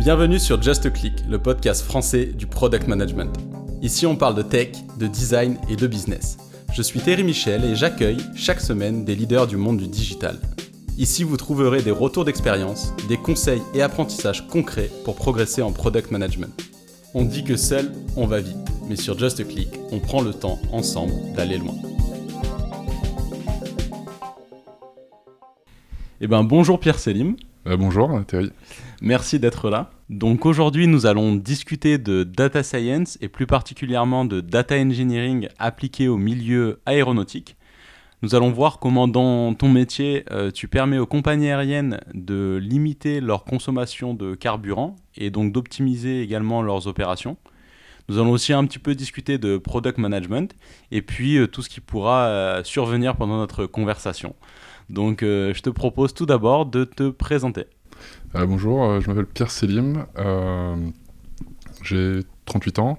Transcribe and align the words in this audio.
Bienvenue 0.00 0.38
sur 0.38 0.62
Just 0.62 0.90
Click, 0.94 1.12
le 1.28 1.38
podcast 1.38 1.82
français 1.82 2.24
du 2.24 2.46
product 2.46 2.88
management. 2.88 3.36
Ici, 3.82 4.06
on 4.06 4.16
parle 4.16 4.34
de 4.34 4.40
tech, 4.40 4.70
de 4.98 5.06
design 5.06 5.58
et 5.68 5.76
de 5.76 5.86
business. 5.86 6.38
Je 6.72 6.80
suis 6.80 7.00
Thierry 7.00 7.22
Michel 7.22 7.66
et 7.66 7.76
j'accueille 7.76 8.16
chaque 8.34 8.62
semaine 8.62 9.04
des 9.04 9.14
leaders 9.14 9.46
du 9.46 9.58
monde 9.58 9.76
du 9.76 9.88
digital. 9.88 10.38
Ici, 10.96 11.22
vous 11.22 11.36
trouverez 11.36 11.82
des 11.82 11.90
retours 11.90 12.24
d'expérience, 12.24 12.94
des 13.10 13.18
conseils 13.18 13.60
et 13.74 13.82
apprentissages 13.82 14.48
concrets 14.48 14.90
pour 15.04 15.16
progresser 15.16 15.60
en 15.60 15.70
product 15.70 16.10
management. 16.10 16.58
On 17.12 17.24
dit 17.24 17.44
que 17.44 17.56
seul, 17.56 17.92
on 18.16 18.26
va 18.26 18.40
vite, 18.40 18.56
mais 18.88 18.96
sur 18.96 19.18
Just 19.18 19.46
Click, 19.46 19.68
on 19.92 19.98
prend 19.98 20.22
le 20.22 20.32
temps 20.32 20.58
ensemble 20.72 21.12
d'aller 21.36 21.58
loin. 21.58 21.74
Eh 26.22 26.26
ben, 26.26 26.42
bonjour 26.42 26.80
Pierre 26.80 26.98
Selim. 26.98 27.36
Euh, 27.66 27.76
bonjour 27.76 28.10
Thierry. 28.26 28.50
Merci 29.02 29.38
d'être 29.38 29.68
là. 29.68 29.90
Donc 30.08 30.46
aujourd'hui, 30.46 30.86
nous 30.86 31.04
allons 31.04 31.34
discuter 31.34 31.98
de 31.98 32.24
data 32.24 32.62
science 32.62 33.18
et 33.20 33.28
plus 33.28 33.46
particulièrement 33.46 34.24
de 34.24 34.40
data 34.40 34.76
engineering 34.76 35.48
appliqué 35.58 36.08
au 36.08 36.16
milieu 36.16 36.80
aéronautique. 36.86 37.56
Nous 38.22 38.34
allons 38.34 38.50
voir 38.50 38.78
comment 38.78 39.08
dans 39.08 39.52
ton 39.54 39.68
métier, 39.68 40.24
euh, 40.30 40.50
tu 40.50 40.68
permets 40.68 40.98
aux 40.98 41.06
compagnies 41.06 41.48
aériennes 41.48 42.00
de 42.14 42.58
limiter 42.62 43.20
leur 43.20 43.44
consommation 43.44 44.14
de 44.14 44.34
carburant 44.34 44.96
et 45.16 45.30
donc 45.30 45.52
d'optimiser 45.52 46.22
également 46.22 46.62
leurs 46.62 46.86
opérations. 46.86 47.36
Nous 48.08 48.18
allons 48.18 48.32
aussi 48.32 48.54
un 48.54 48.64
petit 48.64 48.78
peu 48.78 48.94
discuter 48.94 49.36
de 49.36 49.58
product 49.58 49.98
management 49.98 50.56
et 50.90 51.02
puis 51.02 51.36
euh, 51.36 51.46
tout 51.46 51.60
ce 51.60 51.68
qui 51.68 51.80
pourra 51.80 52.62
survenir 52.64 53.16
pendant 53.16 53.36
notre 53.36 53.66
conversation. 53.66 54.34
Donc 54.90 55.20
je 55.22 55.60
te 55.60 55.70
propose 55.70 56.12
tout 56.12 56.26
d'abord 56.26 56.66
de 56.66 56.84
te 56.84 57.08
présenter. 57.10 57.64
bonjour, 58.34 59.00
je 59.00 59.08
m'appelle 59.08 59.26
Pierre 59.26 59.50
Selim, 59.50 60.06
j'ai 61.82 62.20
38 62.44 62.78
ans. 62.80 62.98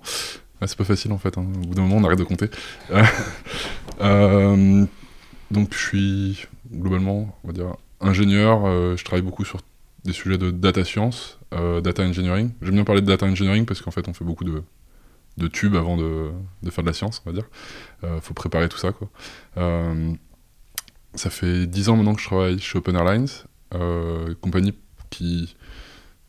C'est 0.66 0.78
pas 0.78 0.84
facile 0.84 1.12
en 1.12 1.18
fait, 1.18 1.38
hein. 1.38 1.46
au 1.64 1.68
bout 1.68 1.76
d'un 1.76 1.84
moment 1.84 1.98
on 1.98 2.04
arrête 2.04 2.20
de 2.20 2.24
compter. 2.24 2.50
Donc 5.52 5.74
je 5.74 5.78
suis 5.78 6.48
globalement, 6.72 7.38
on 7.44 7.48
va 7.48 7.54
dire, 7.54 7.76
ingénieur. 8.00 8.66
Euh, 8.66 8.96
je 8.96 9.04
travaille 9.04 9.22
beaucoup 9.22 9.46
sur 9.46 9.60
des 10.04 10.14
sujets 10.14 10.38
de 10.38 10.50
data 10.50 10.84
science, 10.84 11.40
euh, 11.54 11.82
data 11.82 12.04
engineering. 12.04 12.52
J'aime 12.62 12.76
bien 12.76 12.84
parler 12.84 13.02
de 13.02 13.08
data 13.08 13.26
engineering 13.26 13.66
parce 13.66 13.82
qu'en 13.82 13.92
fait 13.92 14.08
on 14.08 14.14
fait 14.14 14.26
beaucoup 14.26 14.46
de, 14.46 14.64
tubes 15.50 15.76
avant 15.76 15.98
de, 15.98 16.32
faire 16.70 16.84
de 16.84 16.90
la 16.90 16.94
science, 16.94 17.22
on 17.26 17.30
va 17.30 17.36
dire. 17.36 17.50
Il 18.04 18.10
euh, 18.10 18.22
faut 18.22 18.34
préparer 18.34 18.70
tout 18.70 18.78
ça. 18.78 18.92
Quoi. 18.92 19.10
Ça 21.16 21.30
fait 21.30 21.68
10 21.68 21.90
ans 21.90 21.96
maintenant 21.98 22.16
que 22.16 22.22
je 22.22 22.28
travaille 22.28 22.60
chez 22.60 22.78
Open 22.78 22.96
Airlines, 22.96 23.28
compagnie 24.42 24.74
qui, 25.10 25.56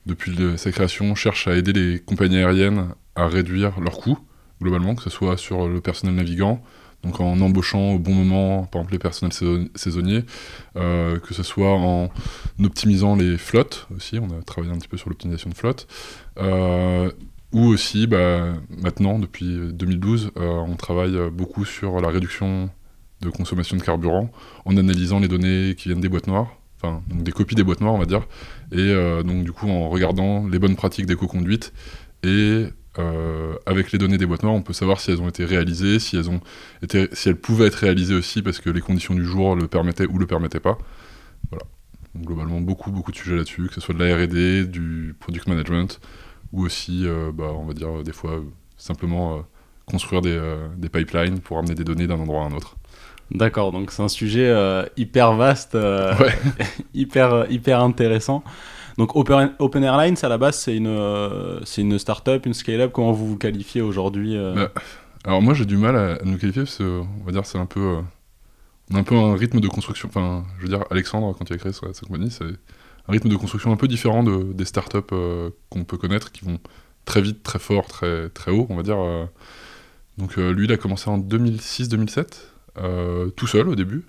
depuis 0.06 0.36
sa 0.56 0.70
création, 0.72 1.14
cherche 1.14 1.48
à 1.48 1.56
aider 1.56 1.72
les 1.72 1.98
compagnies 1.98 2.38
aériennes 2.38 2.94
à 3.14 3.26
réduire 3.26 3.80
leurs 3.80 3.98
coûts, 3.98 4.18
globalement, 4.60 4.94
que 4.94 5.02
ce 5.02 5.10
soit 5.10 5.36
sur 5.36 5.68
le 5.68 5.80
personnel 5.80 6.14
navigant, 6.14 6.62
donc 7.02 7.20
en 7.20 7.40
embauchant 7.40 7.92
au 7.92 7.98
bon 7.98 8.14
moment, 8.14 8.64
par 8.64 8.80
exemple 8.80 8.92
les 8.92 8.98
personnels 8.98 9.68
saisonniers, 9.74 10.24
euh, 10.76 11.18
que 11.18 11.34
ce 11.34 11.42
soit 11.42 11.72
en 11.72 12.10
optimisant 12.62 13.16
les 13.16 13.38
flottes 13.38 13.88
aussi, 13.96 14.18
on 14.18 14.26
a 14.26 14.42
travaillé 14.42 14.72
un 14.72 14.78
petit 14.78 14.88
peu 14.88 14.96
sur 14.96 15.08
l'optimisation 15.08 15.50
de 15.50 15.54
flotte, 15.54 15.88
euh, 16.38 17.10
ou 17.52 17.66
aussi 17.66 18.06
bah, 18.06 18.54
maintenant, 18.82 19.18
depuis 19.18 19.58
2012, 19.72 20.30
euh, 20.36 20.46
on 20.46 20.76
travaille 20.76 21.18
beaucoup 21.30 21.64
sur 21.64 22.00
la 22.00 22.08
réduction 22.08 22.70
de 23.22 23.30
consommation 23.30 23.76
de 23.76 23.82
carburant 23.82 24.30
en 24.64 24.76
analysant 24.76 25.20
les 25.20 25.28
données 25.28 25.74
qui 25.76 25.88
viennent 25.88 26.00
des 26.00 26.08
boîtes 26.08 26.26
noires, 26.26 26.56
enfin 26.76 27.02
des 27.08 27.32
copies 27.32 27.54
des 27.54 27.64
boîtes 27.64 27.80
noires 27.80 27.94
on 27.94 27.98
va 27.98 28.06
dire, 28.06 28.26
et 28.72 28.92
donc 29.24 29.44
du 29.44 29.52
coup 29.52 29.68
en 29.68 29.88
regardant 29.88 30.46
les 30.46 30.58
bonnes 30.58 30.76
pratiques 30.76 31.06
d'éco-conduite 31.06 31.72
et 32.22 32.66
euh, 32.98 33.54
avec 33.64 33.90
les 33.92 33.98
données 33.98 34.18
des 34.18 34.26
boîtes 34.26 34.42
noires, 34.42 34.54
on 34.54 34.62
peut 34.62 34.74
savoir 34.74 35.00
si 35.00 35.10
elles 35.10 35.22
ont 35.22 35.28
été 35.28 35.44
réalisées, 35.44 35.98
si 35.98 36.16
elles, 36.16 36.28
ont 36.28 36.40
été, 36.82 37.08
si 37.12 37.28
elles 37.28 37.36
pouvaient 37.36 37.66
être 37.66 37.76
réalisées 37.76 38.14
aussi 38.14 38.42
parce 38.42 38.60
que 38.60 38.68
les 38.68 38.80
conditions 38.80 39.14
du 39.14 39.24
jour 39.24 39.56
le 39.56 39.66
permettaient 39.66 40.06
ou 40.06 40.18
le 40.18 40.26
permettaient 40.26 40.60
pas. 40.60 40.76
Voilà. 41.50 41.64
Donc, 42.14 42.26
globalement, 42.26 42.60
beaucoup, 42.60 42.90
beaucoup 42.90 43.10
de 43.10 43.16
sujets 43.16 43.36
là-dessus, 43.36 43.68
que 43.68 43.74
ce 43.74 43.80
soit 43.80 43.94
de 43.94 44.04
la 44.04 44.14
R&D, 44.14 44.66
du 44.66 45.14
product 45.18 45.48
management, 45.48 46.00
ou 46.52 46.64
aussi, 46.66 47.06
euh, 47.06 47.32
bah, 47.32 47.52
on 47.54 47.64
va 47.64 47.72
dire, 47.72 48.02
des 48.02 48.12
fois, 48.12 48.42
simplement 48.76 49.38
euh, 49.38 49.40
construire 49.86 50.20
des, 50.20 50.38
des, 50.76 50.90
pipelines 50.90 51.40
pour 51.40 51.58
amener 51.58 51.74
des 51.74 51.84
données 51.84 52.06
d'un 52.06 52.20
endroit 52.20 52.42
à 52.42 52.48
un 52.48 52.52
autre. 52.52 52.76
D'accord, 53.32 53.72
donc 53.72 53.90
c'est 53.90 54.02
un 54.02 54.08
sujet 54.08 54.54
hyper 54.96 55.34
vaste, 55.34 55.76
hyper, 56.94 57.50
hyper 57.50 57.80
intéressant. 57.80 58.44
Donc 58.98 59.16
Open, 59.16 59.52
Open, 59.58 59.84
Airlines, 59.84 60.16
à 60.22 60.28
la 60.28 60.38
base, 60.38 60.58
c'est 60.58 60.76
une, 60.76 60.86
euh, 60.86 61.60
c'est 61.64 61.82
une 61.82 61.98
start-up, 61.98 62.46
une 62.46 62.54
scale-up. 62.54 62.92
Comment 62.92 63.12
vous 63.12 63.26
vous 63.26 63.38
qualifiez 63.38 63.80
aujourd'hui 63.80 64.36
euh 64.36 64.54
bah, 64.54 64.72
Alors 65.24 65.42
moi, 65.42 65.54
j'ai 65.54 65.64
du 65.64 65.76
mal 65.76 65.96
à, 65.96 66.18
nous 66.24 66.38
qualifier 66.38 66.62
parce 66.62 66.76
que, 66.76 67.00
on 67.00 67.24
va 67.24 67.32
dire, 67.32 67.46
c'est 67.46 67.58
un 67.58 67.66
peu, 67.66 67.80
euh, 67.80 68.00
on 68.90 68.96
a 68.96 68.98
un 68.98 69.02
peu 69.02 69.16
un 69.16 69.34
rythme 69.34 69.60
de 69.60 69.68
construction. 69.68 70.08
Enfin, 70.08 70.44
je 70.58 70.62
veux 70.64 70.68
dire, 70.68 70.84
Alexandre, 70.90 71.34
quand 71.36 71.48
il 71.48 71.54
a 71.54 71.58
créé 71.58 71.72
sa, 71.72 71.86
compagnie, 72.06 72.30
c'est 72.30 72.44
un 72.44 73.12
rythme 73.12 73.28
de 73.28 73.36
construction 73.36 73.72
un 73.72 73.76
peu 73.76 73.88
différent 73.88 74.22
de, 74.22 74.52
des 74.52 74.64
start-up 74.64 75.12
qu'on 75.70 75.84
peut 75.84 75.96
connaître, 75.96 76.30
qui 76.32 76.44
vont 76.44 76.58
très 77.04 77.22
vite, 77.22 77.42
très 77.42 77.58
fort, 77.58 77.86
très, 77.86 78.28
très 78.28 78.50
haut, 78.50 78.66
on 78.68 78.76
va 78.76 78.82
dire. 78.82 78.98
Donc 80.18 80.36
lui, 80.36 80.66
il 80.66 80.72
a 80.72 80.76
commencé 80.76 81.08
en 81.08 81.18
2006-2007, 81.18 82.26
tout 83.36 83.46
seul 83.46 83.68
au 83.68 83.74
début. 83.74 84.04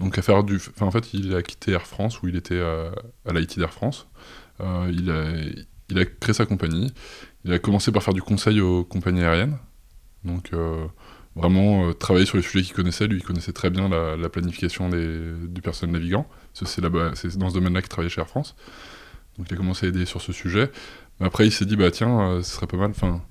Donc 0.00 0.16
à 0.16 0.22
faire 0.22 0.42
du, 0.42 0.56
enfin, 0.56 0.86
en 0.86 0.90
fait, 0.90 1.12
il 1.12 1.34
a 1.36 1.42
quitté 1.42 1.72
Air 1.72 1.86
France 1.86 2.22
où 2.22 2.28
il 2.28 2.34
était 2.34 2.60
à, 2.60 2.90
à 3.26 3.32
l'IT 3.32 3.58
d'Air 3.58 3.72
France. 3.72 4.08
Euh, 4.60 4.90
il, 4.92 5.10
a, 5.10 5.30
il 5.90 5.98
a 5.98 6.04
créé 6.06 6.32
sa 6.32 6.46
compagnie. 6.46 6.92
Il 7.44 7.52
a 7.52 7.58
commencé 7.58 7.92
par 7.92 8.02
faire 8.02 8.14
du 8.14 8.22
conseil 8.22 8.60
aux 8.60 8.82
compagnies 8.82 9.22
aériennes. 9.22 9.58
Donc 10.24 10.50
euh, 10.54 10.86
vraiment 11.36 11.88
euh, 11.88 11.92
travailler 11.92 12.24
sur 12.24 12.38
les 12.38 12.42
sujets 12.42 12.64
qu'il 12.64 12.74
connaissait. 12.74 13.06
Lui, 13.06 13.18
il 13.18 13.22
connaissait 13.22 13.52
très 13.52 13.68
bien 13.68 13.90
la, 13.90 14.28
planification 14.30 14.88
des, 14.88 15.32
du 15.48 15.60
personnel 15.60 15.92
navigant. 15.92 16.26
C'est 16.54 16.80
dans 17.36 17.50
ce 17.50 17.54
domaine-là 17.54 17.82
qu'il 17.82 17.90
travaillait 17.90 18.10
chez 18.10 18.22
Air 18.22 18.28
France. 18.28 18.56
Donc 19.36 19.48
il 19.50 19.54
a 19.54 19.56
commencé 19.58 19.84
à 19.84 19.88
aider 19.90 20.06
sur 20.06 20.22
ce 20.22 20.32
sujet. 20.32 20.70
Mais 21.18 21.26
après, 21.26 21.46
il 21.46 21.52
s'est 21.52 21.66
dit, 21.66 21.76
bah 21.76 21.90
tiens, 21.90 22.40
ce 22.42 22.50
serait 22.50 22.66
pas 22.66 22.78
mal. 22.78 22.90
Enfin, 22.90 23.22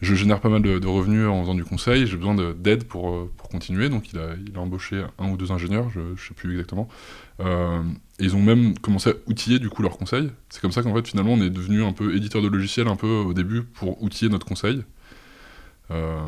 je 0.00 0.14
génère 0.14 0.40
pas 0.40 0.48
mal 0.48 0.62
de, 0.62 0.86
revenus 0.86 1.26
en 1.26 1.42
faisant 1.42 1.54
du 1.54 1.64
conseil, 1.64 2.06
j'ai 2.06 2.16
besoin 2.16 2.34
d'aide 2.34 2.84
pour, 2.84 3.10
euh, 3.10 3.30
pour 3.36 3.48
continuer. 3.48 3.88
Donc 3.88 4.12
il 4.12 4.18
a, 4.18 4.60
embauché 4.60 5.04
un 5.18 5.30
ou 5.30 5.36
deux 5.36 5.50
ingénieurs, 5.50 5.90
je 5.90 6.00
ne 6.00 6.16
sais 6.16 6.34
plus 6.34 6.52
exactement. 6.52 6.88
Euh, 7.40 7.82
ils 8.18 8.36
ont 8.36 8.42
même 8.42 8.78
commencé 8.78 9.10
à 9.10 9.12
outiller 9.26 9.58
du 9.58 9.68
coup 9.68 9.82
leurs 9.82 9.98
conseils. 9.98 10.30
C'est 10.50 10.60
comme 10.60 10.72
ça 10.72 10.82
qu'en 10.82 10.94
fait 10.94 11.06
finalement 11.06 11.32
on 11.32 11.40
est 11.40 11.50
devenu 11.50 11.82
un 11.84 11.92
peu 11.92 12.14
éditeur 12.14 12.42
de 12.42 12.48
logiciels 12.48 12.88
un 12.88 12.96
peu 12.96 13.08
au 13.08 13.34
début 13.34 13.62
pour 13.62 14.02
outiller 14.02 14.30
notre 14.30 14.46
conseil. 14.46 14.84
Euh, 15.90 16.20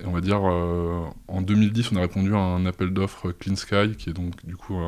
et 0.00 0.06
on 0.06 0.12
va 0.12 0.20
dire 0.20 0.40
en 0.42 1.42
2010 1.42 1.90
on 1.92 1.96
a 1.96 2.00
répondu 2.00 2.32
à 2.32 2.38
un 2.38 2.66
appel 2.66 2.90
d'offres 2.90 3.32
Clean 3.32 3.56
Sky 3.56 3.96
qui 3.98 4.10
est 4.10 4.12
donc 4.12 4.46
du 4.46 4.56
coup 4.56 4.78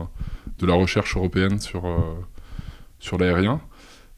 de 0.59 0.66
la 0.66 0.75
recherche 0.75 1.16
européenne 1.16 1.59
sur, 1.59 1.82
sur 3.00 3.19
l'aérien. 3.19 3.60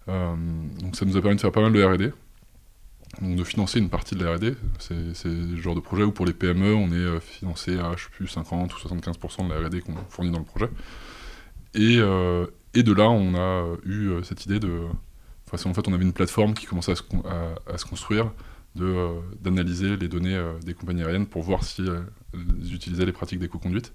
donc 0.07 0.95
ça 0.95 1.07
nous 1.07 1.17
a 1.17 1.23
permis 1.23 1.37
de 1.37 1.41
faire 1.41 1.51
pas 1.51 1.63
mal 1.63 1.73
de 1.73 1.83
R&D 1.83 2.13
donc 3.21 3.37
de 3.37 3.45
financer 3.45 3.79
une 3.79 3.91
partie 3.91 4.15
de 4.15 4.25
la 4.25 4.37
R&D. 4.37 4.55
C'est 4.79 5.27
le 5.27 5.57
genre 5.57 5.75
de 5.75 5.81
projet 5.81 6.03
où 6.03 6.13
pour 6.13 6.25
les 6.25 6.33
PME, 6.33 6.75
on 6.75 6.89
est 6.93 6.97
euh, 6.97 7.21
financé 7.21 7.79
à, 7.79 7.95
je 7.97 8.09
plus, 8.09 8.27
50 8.27 8.73
ou 8.73 8.77
75% 8.77 9.49
de 9.49 9.53
la 9.53 9.67
R&D 9.67 9.81
qu'on 9.83 9.95
fournit 10.09 10.31
dans 10.31 10.39
le 10.39 10.45
projet. 10.45 10.69
Et, 11.75 11.99
euh, 11.99 12.47
de 12.75 12.93
là, 12.93 13.11
on 13.11 13.35
a 13.35 13.77
eu 13.85 14.09
euh, 14.09 14.23
cette 14.23 14.47
idée 14.47 14.59
de... 14.59 14.87
En 15.53 15.75
fait, 15.75 15.87
on 15.87 15.93
avait 15.93 16.05
une 16.05 16.15
plateforme 16.15 16.55
qui 16.55 16.65
commençait 16.65 16.93
à 16.93 17.77
se, 17.77 17.85
construire, 17.85 18.33
d'analyser 18.75 19.99
les 19.99 20.09
données 20.09 20.43
des 20.65 20.73
compagnies 20.73 21.03
aériennes 21.03 21.27
pour 21.27 21.43
voir 21.43 21.63
si 21.63 21.83
elles 21.83 22.75
utilisaient 22.75 23.05
les 23.05 23.13
pratiques 23.13 23.39
d'éco-conduite. 23.39 23.93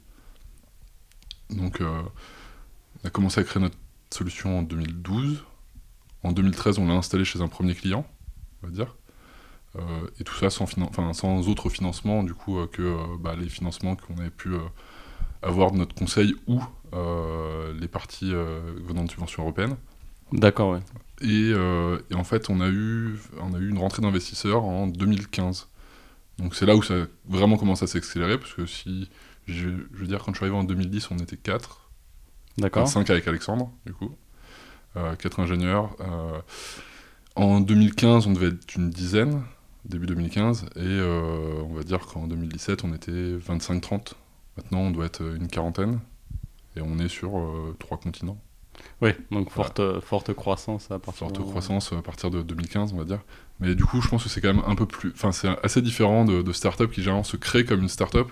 Donc, 1.49 1.81
on 1.81 3.07
a 3.07 3.09
commencé 3.09 3.41
à 3.41 3.43
créer 3.43 3.59
notre 3.59 3.75
solution 4.11 4.59
en 4.59 4.61
2012. 4.61 5.43
En 6.21 6.31
2013, 6.31 6.77
on 6.77 6.85
l'a 6.85 6.93
installé 6.93 7.25
chez 7.25 7.41
un 7.41 7.47
premier 7.47 7.73
client, 7.73 8.05
on 8.61 8.67
va 8.67 8.73
dire. 8.73 8.95
Euh, 9.77 10.07
et 10.19 10.23
tout 10.23 10.35
ça 10.35 10.49
sans, 10.49 10.65
sans 11.13 11.49
autre 11.49 11.69
financement 11.69 12.23
du 12.23 12.33
coup 12.33 12.57
euh, 12.57 12.67
que 12.67 12.81
euh, 12.81 12.97
bah, 13.19 13.35
les 13.37 13.49
financements 13.49 13.95
qu'on 13.95 14.17
avait 14.17 14.29
pu 14.29 14.55
avoir 15.41 15.71
de 15.71 15.77
notre 15.77 15.95
conseil 15.95 16.35
ou 16.47 16.61
les 17.79 17.87
parties 17.87 18.31
venant 18.31 19.03
de 19.03 19.09
subventions 19.09 19.43
européennes. 19.43 19.75
D'accord, 20.31 20.71
ouais. 20.71 20.79
Et, 21.21 21.51
et, 21.51 22.15
en 22.15 22.23
fait, 22.23 22.49
on 22.49 22.59
a 22.59 22.69
eu, 22.69 23.19
on 23.39 23.53
a 23.53 23.59
eu 23.59 23.69
une 23.69 23.77
rentrée 23.77 24.01
d'investisseurs 24.01 24.63
en 24.63 24.87
2015. 24.87 25.67
Donc 26.39 26.55
c'est 26.55 26.65
là 26.65 26.75
où 26.75 26.81
ça 26.81 26.93
a 26.95 27.05
vraiment 27.27 27.57
commencé 27.57 27.83
à 27.83 27.87
s'accélérer, 27.87 28.37
parce 28.37 28.53
que 28.53 28.65
si, 28.65 29.09
je, 29.47 29.67
veux 29.91 30.07
dire, 30.07 30.23
quand 30.23 30.31
je 30.31 30.37
suis 30.37 30.45
arrivé 30.45 30.57
en 30.57 30.63
2010, 30.63 31.11
on 31.11 31.17
était 31.17 31.37
4. 31.37 31.91
D'accord. 32.57 32.87
5 32.87 33.09
avec 33.09 33.27
Alexandre, 33.27 33.71
du 33.85 33.93
coup. 33.93 34.15
4 34.95 35.39
ingénieurs. 35.41 35.95
en 37.35 37.59
2015, 37.59 38.27
on 38.27 38.31
devait 38.31 38.47
être 38.47 38.75
une 38.75 38.89
dizaine 38.89 39.43
début 39.87 40.05
2015, 40.05 40.65
et 40.75 40.79
euh, 40.79 41.61
on 41.69 41.73
va 41.73 41.83
dire 41.83 42.05
qu'en 42.05 42.27
2017, 42.27 42.83
on 42.83 42.93
était 42.93 43.11
25-30. 43.11 44.13
Maintenant, 44.57 44.79
on 44.79 44.91
doit 44.91 45.05
être 45.05 45.21
une 45.21 45.47
quarantaine, 45.47 45.99
et 46.75 46.81
on 46.81 46.99
est 46.99 47.07
sur 47.07 47.37
euh, 47.37 47.75
trois 47.79 47.97
continents. 47.97 48.37
Oui, 49.01 49.11
donc 49.31 49.49
forte, 49.49 49.81
forte 50.01 50.33
croissance 50.33 50.91
à 50.91 50.99
partir 50.99 51.27
Forte 51.27 51.39
croissance 51.41 51.93
à 51.93 52.01
partir 52.01 52.29
de 52.29 52.41
2015, 52.43 52.93
on 52.93 52.97
va 52.97 53.05
dire. 53.05 53.21
Mais 53.59 53.73
du 53.73 53.85
coup, 53.85 54.01
je 54.01 54.07
pense 54.07 54.23
que 54.23 54.29
c'est 54.29 54.41
quand 54.41 54.53
même 54.53 54.63
un 54.67 54.75
peu 54.75 54.85
plus. 54.85 55.11
Enfin, 55.15 55.31
c'est 55.31 55.49
assez 55.63 55.81
différent 55.81 56.25
de, 56.25 56.41
de 56.41 56.53
start-up 56.53 56.91
qui 56.91 57.01
généralement 57.01 57.23
se 57.23 57.37
créent 57.37 57.65
comme 57.65 57.81
une 57.81 57.89
start-up, 57.89 58.31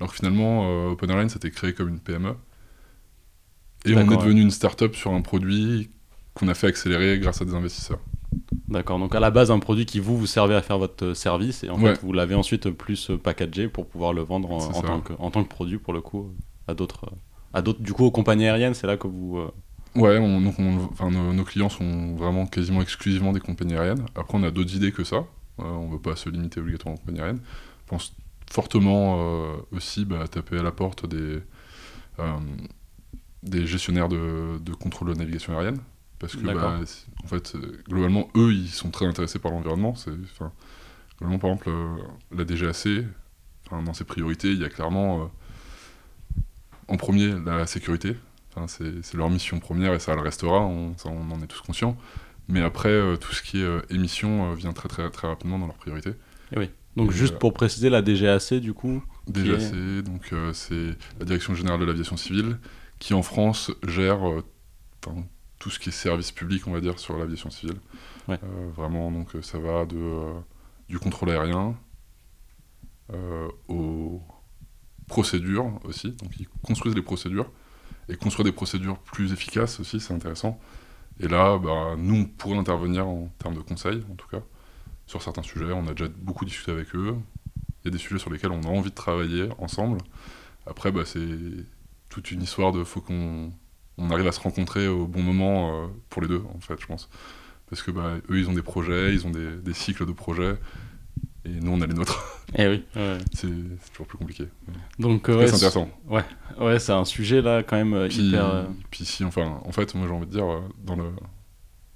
alors 0.00 0.10
que 0.10 0.16
finalement, 0.16 0.68
euh, 0.68 0.90
Open 0.90 1.10
Airline, 1.10 1.28
c'était 1.28 1.50
créé 1.50 1.72
comme 1.72 1.88
une 1.88 2.00
PME. 2.00 2.34
Et 3.84 3.94
on 3.94 4.10
est 4.10 4.16
devenu 4.16 4.42
une 4.42 4.50
start-up 4.50 4.94
sur 4.94 5.12
un 5.12 5.22
produit 5.22 5.90
qu'on 6.34 6.48
a 6.48 6.54
fait 6.54 6.66
accélérer 6.66 7.18
grâce 7.18 7.40
à 7.40 7.44
des 7.44 7.54
investisseurs. 7.54 8.00
D'accord, 8.68 8.98
donc 8.98 9.14
à 9.14 9.20
la 9.20 9.30
base 9.30 9.50
un 9.50 9.58
produit 9.58 9.86
qui 9.86 9.98
vous, 9.98 10.16
vous 10.16 10.26
servait 10.26 10.54
à 10.54 10.62
faire 10.62 10.78
votre 10.78 11.14
service 11.14 11.64
et 11.64 11.70
en 11.70 11.78
fait 11.78 12.00
vous 12.02 12.12
l'avez 12.12 12.34
ensuite 12.34 12.70
plus 12.70 13.10
packagé 13.22 13.68
pour 13.68 13.86
pouvoir 13.86 14.12
le 14.12 14.22
vendre 14.22 14.50
en, 14.50 14.82
tant 14.82 15.00
que, 15.00 15.14
en 15.18 15.30
tant 15.30 15.42
que 15.42 15.48
produit 15.48 15.78
pour 15.78 15.94
le 15.94 16.00
coup 16.02 16.30
à 16.66 16.74
d'autres, 16.74 17.10
à 17.54 17.62
d'autres 17.62 17.80
du 17.80 17.94
coup 17.94 18.04
aux 18.04 18.10
compagnies 18.10 18.46
aériennes, 18.46 18.74
c'est 18.74 18.86
là 18.86 18.98
que 18.98 19.06
vous... 19.06 19.38
Euh, 19.38 19.50
ouais, 19.96 20.18
enfin, 20.18 21.10
nos, 21.10 21.44
clients 21.44 21.70
sont 21.70 22.14
vraiment 22.14 22.46
quasiment 22.46 22.82
exclusivement 22.82 23.32
des 23.32 23.40
compagnies 23.40 23.74
aériennes. 23.74 24.04
Après 24.14 24.36
on 24.36 24.42
a 24.42 24.50
d'autres 24.50 24.74
idées 24.76 24.92
que 24.92 25.04
ça, 25.04 25.16
euh, 25.16 25.62
on 25.62 25.86
ne 25.86 25.92
veut 25.92 26.00
pas 26.00 26.14
se 26.14 26.28
limiter 26.28 26.60
obligatoirement 26.60 26.96
aux 26.96 27.00
compagnies 27.00 27.20
aériennes. 27.20 27.40
Je 27.86 27.90
pense 27.90 28.14
fortement 28.50 29.16
euh, 29.18 29.56
aussi 29.72 30.04
bah, 30.04 30.20
à 30.22 30.28
taper 30.28 30.58
à 30.58 30.62
la 30.62 30.72
porte 30.72 31.06
des, 31.06 31.38
des 33.42 33.66
gestionnaires 33.66 34.10
de, 34.10 34.58
de 34.60 34.74
contrôle 34.74 35.14
de 35.14 35.18
navigation 35.18 35.54
aérienne 35.54 35.78
parce 36.18 36.34
que, 36.34 36.40
bah, 36.40 36.80
en 37.22 37.26
fait, 37.26 37.56
globalement, 37.88 38.28
eux, 38.36 38.52
ils 38.52 38.68
sont 38.68 38.90
très 38.90 39.06
intéressés 39.06 39.38
par 39.38 39.52
l'environnement. 39.52 39.94
Globalement, 41.18 41.38
par 41.38 41.50
exemple, 41.50 41.68
euh, 41.68 41.96
la 42.36 42.44
DGAC, 42.44 43.04
dans 43.70 43.94
ses 43.94 44.04
priorités, 44.04 44.52
il 44.52 44.60
y 44.60 44.64
a 44.64 44.68
clairement, 44.68 45.22
euh, 45.22 45.26
en 46.88 46.96
premier, 46.96 47.34
la 47.44 47.66
sécurité. 47.66 48.16
c'est 48.66 49.14
leur 49.14 49.30
mission 49.30 49.60
première 49.60 49.94
et 49.94 50.00
ça 50.00 50.14
le 50.14 50.20
restera, 50.20 50.60
on, 50.60 50.94
on 51.04 51.30
en 51.30 51.42
est 51.42 51.46
tous 51.46 51.60
conscients. 51.60 51.96
Mais 52.48 52.62
après, 52.62 52.88
euh, 52.88 53.16
tout 53.16 53.32
ce 53.32 53.42
qui 53.42 53.60
est 53.60 53.92
émission 53.92 54.54
vient 54.54 54.72
très, 54.72 54.88
très, 54.88 55.08
très 55.10 55.28
rapidement 55.28 55.58
dans 55.58 55.66
leurs 55.66 55.76
priorités. 55.76 56.14
Et 56.52 56.58
oui. 56.58 56.70
Donc, 56.96 57.12
juste 57.12 57.38
pour 57.38 57.52
préciser, 57.52 57.90
la 57.90 58.02
DGAC, 58.02 58.54
du 58.54 58.74
coup 58.74 59.04
DGAC, 59.28 60.02
donc 60.02 60.34
c'est 60.52 60.96
la 61.20 61.26
Direction 61.26 61.54
Générale 61.54 61.78
de 61.78 61.84
l'Aviation 61.84 62.16
Civile, 62.16 62.58
qui 62.98 63.14
en 63.14 63.22
France 63.22 63.70
gère 63.86 64.18
tout 65.58 65.70
ce 65.70 65.78
qui 65.78 65.88
est 65.88 65.92
service 65.92 66.32
public, 66.32 66.66
on 66.66 66.72
va 66.72 66.80
dire, 66.80 66.98
sur 66.98 67.16
l'aviation 67.16 67.50
civile. 67.50 67.78
Euh, 68.28 68.36
vraiment, 68.74 69.10
donc 69.10 69.34
euh, 69.34 69.42
ça 69.42 69.58
va 69.58 69.84
de, 69.86 69.96
euh, 69.96 70.34
du 70.88 70.98
contrôle 70.98 71.30
aérien 71.30 71.76
aux 73.68 74.20
procédures 75.06 75.80
aussi. 75.84 76.12
Donc 76.12 76.38
ils 76.38 76.46
construisent 76.62 76.94
les 76.94 77.00
procédures 77.00 77.50
et 78.10 78.16
construire 78.16 78.44
des 78.44 78.52
procédures 78.52 78.98
plus 78.98 79.32
efficaces 79.32 79.80
aussi, 79.80 79.98
c'est 79.98 80.12
intéressant. 80.12 80.60
Et 81.18 81.26
là, 81.26 81.58
bah, 81.58 81.94
nous, 81.96 82.16
on 82.16 82.24
pourrait 82.26 82.58
intervenir 82.58 83.06
en 83.06 83.28
termes 83.38 83.54
de 83.54 83.60
conseils, 83.60 84.04
en 84.12 84.14
tout 84.14 84.28
cas, 84.28 84.42
sur 85.06 85.22
certains 85.22 85.42
sujets. 85.42 85.72
On 85.72 85.86
a 85.88 85.94
déjà 85.94 86.10
beaucoup 86.18 86.44
discuté 86.44 86.70
avec 86.70 86.94
eux. 86.94 87.16
Il 87.82 87.86
y 87.86 87.88
a 87.88 87.90
des 87.90 87.98
sujets 87.98 88.18
sur 88.18 88.30
lesquels 88.30 88.52
on 88.52 88.62
a 88.62 88.68
envie 88.68 88.90
de 88.90 88.94
travailler 88.94 89.48
ensemble. 89.56 89.98
Après, 90.66 90.92
bah, 90.92 91.04
c'est 91.06 91.38
toute 92.10 92.30
une 92.30 92.42
histoire 92.42 92.72
de 92.72 92.84
faut 92.84 93.00
qu'on 93.00 93.52
on 93.98 94.10
arrive 94.10 94.26
à 94.26 94.32
se 94.32 94.40
rencontrer 94.40 94.88
au 94.88 95.06
bon 95.06 95.22
moment 95.22 95.84
euh, 95.84 95.86
pour 96.08 96.22
les 96.22 96.28
deux, 96.28 96.42
en 96.54 96.60
fait, 96.60 96.80
je 96.80 96.86
pense. 96.86 97.08
Parce 97.68 97.82
que 97.82 97.90
bah, 97.90 98.14
eux, 98.30 98.38
ils 98.38 98.48
ont 98.48 98.54
des 98.54 98.62
projets, 98.62 99.12
ils 99.12 99.26
ont 99.26 99.30
des, 99.30 99.74
cycles 99.74 100.06
de 100.06 100.12
projets, 100.12 100.56
et 101.44 101.50
nous, 101.50 101.72
on 101.72 101.80
a 101.80 101.86
les 101.86 101.94
nôtres. 101.94 102.24
Eh 102.56 102.66
oui, 102.66 102.82
c'est 103.34 103.46
toujours 103.92 104.06
plus 104.06 104.16
compliqué. 104.16 104.44
Donc, 104.98 105.28
euh, 105.28 105.46
c'est 105.46 105.56
intéressant. 105.56 105.90
Ouais, 106.08 106.24
ouais 106.58 106.78
c'est 106.78 106.92
un 106.92 107.04
sujet 107.04 107.42
là 107.42 107.62
quand 107.62 107.76
même 107.76 107.92
euh, 107.92 108.08
puis, 108.08 108.28
hyper. 108.28 108.68
Puis 108.90 109.04
si, 109.04 109.22
enfin, 109.22 109.60
en 109.66 109.70
fait, 109.70 109.94
moi, 109.94 110.06
j'ai 110.08 110.14
envie 110.14 110.24
de 110.24 110.30
dire, 110.30 110.46
dans, 110.82 110.96
le, 110.96 111.10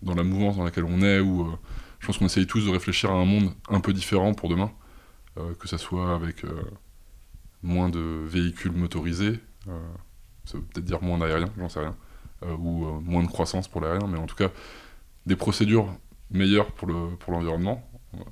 dans 0.03 0.15
la 0.15 0.25
mouvance 0.25 0.59
dans 0.59 0.65
laquelle 0.65 0.85
on 0.85 1.01
est, 1.01 1.21
où 1.21 1.51
je 2.01 2.07
pense 2.07 2.19
qu'on 2.19 2.27
essaye 2.27 2.47
tous 2.47 2.67
de 2.67 2.71
réfléchir 2.71 3.11
à 3.11 3.15
un 3.15 3.25
monde 3.25 3.55
un 3.71 3.81
peu 3.81 3.95
différent 3.95 4.35
pour 4.35 4.51
demain, 4.51 4.71
que 5.59 5.67
ça 5.67 5.79
soit 5.79 6.15
avec 6.15 6.43
moins 7.63 7.89
de 7.89 8.27
véhicules 8.27 8.73
motorisés 8.73 9.41
ça 10.45 10.59
veut 10.59 10.65
peut-être 10.65 10.85
dire 10.85 11.03
moins 11.03 11.19
d'aérien, 11.19 11.49
j'en 11.59 11.69
sais 11.69 11.81
rien, 11.81 11.97
euh, 12.45 12.57
ou 12.59 12.87
euh, 12.87 13.01
moins 13.01 13.23
de 13.23 13.29
croissance 13.29 13.69
pour 13.69 13.81
l'aérien, 13.81 14.07
mais 14.09 14.19
en 14.19 14.27
tout 14.27 14.37
cas, 14.37 14.51
des 15.27 15.37
procédures 15.37 15.95
meilleures 16.31 16.73
pour 16.73 16.89
l'environnement, 16.89 17.89
le, 18.13 18.19
pour 18.19 18.27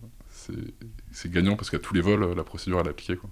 c'est 1.13 1.31
gagnant 1.31 1.57
parce 1.57 1.71
qu'à 1.71 1.79
tous 1.79 1.95
les 1.95 2.01
vols, 2.01 2.35
la 2.35 2.45
procédure 2.45 2.81
elle 2.81 2.87
est 2.87 2.91
appliquée. 2.91 3.17
Quoi. 3.17 3.31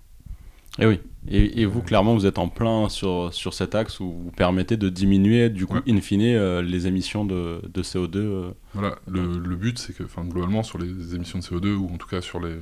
Et 0.80 0.84
eh 0.84 0.86
oui, 0.86 1.00
et, 1.26 1.64
vous 1.64 1.82
clairement 1.82 2.14
vous 2.14 2.26
êtes 2.26 2.38
en 2.38 2.48
plein 2.48 2.88
sur, 2.88 3.34
sur 3.34 3.52
cet 3.52 3.74
axe 3.74 3.98
où 3.98 4.12
vous 4.12 4.30
permettez 4.30 4.76
de 4.76 4.88
diminuer 4.88 5.50
du 5.50 5.66
coup 5.66 5.78
in 5.88 6.00
fine 6.00 6.22
euh, 6.22 6.62
les 6.62 6.86
émissions 6.86 7.24
de, 7.24 7.60
de 7.68 7.82
CO2. 7.82 8.52
Voilà, 8.74 8.96
le, 9.08 9.38
le 9.38 9.56
but 9.56 9.76
c'est 9.78 9.92
que 9.92 10.04
globalement 10.04 10.62
sur 10.62 10.78
les 10.78 11.16
émissions 11.16 11.40
de 11.40 11.44
CO2 11.44 11.74
ou 11.74 11.92
en 11.92 11.96
tout 11.96 12.06
cas 12.06 12.20
sur 12.20 12.38
les, 12.38 12.54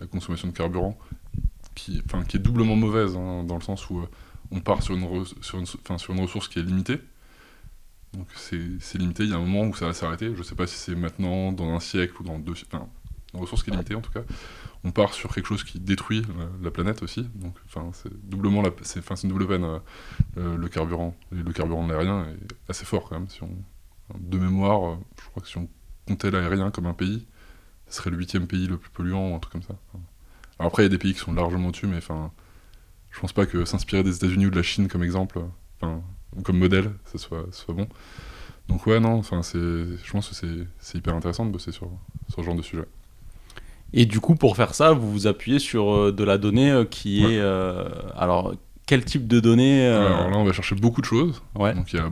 la 0.00 0.06
consommation 0.06 0.48
de 0.48 0.54
carburant 0.54 0.96
qui, 1.74 2.02
qui 2.28 2.36
est 2.36 2.40
doublement 2.40 2.76
mauvaise 2.76 3.16
hein, 3.16 3.44
dans 3.44 3.56
le 3.56 3.62
sens 3.62 3.88
où 3.90 4.02
on 4.52 4.60
part 4.60 4.82
sur 4.82 4.94
une, 4.94 5.24
sur, 5.40 5.58
une, 5.58 5.66
sur 5.66 6.14
une 6.14 6.20
ressource 6.20 6.48
qui 6.48 6.58
est 6.58 6.62
limitée. 6.62 7.00
Donc 8.14 8.26
c'est 8.36 8.98
limité, 8.98 9.24
il 9.24 9.30
y 9.30 9.32
a 9.32 9.36
un 9.36 9.40
moment 9.40 9.62
où 9.62 9.74
ça 9.74 9.86
va 9.86 9.94
s'arrêter. 9.94 10.32
Je 10.34 10.38
ne 10.38 10.42
sais 10.42 10.54
pas 10.54 10.66
si 10.66 10.76
c'est 10.76 10.94
maintenant, 10.94 11.52
dans 11.52 11.70
un 11.74 11.80
siècle 11.80 12.14
ou 12.20 12.24
dans 12.24 12.38
deux 12.38 12.54
siècles. 12.54 12.76
une 13.32 13.40
ressource 13.40 13.62
qui 13.62 13.70
est 13.70 13.72
limitée 13.72 13.94
en 13.94 14.02
tout 14.02 14.12
cas. 14.12 14.22
On 14.84 14.90
part 14.90 15.14
sur 15.14 15.32
quelque 15.32 15.46
chose 15.46 15.64
qui 15.64 15.80
détruit 15.80 16.22
la, 16.62 16.70
planète 16.70 17.02
aussi. 17.02 17.22
Donc 17.36 17.56
c'est 17.94 18.12
doublement 18.28 18.62
c'est, 18.82 19.22
une 19.22 19.30
double 19.30 19.46
peine. 19.46 19.80
Euh, 20.36 20.56
le 20.56 20.68
carburant 20.68 21.16
et 21.32 21.42
le 21.42 21.52
carburant 21.52 21.86
de 21.86 21.92
l'aérien 21.92 22.26
est 22.26 22.70
assez 22.70 22.84
fort 22.84 23.08
quand 23.08 23.18
même. 23.18 23.28
Si 23.28 23.42
on, 23.42 23.56
de 24.18 24.38
mémoire, 24.38 24.92
euh, 24.92 24.96
je 25.18 25.30
crois 25.30 25.42
que 25.42 25.48
si 25.48 25.56
on 25.56 25.68
comptait 26.06 26.30
l'aérien 26.30 26.70
comme 26.70 26.86
un 26.86 26.94
pays, 26.94 27.26
ce 27.88 27.96
serait 27.96 28.10
le 28.10 28.18
huitième 28.18 28.46
pays 28.46 28.66
le 28.66 28.76
plus 28.76 28.90
polluant 28.90 29.30
ou 29.30 29.34
un 29.34 29.38
truc 29.38 29.52
comme 29.52 29.62
ça. 29.62 29.76
Alors 30.58 30.68
après, 30.68 30.82
il 30.82 30.86
y 30.86 30.86
a 30.86 30.90
des 30.90 30.98
pays 30.98 31.14
qui 31.14 31.20
sont 31.20 31.32
largement 31.32 31.68
au-dessus, 31.68 31.86
mais 31.86 31.98
enfin, 31.98 32.30
je 33.12 33.20
pense 33.20 33.32
pas 33.32 33.46
que 33.46 33.64
s'inspirer 33.64 34.02
des 34.02 34.16
États-Unis 34.16 34.46
ou 34.46 34.50
de 34.50 34.56
la 34.56 34.62
Chine 34.62 34.88
comme 34.88 35.02
exemple, 35.02 35.40
enfin, 35.80 36.02
comme 36.42 36.58
modèle, 36.58 36.90
ça 37.04 37.18
soit, 37.18 37.46
soit 37.52 37.74
bon. 37.74 37.86
Donc 38.68 38.86
ouais, 38.86 39.00
non, 39.00 39.14
enfin, 39.14 39.40
je 39.42 40.10
pense 40.10 40.28
que 40.28 40.66
c'est 40.78 40.98
hyper 40.98 41.14
intéressant 41.14 41.44
de 41.44 41.50
bosser 41.50 41.72
sur, 41.72 41.88
sur 42.28 42.40
ce 42.40 42.42
genre 42.42 42.54
de 42.54 42.62
sujet. 42.62 42.84
Et 43.92 44.06
du 44.06 44.20
coup, 44.20 44.34
pour 44.34 44.56
faire 44.56 44.74
ça, 44.74 44.92
vous 44.92 45.12
vous 45.12 45.26
appuyez 45.26 45.58
sur 45.58 45.92
euh, 45.92 46.12
de 46.12 46.24
la 46.24 46.38
donnée 46.38 46.70
euh, 46.70 46.84
qui 46.86 47.24
est... 47.24 47.38
Euh, 47.38 47.88
alors, 48.16 48.54
quel 48.86 49.04
type 49.04 49.28
de 49.28 49.40
données 49.40 49.86
Alors 49.86 50.30
là, 50.30 50.38
on 50.38 50.44
va 50.44 50.52
chercher 50.52 50.74
beaucoup 50.74 51.02
de 51.02 51.06
choses. 51.06 51.42
Ouais. 51.54 51.74
Donc 51.74 51.92
il 51.92 51.96
y 51.96 51.98
a 51.98 52.10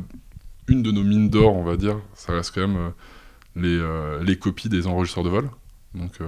une 0.69 0.83
de 0.83 0.91
nos 0.91 1.03
mines 1.03 1.31
d'or, 1.31 1.57
on 1.57 1.65
va 1.65 1.77
dire, 1.77 1.97
ça 2.15 2.33
reste 2.33 2.55
quand 2.55 2.67
même 2.67 2.93
les, 3.57 3.83
les 4.23 4.37
copies 4.37 4.69
des 4.69 4.87
enregistreurs 4.87 5.25
de 5.25 5.31
vol. 5.31 5.51
Donc 5.95 6.19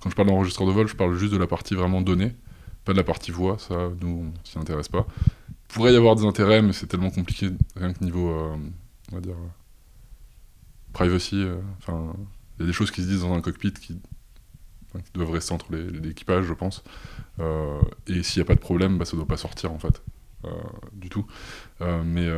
quand 0.00 0.10
je 0.10 0.14
parle 0.14 0.28
d'enregistreur 0.28 0.68
de 0.68 0.72
vol, 0.72 0.86
je 0.86 0.94
parle 0.94 1.16
juste 1.16 1.32
de 1.32 1.38
la 1.38 1.46
partie 1.46 1.74
vraiment 1.74 2.02
donnée 2.02 2.34
pas 2.84 2.92
de 2.92 2.98
la 2.98 3.04
partie 3.04 3.30
voix, 3.30 3.58
ça, 3.58 3.90
nous, 4.00 4.32
on 4.32 4.46
s'y 4.46 4.58
intéresse 4.58 4.88
pas. 4.88 5.06
Il 5.48 5.74
pourrait 5.74 5.92
y 5.92 5.96
avoir 5.96 6.16
des 6.16 6.24
intérêts, 6.24 6.62
mais 6.62 6.72
c'est 6.72 6.86
tellement 6.86 7.10
compliqué, 7.10 7.50
rien 7.76 7.92
que 7.92 8.02
niveau, 8.02 8.30
euh, 8.30 8.56
on 9.12 9.14
va 9.14 9.20
dire, 9.20 9.34
euh, 9.34 9.48
privacy. 10.92 11.36
Euh, 11.36 11.60
enfin, 11.78 12.12
il 12.58 12.62
y 12.62 12.64
a 12.64 12.66
des 12.66 12.72
choses 12.72 12.90
qui 12.90 13.02
se 13.02 13.06
disent 13.06 13.22
dans 13.22 13.34
un 13.34 13.40
cockpit 13.40 13.72
qui, 13.72 14.00
doivent 15.14 15.30
rester 15.30 15.54
entre 15.54 15.66
l'équipage, 15.72 16.46
je 16.46 16.52
pense. 16.52 16.82
et 17.38 18.22
s'il 18.24 18.40
n'y 18.40 18.42
a 18.42 18.46
pas 18.46 18.56
de 18.56 18.60
problème, 18.60 18.98
bah, 18.98 19.04
ça 19.04 19.12
ne 19.12 19.18
doit 19.18 19.28
pas 19.28 19.36
sortir, 19.36 19.72
en 19.72 19.78
fait, 19.78 20.02
du 20.92 21.08
tout. 21.08 21.26
mais... 21.80 22.28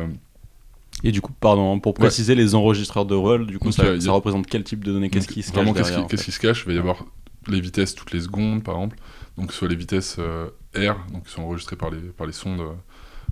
Et 1.03 1.11
du 1.11 1.21
coup, 1.21 1.33
pardon, 1.33 1.79
pour 1.79 1.95
préciser 1.95 2.35
les 2.35 2.53
enregistreurs 2.53 3.07
de 3.07 3.15
vol, 3.15 3.47
du 3.47 3.57
coup, 3.57 3.71
ça, 3.71 3.83
représente 4.11 4.45
quel 4.45 4.63
type 4.63 4.83
de 4.83 4.91
données? 4.93 5.09
Qu'est-ce 5.09 5.27
qui 5.27 5.41
se 5.41 5.51
cache 5.51 5.55
Vraiment, 5.55 5.73
qu'est-ce 5.73 6.23
qui, 6.23 6.31
se 6.31 6.39
cache? 6.39 6.63
Il 6.65 6.67
va 6.67 6.73
y 6.73 6.77
avoir 6.77 7.03
les 7.47 7.59
vitesses 7.59 7.95
toutes 7.95 8.11
les 8.11 8.21
secondes, 8.21 8.63
par 8.63 8.75
exemple 8.75 8.97
donc 9.37 9.51
soit 9.51 9.67
les 9.67 9.75
vitesses 9.75 10.17
euh, 10.19 10.49
air, 10.73 10.97
donc 11.11 11.25
qui 11.25 11.31
sont 11.31 11.41
enregistrées 11.41 11.75
par 11.75 11.89
les, 11.89 11.99
par 11.99 12.27
les 12.27 12.33
sondes 12.33 12.61
euh, 12.61 12.73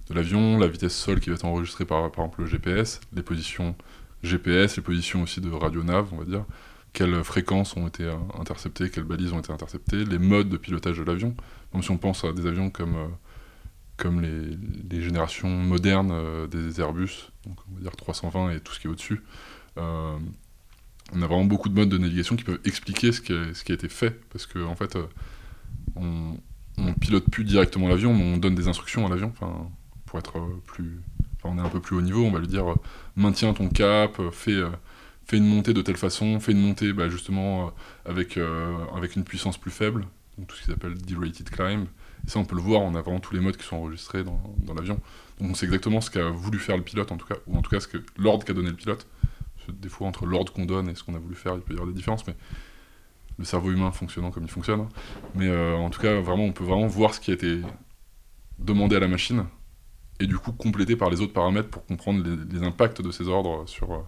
de 0.09 0.15
l'avion, 0.15 0.57
la 0.57 0.67
vitesse 0.67 0.95
sol 0.95 1.19
qui 1.19 1.29
va 1.29 1.35
être 1.35 1.45
enregistrée 1.45 1.85
par, 1.85 2.11
par 2.11 2.25
exemple 2.25 2.41
le 2.41 2.47
GPS, 2.47 2.99
les 3.13 3.21
positions 3.21 3.75
GPS, 4.23 4.77
les 4.77 4.83
positions 4.83 5.23
aussi 5.23 5.41
de 5.41 5.49
radionav, 5.51 6.07
on 6.11 6.17
va 6.17 6.25
dire, 6.25 6.45
quelles 6.93 7.23
fréquences 7.23 7.77
ont 7.77 7.87
été 7.87 8.03
euh, 8.03 8.15
interceptées, 8.39 8.89
quelles 8.89 9.03
balises 9.03 9.31
ont 9.31 9.39
été 9.39 9.51
interceptées, 9.51 10.03
les 10.05 10.17
modes 10.17 10.49
de 10.49 10.57
pilotage 10.57 10.97
de 10.97 11.03
l'avion. 11.03 11.35
Donc 11.73 11.83
si 11.83 11.91
on 11.91 11.97
pense 11.97 12.23
à 12.25 12.33
des 12.33 12.47
avions 12.47 12.69
comme, 12.69 12.97
comme 13.97 14.21
les, 14.21 14.57
les, 14.89 15.01
générations 15.01 15.49
modernes 15.49 16.47
des 16.47 16.81
Airbus, 16.81 17.31
donc 17.45 17.57
on 17.71 17.75
va 17.75 17.81
dire 17.81 17.95
320 17.95 18.51
et 18.51 18.59
tout 18.59 18.73
ce 18.73 18.79
qui 18.79 18.87
est 18.87 18.89
au-dessus, 18.89 19.21
on 19.77 21.21
a 21.21 21.27
vraiment 21.27 21.45
beaucoup 21.45 21.69
de 21.69 21.75
modes 21.75 21.89
de 21.89 21.97
navigation 21.97 22.35
qui 22.35 22.43
peuvent 22.43 22.59
expliquer 22.65 23.13
ce 23.13 23.21
qui 23.21 23.31
a, 23.31 23.53
ce 23.53 23.63
qui 23.63 23.71
a 23.71 23.75
été 23.75 23.87
fait, 23.87 24.19
parce 24.29 24.45
que 24.45 24.59
en 24.59 24.75
fait, 24.75 24.97
on, 25.95 26.37
pilote 26.99 27.25
plus 27.29 27.43
directement 27.43 27.87
l'avion, 27.87 28.13
mais 28.13 28.23
on 28.23 28.37
donne 28.37 28.55
des 28.55 28.67
instructions 28.67 29.05
à 29.05 29.09
l'avion, 29.09 29.33
pour 30.05 30.19
être 30.19 30.39
plus, 30.65 30.99
on 31.43 31.57
est 31.57 31.61
un 31.61 31.69
peu 31.69 31.79
plus 31.79 31.95
haut 31.95 32.01
niveau, 32.01 32.23
on 32.23 32.31
va 32.31 32.39
lui 32.39 32.47
dire 32.47 32.69
euh, 32.69 32.75
maintiens 33.15 33.53
ton 33.53 33.69
cap, 33.69 34.19
euh, 34.19 34.31
fais, 34.31 34.51
euh, 34.51 34.69
une 35.31 35.47
montée 35.47 35.73
de 35.73 35.81
telle 35.81 35.97
façon, 35.97 36.39
fais 36.39 36.51
une 36.51 36.61
montée 36.61 36.91
bah, 36.91 37.07
justement 37.07 37.71
avec, 38.05 38.35
une 38.35 39.23
puissance 39.23 39.57
plus 39.57 39.71
faible, 39.71 40.05
tout 40.45 40.55
ce 40.57 40.63
qu'ils 40.63 40.73
appelle 40.73 40.95
derated 40.95 41.49
climb, 41.49 41.85
Et 42.27 42.29
ça, 42.29 42.39
on 42.39 42.43
peut 42.43 42.57
le 42.57 42.61
voir, 42.61 42.81
on 42.81 42.95
a 42.95 43.01
vraiment 43.01 43.21
tous 43.21 43.33
les 43.33 43.39
modes 43.39 43.55
qui 43.55 43.63
sont 43.63 43.77
enregistrés 43.77 44.25
dans, 44.25 44.41
l'avion. 44.75 44.99
Donc 45.39 45.51
on 45.51 45.53
sait 45.53 45.67
exactement 45.67 46.01
ce 46.01 46.11
qu'a 46.11 46.29
voulu 46.29 46.59
faire 46.59 46.75
le 46.75 46.83
pilote, 46.83 47.13
en 47.13 47.17
tout 47.17 47.27
cas, 47.27 47.35
ou 47.47 47.57
en 47.57 47.61
tout 47.61 47.69
cas 47.69 47.79
ce 47.79 47.87
que 47.87 48.03
l'ordre 48.17 48.43
qu'a 48.43 48.53
donné 48.53 48.71
le 48.71 48.75
pilote. 48.75 49.07
Des 49.69 49.87
fois, 49.87 50.07
entre 50.07 50.25
l'ordre 50.25 50.51
qu'on 50.51 50.65
donne 50.65 50.89
et 50.89 50.95
ce 50.95 51.03
qu'on 51.03 51.15
a 51.15 51.19
voulu 51.19 51.35
faire, 51.35 51.53
il 51.55 51.61
peut 51.61 51.71
y 51.71 51.77
avoir 51.77 51.87
des 51.87 51.93
différences, 51.93 52.27
mais 52.27 52.35
le 53.41 53.45
cerveau 53.45 53.71
humain 53.71 53.91
fonctionnant 53.91 54.31
comme 54.31 54.43
il 54.43 54.49
fonctionne. 54.49 54.87
Mais 55.35 55.47
euh, 55.47 55.75
en 55.75 55.89
tout 55.89 55.99
cas, 55.99 56.19
vraiment, 56.21 56.45
on 56.45 56.53
peut 56.53 56.63
vraiment 56.63 56.87
voir 56.87 57.13
ce 57.13 57.19
qui 57.19 57.31
a 57.31 57.33
été 57.33 57.61
demandé 58.59 58.95
à 58.95 58.99
la 58.99 59.07
machine 59.07 59.45
et 60.19 60.27
du 60.27 60.37
coup 60.37 60.51
complété 60.51 60.95
par 60.95 61.09
les 61.09 61.19
autres 61.19 61.33
paramètres 61.33 61.69
pour 61.69 61.85
comprendre 61.85 62.23
les, 62.23 62.59
les 62.59 62.65
impacts 62.65 63.01
de 63.01 63.11
ces 63.11 63.27
ordres 63.27 63.67
sur, 63.67 63.91
euh, 63.91 63.99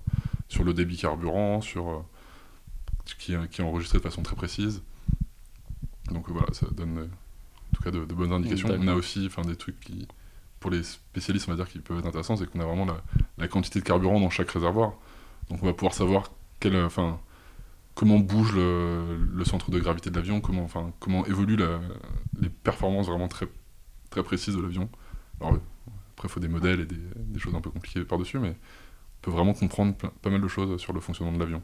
sur 0.47 0.63
le 0.63 0.73
débit 0.73 0.97
carburant, 0.97 1.61
sur 1.61 1.89
euh, 1.89 1.99
qui, 3.17 3.33
qui 3.51 3.61
est 3.61 3.63
enregistré 3.63 3.97
de 3.97 4.03
façon 4.03 4.21
très 4.21 4.35
précise. 4.35 4.83
Donc 6.11 6.29
voilà, 6.29 6.47
ça 6.53 6.67
donne 6.71 6.99
en 6.99 7.75
tout 7.75 7.83
cas 7.83 7.91
de, 7.91 8.05
de 8.05 8.13
bonnes 8.13 8.31
indications. 8.31 8.69
On 8.69 8.87
a 8.87 8.93
aussi 8.93 9.25
enfin, 9.25 9.41
des 9.41 9.55
trucs 9.55 9.79
qui, 9.79 10.07
pour 10.59 10.69
les 10.69 10.83
spécialistes, 10.83 11.47
on 11.47 11.51
va 11.51 11.57
dire, 11.57 11.67
qui 11.67 11.79
peuvent 11.79 11.97
être 11.97 12.05
intéressants, 12.05 12.37
c'est 12.37 12.49
qu'on 12.49 12.59
a 12.59 12.65
vraiment 12.65 12.85
la, 12.85 13.01
la, 13.37 13.47
quantité 13.47 13.79
de 13.79 13.83
carburant 13.83 14.19
dans 14.19 14.29
chaque 14.29 14.51
réservoir. 14.51 14.93
Donc 15.49 15.63
on 15.63 15.65
va 15.65 15.73
pouvoir 15.73 15.93
savoir 15.93 16.31
quelle, 16.59 16.75
enfin, 16.77 17.19
comment 17.95 18.19
bouge 18.19 18.53
le, 18.55 19.43
centre 19.45 19.71
de 19.71 19.79
gravité 19.79 20.09
de 20.09 20.15
l'avion, 20.15 20.41
comment, 20.41 20.63
enfin, 20.63 20.91
comment 20.99 21.25
évoluent 21.25 21.59
les 22.39 22.49
performances 22.49 23.07
vraiment 23.07 23.27
très, 23.27 23.47
très 24.09 24.23
précises 24.23 24.55
de 24.55 24.61
l'avion. 24.61 24.89
Alors 25.39 25.59
après, 26.15 26.27
il 26.27 26.31
faut 26.31 26.39
des 26.39 26.47
modèles 26.47 26.81
et 26.81 26.85
des, 26.85 27.39
choses 27.39 27.55
un 27.55 27.61
peu 27.61 27.69
compliquées 27.69 28.03
par-dessus, 28.03 28.39
mais 28.39 28.49
on 28.49 29.21
peut 29.21 29.31
vraiment 29.31 29.53
comprendre 29.53 29.95
pas 29.95 30.29
mal 30.29 30.41
de 30.41 30.47
choses 30.47 30.79
sur 30.79 30.93
le 30.93 30.99
fonctionnement 30.99 31.33
de 31.33 31.39
l'avion. 31.39 31.61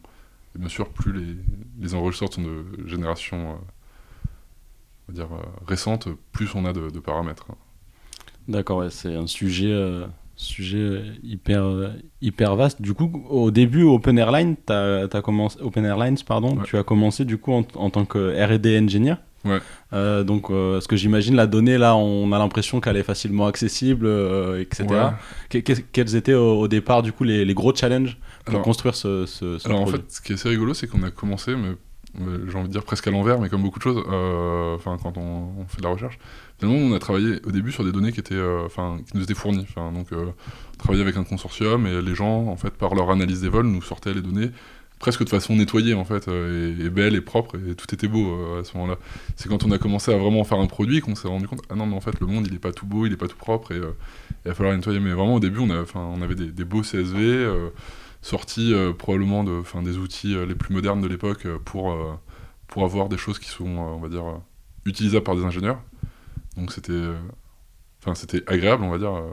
Et 0.55 0.59
bien 0.59 0.69
sûr, 0.69 0.89
plus 0.89 1.13
les, 1.13 1.36
les 1.79 1.93
enregistreurs 1.93 2.33
sont 2.33 2.41
de 2.41 2.88
génération 2.88 3.51
euh, 3.51 3.55
on 5.07 5.12
va 5.12 5.13
dire, 5.13 5.33
euh, 5.33 5.43
récente, 5.67 6.09
plus 6.31 6.53
on 6.55 6.65
a 6.65 6.74
de, 6.74 7.00
paramètres. 7.00 7.48
D'accord, 8.48 8.91
c'est 8.91 9.15
un 9.15 9.27
sujet, 9.27 9.71
euh, 9.71 10.07
sujet 10.41 11.03
hyper, 11.24 11.63
euh, 11.63 11.89
hyper 12.22 12.55
vaste. 12.55 12.81
Du 12.81 12.93
coup, 12.93 13.25
au 13.29 13.51
début, 13.51 13.84
Open 13.84 14.17
Airlines, 14.17 14.55
as, 14.69 15.08
as 15.12 15.22
commencé, 15.22 15.60
Open 15.62 15.86
Airlines 15.86 16.17
pardon, 16.25 16.55
Ouais. 16.58 16.63
tu 16.65 16.77
as 16.77 16.84
commencé 16.84 17.25
du 17.25 17.38
coup 17.38 17.51
en, 17.53 17.63
en 17.75 17.89
tant 17.89 18.05
que 18.05 18.34
R&D 18.41 18.79
engineer. 18.79 19.15
Ouais. 19.46 19.60
Euh, 19.93 20.24
donc, 20.24 20.50
euh, 20.50 20.81
ce 20.81 20.88
que 20.88 20.96
j'imagine, 20.98 21.36
la 21.36 21.48
donnée, 21.48 21.77
là, 21.77 21.96
on 21.96 22.31
a 22.34 22.38
l'impression 22.39 22.81
qu'elle 22.81 22.98
est 22.98 23.03
facilement 23.03 23.48
accessible, 23.48 24.05
euh, 24.05 24.60
etc. 24.62 24.86
Ouais. 24.89 24.98
Que- 25.50 25.58
que- 25.60 25.79
quels 25.93 26.15
étaient 26.15 26.34
au, 26.34 26.60
au 26.60 26.67
départ, 26.67 27.03
du 27.03 27.12
coup, 27.13 27.24
les, 27.24 27.46
les 27.46 27.53
gros 27.53 27.74
challenges 27.74 28.17
pour 28.46 28.55
Alors- 28.55 28.63
construire 28.65 28.96
ce, 28.96 29.25
ce, 29.25 29.58
ce 29.58 29.67
Alors 29.67 29.81
en 29.81 29.86
fait, 29.88 30.01
ce 30.10 30.22
qui 30.22 30.34
est 30.34 30.36
assez 30.36 30.50
rigolo, 30.50 30.74
c'est 30.74 30.88
qu'on 30.88 31.03
a 31.03 31.12
commencé, 31.12 31.55
mais 31.55 31.69
euh, 31.69 31.75
j'ai 32.47 32.57
envie 32.57 32.67
de 32.67 32.73
dire 32.73 32.83
presque 32.83 33.07
à 33.07 33.11
l'envers, 33.11 33.39
mais 33.39 33.49
comme 33.49 33.61
beaucoup 33.61 33.79
de 33.79 33.83
choses, 33.83 34.03
euh, 34.09 34.75
enfin 34.75 34.97
quand 35.01 35.17
on, 35.17 35.65
fait 35.67 35.77
de 35.77 35.83
la 35.83 35.89
recherche, 35.89 36.19
finalement 36.59 36.79
on 36.79 36.93
a 36.93 36.99
travaillé 36.99 37.39
au 37.45 37.51
début 37.51 37.71
sur 37.71 37.83
des 37.83 37.91
données 37.91 38.11
qui 38.11 38.19
étaient, 38.19 38.35
euh, 38.35 38.65
enfin 38.65 38.99
qui 39.05 39.17
nous 39.17 39.23
étaient 39.23 39.33
fournies. 39.33 39.65
Enfin 39.69 39.91
donc 39.91 40.11
euh, 40.11 40.31
on 40.73 40.77
travaillait 40.77 41.03
avec 41.03 41.17
un 41.17 41.23
consortium 41.23 41.85
et 41.88 42.01
les 42.01 42.15
gens, 42.15 42.47
en 42.47 42.55
fait, 42.55 42.71
par 42.71 42.95
leur 42.95 43.11
analyse 43.11 43.41
des 43.41 43.49
vols, 43.49 43.67
nous 43.67 43.81
sortaient 43.81 44.13
les 44.13 44.21
données 44.21 44.51
presque 44.99 45.23
de 45.23 45.29
façon 45.29 45.55
nettoyée 45.55 45.93
en 45.93 46.03
fait, 46.03 46.27
et, 46.27 46.89
belle 46.89 47.15
et 47.15 47.21
propre, 47.21 47.55
et 47.55 47.73
tout 47.73 47.93
était 47.95 48.09
beau 48.09 48.57
à 48.59 48.65
ce 48.65 48.75
moment-là. 48.75 48.97
C'est 49.38 49.47
quand 49.47 49.63
on 49.63 49.71
a 49.71 49.77
commencé 49.77 50.13
à 50.13 50.17
vraiment 50.17 50.43
faire 50.43 50.59
un 50.59 50.67
produit 50.67 50.99
qu'on 50.99 51.15
s'est 51.15 51.29
rendu 51.29 51.47
compte, 51.47 51.61
ah 51.69 51.75
non 51.75 51.85
mais 51.85 51.95
en 51.95 52.01
fait 52.01 52.19
le 52.19 52.27
monde 52.27 52.45
il 52.47 52.53
est 52.53 52.59
pas 52.59 52.73
tout 52.73 52.85
beau, 52.85 53.05
il 53.05 53.13
est 53.13 53.17
pas 53.17 53.29
tout 53.29 53.38
propre, 53.38 53.71
et 53.71 53.77
il 53.77 54.49
va 54.49 54.53
falloir 54.53 54.75
nettoyer. 54.75 54.99
Mais 54.99 55.13
vraiment 55.13 55.35
au 55.35 55.39
début 55.39 55.59
on, 55.59 55.69
a, 55.69 55.85
on 55.95 56.21
avait 56.21 56.35
des, 56.35 56.65
beaux 56.65 56.81
CSV. 56.81 57.47
Sortis 58.21 58.73
euh, 58.73 58.93
probablement 58.93 59.43
de, 59.43 59.59
enfin, 59.59 59.81
des 59.81 59.97
outils 59.97 60.35
euh, 60.35 60.45
les 60.45 60.55
plus 60.55 60.73
modernes 60.73 61.01
de 61.01 61.07
l'époque 61.07 61.45
euh, 61.45 61.57
pour, 61.59 61.95
pour 62.67 62.83
avoir 62.83 63.09
des 63.09 63.17
choses 63.17 63.39
qui 63.39 63.49
sont, 63.49 63.65
on 63.65 63.99
va 63.99 64.09
dire, 64.09 64.23
utilisables 64.85 65.23
par 65.23 65.35
des 65.35 65.43
ingénieurs. 65.43 65.81
Donc 66.57 66.71
c'était, 66.71 67.01
enfin 68.01 68.15
c'était 68.15 68.43
agréable, 68.47 68.83
on 68.83 68.89
va 68.89 68.97
dire. 68.97 69.23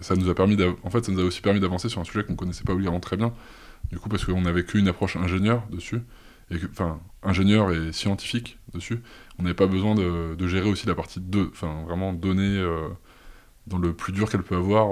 ça 0.00 0.16
nous 0.16 0.28
a 0.28 0.34
permis, 0.34 0.56
en 0.82 0.90
fait, 0.90 1.04
ça 1.04 1.12
nous 1.12 1.20
a 1.20 1.24
aussi 1.24 1.40
permis 1.40 1.60
d'avancer 1.60 1.88
sur 1.88 2.00
un 2.00 2.04
sujet 2.04 2.24
qu'on 2.24 2.36
connaissait 2.36 2.64
pas 2.64 2.72
obligatoirement 2.72 3.00
très 3.00 3.16
bien. 3.16 3.32
Du 3.90 3.98
coup, 3.98 4.08
parce 4.08 4.24
qu'on 4.24 4.42
n'avait 4.42 4.64
qu'une 4.64 4.88
approche 4.88 5.16
ingénieur 5.16 5.62
dessus, 5.70 6.02
et 6.50 6.56
enfin, 6.70 7.00
ingénieur 7.22 7.70
et 7.72 7.92
scientifique 7.92 8.58
dessus, 8.74 9.00
on 9.38 9.44
n'avait 9.44 9.54
pas 9.54 9.66
besoin 9.66 9.94
de, 9.94 10.34
de 10.34 10.46
gérer 10.46 10.68
aussi 10.68 10.86
la 10.86 10.94
partie 10.94 11.20
de, 11.20 11.48
enfin, 11.50 11.84
vraiment 11.86 12.12
données 12.12 12.58
euh, 12.58 12.88
dans 13.66 13.78
le 13.78 13.94
plus 13.94 14.12
dur 14.12 14.30
qu'elle 14.30 14.42
peut 14.42 14.56
avoir, 14.56 14.88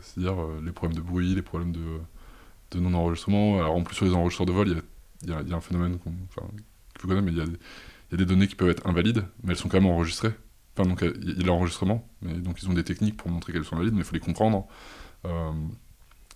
c'est-à-dire 0.00 0.36
les 0.64 0.72
problèmes 0.72 0.96
de 0.96 1.02
bruit, 1.02 1.34
les 1.34 1.42
problèmes 1.42 1.72
de 1.72 2.00
de 2.74 2.80
non-enregistrement. 2.80 3.58
Alors 3.58 3.74
en 3.76 3.82
plus 3.82 3.94
sur 3.96 4.04
les 4.06 4.14
enregistreurs 4.14 4.46
de 4.46 4.52
vol, 4.52 4.68
il 4.68 4.74
y 5.30 5.32
a, 5.32 5.40
il 5.40 5.42
y 5.42 5.44
il 5.46 5.50
y 5.50 5.52
a 5.54 5.56
un 5.56 5.60
phénomène 5.60 5.98
qu'on 5.98 6.12
enfin, 6.28 6.46
faut 6.98 7.08
connaître, 7.08 7.24
mais 7.24 7.32
il 7.32 7.38
y, 7.38 7.40
il 7.42 8.12
y 8.12 8.14
a 8.14 8.16
des 8.18 8.26
données 8.26 8.46
qui 8.48 8.54
peuvent 8.56 8.70
être 8.70 8.86
invalides, 8.86 9.24
mais 9.42 9.52
elles 9.52 9.58
sont 9.58 9.68
quand 9.68 9.80
même 9.80 9.90
enregistrées. 9.90 10.32
Enfin, 10.76 10.88
donc 10.88 11.00
il 11.02 11.28
y 11.28 11.32
a- 11.32 11.34
il 11.38 11.46
l'enregistrement, 11.46 12.06
mais 12.22 12.34
donc 12.34 12.60
ils 12.62 12.68
ont 12.68 12.74
des 12.74 12.84
techniques 12.84 13.16
pour 13.16 13.30
montrer 13.30 13.52
qu'elles 13.52 13.64
sont 13.64 13.76
invalides, 13.76 13.94
mais 13.94 14.00
il 14.00 14.04
faut 14.04 14.14
les 14.14 14.20
comprendre. 14.20 14.66
Euh, 15.26 15.52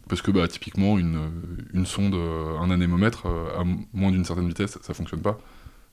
parce 0.09 0.23
que 0.23 0.31
bah, 0.31 0.49
typiquement, 0.49 0.99
une, 0.99 1.31
une 1.75 1.85
sonde, 1.87 2.15
euh, 2.15 2.57
un 2.59 2.71
anémomètre, 2.71 3.27
euh, 3.27 3.61
à 3.61 3.65
moins 3.93 4.11
d'une 4.11 4.25
certaine 4.25 4.49
vitesse, 4.49 4.79
ça 4.81 4.95
fonctionne 4.95 5.21
pas. 5.21 5.39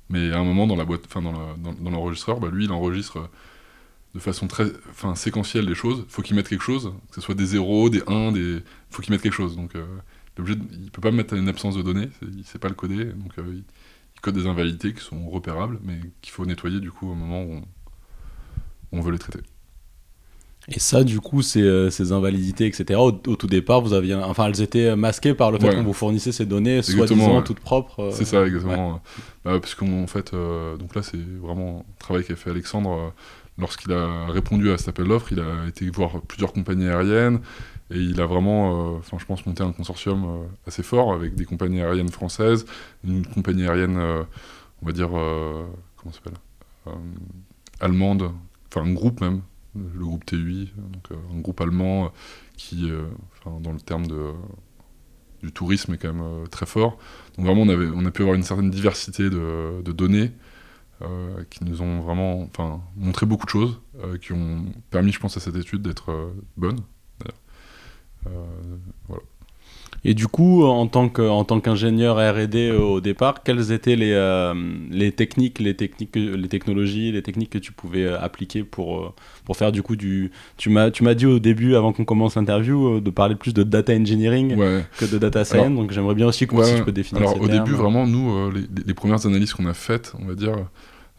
Mais 0.09 0.31
à 0.31 0.39
un 0.39 0.43
moment, 0.43 0.67
dans 0.67 0.75
la 0.75 0.85
boîte, 0.85 1.03
enfin 1.07 1.21
dans 1.21 1.91
l'enregistreur, 1.91 2.39
bah, 2.39 2.49
lui, 2.51 2.65
il 2.65 2.71
enregistre 2.71 3.29
de 4.13 4.19
façon 4.19 4.47
très 4.47 4.67
séquentielle 5.15 5.65
les 5.65 5.75
choses. 5.75 6.05
faut 6.09 6.21
qu'il 6.21 6.35
mette 6.35 6.47
quelque 6.49 6.63
chose, 6.63 6.93
que 7.09 7.15
ce 7.15 7.21
soit 7.21 7.35
des 7.35 7.45
0, 7.45 7.89
des 7.89 8.03
1, 8.07 8.31
des... 8.31 8.63
faut 8.89 9.01
qu'il 9.01 9.11
mette 9.13 9.21
quelque 9.21 9.33
chose. 9.33 9.55
Donc, 9.57 9.73
il, 9.75 9.81
obligé 10.41 10.57
de- 10.57 10.65
il 10.73 10.91
peut 10.91 11.01
pas 11.01 11.11
mettre 11.11 11.33
une 11.33 11.47
absence 11.49 11.75
de 11.75 11.81
données, 11.81 12.09
il 12.37 12.43
sait 12.45 12.59
pas 12.59 12.69
le 12.69 12.75
coder, 12.75 13.05
donc 13.05 13.31
euh, 13.39 13.43
il, 13.47 13.63
il 14.15 14.21
code 14.21 14.35
des 14.35 14.47
invalidités 14.47 14.93
qui 14.93 15.01
sont 15.03 15.29
repérables, 15.29 15.79
mais 15.83 15.99
qu'il 16.21 16.31
faut 16.33 16.45
nettoyer 16.45 16.79
du 16.79 16.91
coup 16.91 17.09
au 17.11 17.15
moment 17.15 17.43
où 17.43 17.51
on, 17.53 17.59
où 18.91 18.97
on 18.97 19.01
veut 19.01 19.11
les 19.11 19.19
traiter. 19.19 19.39
Et 20.67 20.79
ça, 20.79 21.03
du 21.03 21.19
coup, 21.19 21.43
ces, 21.43 21.61
euh, 21.61 21.91
ces 21.91 22.11
invalidités, 22.11 22.65
etc., 22.65 22.99
au, 22.99 23.09
au 23.09 23.35
tout 23.35 23.45
départ, 23.45 23.81
vous 23.81 23.93
aviez, 23.93 24.15
enfin, 24.15 24.47
elles 24.47 24.61
étaient 24.61 24.95
masquées 24.95 25.35
par 25.35 25.51
le 25.51 25.59
fait 25.59 25.67
Ouais. 25.69 25.75
qu'on 25.75 25.83
vous 25.83 25.93
fournissait 25.93 26.31
ces 26.31 26.47
données, 26.47 26.81
soi-disant 26.81 27.37
ouais. 27.37 27.43
toutes 27.43 27.59
propres. 27.59 27.99
euh, 27.99 28.11
C'est 28.11 28.25
ça, 28.25 28.43
exactement. 28.47 28.99
Bah, 29.43 29.59
parce 29.59 29.75
qu'en 29.75 30.07
fait, 30.07 30.33
euh, 30.33 30.75
donc 30.77 30.95
là, 30.95 31.03
c'est 31.03 31.19
vraiment 31.39 31.85
un 31.87 31.93
travail 31.99 32.23
qu'a 32.25 32.35
fait 32.35 32.49
Alexandre. 32.49 32.89
euh, 32.91 33.09
Lorsqu'il 33.57 33.93
a 33.93 34.25
répondu 34.25 34.69
à 34.71 34.77
cet 34.77 34.89
appel 34.89 35.07
d'offres, 35.07 35.31
il 35.31 35.39
a 35.39 35.67
été 35.67 35.89
voir 35.89 36.19
plusieurs 36.23 36.51
compagnies 36.51 36.87
aériennes 36.87 37.39
et 37.91 37.99
il 37.99 38.19
a 38.19 38.25
vraiment, 38.25 38.95
euh, 38.95 38.99
je 39.17 39.25
pense, 39.25 39.45
monté 39.45 39.61
un 39.61 39.71
consortium 39.71 40.25
euh, 40.25 40.47
assez 40.65 40.81
fort 40.81 41.13
avec 41.13 41.35
des 41.35 41.45
compagnies 41.45 41.81
aériennes 41.81 42.09
françaises, 42.09 42.65
une 43.03 43.25
compagnie 43.25 43.63
aérienne, 43.63 43.97
euh, 43.97 44.23
on 44.81 44.87
va 44.87 44.91
dire, 44.91 45.09
comment 45.09 46.11
s'appelle 46.11 46.33
Allemande, 47.79 48.31
enfin, 48.67 48.85
un 48.85 48.93
groupe 48.93 49.21
même, 49.21 49.41
le 49.75 50.03
groupe 50.03 50.25
TUI, 50.25 50.71
donc 50.77 51.19
un 51.33 51.39
groupe 51.39 51.61
allemand 51.61 52.11
qui, 52.57 52.91
dans 53.45 53.71
le 53.71 53.79
terme 53.79 54.05
de, 54.05 54.31
du 55.41 55.51
tourisme, 55.51 55.93
est 55.93 55.97
quand 55.97 56.13
même 56.13 56.47
très 56.49 56.65
fort. 56.65 56.97
Donc 57.37 57.45
vraiment, 57.45 57.61
on, 57.63 57.69
avait, 57.69 57.87
on 57.87 58.05
a 58.05 58.11
pu 58.11 58.21
avoir 58.21 58.35
une 58.35 58.43
certaine 58.43 58.69
diversité 58.69 59.29
de, 59.29 59.81
données 59.91 60.31
qui 61.49 61.63
nous 61.63 61.81
ont 61.81 62.01
vraiment 62.01 62.49
montré 62.95 63.25
beaucoup 63.25 63.45
de 63.45 63.51
choses, 63.51 63.81
qui 64.21 64.33
ont 64.33 64.65
permis, 64.91 65.11
je 65.11 65.19
pense, 65.19 65.37
à 65.37 65.39
cette 65.39 65.55
étude 65.55 65.81
d'être 65.81 66.33
bonne. 66.57 66.81
Euh, 68.27 68.29
voilà. 69.07 69.23
Et 70.07 70.13
du 70.13 70.27
coup, 70.27 70.63
en 70.63 70.85
tant 70.85 71.09
que- 71.09 71.27
en 71.27 71.43
tant 71.45 71.59
qu'ingénieur 71.59 72.17
R&D 72.17 72.69
au 72.71 73.01
départ, 73.01 73.41
quelles 73.43 73.71
étaient 73.71 73.95
les, 73.95 74.11
euh, 74.13 74.53
les 74.91 75.11
techniques, 75.11 75.57
les 75.57 75.75
techniques, 75.75 76.11
que- 76.11 76.19
les 76.19 76.47
technologies, 76.47 77.11
les 77.11 77.23
techniques 77.23 77.49
que 77.49 77.57
tu 77.57 77.71
pouvais 77.71 78.03
euh, 78.03 78.21
appliquer 78.21 78.63
pour, 78.63 79.15
pour 79.45 79.57
faire 79.57 79.71
du 79.71 79.81
coup 79.81 79.95
du... 79.95 80.29
Tu 80.57 80.69
m'as, 80.69 80.91
tu 80.91 81.03
m'as 81.03 81.15
dit 81.15 81.25
au 81.25 81.39
début, 81.39 81.73
avant 81.75 81.91
qu'on 81.91 82.05
commence 82.05 82.35
l'interview, 82.35 82.99
de 82.99 83.09
parler 83.09 83.33
plus 83.33 83.53
de 83.55 83.63
data 83.63 83.93
engineering 83.93 84.55
Ouais. 84.55 84.85
que 84.99 85.05
de 85.05 85.17
data 85.17 85.43
science, 85.43 85.63
Alors- 85.65 85.75
donc 85.75 85.91
j'aimerais 85.91 86.13
bien 86.15 86.27
aussi 86.27 86.45
que 86.45 86.53
Ouais, 86.53 86.65
si 86.65 86.75
tu 86.75 86.83
peux 86.83 86.91
définir 86.91 87.23
Alors 87.23 87.33
ces 87.33 87.39
au 87.39 87.47
termes. 87.47 87.63
début, 87.65 87.75
vraiment, 87.75 88.05
nous, 88.05 88.31
euh, 88.31 88.51
les 88.85 88.93
premières 88.93 89.25
analyses 89.25 89.53
qu'on 89.53 89.65
a 89.65 89.73
faites, 89.73 90.13
on 90.21 90.25
va 90.27 90.35
dire, 90.35 90.53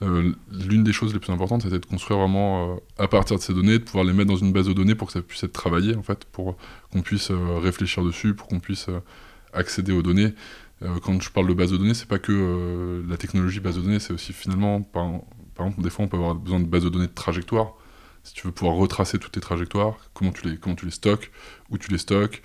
euh, 0.03 0.33
l'une 0.51 0.85
des 0.85 0.93
choses 0.93 1.15
les 1.15 1.19
plus 1.19 1.33
importantes, 1.33 1.63
c'était 1.63 1.79
de 1.79 1.87
construire 1.87 2.21
vraiment, 2.21 2.75
euh, 2.75 2.77
à 2.99 3.09
partir 3.09 3.37
de 3.37 3.43
ces 3.43 3.55
données, 3.55 3.79
de 3.79 3.85
pouvoir 3.85 4.05
les 4.05 4.13
mettre 4.13 4.29
dans 4.29 4.37
une 4.37 4.53
base 4.53 4.67
de 4.67 4.75
données 4.75 4.95
pour 4.95 5.07
que 5.07 5.13
ça 5.15 5.23
puisse 5.23 5.43
être 5.43 5.55
travaillé, 5.55 5.97
en 5.97 6.03
fait, 6.03 6.27
pour 6.27 6.57
qu'on 6.93 7.01
puisse 7.01 7.31
euh, 7.31 7.59
réfléchir 7.59 8.05
dessus, 8.05 8.35
pour 8.35 8.47
qu'on 8.47 8.61
puisse 8.61 8.89
accéder 9.53 9.93
aux 9.93 10.03
données. 10.03 10.35
Quand 11.03 11.23
je 11.23 11.31
parle 11.31 11.49
de 11.49 11.55
base 11.55 11.71
de 11.71 11.79
données, 11.79 11.95
c'est 11.95 12.09
pas 12.09 12.19
que 12.19 13.03
la 13.09 13.17
technologie 13.17 13.61
base 13.61 13.77
de 13.77 13.81
données, 13.81 13.99
c'est 13.99 14.13
aussi 14.13 14.35
finalement, 14.35 14.83
par, 14.83 15.07
exemple, 15.59 15.81
des 15.81 15.89
fois, 15.89 16.05
on 16.05 16.09
peut 16.09 16.19
avoir 16.19 16.35
besoin 16.35 16.61
de 16.61 16.67
base 16.67 16.85
de 16.85 16.91
données 16.91 17.07
de 17.07 17.15
trajectoire. 17.15 17.73
Si 18.23 18.35
tu 18.35 18.47
veux 18.47 18.53
pouvoir 18.53 18.77
retracer 18.77 19.19
toutes 19.19 19.33
tes 19.33 19.41
trajectoires, 19.41 19.97
comment 20.13 20.33
tu 20.33 20.47
les, 20.47 20.59
comment 20.59 20.75
tu 20.75 20.85
les 20.85 20.91
stockes, 20.91 21.31
où 21.71 21.79
tu 21.79 21.91
les 21.91 21.97
stockes. 21.97 22.43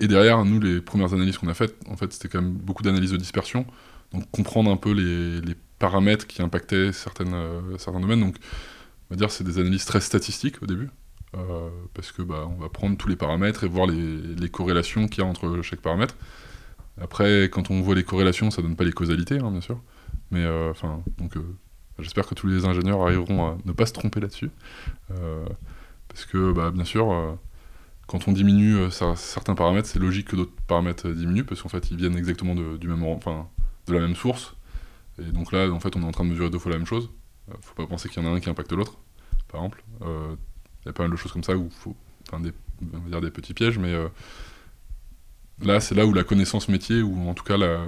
et 0.00 0.08
derrière, 0.08 0.42
nous, 0.46 0.60
les 0.60 0.80
premières 0.80 1.12
analyses 1.12 1.36
qu'on 1.36 1.48
a 1.48 1.54
faites, 1.54 1.76
en 1.86 1.96
fait, 1.98 2.10
c'était 2.14 2.28
quand 2.28 2.40
même 2.40 2.52
beaucoup 2.52 2.82
d'analyses 2.82 3.12
de 3.12 3.18
dispersion. 3.18 3.66
Donc, 4.12 4.30
comprendre 4.30 4.70
un 4.70 4.76
peu 4.76 4.92
les, 4.92 5.54
paramètres 5.78 6.26
qui 6.26 6.42
impactaient 6.42 6.92
certaines, 6.92 7.34
euh, 7.34 7.78
certains 7.78 8.00
domaines. 8.00 8.20
Donc, 8.20 8.36
on 9.10 9.14
va 9.14 9.16
dire, 9.16 9.30
c'est 9.30 9.44
des 9.44 9.58
analyses 9.58 9.84
très 9.84 10.00
statistiques 10.00 10.62
au 10.62 10.66
début. 10.66 10.90
euh, 11.36 11.68
parce 11.94 12.10
que 12.10 12.22
bah, 12.22 12.48
on 12.48 12.60
va 12.60 12.68
prendre 12.68 12.96
tous 12.96 13.08
les 13.08 13.16
paramètres 13.16 13.64
et 13.64 13.68
voir 13.68 13.86
les, 13.86 14.16
les 14.16 14.48
corrélations 14.48 15.08
qu'il 15.08 15.22
y 15.22 15.26
a 15.26 15.28
entre 15.28 15.60
chaque 15.62 15.80
paramètre. 15.80 16.16
Après, 17.00 17.44
quand 17.44 17.70
on 17.70 17.80
voit 17.80 17.94
les 17.94 18.02
corrélations, 18.04 18.50
ça 18.50 18.62
donne 18.62 18.76
pas 18.76 18.84
les 18.84 18.92
causalités, 18.92 19.38
hein, 19.38 19.50
bien 19.50 19.60
sûr. 19.60 19.80
Mais 20.30 20.44
euh, 20.44 20.70
enfin, 20.70 21.02
donc 21.18 21.34
J'espère 22.00 22.26
que 22.28 22.34
tous 22.34 22.46
les 22.46 22.64
ingénieurs 22.64 23.02
arriveront 23.02 23.46
à 23.46 23.58
ne 23.64 23.72
pas 23.72 23.84
se 23.84 23.92
tromper 23.92 24.20
là-dessus. 24.20 24.50
parce 26.08 26.26
que, 26.26 26.52
bah, 26.52 26.70
bien 26.70 26.84
sûr, 26.84 27.36
quand 28.06 28.28
on 28.28 28.32
diminue 28.32 28.88
certains 29.16 29.56
paramètres, 29.56 29.88
c'est 29.88 29.98
logique 29.98 30.28
que 30.28 30.36
d'autres 30.36 30.52
paramètres 30.68 31.08
diminuent, 31.08 31.42
parce 31.42 31.60
qu'en 31.60 31.68
fait, 31.68 31.90
ils 31.90 31.96
viennent 31.96 32.16
exactement 32.16 32.54
du 32.54 32.86
même, 32.86 33.02
enfin, 33.02 33.48
de 33.88 33.94
la 33.94 34.00
même 34.00 34.16
source. 34.16 34.54
Et 35.18 35.30
donc 35.32 35.52
là, 35.52 35.70
en 35.70 35.80
fait, 35.80 35.96
on 35.96 36.02
est 36.02 36.06
en 36.06 36.12
train 36.12 36.24
de 36.24 36.30
mesurer 36.30 36.50
deux 36.50 36.58
fois 36.58 36.70
la 36.72 36.78
même 36.78 36.86
chose. 36.86 37.10
faut 37.60 37.74
pas 37.74 37.86
penser 37.86 38.08
qu'il 38.08 38.22
y 38.22 38.26
en 38.26 38.30
a 38.30 38.34
un 38.34 38.40
qui 38.40 38.48
impacte 38.48 38.72
l'autre, 38.72 38.98
par 39.48 39.60
exemple. 39.60 39.82
Il 40.02 40.86
y 40.86 40.88
a 40.88 40.92
pas 40.92 41.02
mal 41.02 41.10
de 41.10 41.16
choses 41.16 41.32
comme 41.32 41.44
ça 41.44 41.56
où 41.56 41.68
faut, 41.70 41.96
enfin, 42.28 42.40
des, 42.40 42.52
on 42.94 42.98
va 42.98 43.10
dire 43.10 43.20
des 43.20 43.30
petits 43.30 43.54
pièges, 43.54 43.78
mais 43.78 43.94
là, 45.60 45.80
c'est 45.80 45.94
là 45.94 46.06
où 46.06 46.12
la 46.12 46.24
connaissance 46.24 46.68
métier, 46.68 47.02
ou 47.02 47.28
en 47.28 47.34
tout 47.34 47.44
cas, 47.44 47.56
la... 47.56 47.84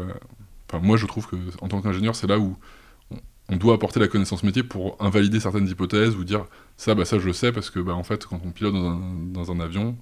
moi 0.82 0.96
je 0.96 1.06
trouve 1.06 1.26
que 1.28 1.36
en 1.60 1.68
tant 1.68 1.80
qu'ingénieur, 1.80 2.16
c'est 2.16 2.26
là 2.26 2.38
où 2.38 2.56
on 3.50 3.56
doit 3.56 3.74
apporter 3.74 3.98
la 3.98 4.08
connaissance 4.08 4.44
métier 4.44 4.62
pour 4.62 4.96
invalider 5.00 5.40
certaines 5.40 5.68
hypothèses 5.68 6.14
ou 6.14 6.24
dire 6.24 6.44
ça, 6.76 6.94
bah, 6.94 7.04
ça 7.04 7.18
je 7.18 7.26
le 7.26 7.32
sais 7.32 7.52
parce 7.52 7.68
que 7.68 7.80
bah, 7.80 7.94
en 7.94 8.04
fait, 8.04 8.24
quand 8.24 8.40
on 8.44 8.50
pilote 8.52 8.74
dans 8.74 9.50
un, 9.50 9.60
avion, 9.60 9.96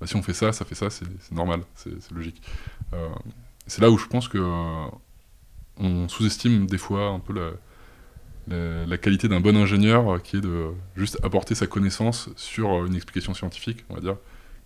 bah, 0.00 0.06
si 0.06 0.16
on 0.16 0.22
fait 0.22 0.34
ça, 0.34 0.52
ça 0.52 0.64
fait 0.64 0.74
ça, 0.74 0.90
c'est 0.90 1.06
normal, 1.32 1.62
c'est 1.74 2.10
logique. 2.12 2.42
Euh, 2.92 3.08
c'est 3.66 3.80
là 3.80 3.90
où 3.90 3.96
je 3.96 4.06
pense 4.06 4.28
que 4.28 4.38
euh, 4.38 4.86
on 5.80 6.08
sous-estime 6.08 6.66
des 6.66 6.78
fois 6.78 7.08
un 7.08 7.20
peu 7.20 7.34
la, 8.48 8.98
qualité 8.98 9.28
d'un 9.28 9.40
bon 9.40 9.56
ingénieur 9.56 10.22
qui 10.22 10.36
est 10.36 10.40
de 10.40 10.70
juste 10.96 11.18
apporter 11.22 11.54
sa 11.54 11.66
connaissance 11.66 12.28
sur 12.36 12.84
une 12.84 12.94
explication 12.94 13.34
scientifique, 13.34 13.84
on 13.88 13.94
va 13.94 14.00
dire, 14.00 14.16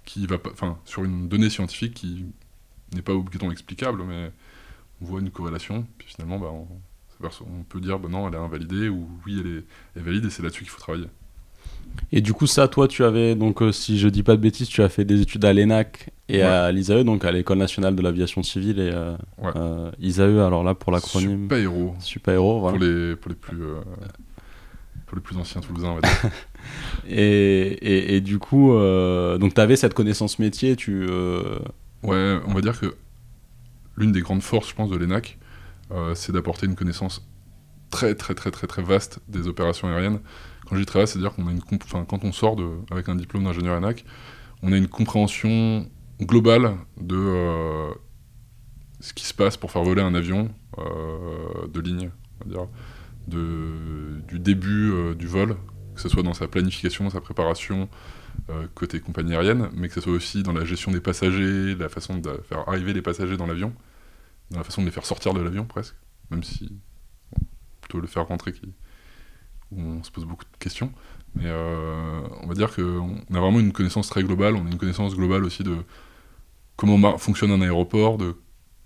qui 0.04 0.26
va 0.26 0.37
enfin, 0.52 0.78
sur 0.85 1.04
une 1.04 1.28
donnée 1.28 1.50
scientifique 1.50 1.94
qui 1.94 2.26
n'est 2.94 3.02
pas 3.02 3.12
obligatoirement 3.12 3.52
explicable, 3.52 4.02
mais 4.04 4.30
on 5.00 5.04
voit 5.06 5.21
une 5.21 5.30
corrélation, 5.30 5.87
puis 5.99 6.09
finalement, 6.09 6.38
bah, 6.38 6.50
on, 6.52 7.62
peut 7.68 7.80
dire, 7.80 7.99
bah 7.99 8.09
non, 8.09 8.28
elle 8.28 8.35
est 8.35 8.38
invalidée, 8.38 8.88
ou 8.88 9.09
oui, 9.26 9.40
elle 9.40 9.64
est, 9.99 10.04
valide, 10.04 10.25
et 10.25 10.30
c'est 10.30 10.42
là-dessus 10.42 10.62
qu'il 10.62 10.71
faut 10.71 10.80
travailler. 10.80 11.09
Et 12.16 12.20
du 12.20 12.32
coup, 12.32 12.46
ça, 12.46 12.68
toi, 12.68 12.86
tu 12.86 13.02
avais, 13.02 13.34
donc, 13.34 13.60
euh, 13.60 13.72
si 13.72 13.98
je 13.98 14.08
dis 14.08 14.22
pas 14.22 14.36
de 14.36 14.40
bêtises, 14.40 14.68
tu 14.68 14.82
as 14.82 14.88
fait 14.88 15.04
des 15.04 15.20
études 15.20 15.44
à 15.44 15.52
l'ENAC 15.52 16.10
et 16.28 16.42
à 16.42 16.70
l'ISAE, 16.70 17.02
donc 17.02 17.24
à 17.24 17.32
l'École 17.32 17.58
nationale 17.58 17.96
de 17.96 18.02
l'aviation 18.02 18.44
civile, 18.44 18.78
et 18.78 18.90
euh, 18.92 19.16
euh 19.42 19.90
ISAE, 19.98 20.46
alors 20.46 20.62
là, 20.62 20.76
pour 20.76 20.92
l'acronyme. 20.92 21.42
Super 21.42 21.58
héros. 21.58 21.94
Super 21.98 22.34
héros, 22.34 22.60
voilà. 22.60 22.78
Pour 22.78 22.86
les, 22.86 23.16
pour 23.16 23.30
les 23.30 23.34
plus. 23.34 23.62
Euh, 23.62 23.80
pour 25.06 25.16
les 25.16 25.22
plus 25.22 25.36
anciens 25.36 25.60
Toulousains, 25.60 25.88
on 25.88 25.94
va 25.96 26.00
dire. 26.02 26.30
et, 27.08 27.16
et, 27.16 28.14
et, 28.14 28.20
du 28.20 28.38
coup, 28.38 28.72
donc 28.72 29.54
tu 29.54 29.60
avais 29.60 29.74
cette 29.74 29.94
connaissance 29.94 30.38
métier, 30.38 30.76
tu. 30.76 31.06
Ouais, 32.04 32.38
on 32.46 32.54
va 32.54 32.60
dire 32.60 32.78
que 32.78 32.94
l'une 33.96 34.12
des 34.12 34.20
grandes 34.20 34.42
forces, 34.42 34.68
je 34.68 34.74
pense, 34.74 34.88
de 34.88 34.96
l'ENAC, 34.96 35.38
c'est 36.14 36.30
d'apporter 36.30 36.66
une 36.66 36.76
connaissance 36.76 37.26
très, 37.90 38.14
très, 38.14 38.34
très, 38.34 38.52
très, 38.52 38.68
très 38.68 38.82
vaste 38.82 39.18
des 39.28 39.48
opérations 39.48 39.88
aériennes. 39.88 40.20
Quand 40.68 40.83
très 40.85 41.00
vaste, 41.00 41.12
c'est-à-dire 41.12 41.35
qu'on 41.35 41.47
a 41.47 41.50
une, 41.50 41.61
quand 41.61 42.25
on 42.25 42.33
sort 42.33 42.56
avec 42.90 43.09
un 43.09 43.16
diplôme 43.16 43.44
d'ingénieur 43.44 43.76
ENAC, 43.76 44.04
on 44.62 44.73
a 44.73 44.76
une 44.76 44.88
compréhension 44.88 45.87
globale 46.21 46.76
de 47.00 47.16
euh, 47.16 47.90
ce 49.00 49.12
qui 49.12 49.26
se 49.26 49.35
passe 49.35 49.56
pour 49.56 49.71
faire 49.71 49.83
voler 49.83 50.02
un 50.02 50.14
avion 50.14 50.50
euh, 50.78 51.66
de 51.73 51.80
ligne, 51.80 52.11
on 52.40 52.49
va 52.49 52.50
dire, 52.50 52.68
du 53.26 54.38
début 54.38 55.14
du 55.16 55.26
vol, 55.26 55.56
que 55.94 56.00
ce 56.00 56.09
soit 56.09 56.23
dans 56.23 56.35
sa 56.35 56.49
planification, 56.49 57.09
sa 57.11 57.21
préparation, 57.21 57.88
euh, 58.50 58.66
côté 58.75 59.00
compagnie 59.00 59.35
aérienne, 59.35 59.71
mais 59.75 59.88
que 59.88 59.94
ce 59.94 60.00
soit 60.02 60.12
aussi 60.12 60.42
dans 60.42 60.52
la 60.52 60.64
gestion 60.64 60.92
des 60.92 61.00
passagers, 61.00 61.75
la 61.76 61.88
façon 61.88 62.18
de 62.18 62.30
faire 62.47 62.68
arriver 62.68 62.92
les 62.92 63.00
passagers 63.00 63.37
dans 63.37 63.47
l'avion, 63.47 63.73
dans 64.50 64.59
la 64.59 64.64
façon 64.64 64.83
de 64.83 64.87
les 64.87 64.92
faire 64.92 65.06
sortir 65.06 65.33
de 65.33 65.40
l'avion 65.40 65.64
presque, 65.64 65.94
même 66.30 66.42
si 66.42 66.71
plutôt 67.80 68.00
le 68.00 68.06
faire 68.06 68.26
rentrer 68.26 68.52
qui, 68.52 68.75
où 69.76 69.80
on 69.80 70.02
se 70.02 70.10
pose 70.10 70.24
beaucoup 70.24 70.44
de 70.44 70.58
questions. 70.58 70.92
Mais 71.34 71.46
euh, 71.46 72.20
on 72.42 72.46
va 72.46 72.54
dire 72.54 72.74
qu'on 72.74 73.16
a 73.34 73.40
vraiment 73.40 73.60
une 73.60 73.72
connaissance 73.72 74.08
très 74.08 74.22
globale, 74.22 74.54
on 74.54 74.66
a 74.66 74.70
une 74.70 74.78
connaissance 74.78 75.14
globale 75.16 75.44
aussi 75.44 75.64
de 75.64 75.76
comment 76.76 77.18
fonctionne 77.18 77.50
un 77.50 77.60
aéroport, 77.60 78.18
de 78.18 78.37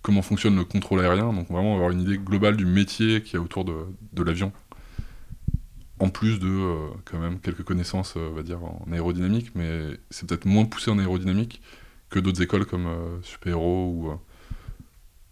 comment 0.02 0.22
fonctionne 0.22 0.56
le 0.56 0.64
contrôle 0.64 1.00
aérien, 1.00 1.32
donc 1.32 1.48
vraiment 1.48 1.74
avoir 1.74 1.90
une 1.90 2.00
idée 2.00 2.18
globale 2.18 2.56
du 2.56 2.64
métier 2.64 3.22
qui 3.22 3.36
est 3.36 3.38
autour 3.38 3.64
de, 3.64 3.74
de 4.12 4.22
l'avion. 4.22 4.52
En 6.00 6.10
plus 6.10 6.38
de 6.38 6.48
euh, 6.48 6.88
quand 7.04 7.18
même 7.18 7.40
quelques 7.40 7.64
connaissances, 7.64 8.14
euh, 8.16 8.28
on 8.30 8.34
va 8.34 8.42
dire, 8.42 8.62
en 8.62 8.86
aérodynamique, 8.92 9.50
mais 9.54 9.98
c'est 10.10 10.28
peut-être 10.28 10.44
moins 10.44 10.64
poussé 10.64 10.90
en 10.90 10.98
aérodynamique 10.98 11.60
que 12.08 12.20
d'autres 12.20 12.40
écoles 12.40 12.66
comme 12.66 12.86
euh, 12.86 13.20
Supero 13.22 13.88
ou 13.88 14.18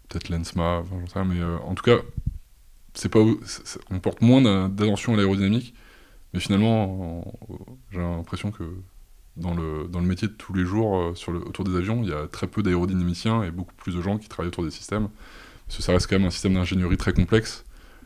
peut-être 0.09 0.29
l'ENSMA, 0.29 0.83
enfin, 1.05 1.23
mais 1.23 1.41
en 1.43 1.73
tout 1.73 1.83
cas, 1.83 1.97
c'est 2.97 3.09
pas, 3.09 3.19
on 3.89 3.99
porte 3.99 4.21
moins 4.21 4.41
d'attention 4.69 5.13
à 5.13 5.17
l'aérodynamique, 5.17 5.73
mais 6.33 6.39
finalement, 6.39 7.39
j'ai 7.91 7.99
l'impression 7.99 8.51
que 8.51 8.63
dans 9.37 9.53
le, 9.53 9.87
dans 9.87 9.99
le 9.99 10.05
métier 10.05 10.27
de 10.27 10.33
tous 10.33 10.53
les 10.53 10.65
jours 10.65 11.15
sur 11.15 11.31
le, 11.31 11.39
autour 11.39 11.63
des 11.63 11.75
avions, 11.75 12.01
il 12.03 12.09
y 12.09 12.13
a 12.13 12.27
très 12.27 12.47
peu 12.47 12.63
d'aérodynamiciens 12.63 13.43
et 13.43 13.51
beaucoup 13.51 13.75
plus 13.75 13.95
de 13.95 14.01
gens 14.01 14.17
qui 14.17 14.27
travaillent 14.27 14.49
autour 14.49 14.63
des 14.63 14.71
systèmes, 14.71 15.09
parce 15.67 15.77
que 15.77 15.83
ça 15.83 15.91
reste 15.91 16.07
quand 16.09 16.17
même 16.17 16.27
un 16.27 16.31
système 16.31 16.55
d'ingénierie 16.55 16.97
très 16.97 17.13
complexe, 17.13 17.65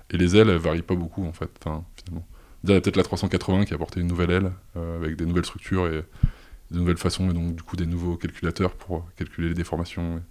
et 0.09 0.17
les 0.17 0.35
ailes, 0.35 0.49
elles 0.49 0.57
varient 0.57 0.81
pas 0.81 0.95
beaucoup 0.95 1.25
en 1.25 1.33
fait, 1.33 1.49
finalement. 1.59 2.27
Il 2.63 2.69
y 2.69 2.73
a 2.73 2.81
peut-être 2.81 2.97
la 2.97 3.03
380 3.03 3.65
qui 3.65 3.73
a 3.73 3.75
apporté 3.75 4.01
une 4.01 4.07
nouvelle 4.07 4.29
aile 4.29 4.51
euh, 4.75 4.97
avec 4.97 5.15
des 5.15 5.25
nouvelles 5.25 5.45
structures 5.45 5.87
et 5.87 6.03
de 6.69 6.79
nouvelles 6.79 6.97
façons 6.97 7.29
et 7.29 7.33
donc 7.33 7.55
du 7.55 7.63
coup 7.63 7.75
des 7.75 7.87
nouveaux 7.87 8.17
calculateurs 8.17 8.75
pour 8.75 9.09
calculer 9.15 9.49
les 9.49 9.53
déformations 9.55 10.21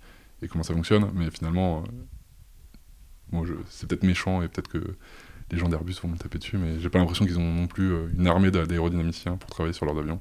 et, 0.42 0.48
comment 0.48 0.62
ça 0.62 0.74
fonctionne. 0.74 1.10
Mais 1.14 1.30
finalement, 1.30 1.78
euh, 1.78 1.82
c'est 3.68 3.88
peut-être 3.88 4.04
méchant 4.04 4.42
et 4.42 4.48
peut-être 4.48 4.68
que 4.68 4.96
les 5.50 5.58
gens 5.58 5.68
d'Airbus 5.68 5.96
vont 6.02 6.08
me 6.08 6.16
taper 6.16 6.38
dessus, 6.38 6.58
mais 6.58 6.80
j'ai 6.80 6.88
pas 6.88 6.98
l'impression 6.98 7.24
qu'ils 7.24 7.38
ont 7.38 7.52
non 7.52 7.66
plus 7.66 7.92
euh, 7.92 8.08
une 8.16 8.26
armée 8.26 8.50
d'aérodynamiciens 8.50 9.36
pour 9.36 9.50
travailler 9.50 9.72
sur 9.72 9.86
leurs 9.86 9.98
avions. 9.98 10.20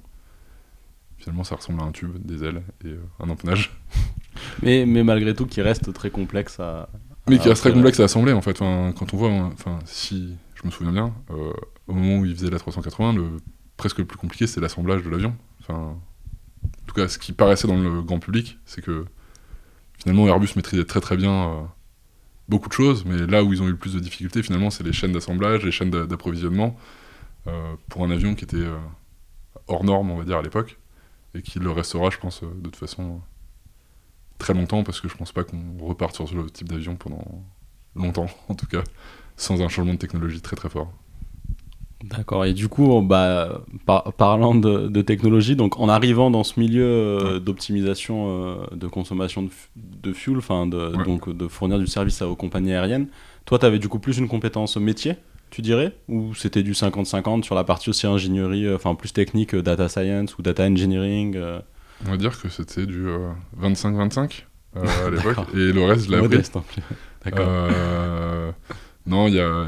Finalement, 1.17 1.43
ça 1.43 1.55
ressemble 1.55 1.81
à 1.81 1.83
un 1.83 1.91
tube, 1.91 2.17
des 2.25 2.43
ailes 2.43 2.63
et 2.85 2.95
un 3.19 3.29
empennage. 3.29 3.71
Mais, 4.63 4.85
mais 4.85 5.03
malgré 5.03 5.33
tout, 5.33 5.45
qui 5.45 5.61
reste 5.61 5.91
très 5.91 6.11
complexe 6.11 6.61
à. 6.61 6.87
Mais 7.27 7.39
qui 7.39 7.49
reste 7.49 7.61
très 7.61 7.73
complexe 7.73 7.99
à 7.99 8.05
assembler 8.05 8.31
en 8.31 8.41
fait. 8.41 8.59
quand 8.59 9.13
on 9.13 9.17
voit, 9.17 9.29
enfin, 9.29 9.79
si 9.83 10.35
je 10.55 10.65
me 10.65 10.71
souviens 10.71 10.93
bien, 10.93 11.13
euh, 11.31 11.51
au 11.87 11.93
moment 11.93 12.19
où 12.19 12.25
il 12.25 12.35
faisait 12.35 12.49
la 12.49 12.57
380, 12.57 13.13
le, 13.13 13.37
presque 13.75 13.97
le 13.97 14.05
plus 14.05 14.17
compliqué, 14.17 14.47
c'est 14.47 14.61
l'assemblage 14.61 15.03
de 15.03 15.09
l'avion. 15.09 15.35
Enfin, 15.59 15.97
en 16.63 16.85
tout 16.87 16.95
cas, 16.95 17.07
ce 17.07 17.19
qui 17.19 17.33
paraissait 17.33 17.67
dans 17.67 17.77
le 17.77 18.01
grand 18.01 18.19
public, 18.19 18.57
c'est 18.65 18.81
que 18.81 19.05
finalement 19.97 20.27
Airbus 20.27 20.49
maîtrisait 20.55 20.85
très 20.85 21.01
très 21.01 21.17
bien 21.17 21.31
euh, 21.31 21.61
beaucoup 22.49 22.67
de 22.67 22.73
choses, 22.73 23.05
mais 23.05 23.25
là 23.27 23.43
où 23.43 23.53
ils 23.53 23.61
ont 23.61 23.67
eu 23.67 23.71
le 23.71 23.77
plus 23.77 23.93
de 23.93 23.99
difficultés, 23.99 24.43
finalement, 24.43 24.69
c'est 24.69 24.83
les 24.83 24.93
chaînes 24.93 25.13
d'assemblage, 25.13 25.63
les 25.63 25.71
chaînes 25.71 25.91
d'approvisionnement 25.91 26.75
euh, 27.47 27.75
pour 27.87 28.03
un 28.03 28.11
avion 28.11 28.35
qui 28.35 28.43
était 28.43 28.65
hors 29.67 29.83
norme, 29.83 30.11
on 30.11 30.17
va 30.17 30.25
dire, 30.25 30.37
à 30.37 30.41
l'époque, 30.41 30.77
et 31.35 31.41
qui 31.41 31.59
le 31.59 31.71
restera, 31.71 32.09
je 32.09 32.17
pense, 32.17 32.41
de 32.43 32.63
toute 32.63 32.75
façon 32.75 33.21
très 34.39 34.53
longtemps, 34.53 34.83
parce 34.83 34.99
que 34.99 35.07
je 35.07 35.15
pense 35.15 35.31
pas 35.31 35.43
qu'on 35.43 35.77
reparte 35.79 36.15
sur 36.15 36.27
ce 36.27 36.35
type 36.49 36.67
d'avion 36.67 36.95
pendant 36.95 37.23
longtemps, 37.95 38.27
en 38.49 38.55
tout 38.55 38.65
cas 38.65 38.83
sans 39.37 39.61
un 39.61 39.69
changement 39.69 39.93
de 39.93 39.99
technologie 39.99 40.41
très 40.41 40.55
très 40.55 40.69
fort. 40.69 40.91
D'accord, 42.03 42.45
et 42.45 42.53
du 42.53 42.69
coup, 42.69 43.01
bah, 43.01 43.61
parlant 44.17 44.55
de, 44.55 45.01
technologie, 45.01 45.55
donc 45.57 45.79
en 45.79 45.89
arrivant 45.89 46.31
dans 46.31 46.45
ce 46.45 46.57
milieu 46.59 46.85
euh, 46.85 47.39
d'optimisation 47.39 48.27
euh, 48.29 48.55
de 48.73 48.87
consommation 48.87 49.43
de, 49.43 49.49
de 49.75 50.13
fuel, 50.13 50.37
enfin 50.37 50.65
de, 50.65 50.93
donc 51.03 51.29
de 51.29 51.47
fournir 51.49 51.77
du 51.77 51.87
service 51.87 52.21
aux 52.21 52.35
compagnies 52.35 52.73
aériennes, 52.73 53.07
toi 53.45 53.59
tu 53.59 53.65
avais 53.65 53.79
du 53.79 53.89
coup 53.89 53.99
plus 53.99 54.17
une 54.17 54.29
compétence 54.29 54.77
métier, 54.77 55.15
tu 55.49 55.61
dirais? 55.61 55.93
Ou 56.07 56.33
c'était 56.35 56.63
du 56.63 56.71
50-50 56.71 57.43
sur 57.43 57.55
la 57.55 57.65
partie 57.65 57.89
aussi 57.89 58.07
ingénierie, 58.07 58.65
euh, 58.65 58.75
enfin 58.75 58.95
plus 58.95 59.11
technique, 59.11 59.53
data 59.53 59.89
science 59.89 60.37
ou 60.37 60.41
data 60.41 60.63
engineering 60.63 61.37
On 62.05 62.11
va 62.11 62.17
dire 62.17 62.41
que 62.41 62.47
c'était 62.47 62.85
du 62.85 63.07
25-25 63.61 64.43
à 64.75 65.09
l'époque, 65.11 65.47
et 65.53 65.73
le 65.73 65.83
reste, 65.83 66.05
je 66.05 66.11
l'ai 66.11 66.17
appris. 66.23 66.81
D'accord. 67.25 67.47
Non, 69.05 69.27
il 69.27 69.33
y 69.33 69.39
a. 69.41 69.67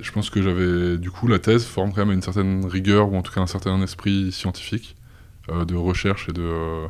Je 0.00 0.10
pense 0.10 0.30
que 0.30 0.42
j'avais. 0.42 0.96
Du 0.98 1.10
coup, 1.10 1.28
la 1.28 1.38
thèse 1.38 1.64
forme 1.64 1.92
quand 1.92 2.06
même 2.06 2.14
une 2.14 2.22
certaine 2.22 2.64
rigueur, 2.64 3.12
ou 3.12 3.16
en 3.16 3.22
tout 3.22 3.32
cas 3.32 3.40
un 3.40 3.46
certain 3.46 3.80
esprit 3.82 4.32
scientifique, 4.32 4.96
euh, 5.50 5.64
de 5.64 5.74
recherche 5.74 6.28
et 6.28 6.32
de, 6.32 6.86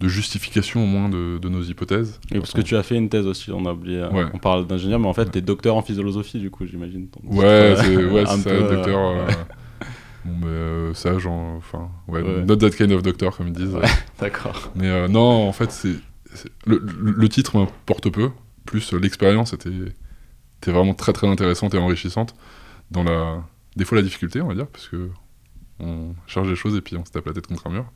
de 0.00 0.08
justification 0.08 0.82
au 0.82 0.86
moins 0.86 1.08
de, 1.08 1.38
de 1.38 1.48
nos 1.48 1.62
hypothèses. 1.62 2.20
Et 2.32 2.38
parce 2.38 2.52
que 2.52 2.60
tu 2.60 2.76
as 2.76 2.82
fait 2.82 2.96
une 2.96 3.08
thèse 3.08 3.26
aussi, 3.26 3.50
on 3.50 3.64
a 3.66 3.72
oublié. 3.72 3.98
Euh, 3.98 4.28
on 4.34 4.38
parle 4.38 4.66
d'ingénieur, 4.66 4.98
mais 4.98 5.08
en 5.08 5.14
fait, 5.14 5.30
tu 5.30 5.38
es 5.38 5.40
docteur 5.40 5.76
en 5.76 5.82
philosophie, 5.82 6.38
du 6.38 6.50
coup, 6.50 6.66
j'imagine. 6.66 7.08
Ouais, 7.24 7.74
c'est 7.76 7.96
ouais, 7.96 8.26
ça, 8.26 8.36
docteur. 8.36 8.98
Euh, 8.98 9.26
bon, 10.24 10.46
mais 10.46 10.94
ça, 10.94 11.18
genre. 11.18 11.56
Enfin, 11.56 11.88
ouais, 12.08 12.22
not 12.44 12.56
that 12.56 12.70
kind 12.70 12.92
of 12.92 13.02
doctor, 13.02 13.36
comme 13.36 13.48
ils 13.48 13.54
disent. 13.54 13.76
D'accord. 14.20 14.70
Mais 14.74 15.08
non, 15.08 15.48
en 15.48 15.52
fait, 15.52 15.70
c'est. 15.70 15.94
Le, 16.66 16.84
le, 17.00 17.28
titre 17.30 17.56
m'importe 17.56 18.10
peu, 18.10 18.30
plus 18.66 18.92
l'expérience 18.92 19.54
était 19.54 19.70
était 20.58 20.72
vraiment 20.72 20.94
très 20.94 21.12
très 21.12 21.26
intéressante 21.26 21.74
et 21.74 21.78
enrichissante 21.78 22.34
dans 22.90 23.04
la 23.04 23.42
des 23.76 23.84
fois 23.84 23.96
la 23.96 24.02
difficulté 24.02 24.40
on 24.40 24.48
va 24.48 24.54
dire 24.54 24.66
parce 24.66 24.88
que 24.88 25.10
on 25.80 26.14
charge 26.26 26.48
des 26.48 26.56
choses 26.56 26.76
et 26.76 26.80
puis 26.80 26.96
on 26.96 27.04
se 27.04 27.10
tape 27.10 27.26
la 27.26 27.32
tête 27.32 27.46
contre 27.46 27.66
un 27.68 27.70
mur 27.70 27.92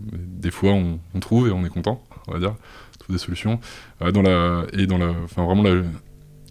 mais 0.00 0.18
des 0.18 0.50
fois 0.50 0.72
on, 0.72 0.98
trouve 1.20 1.48
et 1.48 1.50
on 1.50 1.64
est 1.64 1.70
content 1.70 2.04
on 2.26 2.32
va 2.32 2.38
dire 2.38 2.54
trouve 2.98 3.14
des 3.14 3.22
solutions 3.22 3.60
euh, 4.02 4.12
dans 4.12 4.22
la 4.22 4.66
et 4.72 4.86
dans 4.86 4.98
la 4.98 5.10
enfin 5.24 5.44
vraiment 5.44 5.62
la, 5.62 5.82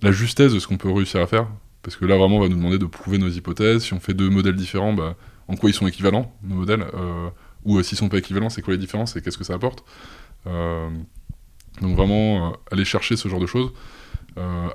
la 0.01 0.11
justesse 0.11 0.53
de 0.53 0.59
ce 0.59 0.67
qu'on 0.67 0.77
peut 0.77 0.91
réussir 0.91 1.21
à 1.21 1.27
faire 1.27 1.47
Parce 1.81 1.95
que 1.95 2.05
là, 2.05 2.15
vraiment, 2.17 2.37
on 2.37 2.41
va 2.41 2.47
nous 2.47 2.55
demander 2.55 2.77
de 2.77 2.85
prouver 2.85 3.17
nos 3.17 3.29
hypothèses. 3.29 3.83
Si 3.83 3.93
on 3.93 3.99
fait 3.99 4.13
deux 4.13 4.29
modèles 4.29 4.55
différents, 4.55 4.93
bah, 4.93 5.15
en 5.47 5.55
quoi 5.55 5.69
ils 5.69 5.73
sont 5.73 5.87
équivalents, 5.87 6.33
nos 6.43 6.55
modèles 6.55 6.85
Ou 7.63 7.81
s'ils 7.81 7.97
sont 7.97 8.09
pas 8.09 8.17
équivalents, 8.17 8.49
c'est 8.49 8.61
quoi 8.61 8.73
les 8.73 8.79
différences 8.79 9.15
et 9.15 9.21
qu'est-ce 9.21 9.37
que 9.37 9.43
ça 9.43 9.53
apporte 9.53 9.83
Donc 10.45 11.95
vraiment, 11.95 12.53
aller 12.71 12.85
chercher 12.85 13.15
ce 13.15 13.27
genre 13.27 13.39
de 13.39 13.45
choses. 13.45 13.71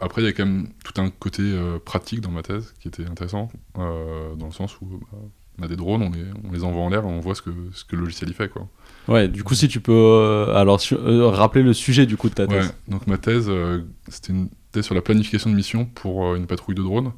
Après, 0.00 0.22
il 0.22 0.24
y 0.24 0.28
a 0.28 0.32
quand 0.32 0.46
même 0.46 0.68
tout 0.84 1.00
un 1.00 1.10
côté 1.10 1.42
pratique 1.84 2.20
dans 2.20 2.30
ma 2.30 2.42
thèse 2.42 2.74
qui 2.80 2.88
était 2.88 3.06
intéressant, 3.06 3.50
dans 3.74 4.46
le 4.46 4.52
sens 4.52 4.80
où 4.80 4.86
bah, 4.86 5.18
on 5.60 5.64
a 5.64 5.68
des 5.68 5.76
drones, 5.76 6.02
on 6.02 6.10
les, 6.10 6.24
on 6.48 6.52
les 6.52 6.64
envoie 6.64 6.82
en 6.82 6.88
l'air 6.88 7.02
et 7.04 7.06
on 7.06 7.20
voit 7.20 7.34
ce 7.34 7.42
que, 7.42 7.50
ce 7.72 7.84
que 7.84 7.96
le 7.96 8.02
logiciel 8.02 8.30
y 8.30 8.32
fait. 8.32 8.48
Quoi. 8.48 8.68
Ouais, 9.08 9.28
du 9.28 9.44
coup, 9.44 9.54
si 9.54 9.68
tu 9.68 9.80
peux 9.80 9.92
euh, 9.92 10.54
alors 10.54 10.80
euh, 10.92 11.28
rappeler 11.28 11.62
le 11.62 11.72
sujet 11.72 12.06
du 12.06 12.16
coup 12.16 12.28
de 12.28 12.34
ta 12.34 12.46
thèse. 12.46 12.66
Ouais, 12.66 12.72
donc 12.88 13.06
ma 13.06 13.18
thèse, 13.18 13.46
euh, 13.48 13.82
c'était 14.08 14.32
une 14.32 14.48
thèse 14.72 14.84
sur 14.84 14.94
la 14.94 15.02
planification 15.02 15.50
de 15.50 15.54
mission 15.54 15.84
pour 15.84 16.34
une 16.34 16.46
patrouille 16.46 16.74
de 16.74 16.82
drones. 16.82 17.12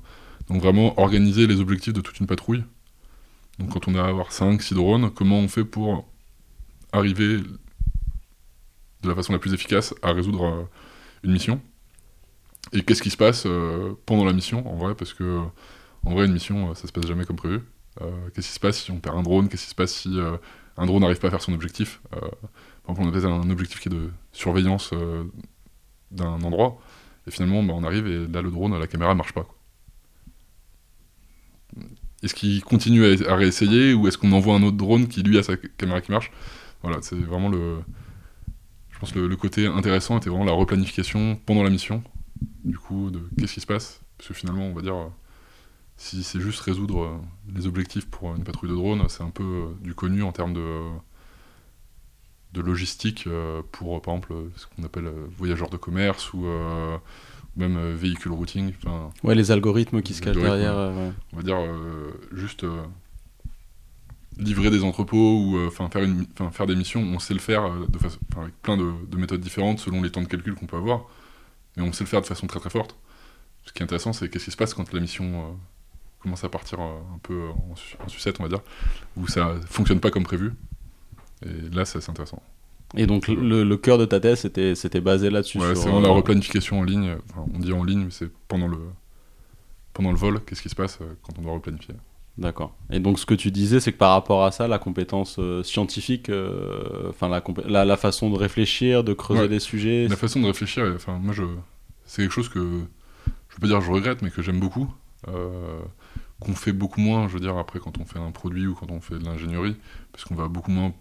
Donc 0.48 0.60
vraiment 0.60 0.98
organiser 1.00 1.46
les 1.46 1.60
objectifs 1.60 1.92
de 1.92 2.00
toute 2.00 2.18
une 2.18 2.26
patrouille. 2.26 2.64
Donc 3.58 3.70
quand 3.70 3.88
on 3.88 3.94
a 3.94 4.02
à 4.02 4.08
avoir 4.08 4.32
5, 4.32 4.60
6 4.60 4.74
drones, 4.74 5.10
comment 5.10 5.38
on 5.38 5.48
fait 5.48 5.64
pour 5.64 6.08
arriver 6.92 7.38
de 9.02 9.08
la 9.08 9.14
façon 9.14 9.32
la 9.32 9.38
plus 9.38 9.54
efficace 9.54 9.94
à 10.02 10.12
résoudre 10.12 10.68
une 11.22 11.32
mission? 11.32 11.60
Et 12.72 12.82
qu'est-ce 12.82 13.02
qui 13.02 13.10
se 13.10 13.16
passe 13.16 13.46
pendant 14.06 14.24
la 14.24 14.32
mission 14.32 14.66
en 14.70 14.76
vrai 14.76 14.94
Parce 14.94 15.12
que 15.12 15.40
en 16.04 16.14
vrai, 16.14 16.26
une 16.26 16.32
mission, 16.32 16.74
ça 16.74 16.86
se 16.86 16.92
passe 16.92 17.06
jamais 17.06 17.24
comme 17.24 17.36
prévu. 17.36 17.60
Euh, 18.00 18.10
qu'est-ce 18.34 18.48
qui 18.48 18.54
se 18.54 18.60
passe 18.60 18.80
si 18.80 18.90
on 18.90 18.98
perd 18.98 19.16
un 19.16 19.22
drone? 19.22 19.48
Qu'est-ce 19.48 19.64
qui 19.64 19.70
se 19.70 19.74
passe 19.74 19.92
si 19.92 20.18
euh, 20.18 20.36
un 20.76 20.86
drone 20.86 21.02
n'arrive 21.02 21.18
pas 21.20 21.28
à 21.28 21.30
faire 21.30 21.42
son 21.42 21.52
objectif? 21.52 22.00
Euh, 22.14 22.20
Par 22.84 22.96
exemple, 22.96 23.26
on 23.26 23.40
a 23.42 23.46
un 23.46 23.50
objectif 23.50 23.80
qui 23.80 23.88
est 23.88 23.92
de 23.92 24.10
surveillance 24.32 24.92
d'un 26.10 26.42
endroit, 26.42 26.78
et 27.26 27.30
finalement, 27.30 27.62
bah, 27.62 27.74
on 27.76 27.84
arrive 27.84 28.06
et 28.06 28.26
là, 28.26 28.42
le 28.42 28.50
drone, 28.50 28.78
la 28.78 28.86
caméra 28.86 29.14
marche 29.14 29.32
pas. 29.32 29.46
Est-ce 32.22 32.34
qu'il 32.34 32.62
continue 32.62 33.04
à, 33.26 33.36
réessayer 33.36 33.94
ou 33.94 34.06
est-ce 34.06 34.18
qu'on 34.18 34.32
envoie 34.32 34.54
un 34.54 34.62
autre 34.62 34.76
drone 34.76 35.08
qui 35.08 35.22
lui 35.22 35.38
a 35.38 35.42
sa 35.42 35.56
caméra 35.56 36.00
qui 36.00 36.12
marche? 36.12 36.30
Voilà, 36.82 36.98
c'est 37.02 37.16
vraiment 37.16 37.48
le. 37.48 37.78
Je 38.90 38.98
pense 38.98 39.14
le, 39.14 39.26
le 39.26 39.36
côté 39.36 39.66
intéressant 39.66 40.18
était 40.18 40.30
vraiment 40.30 40.44
la 40.44 40.52
replanification 40.52 41.36
pendant 41.46 41.62
la 41.62 41.70
mission. 41.70 42.02
Du 42.64 42.78
coup, 42.78 43.10
de 43.10 43.20
qu'est-ce 43.38 43.54
qui 43.54 43.60
se 43.60 43.66
passe? 43.66 44.00
Parce 44.18 44.28
que 44.28 44.34
finalement, 44.34 44.66
on 44.66 44.74
va 44.74 44.82
dire, 44.82 45.10
si 45.96 46.22
c'est 46.24 46.40
juste 46.40 46.60
résoudre 46.60 47.02
euh, 47.02 47.16
les 47.54 47.66
objectifs 47.66 48.06
pour 48.06 48.34
une 48.34 48.44
patrouille 48.44 48.70
de 48.70 48.74
drones, 48.74 49.04
c'est 49.08 49.22
un 49.22 49.30
peu 49.30 49.44
euh, 49.44 49.66
du 49.82 49.94
connu 49.94 50.22
en 50.22 50.32
termes 50.32 50.52
de, 50.52 50.80
de 52.54 52.60
logistique 52.60 53.24
euh, 53.26 53.62
pour, 53.70 54.00
par 54.02 54.14
exemple, 54.14 54.34
ce 54.56 54.66
qu'on 54.66 54.82
appelle 54.82 55.10
voyageurs 55.36 55.70
de 55.70 55.76
commerce 55.76 56.32
ou 56.32 56.44
même 57.56 57.92
véhicule 57.92 58.32
routing. 58.32 58.72
Ouais, 59.22 59.34
les 59.34 59.50
algorithmes 59.50 60.02
qui 60.02 60.14
se 60.14 60.22
cachent 60.22 60.36
derrière. 60.36 60.74
On 61.32 61.36
va 61.36 61.42
dire 61.42 61.58
juste 62.32 62.64
livrer 64.38 64.70
des 64.70 64.82
entrepôts 64.82 65.38
ou 65.38 65.66
enfin 65.66 65.88
faire, 65.90 66.02
une, 66.02 66.26
faire 66.52 66.66
des 66.66 66.74
missions, 66.74 67.02
on 67.02 67.18
sait 67.18 67.34
le 67.34 67.40
faire 67.40 67.70
de 67.86 67.98
façon, 67.98 68.18
avec 68.38 68.54
plein 68.62 68.78
de, 68.78 68.90
de, 69.08 69.16
méthodes 69.18 69.42
différentes 69.42 69.78
selon 69.78 70.00
les 70.00 70.10
temps 70.10 70.22
de 70.22 70.26
calcul 70.26 70.54
qu'on 70.54 70.66
peut 70.66 70.78
avoir, 70.78 71.04
mais 71.76 71.82
on 71.82 71.92
sait 71.92 72.04
le 72.04 72.08
faire 72.08 72.20
de 72.20 72.26
façon 72.26 72.46
très 72.46 72.60
très 72.60 72.70
forte. 72.70 72.96
Ce 73.64 73.72
qui 73.72 73.80
est 73.80 73.84
intéressant, 73.84 74.12
c'est 74.12 74.28
qu'est-ce 74.28 74.46
qui 74.46 74.50
se 74.50 74.56
passe 74.56 74.74
quand 74.74 74.92
la 74.92 75.00
mission 75.00 75.56
commence 76.22 76.44
à 76.44 76.48
partir 76.48 76.80
euh, 76.80 76.98
un 77.14 77.18
peu 77.18 77.48
en, 77.48 78.08
sucette, 78.08 78.40
on 78.40 78.44
va 78.44 78.48
dire, 78.48 78.60
où 79.16 79.26
ça 79.26 79.54
fonctionne 79.66 80.00
pas 80.00 80.10
comme 80.10 80.22
prévu. 80.22 80.52
Et 81.44 81.74
là, 81.74 81.84
c'est 81.84 82.08
intéressant. 82.08 82.42
Et 82.96 83.06
donc, 83.06 83.26
le, 83.26 83.74
cœur 83.76 83.98
de 83.98 84.04
ta 84.04 84.20
thèse, 84.20 84.40
c'était, 84.40 84.74
c'était 84.74 85.00
basé 85.00 85.30
là-dessus 85.30 85.58
Ouais, 85.58 85.74
c'est 85.74 85.90
la 85.90 86.08
euh, 86.08 86.10
replanification 86.10 86.80
en 86.80 86.84
ligne. 86.84 87.16
on 87.36 87.58
dit 87.58 87.72
en 87.72 87.84
ligne, 87.84 88.04
mais 88.04 88.10
c'est 88.10 88.30
pendant 88.48 88.68
le, 88.68 88.78
pendant 89.92 90.12
le 90.12 90.18
vol, 90.18 90.40
qu'est-ce 90.44 90.62
qui 90.62 90.68
se 90.68 90.74
passe 90.74 90.98
euh, 91.00 91.14
quand 91.22 91.38
on 91.38 91.42
doit 91.42 91.54
replanifier. 91.54 91.94
D'accord. 92.38 92.74
Et 92.90 92.98
donc, 92.98 93.18
ce 93.18 93.26
que 93.26 93.34
tu 93.34 93.50
disais, 93.50 93.78
c'est 93.78 93.92
que 93.92 93.98
par 93.98 94.12
rapport 94.12 94.44
à 94.44 94.52
ça, 94.52 94.66
la 94.66 94.78
compétence 94.78 95.38
scientifique, 95.62 96.30
enfin, 97.10 97.28
la, 97.28 97.84
la, 97.84 97.96
façon 97.96 98.30
de 98.30 98.36
réfléchir, 98.36 99.04
de 99.04 99.12
creuser 99.12 99.48
des 99.48 99.60
sujets. 99.60 100.08
La 100.08 100.16
façon 100.16 100.40
de 100.40 100.46
réfléchir, 100.46 100.90
enfin, 100.94 101.18
moi, 101.18 101.34
je, 101.34 101.44
c'est 102.06 102.22
quelque 102.22 102.32
chose 102.32 102.48
que 102.48 102.84
je 103.50 103.56
peux 103.58 103.66
dire 103.66 103.82
je 103.82 103.92
regrette, 103.92 104.22
mais 104.22 104.30
que 104.30 104.40
j'aime 104.40 104.60
beaucoup 104.60 104.88
qu'on 106.42 106.54
fait 106.54 106.72
beaucoup 106.72 107.00
moins, 107.00 107.28
je 107.28 107.34
veux 107.34 107.40
dire, 107.40 107.56
après 107.56 107.78
quand 107.78 107.98
on 107.98 108.04
fait 108.04 108.18
un 108.18 108.30
produit 108.30 108.66
ou 108.66 108.74
quand 108.74 108.90
on 108.90 109.00
fait 109.00 109.18
de 109.18 109.24
l'ingénierie, 109.24 109.76
parce 110.10 110.24
qu'on 110.24 110.34
va 110.34 110.48
beaucoup 110.48 110.70
moins 110.70 110.92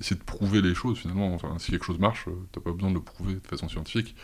essayer 0.00 0.16
de 0.16 0.24
prouver 0.24 0.62
les 0.62 0.74
choses 0.74 0.98
finalement. 0.98 1.34
Enfin, 1.34 1.56
si 1.58 1.70
quelque 1.70 1.84
chose 1.84 1.98
marche, 1.98 2.26
euh, 2.28 2.32
t'as 2.52 2.60
pas 2.60 2.72
besoin 2.72 2.90
de 2.90 2.94
le 2.94 3.02
prouver 3.02 3.34
de 3.34 3.46
façon 3.46 3.68
scientifique. 3.68 4.16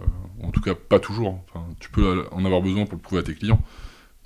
Euh, 0.00 0.04
en 0.42 0.50
tout 0.50 0.60
cas, 0.60 0.74
pas 0.74 1.00
toujours. 1.00 1.42
Enfin, 1.48 1.66
tu 1.80 1.90
peux 1.90 2.26
en 2.30 2.44
avoir 2.44 2.62
besoin 2.62 2.84
pour 2.84 2.94
le 2.94 3.02
prouver 3.02 3.20
à 3.20 3.24
tes 3.24 3.34
clients, 3.34 3.62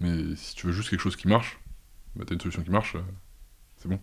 mais 0.01 0.37
si 0.37 0.55
tu 0.55 0.67
veux 0.67 0.73
juste 0.73 0.91
quelque 0.91 1.01
chose 1.01 1.17
qui 1.17 1.29
marche, 1.29 1.59
bah, 2.17 2.25
t'as 2.27 2.35
une 2.35 2.41
solution 2.41 2.63
qui 2.63 2.71
marche, 2.71 2.97
euh, 2.97 3.03
c'est 3.79 3.89
bon. 3.89 3.99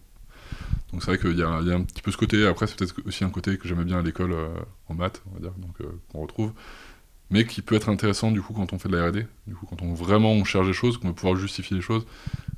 Donc 0.91 1.04
c'est 1.04 1.12
vrai 1.12 1.19
qu'il 1.19 1.38
y, 1.38 1.43
a 1.43 1.50
un 1.50 1.84
petit 1.84 2.02
peu 2.02 2.12
ce 2.12 2.17
côté. 2.17 2.48
Après, 2.48 2.65
c'est 2.65 2.76
peut-être 2.76 2.95
aussi 3.06 3.24
un 3.24 3.30
côté 3.30 3.58
que 3.58 3.67
j'aimais 3.67 3.86
bien 3.86 4.00
à 4.00 4.02
l'école 4.02 4.36
en 4.88 4.95
maths, 4.95 5.22
on 5.30 5.36
va 5.36 5.39
dire, 5.39 5.52
donc 5.60 5.78
qu'on 6.12 6.22
retrouve 6.22 6.52
mais 7.32 7.45
qui 7.45 7.62
peut 7.62 7.76
être 7.76 7.89
intéressant 7.89 8.32
du 8.32 8.41
coup 8.41 8.54
quand 8.54 8.74
on 8.74 8.80
fait 8.80 8.89
de 8.89 8.98
la 8.98 9.10
R&D, 9.10 9.26
du 9.48 9.56
coup 9.56 9.65
quand 9.65 9.82
on 9.82 9.93
vraiment 9.93 10.32
on 10.32 10.43
cherche 10.43 10.67
des 10.67 10.74
choses, 10.74 10.98
qu'on 10.98 11.10
va 11.10 11.13
pouvoir 11.13 11.36
justifier 11.36 11.76
les 11.76 11.82
choses, 11.82 12.06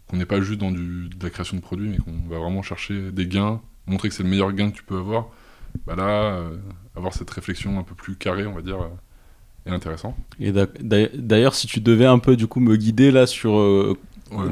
qu'on 0.08 0.18
n'est 0.18 0.26
pas 0.26 0.42
juste 0.42 0.60
dans 0.60 0.72
du, 0.72 1.10
de 1.10 1.24
la 1.24 1.30
création 1.30 1.58
de 1.58 1.62
produits, 1.62 1.90
mais 1.90 1.98
qu'on 1.98 2.30
va 2.30 2.40
vraiment 2.40 2.62
chercher 2.62 3.12
des 3.12 3.28
gains, 3.28 3.62
montrer 3.86 4.10
que 4.10 4.16
c'est 4.16 4.24
le 4.24 4.30
meilleur 4.30 4.52
gain 4.54 4.72
que 4.72 4.78
tu 4.78 4.84
peux 4.84 4.98
avoir. 4.98 5.28
Bah 5.86 5.96
là, 5.96 6.36
euh, 6.36 6.58
avoir 6.96 7.14
cette 7.14 7.30
réflexion 7.30 7.80
un 7.80 7.84
peu 7.84 7.96
plus 7.96 8.16
carrée, 8.16 8.46
on 8.46 8.54
va 8.54 8.62
dire, 8.62 8.82
euh, 8.82 8.90
est 9.66 9.72
intéressant. 9.74 10.18
Et 10.40 10.52
d'ailleurs, 10.52 11.56
si 11.56 11.68
tu 11.68 11.80
devais 11.80 12.06
un 12.06 12.20
peu 12.20 12.36
du 12.36 12.48
coup 12.48 12.60
me 12.60 12.76
guider 12.76 13.12
là 13.12 13.28
sur 13.28 13.58
euh, 13.58 13.98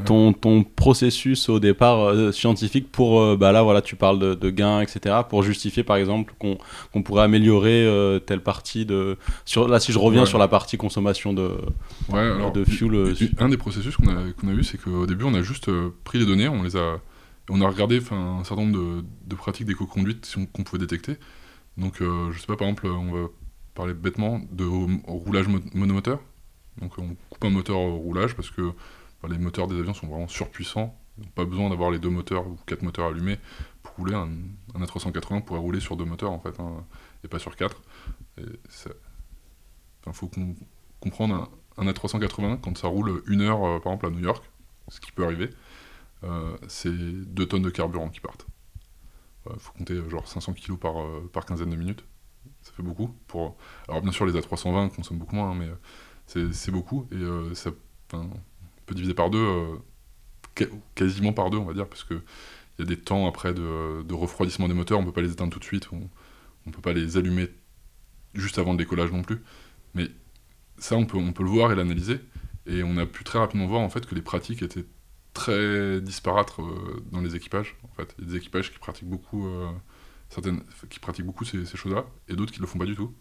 ton, 0.04 0.32
ton, 0.32 0.64
processus 0.64 1.48
au 1.48 1.60
départ 1.60 2.00
euh, 2.00 2.32
scientifique 2.32 2.90
pour, 2.90 3.20
euh, 3.20 3.36
bah 3.36 3.52
là 3.52 3.62
voilà, 3.62 3.82
tu 3.82 3.96
parles 3.96 4.18
de, 4.18 4.34
de, 4.34 4.50
gains, 4.50 4.80
etc., 4.80 5.16
pour 5.28 5.42
justifier 5.42 5.84
par 5.84 5.96
exemple 5.96 6.34
qu'on 6.38 7.02
pourrait 7.02 7.24
améliorer 7.24 7.84
euh, 7.84 8.18
telle 8.18 8.42
partie 8.42 8.86
de. 8.86 9.16
Sur, 9.44 9.68
là, 9.68 9.80
si 9.80 9.92
je 9.92 9.98
reviens 9.98 10.26
sur 10.26 10.38
la 10.38 10.48
partie 10.48 10.76
consommation 10.76 11.32
de, 11.32 11.52
de 12.54 12.64
fuel. 12.64 13.14
Un 13.38 13.48
des 13.48 13.56
processus 13.56 13.96
qu'on 13.96 14.08
a, 14.08 14.32
qu'on 14.32 14.48
a 14.48 14.52
eu, 14.52 14.64
c'est 14.64 14.78
qu'au 14.78 15.06
début, 15.06 15.24
on 15.24 15.34
a 15.34 15.42
juste 15.42 15.70
pris 16.04 16.18
les 16.18 16.26
données, 16.26 16.48
on 16.48 16.62
les 16.62 16.76
a. 16.76 17.00
On 17.52 17.60
a 17.62 17.68
regardé 17.68 18.00
un 18.12 18.44
certain 18.44 18.62
nombre 18.62 18.78
de, 18.78 19.04
de 19.26 19.34
pratiques 19.34 19.66
d'éco-conduite 19.66 20.36
qu'on 20.52 20.62
pouvait 20.62 20.78
détecter. 20.78 21.16
Donc, 21.76 21.96
je 21.98 22.38
sais 22.38 22.46
pas, 22.46 22.56
par 22.56 22.68
exemple, 22.68 22.86
on 22.86 23.12
va 23.12 23.28
parler 23.74 23.92
bêtement 23.92 24.40
de 24.52 24.64
roulage 25.08 25.48
monomoteur. 25.74 26.20
Donc, 26.80 26.92
on 26.98 27.16
coupe 27.28 27.44
un 27.44 27.50
moteur 27.50 27.78
au 27.78 27.96
roulage 27.96 28.36
parce 28.36 28.50
que 28.50 28.72
les 29.28 29.38
moteurs 29.38 29.66
des 29.66 29.78
avions 29.78 29.94
sont 29.94 30.06
vraiment 30.06 30.28
surpuissants. 30.28 30.96
pas 31.34 31.44
besoin 31.44 31.70
d'avoir 31.70 31.90
les 31.90 31.98
deux 31.98 32.10
moteurs 32.10 32.46
ou 32.46 32.56
quatre 32.66 32.82
moteurs 32.82 33.08
allumés 33.08 33.38
pour 33.82 33.94
rouler. 33.96 34.14
Un, 34.14 34.30
A380 34.78 35.44
pourrait 35.44 35.60
rouler 35.60 35.80
sur 35.80 35.96
deux 35.96 36.04
moteurs 36.04 36.30
en 36.30 36.40
fait, 36.40 36.58
hein, 36.60 36.84
et 37.24 37.28
pas 37.28 37.38
sur 37.38 37.56
quatre. 37.56 37.80
Il 40.06 40.12
faut 40.12 40.30
comprendre 41.00 41.50
un, 41.76 41.86
A380 41.86 42.60
quand 42.60 42.76
ça 42.76 42.88
roule 42.88 43.22
une 43.26 43.42
heure 43.42 43.64
euh, 43.64 43.78
par 43.78 43.92
exemple 43.92 44.06
à 44.06 44.10
New 44.10 44.20
York, 44.20 44.44
ce 44.88 45.00
qui 45.00 45.12
peut 45.12 45.24
arriver, 45.24 45.50
euh, 46.24 46.56
c'est 46.68 46.92
deux 46.92 47.46
tonnes 47.46 47.62
de 47.62 47.70
carburant 47.70 48.08
qui 48.08 48.20
partent. 48.20 48.46
Il 49.52 49.58
faut 49.58 49.72
compter 49.72 49.94
euh, 49.94 50.08
genre 50.10 50.28
500 50.28 50.52
kg 50.54 50.76
par, 50.76 51.46
quinzaine 51.46 51.70
de 51.70 51.76
minutes. 51.76 52.04
Ça 52.62 52.72
fait 52.72 52.82
beaucoup. 52.82 53.14
Alors 53.88 54.02
bien 54.02 54.12
sûr 54.12 54.26
les 54.26 54.32
A320 54.32 54.94
consomment 54.94 55.18
beaucoup 55.18 55.36
moins, 55.36 55.50
hein, 55.50 55.54
mais 55.54 55.68
c'est 56.26 56.70
beaucoup. 56.70 57.08
Et 57.12 57.54
ça, 57.54 57.70
diviser 58.94 59.14
par 59.14 59.30
deux, 59.30 59.38
euh, 59.38 60.66
quasiment 60.94 61.32
par 61.32 61.50
deux, 61.50 61.58
on 61.58 61.64
va 61.64 61.74
dire, 61.74 61.88
parce 61.88 62.04
qu'il 62.04 62.20
y 62.78 62.82
a 62.82 62.84
des 62.84 62.96
temps 62.96 63.26
après 63.26 63.54
de, 63.54 64.12
refroidissement 64.12 64.68
des 64.68 64.74
moteurs, 64.74 64.98
on 64.98 65.04
peut 65.04 65.12
pas 65.12 65.22
les 65.22 65.32
éteindre 65.32 65.52
tout 65.52 65.58
de 65.58 65.64
suite, 65.64 65.88
on, 65.92 66.08
on 66.66 66.70
peut 66.70 66.80
pas 66.80 66.92
les 66.92 67.16
allumer 67.16 67.50
juste 68.34 68.58
avant 68.58 68.72
le 68.72 68.78
décollage 68.78 69.12
non 69.12 69.22
plus. 69.22 69.40
Mais 69.94 70.08
ça, 70.78 70.96
on 70.96 71.06
peut, 71.06 71.18
on 71.18 71.32
peut 71.32 71.42
le 71.42 71.50
voir 71.50 71.72
et 71.72 71.74
l'analyser. 71.74 72.20
Et 72.66 72.82
on 72.82 72.96
a 72.98 73.06
pu 73.06 73.24
très 73.24 73.38
rapidement 73.38 73.66
voir 73.66 73.80
en 73.80 73.88
fait 73.88 74.06
que 74.06 74.14
les 74.14 74.22
pratiques 74.22 74.62
étaient 74.62 74.84
très 75.32 76.00
disparates 76.00 76.54
euh, 76.58 77.02
dans 77.10 77.20
les 77.20 77.36
équipages. 77.36 77.76
En 77.84 77.94
fait, 77.94 78.14
il 78.18 78.24
y 78.24 78.28
a 78.28 78.30
des 78.32 78.36
équipages 78.36 78.70
qui 78.72 78.78
pratiquent 78.78 79.08
beaucoup, 79.08 79.46
euh, 79.46 79.68
certaines, 80.28 80.62
qui 80.88 80.98
pratiquent 80.98 81.26
beaucoup 81.26 81.44
ces, 81.44 81.64
ces 81.64 81.76
choses-là, 81.76 82.04
et 82.28 82.34
d'autres 82.34 82.52
qui 82.52 82.60
le 82.60 82.66
font 82.66 82.78
pas 82.78 82.86
du 82.86 82.94
tout. 82.94 83.14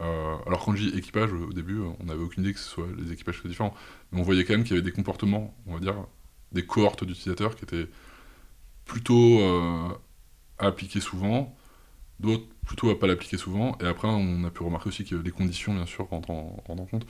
Euh, 0.00 0.36
alors 0.46 0.64
quand 0.64 0.74
je 0.74 0.88
dis 0.88 0.98
équipage, 0.98 1.32
au 1.32 1.52
début, 1.52 1.80
on 2.00 2.04
n'avait 2.04 2.22
aucune 2.22 2.42
idée 2.42 2.52
que 2.52 2.58
ce 2.58 2.68
soit 2.68 2.86
les 2.96 3.12
équipages 3.12 3.38
très 3.38 3.48
différents, 3.48 3.74
mais 4.10 4.20
on 4.20 4.22
voyait 4.22 4.44
quand 4.44 4.54
même 4.54 4.64
qu'il 4.64 4.72
y 4.72 4.78
avait 4.78 4.88
des 4.88 4.92
comportements, 4.94 5.54
on 5.66 5.74
va 5.74 5.80
dire, 5.80 5.94
des 6.52 6.66
cohortes 6.66 7.04
d'utilisateurs 7.04 7.56
qui 7.56 7.64
étaient 7.64 7.88
plutôt 8.84 9.40
euh, 9.40 9.88
à 10.58 10.66
appliquer 10.66 11.00
souvent, 11.00 11.56
d'autres 12.20 12.46
plutôt 12.66 12.90
à 12.90 12.98
pas 12.98 13.06
l'appliquer 13.06 13.36
souvent, 13.36 13.76
et 13.80 13.86
après 13.86 14.08
on 14.08 14.44
a 14.44 14.50
pu 14.50 14.62
remarquer 14.62 14.88
aussi 14.88 15.04
que 15.04 15.14
les 15.14 15.30
conditions, 15.30 15.74
bien 15.74 15.86
sûr, 15.86 16.08
rentrent 16.08 16.30
en, 16.30 16.86
compte. 16.90 17.06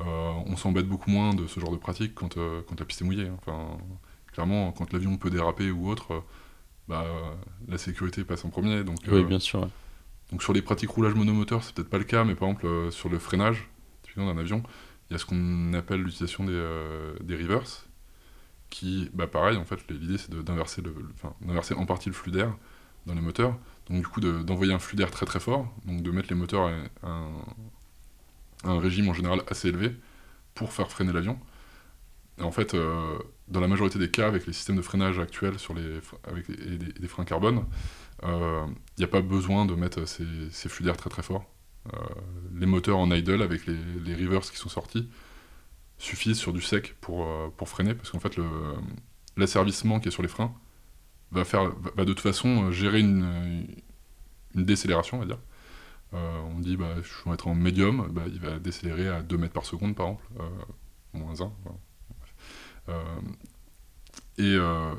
Euh, 0.00 0.32
on 0.46 0.56
s'embête 0.56 0.86
beaucoup 0.86 1.10
moins 1.10 1.32
de 1.32 1.46
ce 1.46 1.60
genre 1.60 1.70
de 1.70 1.76
pratique 1.76 2.14
quand, 2.14 2.34
quand 2.34 2.78
la 2.78 2.84
piste 2.84 3.00
est 3.02 3.04
mouillée. 3.04 3.28
Hein. 3.28 3.36
Enfin, 3.38 3.78
clairement, 4.32 4.72
quand 4.72 4.92
l'avion 4.92 5.16
peut 5.16 5.30
déraper 5.30 5.70
ou 5.70 5.88
autre, 5.88 6.22
bah, 6.88 7.06
la 7.68 7.78
sécurité 7.78 8.24
passe 8.24 8.44
en 8.44 8.50
premier. 8.50 8.84
Donc, 8.84 8.98
oui, 9.10 9.24
bien 9.24 9.38
sûr. 9.38 9.68
Donc 10.30 10.42
sur 10.42 10.52
les 10.52 10.62
pratiques 10.62 10.90
roulage 10.90 11.14
monomoteur, 11.14 11.62
c'est 11.62 11.74
peut-être 11.74 11.90
pas 11.90 11.98
le 11.98 12.04
cas, 12.04 12.24
mais 12.24 12.34
par 12.34 12.48
exemple 12.48 12.66
euh, 12.66 12.90
sur 12.90 13.08
le 13.08 13.18
freinage, 13.18 13.68
d'un 14.24 14.38
avion, 14.38 14.62
il 15.08 15.12
y 15.12 15.16
a 15.16 15.18
ce 15.18 15.26
qu'on 15.26 15.74
appelle 15.74 16.00
l'utilisation 16.00 16.44
des, 16.44 16.52
euh, 16.52 17.14
des 17.20 17.36
reverse, 17.36 17.86
qui, 18.70 19.10
bah 19.14 19.26
pareil, 19.26 19.56
en 19.56 19.64
fait, 19.64 19.78
l'idée 19.90 20.18
c'est 20.18 20.30
d'inverser 20.30 20.82
en 21.74 21.86
partie 21.86 22.08
le 22.08 22.14
flux 22.14 22.32
d'air 22.32 22.56
dans 23.06 23.14
les 23.14 23.20
moteurs, 23.20 23.56
donc 23.88 24.00
du 24.00 24.06
coup 24.06 24.20
d'envoyer 24.20 24.72
un 24.72 24.78
flux 24.78 24.96
d'air 24.96 25.10
très 25.10 25.26
très 25.26 25.38
fort, 25.38 25.72
donc 25.84 26.02
de 26.02 26.10
mettre 26.10 26.28
les 26.28 26.34
moteurs 26.34 26.68
à 27.02 27.08
un, 28.64 28.80
régime 28.80 29.08
en 29.08 29.14
général 29.14 29.42
assez 29.48 29.68
élevé 29.68 29.94
pour 30.54 30.72
faire 30.72 30.90
freiner 30.90 31.12
l'avion. 31.12 31.38
En 32.40 32.50
fait, 32.50 32.74
euh, 32.74 33.16
dans 33.48 33.60
la 33.60 33.68
majorité 33.68 33.98
des 33.98 34.10
cas, 34.10 34.26
avec 34.26 34.46
les 34.46 34.52
systèmes 34.52 34.76
de 34.76 34.82
freinage 34.82 35.20
actuels 35.20 35.58
sur 35.58 35.72
les, 35.72 36.00
avec 36.24 36.46
freins 37.08 37.24
carbone, 37.24 37.64
il 38.22 38.28
euh, 38.28 38.66
n'y 38.98 39.04
a 39.04 39.08
pas 39.08 39.20
besoin 39.20 39.66
de 39.66 39.74
mettre 39.74 40.06
ces, 40.06 40.24
flux 40.68 40.84
d'air 40.84 40.96
très 40.96 41.10
très 41.10 41.22
forts. 41.22 41.44
Euh, 41.94 41.98
les 42.54 42.66
moteurs 42.66 42.98
en 42.98 43.10
idle 43.10 43.42
avec 43.42 43.66
les, 43.66 43.76
les 44.04 44.14
rivers 44.14 44.40
qui 44.40 44.56
sont 44.56 44.68
sortis 44.68 45.08
suffisent 45.98 46.38
sur 46.38 46.52
du 46.52 46.60
sec 46.60 46.94
pour, 47.00 47.26
pour 47.56 47.68
freiner, 47.68 47.94
parce 47.94 48.10
qu'en 48.10 48.20
fait, 48.20 48.36
l'asservissement 49.36 50.00
qui 50.00 50.08
est 50.08 50.10
sur 50.10 50.22
les 50.22 50.28
freins 50.28 50.52
va, 51.32 51.44
faire, 51.44 51.72
va, 51.96 52.04
de 52.04 52.12
toute 52.12 52.20
façon 52.20 52.70
gérer 52.70 53.00
une, 53.00 53.66
une 54.54 54.64
décélération, 54.64 55.16
on 55.16 55.20
va 55.20 55.26
dire. 55.26 55.38
on 56.12 56.58
dit, 56.58 56.76
bah, 56.76 56.94
je 57.02 57.28
vais 57.28 57.34
être 57.34 57.48
en 57.48 57.54
médium, 57.54 58.08
bah, 58.10 58.24
il 58.26 58.40
va 58.40 58.58
décélérer 58.58 59.08
à 59.08 59.22
2 59.22 59.38
mètres 59.38 59.54
par 59.54 59.64
seconde, 59.64 59.94
par 59.94 60.06
exemple, 60.06 60.24
moins 61.14 61.40
1. 61.40 61.52
Euh, 62.88 63.20
et, 64.38 64.54
euh, 64.54 64.94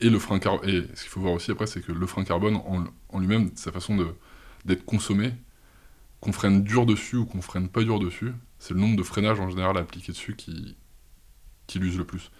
et 0.00 0.10
le 0.10 0.18
frein. 0.18 0.38
Et 0.64 0.82
ce 0.94 1.02
qu'il 1.02 1.10
faut 1.10 1.20
voir 1.20 1.34
aussi 1.34 1.50
après, 1.50 1.66
c'est 1.66 1.80
que 1.80 1.92
le 1.92 2.06
frein 2.06 2.24
carbone 2.24 2.56
en, 2.56 3.18
lui-même, 3.18 3.50
sa 3.54 3.72
façon 3.72 3.96
d'être 4.64 4.84
consommé, 4.84 5.32
qu'on 6.20 6.32
freine 6.32 6.62
dur 6.64 6.86
dessus 6.86 7.16
ou 7.16 7.26
qu'on 7.26 7.42
freine 7.42 7.68
pas 7.68 7.82
dur 7.82 7.98
dessus, 7.98 8.32
c'est 8.58 8.74
le 8.74 8.80
nombre 8.80 8.96
de 8.96 9.02
freinages 9.02 9.40
en 9.40 9.48
général 9.48 9.76
appliqués 9.76 10.12
dessus 10.12 10.34
qui, 10.34 10.76
qui 11.66 11.78
l'use 11.78 11.96
le 11.96 12.04
plus. 12.04 12.30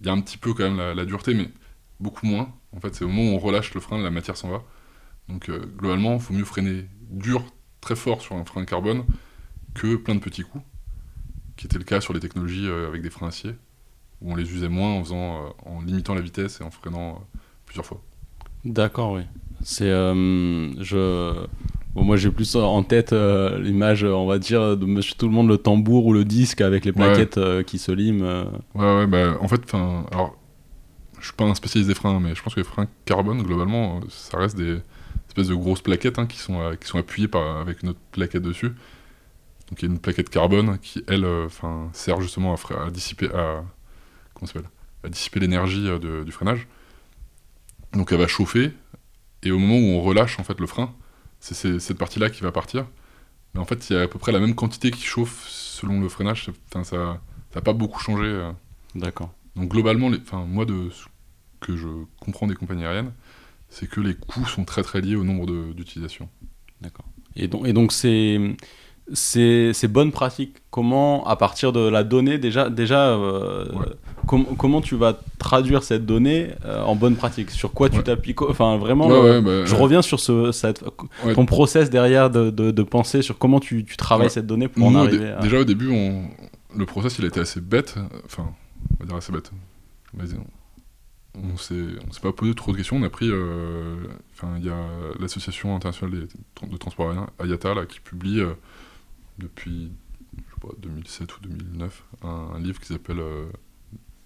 Il 0.00 0.06
y 0.06 0.10
a 0.10 0.12
un 0.12 0.20
petit 0.20 0.38
peu 0.38 0.54
quand 0.54 0.68
même 0.68 0.78
la, 0.78 1.04
dureté, 1.04 1.34
mais 1.34 1.48
beaucoup 2.00 2.26
moins. 2.26 2.52
En 2.72 2.80
fait, 2.80 2.94
c'est 2.94 3.04
au 3.04 3.08
moment 3.08 3.32
où 3.32 3.34
on 3.34 3.38
relâche 3.38 3.74
le 3.74 3.80
frein, 3.80 3.98
la 4.02 4.10
matière 4.10 4.36
s'en 4.36 4.50
va. 4.50 4.62
Donc 5.28 5.48
euh, 5.48 5.64
globalement, 5.76 6.14
il 6.14 6.20
faut 6.20 6.34
mieux 6.34 6.44
freiner 6.44 6.86
dur, 7.10 7.44
très 7.80 7.96
fort 7.96 8.20
sur 8.20 8.34
un 8.36 8.44
frein 8.44 8.64
carbone 8.64 9.04
que 9.74 9.96
plein 9.96 10.14
de 10.14 10.20
petits 10.20 10.42
coups 10.42 10.64
qui 11.60 11.66
était 11.66 11.78
le 11.78 11.84
cas 11.84 12.00
sur 12.00 12.14
les 12.14 12.20
technologies 12.20 12.66
euh, 12.66 12.88
avec 12.88 13.02
des 13.02 13.10
freins 13.10 13.28
acier, 13.28 13.54
où 14.20 14.32
on 14.32 14.36
les 14.36 14.52
usait 14.52 14.68
moins 14.68 14.92
en, 14.92 15.04
faisant, 15.04 15.36
euh, 15.36 15.48
en 15.66 15.80
limitant 15.82 16.14
la 16.14 16.20
vitesse 16.20 16.60
et 16.60 16.64
en 16.64 16.70
freinant 16.70 17.10
euh, 17.10 17.38
plusieurs 17.66 17.86
fois. 17.86 18.00
D'accord, 18.64 19.12
oui. 19.12 19.22
C'est, 19.62 19.90
je, 19.90 21.46
moi 21.94 22.16
j'ai 22.16 22.30
plus 22.30 22.56
en 22.56 22.82
tête 22.82 23.12
l'image, 23.12 24.04
on 24.04 24.26
va 24.26 24.38
dire, 24.38 24.76
de 24.76 24.86
Monsieur 24.86 25.14
Tout 25.18 25.26
le 25.26 25.32
Monde 25.32 25.48
le 25.48 25.58
tambour 25.58 26.06
ou 26.06 26.14
le 26.14 26.24
disque 26.24 26.62
avec 26.62 26.86
les 26.86 26.92
plaquettes 26.92 27.38
qui 27.66 27.78
se 27.78 27.92
liment. 27.92 28.46
Ouais, 28.74 28.96
ouais, 28.96 29.06
bah, 29.06 29.36
en 29.38 29.48
fait, 29.48 29.60
alors, 29.74 30.34
je 31.18 31.26
suis 31.26 31.34
pas 31.34 31.44
un 31.44 31.54
spécialiste 31.54 31.88
des 31.88 31.94
freins, 31.94 32.20
mais 32.20 32.34
je 32.34 32.42
pense 32.42 32.54
que 32.54 32.60
les 32.60 32.64
freins 32.64 32.86
carbone, 33.04 33.42
globalement, 33.42 34.00
ça 34.08 34.38
reste 34.38 34.56
des 34.56 34.78
espèces 35.28 35.48
de 35.48 35.54
grosses 35.54 35.82
plaquettes 35.82 36.18
hein, 36.18 36.26
qui, 36.26 36.38
sont, 36.38 36.58
qui 36.80 36.88
sont 36.88 36.98
appuyées 36.98 37.28
par, 37.28 37.58
avec 37.58 37.82
une 37.82 37.90
autre 37.90 38.00
plaquette 38.12 38.42
dessus. 38.42 38.72
Donc 39.70 39.82
il 39.82 39.86
y 39.86 39.88
a 39.88 39.92
une 39.92 40.00
plaquette 40.00 40.30
carbone 40.30 40.78
qui, 40.78 41.02
elle, 41.06 41.24
euh, 41.24 41.46
enfin, 41.46 41.88
sert 41.92 42.20
justement 42.20 42.54
à, 42.54 42.90
dissiper, 42.90 43.28
à, 43.32 43.62
comment 44.40 44.66
à 45.02 45.08
dissiper 45.08 45.40
l'énergie 45.40 45.88
euh, 45.88 46.24
du 46.24 46.32
freinage. 46.32 46.66
Donc 47.92 48.12
elle 48.12 48.18
va 48.18 48.26
chauffer, 48.26 48.72
et 49.42 49.50
au 49.50 49.58
moment 49.58 49.78
où 49.78 49.98
on 49.98 50.02
relâche 50.02 50.38
en 50.38 50.44
fait 50.44 50.60
le 50.60 50.66
frein, 50.66 50.94
c'est 51.40 51.80
cette 51.80 51.98
partie-là 51.98 52.30
qui 52.30 52.42
va 52.42 52.52
partir. 52.52 52.86
Mais 53.54 53.60
en 53.60 53.64
fait, 53.64 53.88
il 53.88 53.94
y 53.94 53.96
a 53.96 54.02
à 54.02 54.08
peu 54.08 54.18
près 54.18 54.32
la 54.32 54.38
même 54.38 54.54
quantité 54.54 54.90
qui 54.90 55.02
chauffe 55.02 55.48
selon 55.48 56.00
le 56.00 56.08
freinage. 56.08 56.50
Enfin, 56.68 56.84
ça 56.84 57.20
n'a 57.54 57.60
pas 57.60 57.72
beaucoup 57.72 58.00
changé. 58.00 58.24
Euh. 58.24 58.52
D'accord. 58.94 59.32
Donc 59.56 59.70
globalement, 59.70 60.08
les, 60.08 60.20
moi, 60.46 60.64
de 60.66 60.90
ce 60.90 61.06
que 61.60 61.76
je 61.76 61.88
comprends 62.20 62.46
des 62.46 62.54
compagnies 62.54 62.84
aériennes, 62.84 63.12
c'est 63.68 63.88
que 63.88 64.00
les 64.00 64.14
coûts 64.14 64.46
sont 64.46 64.64
très 64.64 64.82
très 64.82 65.00
liés 65.00 65.16
au 65.16 65.24
nombre 65.24 65.72
d'utilisations. 65.72 66.28
D'accord. 66.80 67.06
Et 67.36 67.48
donc, 67.48 67.66
et 67.66 67.72
donc 67.72 67.92
c'est 67.92 68.56
ces, 69.12 69.88
bonnes 69.88 70.12
pratiques 70.12 70.56
Comment, 70.70 71.26
à 71.26 71.34
partir 71.34 71.72
de 71.72 71.80
la 71.80 72.04
donnée, 72.04 72.38
déjà, 72.38 72.70
déjà 72.70 73.08
euh, 73.08 73.66
comment 74.24 74.80
tu 74.80 74.94
vas 74.94 75.18
traduire 75.38 75.82
cette 75.82 76.06
donnée 76.06 76.50
euh, 76.64 76.82
en 76.84 76.94
bonne 76.94 77.16
pratique 77.16 77.50
Sur 77.50 77.72
quoi 77.72 77.88
tu 77.88 78.00
t'appuies 78.04 78.36
Enfin, 78.48 78.76
vraiment, 78.76 79.10
euh, 79.10 79.40
bah, 79.40 79.64
je 79.64 79.74
reviens 79.74 80.00
sur 80.00 80.20
ce, 80.20 80.52
cette, 80.52 80.84
ton 81.34 81.44
process 81.44 81.90
derrière 81.90 82.30
de, 82.30 82.50
de, 82.50 82.82
penser 82.84 83.22
sur 83.22 83.36
comment 83.36 83.58
tu, 83.58 83.84
tu 83.84 83.96
travailles 83.96 84.30
cette 84.30 84.46
donnée 84.46 84.68
pour 84.68 84.86
en 84.86 84.94
arriver 84.94 85.34
Déjà, 85.42 85.58
au 85.58 85.64
début, 85.64 85.90
on... 85.90 86.22
le 86.76 86.86
process, 86.86 87.18
il 87.18 87.24
a 87.24 87.28
été 87.28 87.40
assez 87.40 87.60
bête. 87.60 87.96
Enfin, 88.24 88.46
on 88.98 89.02
va 89.02 89.06
dire 89.06 89.16
assez 89.16 89.32
bête. 89.32 89.50
On 91.34 91.56
s'est 91.56 92.20
pas 92.22 92.32
posé 92.32 92.54
trop 92.54 92.70
de 92.70 92.76
questions. 92.76 92.96
On 92.96 93.02
a 93.02 93.10
pris. 93.10 93.28
Enfin, 94.34 94.54
il 94.58 94.64
y 94.64 94.70
a 94.70 94.86
l'association 95.18 95.74
internationale 95.74 96.28
de 96.62 96.76
transport 96.76 97.10
aérien, 97.10 97.28
IATA, 97.44 97.74
là, 97.74 97.86
qui 97.86 97.98
publie 97.98 98.40
depuis 99.40 99.90
je 100.36 100.42
sais 100.42 100.60
pas, 100.60 100.68
2007 100.78 101.36
ou 101.36 101.40
2009 101.42 102.04
un, 102.22 102.58
livre 102.58 102.80
qui 102.80 102.86
s'appelle 102.86 103.20
euh, 103.20 103.46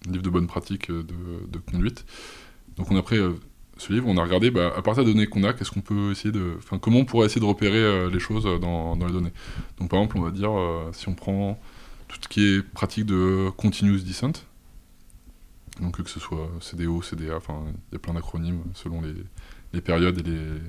livre 0.07 0.22
de 0.22 0.31
bonnes 0.31 0.46
pratiques 0.46 0.90
euh, 0.90 1.03
de, 1.03 1.59
conduite. 1.59 2.05
Donc 2.77 2.90
on 2.90 2.96
a 2.96 3.03
pris 3.03 3.16
euh, 3.16 3.33
ce 3.77 3.92
livre, 3.92 4.07
on 4.09 4.16
a 4.16 4.22
regardé 4.22 4.50
bah, 4.50 4.72
à 4.77 4.83
partir 4.83 5.05
des 5.05 5.12
données 5.12 5.27
qu'on 5.27 5.44
a, 5.44 5.53
qu'est-ce 5.53 5.70
qu'on 5.70 5.81
peut 5.81 6.11
essayer 6.11 6.33
de, 6.33 6.59
comment 6.81 6.98
on 6.98 7.05
pourrait 7.05 7.27
essayer 7.27 7.40
de 7.40 7.46
repérer 7.46 8.09
les 8.09 8.20
choses 8.20 8.44
dans, 8.61 8.94
les 8.94 9.12
données. 9.12 9.33
Donc 9.79 9.90
par 9.90 9.98
exemple, 9.98 10.18
on 10.18 10.22
va 10.22 10.31
dire 10.31 10.53
si 10.92 11.09
on 11.09 11.14
prend 11.14 11.61
tout 12.07 12.16
ce 12.20 12.29
qui 12.29 12.44
est 12.44 12.62
pratique 12.62 13.07
de 13.07 13.50
continuous 13.57 13.98
descent, 13.98 14.46
donc 15.81 16.00
que 16.00 16.09
ce 16.09 16.20
soit 16.20 16.48
CDO, 16.61 17.03
CDA, 17.03 17.37
enfin 17.37 17.64
il 17.90 17.94
y 17.94 17.96
a 17.96 17.98
plein 17.98 18.14
d'acronymes 18.14 18.62
selon 18.74 19.03
les 19.72 19.81
périodes 19.81 20.18
et 20.20 20.22
les, 20.22 20.61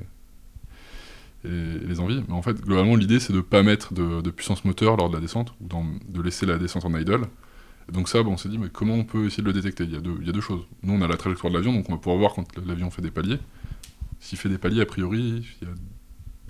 les 1.46 2.00
envies. 2.00 2.24
Mais 2.28 2.34
en 2.34 2.42
fait, 2.42 2.60
globalement, 2.62 2.96
l'idée, 2.96 3.20
c'est 3.20 3.34
de 3.34 3.38
ne 3.38 3.44
pas 3.44 3.64
mettre 3.64 3.94
de, 3.94 4.30
puissance 4.30 4.66
moteur 4.66 4.98
lors 4.98 5.10
de 5.10 5.16
la 5.16 5.22
descente, 5.22 5.54
ou 5.62 5.68
de 6.08 6.22
laisser 6.22 6.46
la 6.46 6.58
descente 6.58 6.86
en 6.86 6.98
idle. 6.98 7.28
donc 7.92 8.10
ça, 8.10 8.24
bon, 8.24 8.34
on 8.34 8.38
s'est 8.38 8.50
dit, 8.50 8.58
mais 8.58 8.70
comment 8.70 8.96
on 8.96 9.04
peut 9.04 9.26
essayer 9.26 9.44
de 9.44 9.48
le 9.48 9.54
détecter? 9.54 9.84
Il 9.84 9.94
y, 9.94 9.96
a 9.96 10.00
deux, 10.00 10.18
il 10.22 10.28
y 10.28 10.30
a 10.30 10.34
deux 10.34 10.42
choses. 10.42 10.66
Nous, 10.84 10.94
on 10.94 11.02
a 11.02 11.08
la 11.08 11.18
trajectoire 11.18 11.52
de 11.52 11.58
l'avion, 11.58 11.74
donc 11.74 11.90
on 11.90 11.94
va 11.94 11.98
pouvoir 11.98 12.18
voir 12.18 12.34
quand 12.34 12.46
l'avion 12.66 12.90
fait 12.90 13.02
des 13.02 13.12
paliers. 13.12 13.40
S'il 14.20 14.38
fait 14.38 14.50
des 14.50 14.58
paliers, 14.58 14.82
a 14.82 14.86
priori, 14.86 15.46
il 15.62 15.68
y 15.68 15.72
a 15.72 15.74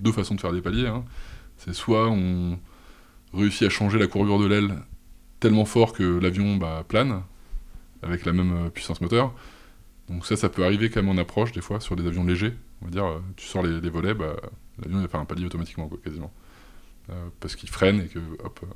deux 0.00 0.12
façons 0.12 0.34
de 0.34 0.40
faire 0.40 0.52
des 0.52 0.62
paliers. 0.62 0.86
Hein. 0.86 1.04
C'est 1.58 1.74
soit 1.74 2.08
on 2.10 2.58
réussit 3.34 3.66
à 3.66 3.70
changer 3.70 3.98
la 3.98 4.06
courbure 4.06 4.38
de 4.38 4.46
l'aile 4.46 4.76
tellement 5.40 5.64
fort 5.64 5.92
que 5.92 6.18
l'avion 6.18 6.56
bah, 6.56 6.84
plane, 6.86 7.22
avec 8.02 8.24
la 8.24 8.32
même 8.32 8.66
euh, 8.66 8.70
puissance 8.70 9.00
moteur. 9.00 9.34
Donc 10.08 10.24
ça, 10.24 10.36
ça 10.36 10.48
peut 10.48 10.64
arriver 10.64 10.90
quand 10.90 11.02
même 11.02 11.16
en 11.16 11.20
approche, 11.20 11.52
des 11.52 11.60
fois, 11.60 11.80
sur 11.80 11.96
des 11.96 12.06
avions 12.06 12.24
légers. 12.24 12.54
On 12.80 12.86
va 12.86 12.90
dire, 12.90 13.04
euh, 13.04 13.18
tu 13.36 13.46
sors 13.46 13.62
les, 13.62 13.80
les 13.80 13.90
volets, 13.90 14.14
bah, 14.14 14.36
l'avion 14.82 15.00
va 15.00 15.08
faire 15.08 15.20
un 15.20 15.24
palier 15.24 15.46
automatiquement, 15.46 15.88
quasiment. 16.02 16.32
Euh, 17.10 17.28
parce 17.38 17.54
qu'il 17.54 17.68
freine 17.68 18.00
et 18.00 18.08
que, 18.08 18.18
hop, 18.42 18.60
euh, 18.62 18.66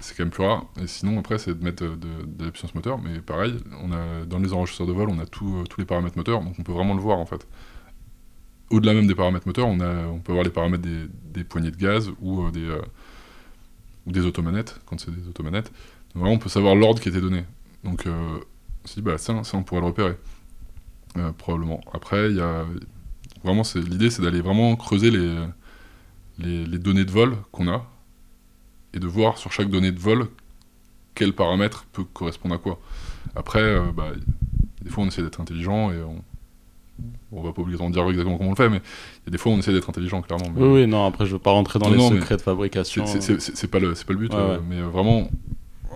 c'est 0.00 0.16
quand 0.16 0.24
même 0.24 0.30
plus 0.30 0.44
rare. 0.44 0.66
Et 0.82 0.86
sinon, 0.86 1.18
après, 1.18 1.38
c'est 1.38 1.58
de 1.58 1.62
mettre 1.62 1.84
de, 1.84 2.44
la 2.44 2.50
puissance 2.50 2.74
moteur. 2.74 2.98
Mais 2.98 3.20
pareil, 3.20 3.56
on 3.82 3.92
a, 3.92 4.24
dans 4.24 4.38
les 4.38 4.52
enregistreurs 4.52 4.88
de 4.88 4.92
vol, 4.92 5.10
on 5.10 5.18
a 5.18 5.26
tous 5.26 5.64
les 5.76 5.84
paramètres 5.84 6.16
moteurs, 6.16 6.42
donc 6.42 6.54
on 6.58 6.62
peut 6.62 6.72
vraiment 6.72 6.94
le 6.94 7.00
voir, 7.00 7.18
en 7.18 7.26
fait. 7.26 7.46
Au-delà 8.70 8.94
même 8.94 9.06
des 9.06 9.14
paramètres 9.14 9.46
moteurs, 9.46 9.66
on, 9.66 9.80
a, 9.80 10.06
on 10.06 10.20
peut 10.20 10.32
avoir 10.32 10.44
les 10.44 10.50
paramètres 10.50 10.82
des, 10.82 11.06
des 11.24 11.44
poignées 11.44 11.70
de 11.70 11.76
gaz 11.76 12.10
ou, 12.20 12.46
euh, 12.46 12.50
des, 12.50 12.80
des 14.06 14.24
automanettes, 14.24 14.80
quand 14.86 14.98
c'est 14.98 15.10
des 15.10 15.28
automanettes. 15.28 15.70
Donc 16.14 16.22
vraiment, 16.22 16.36
on 16.36 16.38
peut 16.38 16.48
savoir 16.48 16.74
l'ordre 16.74 17.00
qui 17.00 17.10
était 17.10 17.20
donné. 17.20 17.44
Donc, 17.84 18.06
si, 18.84 19.02
bah, 19.02 19.18
ça, 19.18 19.34
on 19.52 19.62
pourrait 19.62 19.80
le 19.80 19.86
repérer. 19.86 20.16
probablement. 21.38 21.80
Après, 21.92 22.30
il 22.30 22.36
y 22.36 22.40
a 22.40 22.64
Vraiment, 23.44 23.62
l'idée, 23.74 24.10
c'est 24.10 24.22
d'aller 24.22 24.40
vraiment 24.40 24.76
creuser 24.76 25.10
les, 25.10 25.36
les, 26.38 26.78
données 26.78 27.04
de 27.04 27.10
vol 27.10 27.36
qu'on 27.52 27.68
a 27.68 27.86
et 28.92 28.98
de 28.98 29.06
voir 29.06 29.38
sur 29.38 29.52
chaque 29.52 29.70
donnée 29.70 29.92
de 29.92 29.98
vol 29.98 30.28
quel 31.14 31.32
paramètre 31.32 31.84
peut 31.92 32.04
correspondre 32.04 32.54
à 32.54 32.58
quoi. 32.58 32.78
Après, 33.34 33.62
euh, 33.62 33.92
bah, 33.94 34.12
des 34.82 34.90
fois, 34.90 35.04
on 35.04 35.08
essaie 35.08 35.22
d'être 35.22 35.40
intelligent 35.40 35.90
et 35.90 36.02
on, 36.02 36.22
on 37.32 37.42
va 37.42 37.52
pas 37.52 37.62
obligatoirement 37.62 37.92
dire 37.92 38.08
exactement 38.08 38.36
comment 38.36 38.50
on 38.50 38.52
le 38.52 38.56
fait, 38.56 38.68
mais 38.68 38.78
il 38.78 39.26
y 39.26 39.28
a 39.28 39.30
des 39.30 39.38
fois 39.38 39.52
on 39.52 39.58
essaie 39.58 39.72
d'être 39.72 39.88
intelligent, 39.88 40.20
clairement. 40.22 40.52
Oui, 40.56 40.68
oui, 40.80 40.86
non, 40.86 41.06
après 41.06 41.26
je 41.26 41.32
veux 41.32 41.38
pas 41.38 41.52
rentrer 41.52 41.78
dans 41.78 41.90
les 41.90 42.08
secrets 42.08 42.36
de 42.36 42.42
fabrication. 42.42 43.06
C'est 43.06 43.68
pas, 43.68 43.78
le, 43.78 43.92
pas 43.92 44.12
le 44.12 44.18
but, 44.18 44.34
euh, 44.34 44.58
mais 44.68 44.80
vraiment, 44.80 45.30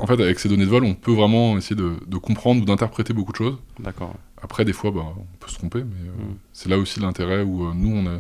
en 0.01 0.07
fait, 0.07 0.21
avec 0.21 0.39
ces 0.39 0.49
données 0.49 0.65
de 0.65 0.71
vol, 0.71 0.85
on 0.85 0.95
peut 0.95 1.13
vraiment 1.13 1.57
essayer 1.57 1.77
de, 1.77 1.95
de 2.07 2.17
comprendre 2.17 2.63
ou 2.63 2.65
d'interpréter 2.65 3.13
beaucoup 3.13 3.33
de 3.33 3.37
choses. 3.37 3.59
D'accord. 3.79 4.15
Après, 4.43 4.65
des 4.65 4.73
fois, 4.73 4.91
bah, 4.91 5.05
on 5.17 5.37
peut 5.39 5.49
se 5.49 5.55
tromper, 5.55 5.85
mais 5.85 6.09
euh, 6.09 6.31
mm. 6.33 6.37
c'est 6.53 6.69
là 6.69 6.79
aussi 6.79 7.01
l'intérêt 7.01 7.43
où 7.43 7.65
euh, 7.65 7.73
nous, 7.75 7.95
on 7.95 8.07
a, 8.07 8.19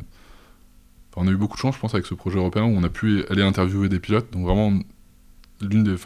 on 1.16 1.28
a 1.28 1.30
eu 1.30 1.37
beaucoup 1.37 1.56
de 1.56 1.60
chance, 1.60 1.74
je 1.74 1.80
pense, 1.80 1.94
avec 1.94 2.06
ce 2.06 2.14
projet 2.14 2.38
européen, 2.38 2.64
où 2.64 2.76
on 2.76 2.82
a 2.82 2.88
pu 2.88 3.24
aller 3.28 3.42
interviewer 3.42 3.88
des 3.88 3.98
pilotes. 4.00 4.32
Donc 4.32 4.44
vraiment, 4.44 4.72
l'une 5.60 5.84
des, 5.84 5.96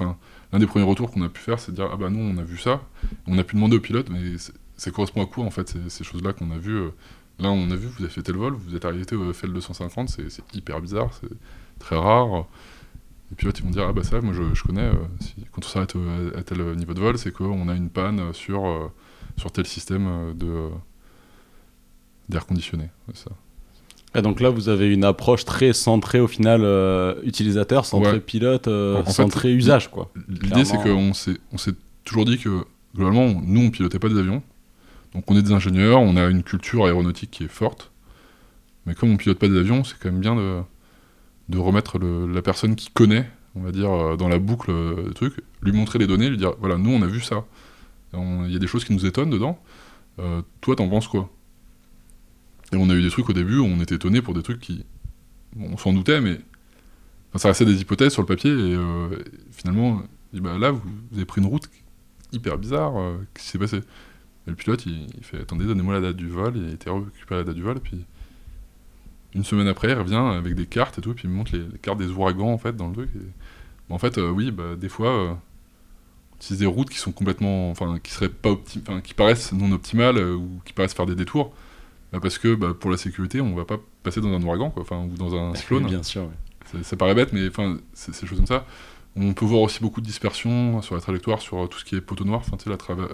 l'un 0.52 0.58
des 0.58 0.66
premiers 0.66 0.84
retours 0.84 1.10
qu'on 1.10 1.22
a 1.22 1.28
pu 1.28 1.40
faire, 1.40 1.58
c'est 1.60 1.72
de 1.72 1.76
dire, 1.76 1.88
ah 1.92 1.96
bah 1.96 2.10
nous, 2.10 2.20
on 2.20 2.38
a 2.38 2.42
vu 2.42 2.58
ça, 2.58 2.82
on 3.26 3.38
a 3.38 3.44
pu 3.44 3.54
demander 3.54 3.76
aux 3.76 3.80
pilotes, 3.80 4.10
mais 4.10 4.36
ça 4.76 4.90
correspond 4.90 5.22
à 5.22 5.26
quoi, 5.26 5.44
en 5.44 5.50
fait, 5.50 5.76
ces, 5.88 6.04
choses-là 6.04 6.32
qu'on 6.32 6.50
a 6.50 6.58
vues 6.58 6.76
euh, 6.76 6.90
Là, 7.40 7.50
on 7.50 7.70
a 7.70 7.76
vu, 7.76 7.86
vous 7.86 8.02
avez 8.02 8.12
fait 8.12 8.22
tel 8.22 8.34
vol, 8.34 8.54
vous 8.54 8.74
êtes 8.74 8.84
arrêté 8.84 9.14
au 9.14 9.32
FL 9.32 9.52
250, 9.52 10.08
c'est 10.08 10.56
hyper 10.56 10.80
bizarre, 10.80 11.10
c'est 11.20 11.28
très 11.78 11.96
rare. 11.96 12.46
Les 13.30 13.36
pilotes 13.36 13.58
ils 13.58 13.64
vont 13.64 13.70
dire 13.70 13.86
ah 13.88 13.92
bah 13.92 14.02
ça 14.02 14.20
moi 14.20 14.32
je, 14.32 14.42
je 14.54 14.62
connais 14.62 14.82
euh, 14.82 14.92
si- 15.20 15.34
quand 15.52 15.64
on 15.64 15.68
s'arrête 15.68 15.96
euh, 15.96 16.32
à, 16.34 16.38
à 16.38 16.42
tel 16.42 16.58
niveau 16.76 16.94
de 16.94 17.00
vol 17.00 17.18
c'est 17.18 17.30
qu'on 17.32 17.68
a 17.68 17.74
une 17.74 17.90
panne 17.90 18.32
sur 18.32 18.66
euh, 18.66 18.86
sur 19.36 19.52
tel 19.52 19.66
système 19.66 20.34
de 20.36 20.46
euh, 20.46 20.68
d'air 22.28 22.46
conditionné 22.46 22.88
ça. 23.14 23.30
Et 24.14 24.22
donc 24.22 24.40
là, 24.40 24.48
vous 24.48 24.70
avez 24.70 24.90
une 24.92 25.04
approche 25.04 25.44
très 25.44 25.74
centrée 25.74 26.18
au 26.18 26.26
final 26.26 26.62
utilisateur, 27.24 27.84
centrée 27.84 28.12
Ouais. 28.12 28.20
pilote, 28.20 28.66
En- 28.66 29.04
fait, 29.04 29.12
centrée 29.12 29.52
usage, 29.52 29.90
quoi. 29.90 30.10
L'idée, 30.28 30.64
c'est 30.64 30.78
qu'on 30.78 31.12
s'est, 31.12 31.36
on 31.52 31.58
s'est 31.58 31.74
toujours 32.04 32.24
dit 32.24 32.38
que, 32.38 32.64
globalement, 32.96 33.38
nous, 33.44 33.60
on 33.66 33.70
pilotait 33.70 33.98
pas 33.98 34.08
des 34.08 34.18
avions. 34.18 34.42
Donc, 35.14 35.30
on 35.30 35.36
est 35.36 35.42
des 35.42 35.52
ingénieurs, 35.52 36.00
on 36.00 36.16
a 36.16 36.24
une 36.26 36.42
culture 36.42 36.86
aéronautique 36.86 37.30
qui 37.30 37.44
est 37.44 37.48
forte. 37.48 37.90
Mais 38.86 38.94
comme 38.94 39.10
on 39.10 39.18
pilote 39.18 39.38
pas 39.38 39.46
des 39.48 39.58
avions, 39.58 39.84
c'est 39.84 39.96
quand 39.98 40.10
même 40.10 40.20
bien 40.20 40.34
de, 40.36 40.60
de 41.48 41.58
remettre 41.58 41.98
la 41.98 42.42
personne 42.42 42.76
qui 42.76 42.90
connaît, 42.90 43.28
on 43.54 43.60
va 43.60 43.72
dire, 43.72 43.90
euh, 43.90 44.16
dans 44.16 44.28
la 44.28 44.38
boucle 44.38 44.70
euh, 44.70 45.06
le 45.06 45.14
truc, 45.14 45.34
lui 45.62 45.72
montrer 45.72 45.98
les 45.98 46.06
données, 46.06 46.28
lui 46.28 46.36
dire 46.36 46.54
voilà, 46.60 46.76
nous, 46.76 46.90
on 46.90 47.02
a 47.02 47.06
vu 47.06 47.20
ça. 47.20 47.44
Il 48.14 48.50
y 48.50 48.56
a 48.56 48.58
des 48.58 48.66
choses 48.66 48.84
qui 48.84 48.94
nous 48.94 49.04
étonnent 49.04 49.30
dedans. 49.30 49.62
Euh, 50.18 50.42
toi, 50.60 50.76
t'en 50.76 50.88
penses 50.88 51.08
quoi? 51.08 51.30
Et 52.72 52.76
on 52.76 52.88
a 52.90 52.94
eu 52.94 53.02
des 53.02 53.10
trucs 53.10 53.28
au 53.28 53.32
début 53.32 53.58
où 53.58 53.64
on 53.64 53.80
était 53.80 53.94
étonnés 53.94 54.22
pour 54.22 54.34
des 54.34 54.42
trucs 54.42 54.60
qui. 54.60 54.84
on 55.58 55.76
s'en 55.76 55.92
doutait, 55.92 56.20
mais 56.20 56.40
ça 57.36 57.48
restait 57.48 57.64
des 57.64 57.80
hypothèses 57.80 58.12
sur 58.12 58.22
le 58.22 58.26
papier, 58.26 58.50
et 58.50 58.74
euh, 58.74 59.08
finalement, 59.52 60.02
il 60.32 60.40
bah, 60.40 60.58
là, 60.58 60.70
vous, 60.70 60.82
avez 61.14 61.24
pris 61.24 61.40
une 61.40 61.46
route 61.46 61.70
hyper 62.32 62.58
bizarre, 62.58 62.94
qu'est-ce 63.32 63.44
qui 63.44 63.50
s'est 63.50 63.58
passé? 63.58 63.76
Et 64.46 64.50
le 64.50 64.54
pilote, 64.54 64.84
il, 64.86 65.06
il 65.16 65.24
fait 65.24 65.40
Attendez, 65.40 65.66
donnez-moi 65.66 65.94
la 65.94 66.00
date 66.00 66.16
du 66.16 66.28
vol, 66.28 66.56
il 66.56 66.68
a 66.68 66.72
été 66.72 66.90
récupéré 66.90 67.40
la 67.40 67.44
date 67.44 67.54
du 67.54 67.62
vol, 67.62 67.76
et 67.76 67.80
puis 67.80 68.04
une 69.34 69.44
semaine 69.44 69.68
après, 69.68 69.88
il 69.90 69.94
revient 69.94 70.14
avec 70.16 70.54
des 70.54 70.66
cartes 70.66 70.98
et 70.98 71.02
tout, 71.02 71.10
et 71.10 71.14
puis 71.14 71.24
il 71.26 71.30
me 71.30 71.36
montre 71.36 71.52
les, 71.54 71.60
les 71.60 71.78
cartes 71.78 71.98
des 71.98 72.08
ouragans, 72.08 72.52
en 72.52 72.58
fait, 72.58 72.74
dans 72.76 72.88
le 72.88 72.94
truc. 72.94 73.10
et- 73.14 73.18
Bah, 73.88 73.94
en 73.94 73.98
fait, 73.98 74.18
euh, 74.18 74.30
oui, 74.30 74.50
bah, 74.50 74.74
des 74.76 74.88
fois, 74.88 75.08
euh, 75.10 75.30
on 76.32 76.36
utilise 76.36 76.60
des 76.60 76.66
routes 76.66 76.90
qui 76.90 76.98
sont 76.98 77.12
complètement. 77.12 77.70
Enfin, 77.70 77.98
qui 78.02 78.12
seraient 78.12 78.28
pas 78.28 78.50
enfin, 78.82 79.00
qui 79.00 79.14
paraissent 79.14 79.52
non 79.52 79.72
optimales, 79.72 80.18
euh, 80.18 80.34
ou 80.34 80.60
qui 80.64 80.72
paraissent 80.72 80.94
faire 80.94 81.06
des 81.06 81.14
détours, 81.14 81.52
bah, 82.12 82.20
parce 82.22 82.38
que 82.38 82.54
bah, 82.54 82.74
pour 82.78 82.90
la 82.90 82.96
sécurité, 82.96 83.40
on 83.40 83.54
va 83.54 83.64
pas 83.64 83.78
passer 84.02 84.20
dans 84.20 84.32
un 84.32 84.42
ouragan, 84.42 84.70
quoi, 84.70 84.82
enfin, 84.82 85.04
ou 85.04 85.16
dans 85.16 85.34
un 85.36 85.54
cyclone. 85.56 85.86
Bien 85.86 86.02
sûr, 86.02 86.22
ouais. 86.22 86.82
Ça, 86.82 86.96
paraît 86.96 87.14
bête, 87.14 87.32
mais 87.32 87.48
enfin, 87.48 87.78
c'est 87.94 88.18
des 88.20 88.26
choses 88.26 88.36
comme 88.38 88.46
ça. 88.46 88.66
On 89.16 89.32
peut 89.32 89.46
voir 89.46 89.62
aussi 89.62 89.80
beaucoup 89.80 90.00
de 90.02 90.06
dispersion 90.06 90.80
sur 90.82 90.94
la 90.94 91.00
trajectoire, 91.00 91.40
sur 91.40 91.64
euh, 91.64 91.66
tout 91.66 91.78
ce 91.78 91.84
qui 91.84 91.96
est 91.96 92.00
poteau 92.02 92.24
noir, 92.24 92.40
enfin, 92.40 92.56
tu 92.58 92.64
sais, 92.64 92.70
la 92.70 92.76
trava- 92.76 93.08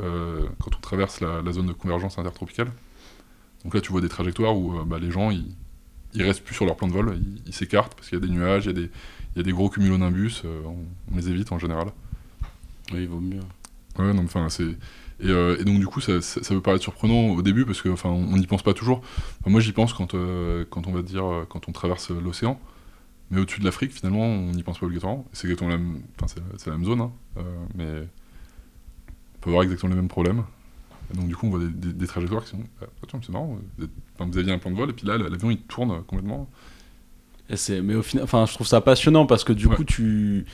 quand 0.61 0.75
on 0.77 0.81
traverse 0.81 1.21
la, 1.21 1.41
la 1.41 1.53
zone 1.53 1.67
de 1.69 1.73
convergence 1.73 2.19
intertropicale. 2.19 2.71
Donc 3.65 3.75
là, 3.75 3.81
tu 3.81 3.93
vois 3.93 4.01
des 4.01 4.09
trajectoires 4.09 4.57
où 4.57 4.75
les 5.01 5.11
gens, 5.13 5.31
ils, 5.31 5.47
ils 6.15 6.23
restent 6.23 6.45
plus 6.45 6.55
sur 6.55 6.67
leur 6.67 6.77
plan 6.77 6.89
de 6.89 6.93
vol, 6.93 7.19
ils 7.47 7.55
s'écartent 7.55 7.95
parce 7.95 8.09
qu'il 8.09 8.19
y 8.19 8.23
a 8.23 8.27
des 8.27 8.33
nuages, 8.33 8.65
il 8.65 8.69
y 8.69 8.71
a 8.71 8.73
des, 8.73 8.91
il 9.35 9.39
y 9.39 9.41
a 9.41 9.43
des 9.43 9.53
gros 9.53 9.69
cumulonimbus, 9.69 10.43
euh, 10.45 10.63
on, 10.65 10.77
on 11.13 11.17
les 11.17 11.29
évite 11.29 11.53
en 11.53 11.59
général. 11.59 11.89
Oui, 12.93 13.03
il 13.03 13.09
vaut 13.09 13.21
mieux. 13.21 13.41
Ouais, 13.99 14.13
non, 14.13 14.25
enfin, 14.25 14.49
c'est. 14.49 14.77
Et, 15.21 15.29
euh, 15.29 15.57
et 15.61 15.65
donc, 15.65 15.79
du 15.79 15.87
coup, 15.87 16.01
ça, 16.01 16.21
ça, 16.21 16.43
ça 16.43 16.55
peut 16.55 16.61
paraître 16.61 16.83
surprenant 16.83 17.29
au 17.29 17.43
début 17.43 17.65
parce 17.65 17.81
que, 17.81 17.89
enfin, 17.89 18.11
on 18.11 18.37
n'y 18.37 18.47
pense 18.47 18.63
pas 18.63 18.75
toujours. 18.75 19.03
Enfin, 19.41 19.51
moi, 19.51 19.61
j'y 19.61 19.73
pense 19.73 19.93
quand, 19.93 20.15
euh, 20.15 20.65
quand 20.69 20.87
on 20.87 20.93
va 20.93 21.03
dire, 21.03 21.25
euh, 21.25 21.47
quand 21.49 21.69
on 21.69 21.73
traverse 21.73 22.11
euh, 22.11 22.21
l'océan. 22.21 22.61
Mais 23.31 23.41
au-dessus 23.41 23.61
de 23.61 23.65
l'Afrique, 23.65 23.93
finalement, 23.93 24.25
on 24.25 24.51
n'y 24.53 24.63
pense 24.63 24.79
pas 24.79 24.87
obligatoirement. 24.87 25.25
C'est 25.33 25.47
exactement 25.47 25.71
la 25.71 25.79
enfin, 26.21 26.41
c'est, 26.59 26.67
la 26.69 26.77
même 26.77 26.85
zone, 26.85 27.01
hein, 27.01 27.13
euh, 27.39 27.43
mais 27.75 28.07
on 29.37 29.39
peut 29.41 29.51
avoir 29.51 29.63
exactement 29.63 29.91
les 29.91 29.97
mêmes 29.97 30.09
problèmes. 30.09 30.45
Donc, 31.13 31.29
du 31.29 31.37
coup, 31.37 31.47
on 31.47 31.51
voit 31.51 31.59
des, 31.61 31.69
des- 31.69 31.93
des 31.93 32.07
trajectoires 32.07 32.43
qui 32.45 32.51
sont. 32.51 32.59
Ah, 32.81 32.87
c'est 33.23 33.29
marrant. 33.31 33.59
Vous, 33.79 33.85
êtes- 33.85 33.91
enfin, 34.15 34.29
vous 34.31 34.39
aviez 34.39 34.53
un 34.53 34.59
plan 34.59 34.71
de 34.71 34.77
vol, 34.77 34.91
et 34.91 34.93
puis 34.95 35.07
là, 35.07 35.19
l'avion, 35.19 35.51
il 35.51 35.59
tourne 35.59 36.03
complètement. 36.05 36.49
Et 37.51 37.57
c'est, 37.57 37.83
mais 37.83 37.95
au 37.95 38.03
final, 38.03 38.25
enfin, 38.25 38.47
je 38.47 38.55
trouve 38.55 38.67
ça 38.67 38.81
passionnant 38.81 39.27
parce 39.27 39.45
que 39.45 39.53
du 39.53 39.67
Ouais. 39.67 39.77
coup, 39.77 39.85
tu, 39.85 40.47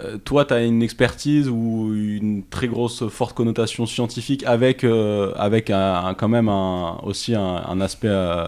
euh, 0.00 0.18
toi, 0.18 0.44
tu 0.44 0.54
as 0.54 0.64
une 0.64 0.82
expertise 0.82 1.48
ou 1.48 1.92
une 1.94 2.42
très 2.48 2.68
grosse, 2.68 3.06
forte 3.08 3.34
connotation 3.36 3.86
scientifique 3.86 4.44
avec, 4.44 4.84
euh, 4.84 5.32
avec 5.36 5.70
un, 5.70 5.94
un- 6.06 6.14
quand 6.14 6.28
même 6.28 6.48
un, 6.48 6.98
aussi 7.02 7.34
un, 7.34 7.42
un 7.68 7.80
aspect 7.80 8.08
euh, 8.10 8.46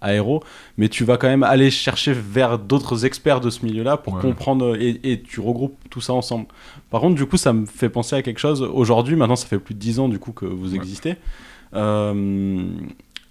aéro, 0.00 0.42
mais 0.78 0.88
tu 0.88 1.04
vas 1.04 1.16
quand 1.16 1.28
même 1.28 1.42
aller 1.42 1.70
chercher 1.70 2.12
vers 2.12 2.58
d'autres 2.58 3.04
experts 3.04 3.40
de 3.40 3.50
ce 3.50 3.64
milieu-là 3.64 3.96
pour 3.96 4.14
Ouais. 4.14 4.20
comprendre 4.20 4.76
et, 4.80 5.00
et 5.04 5.20
tu 5.20 5.40
regroupes 5.40 5.76
tout 5.90 6.00
ça 6.00 6.12
ensemble. 6.12 6.46
Par 6.90 7.00
contre, 7.00 7.14
du 7.16 7.26
coup, 7.26 7.36
ça 7.36 7.52
me 7.52 7.66
fait 7.66 7.88
penser 7.88 8.16
à 8.16 8.22
quelque 8.22 8.38
chose. 8.40 8.62
Aujourd'hui, 8.62 9.16
maintenant, 9.16 9.36
ça 9.36 9.46
fait 9.46 9.58
plus 9.58 9.74
de 9.74 9.78
10 9.80 10.00
ans 10.00 10.08
du 10.08 10.18
coup 10.18 10.32
que 10.32 10.46
vous 10.46 10.70
Ouais. 10.72 10.76
existez. 10.76 11.16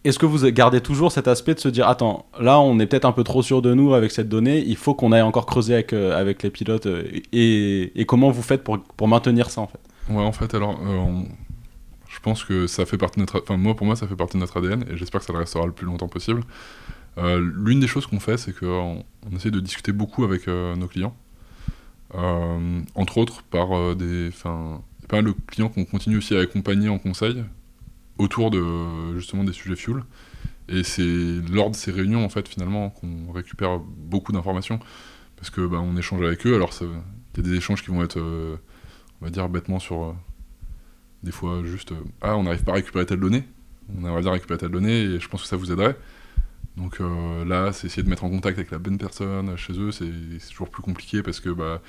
Est-ce 0.06 0.18
que 0.18 0.26
vous 0.26 0.50
gardez 0.52 0.80
toujours 0.80 1.12
cet 1.12 1.28
aspect 1.28 1.56
de 1.56 1.60
se 1.60 1.68
dire 1.68 1.88
attends 1.88 2.26
là 2.40 2.60
on 2.60 2.80
est 2.80 2.86
peut-être 2.86 3.06
un 3.06 3.12
peu 3.12 3.24
trop 3.26 3.44
sûr 3.44 3.62
de 3.62 3.74
nous 3.74 3.94
avec 3.94 4.12
cette 4.12 4.30
donnée 4.30 4.64
il 4.66 4.78
faut 4.78 4.94
qu'on 4.94 5.12
aille 5.12 5.22
encore 5.22 5.46
creuser 5.46 5.76
avec, 5.76 5.94
euh, 5.94 6.34
les 6.42 6.50
pilotes 6.50 6.86
euh, 6.86 7.04
et, 7.34 8.06
comment 8.06 8.32
vous 8.32 8.42
faites 8.42 8.64
pour, 8.64 9.08
maintenir 9.08 9.50
ça 9.50 9.62
en 9.62 9.68
fait? 9.68 9.80
Ouais, 10.10 10.24
en 10.24 10.32
fait, 10.32 10.56
alors, 10.56 10.80
euh, 10.82 11.22
je 12.08 12.20
pense 12.22 12.44
que 12.44 12.66
ça 12.66 12.86
fait 12.86 12.98
partie 12.98 13.20
de 13.20 13.22
notre. 13.22 13.44
Enfin, 13.48 13.60
ADN 14.56 14.86
et 14.90 14.98
j'espère 14.98 15.20
que 15.20 15.28
ça 15.28 15.34
le 15.34 15.40
restera 15.40 15.66
le 15.68 15.72
plus 15.72 15.86
longtemps 15.86 16.08
possible. 16.08 16.42
L'une 17.18 17.82
des 17.82 17.88
choses 17.88 18.08
qu'on 18.08 18.20
fait, 18.22 18.38
c'est 18.38 18.58
qu'on 18.58 19.04
on 19.30 19.36
essaie 19.36 19.52
de 19.52 19.60
discuter 19.60 19.92
beaucoup 19.92 20.24
avec 20.24 20.48
nos 20.48 20.88
clients. 20.88 21.14
Entre 22.96 23.18
autres, 23.18 23.44
par 23.44 23.96
des. 23.96 24.30
Enfin, 24.30 24.82
pas 25.08 25.18
mal 25.18 25.26
de 25.26 25.36
clients 25.48 25.70
qu'on 25.70 25.86
continue 25.86 26.18
aussi 26.18 26.36
à 26.36 26.40
accompagner 26.40 26.88
en 26.90 26.98
conseil 26.98 27.44
autour 28.20 28.52
de 28.52 28.64
justement 29.18 29.44
des 29.44 29.54
sujets 29.54 29.76
fuel. 29.76 30.04
Et 30.68 30.84
c'est 30.84 31.42
lors 31.52 31.72
de 31.72 31.76
ces 31.76 31.92
réunions, 31.92 32.24
en 32.24 32.30
fait, 32.30 32.48
finalement, 32.48 32.92
qu'on 32.92 33.32
récupère 33.32 33.80
beaucoup 33.80 34.32
d'informations. 34.32 34.80
Parce 35.36 35.50
que 35.50 35.66
bah, 35.66 35.80
on 35.82 35.98
échange 35.98 36.22
avec 36.24 36.46
eux. 36.46 36.56
Alors, 36.56 36.72
il 36.82 36.88
y 37.38 37.40
a 37.40 37.44
des 37.44 37.56
échanges 37.58 37.84
qui 37.84 37.90
vont 37.92 38.04
être. 38.04 38.20
euh, 38.20 38.58
on 39.22 39.26
va 39.26 39.32
dire 39.32 39.50
bêtement 39.50 39.80
sur 39.80 40.04
euh, 40.04 40.14
des 41.24 41.32
fois 41.32 41.62
juste 41.66 41.92
euh, 41.92 42.04
ah 42.22 42.38
on 42.38 42.44
n'arrive 42.44 42.64
pas 42.64 42.72
à 42.72 42.76
récupérer 42.76 43.06
telle 43.06 43.20
donnée 43.20 43.44
on 43.98 44.06
aimerait 44.06 44.22
bien 44.22 44.32
récupérer 44.32 44.60
telle 44.60 44.72
donnée 44.72 45.02
et 45.02 45.20
je 45.20 45.28
pense 45.28 45.42
que 45.44 45.48
ça 45.48 45.58
vous 45.58 45.72
aiderait 45.72 45.98
donc 46.78 47.00
là 47.00 47.74
c'est 47.74 47.88
essayer 47.88 48.04
de 48.04 48.10
mettre 48.10 48.24
en 48.24 48.30
contact 48.30 48.58
avec 48.58 48.72
la 48.72 48.78
bonne 48.78 48.98
personne 48.98 49.58
chez 49.58 49.74
eux 49.74 49.92
c'est 49.92 50.10
toujours 50.50 50.70
plus 50.70 50.82
compliqué 50.82 51.22
parce 51.24 51.40
que 51.42 51.50
bah 51.50 51.82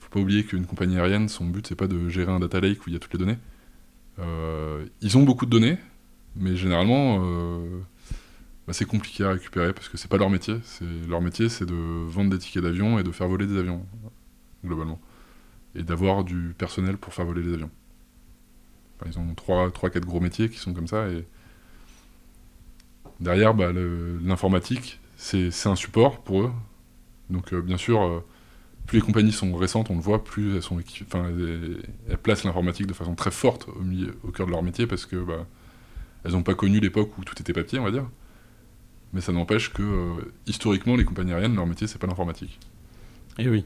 faut 0.00 0.10
pas 0.10 0.20
oublier 0.20 0.44
qu'une 0.44 0.66
compagnie 0.66 0.98
aérienne 0.98 1.28
son 1.28 1.46
but 1.46 1.66
c'est 1.66 1.76
pas 1.76 1.86
de 1.86 2.08
gérer 2.10 2.30
un 2.30 2.40
data 2.40 2.60
lake 2.60 2.80
où 2.86 2.90
il 2.90 2.92
y 2.92 2.96
a 2.96 2.98
toutes 2.98 3.14
les 3.14 3.18
données 3.18 3.38
ils 4.18 5.18
ont 5.18 5.22
beaucoup 5.22 5.46
de 5.46 5.50
données 5.50 5.78
mais 6.36 6.56
généralement 6.56 7.20
euh, 7.22 7.80
bah, 8.66 8.72
c'est 8.72 8.84
compliqué 8.84 9.24
à 9.24 9.30
récupérer 9.30 9.72
parce 9.72 9.88
que 9.88 9.96
c'est 9.96 10.08
pas 10.08 10.18
leur 10.18 10.30
métier 10.30 10.56
leur 11.08 11.20
métier 11.20 11.48
c'est 11.48 11.66
de 11.66 11.74
vendre 11.74 12.30
des 12.30 12.38
tickets 12.38 12.62
d'avion 12.62 12.98
et 12.98 13.02
de 13.02 13.10
faire 13.10 13.28
voler 13.28 13.46
des 13.46 13.58
avions 13.58 13.84
globalement 14.64 15.00
et 15.74 15.82
d'avoir 15.82 16.24
du 16.24 16.54
personnel 16.56 16.96
pour 16.96 17.12
faire 17.12 17.24
voler 17.24 17.42
les 17.42 17.54
avions. 17.54 17.70
Ils 19.06 19.18
ont 19.18 19.26
3-4 19.34 20.00
gros 20.00 20.20
métiers 20.20 20.48
qui 20.48 20.58
sont 20.58 20.72
comme 20.72 20.86
ça. 20.86 21.08
Et 21.08 21.26
derrière, 23.20 23.54
bah, 23.54 23.70
l'informatique, 23.72 25.00
c'est 25.16 25.66
un 25.66 25.76
support 25.76 26.22
pour 26.22 26.42
eux. 26.42 26.52
Donc, 27.30 27.52
euh, 27.52 27.60
bien 27.60 27.76
sûr, 27.76 28.02
euh, 28.02 28.24
plus 28.86 28.98
les 28.98 29.04
compagnies 29.04 29.32
sont 29.32 29.54
récentes, 29.54 29.90
on 29.90 29.94
le 29.94 30.00
voit, 30.00 30.22
plus 30.22 30.56
elles, 30.56 30.62
sont 30.62 30.78
placent 32.22 32.44
l'informatique 32.44 32.86
de 32.86 32.92
façon 32.92 33.14
très 33.14 33.30
forte 33.30 33.68
au, 33.68 34.30
cœur 34.30 34.46
de 34.46 34.52
leur 34.52 34.62
métier 34.62 34.86
parce 34.86 35.06
que 35.06 35.16
bah, 35.16 35.46
elles 36.24 36.32
n'ont 36.32 36.42
pas 36.42 36.54
connu 36.54 36.80
l'époque 36.80 37.16
où 37.18 37.24
tout 37.24 37.34
était 37.40 37.52
papier, 37.52 37.78
on 37.78 37.84
va 37.84 37.90
dire. 37.90 38.08
Mais 39.12 39.20
ça 39.20 39.32
n'empêche 39.32 39.72
que, 39.72 39.82
euh, 39.82 40.32
historiquement, 40.46 40.96
les 40.96 41.04
compagnies 41.04 41.32
aériennes, 41.32 41.54
leur 41.54 41.66
métier, 41.66 41.86
c'est 41.86 41.98
pas 41.98 42.06
l'informatique. 42.06 42.58
et 43.38 43.48
oui 43.48 43.64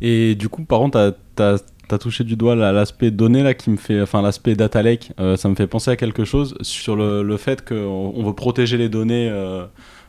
et 0.00 0.34
du 0.34 0.48
coup 0.48 0.64
par 0.64 0.80
contre 0.80 1.16
t'as 1.34 1.56
as, 1.90 1.98
touché 1.98 2.24
du 2.24 2.36
doigt 2.36 2.54
l'aspect 2.54 3.10
données 3.10 3.42
là 3.42 3.52
qui 3.52 3.68
me 3.68 3.76
fait 3.76 4.00
enfin 4.00 4.22
l'aspect 4.22 4.54
data 4.54 4.82
lake 4.82 5.12
euh, 5.20 5.36
ça 5.36 5.50
me 5.50 5.54
fait 5.54 5.66
penser 5.66 5.90
à 5.90 5.96
quelque 5.96 6.24
chose 6.24 6.56
sur 6.62 6.96
le, 6.96 7.36
fait 7.36 7.66
qu'on 7.66 8.12
on 8.14 8.24
veut 8.24 8.34
protéger 8.34 8.78
les 8.78 8.88
données 8.88 9.28
euh, 9.28 9.66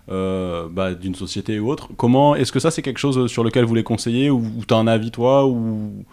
euh, 0.09 0.67
bah, 0.69 0.93
d'une 0.93 1.15
société 1.15 1.59
ou 1.59 1.69
autre 1.71 1.89
comment 1.97 2.35
est-ce 2.35 2.51
que 2.51 2.59
ça 2.59 2.71
c'est 2.71 2.81
quelque 2.81 2.97
chose 2.99 3.31
sur 3.31 3.43
lequel 3.43 3.63
vous 3.65 3.75
les 3.75 3.83
conseillez 3.83 4.29
ou, 4.29 4.39
ou 4.57 4.65
tu 4.67 4.73
as 4.73 4.77
un 4.77 4.87
avis 4.87 5.11
toi 5.11 5.45
ou 5.47 6.03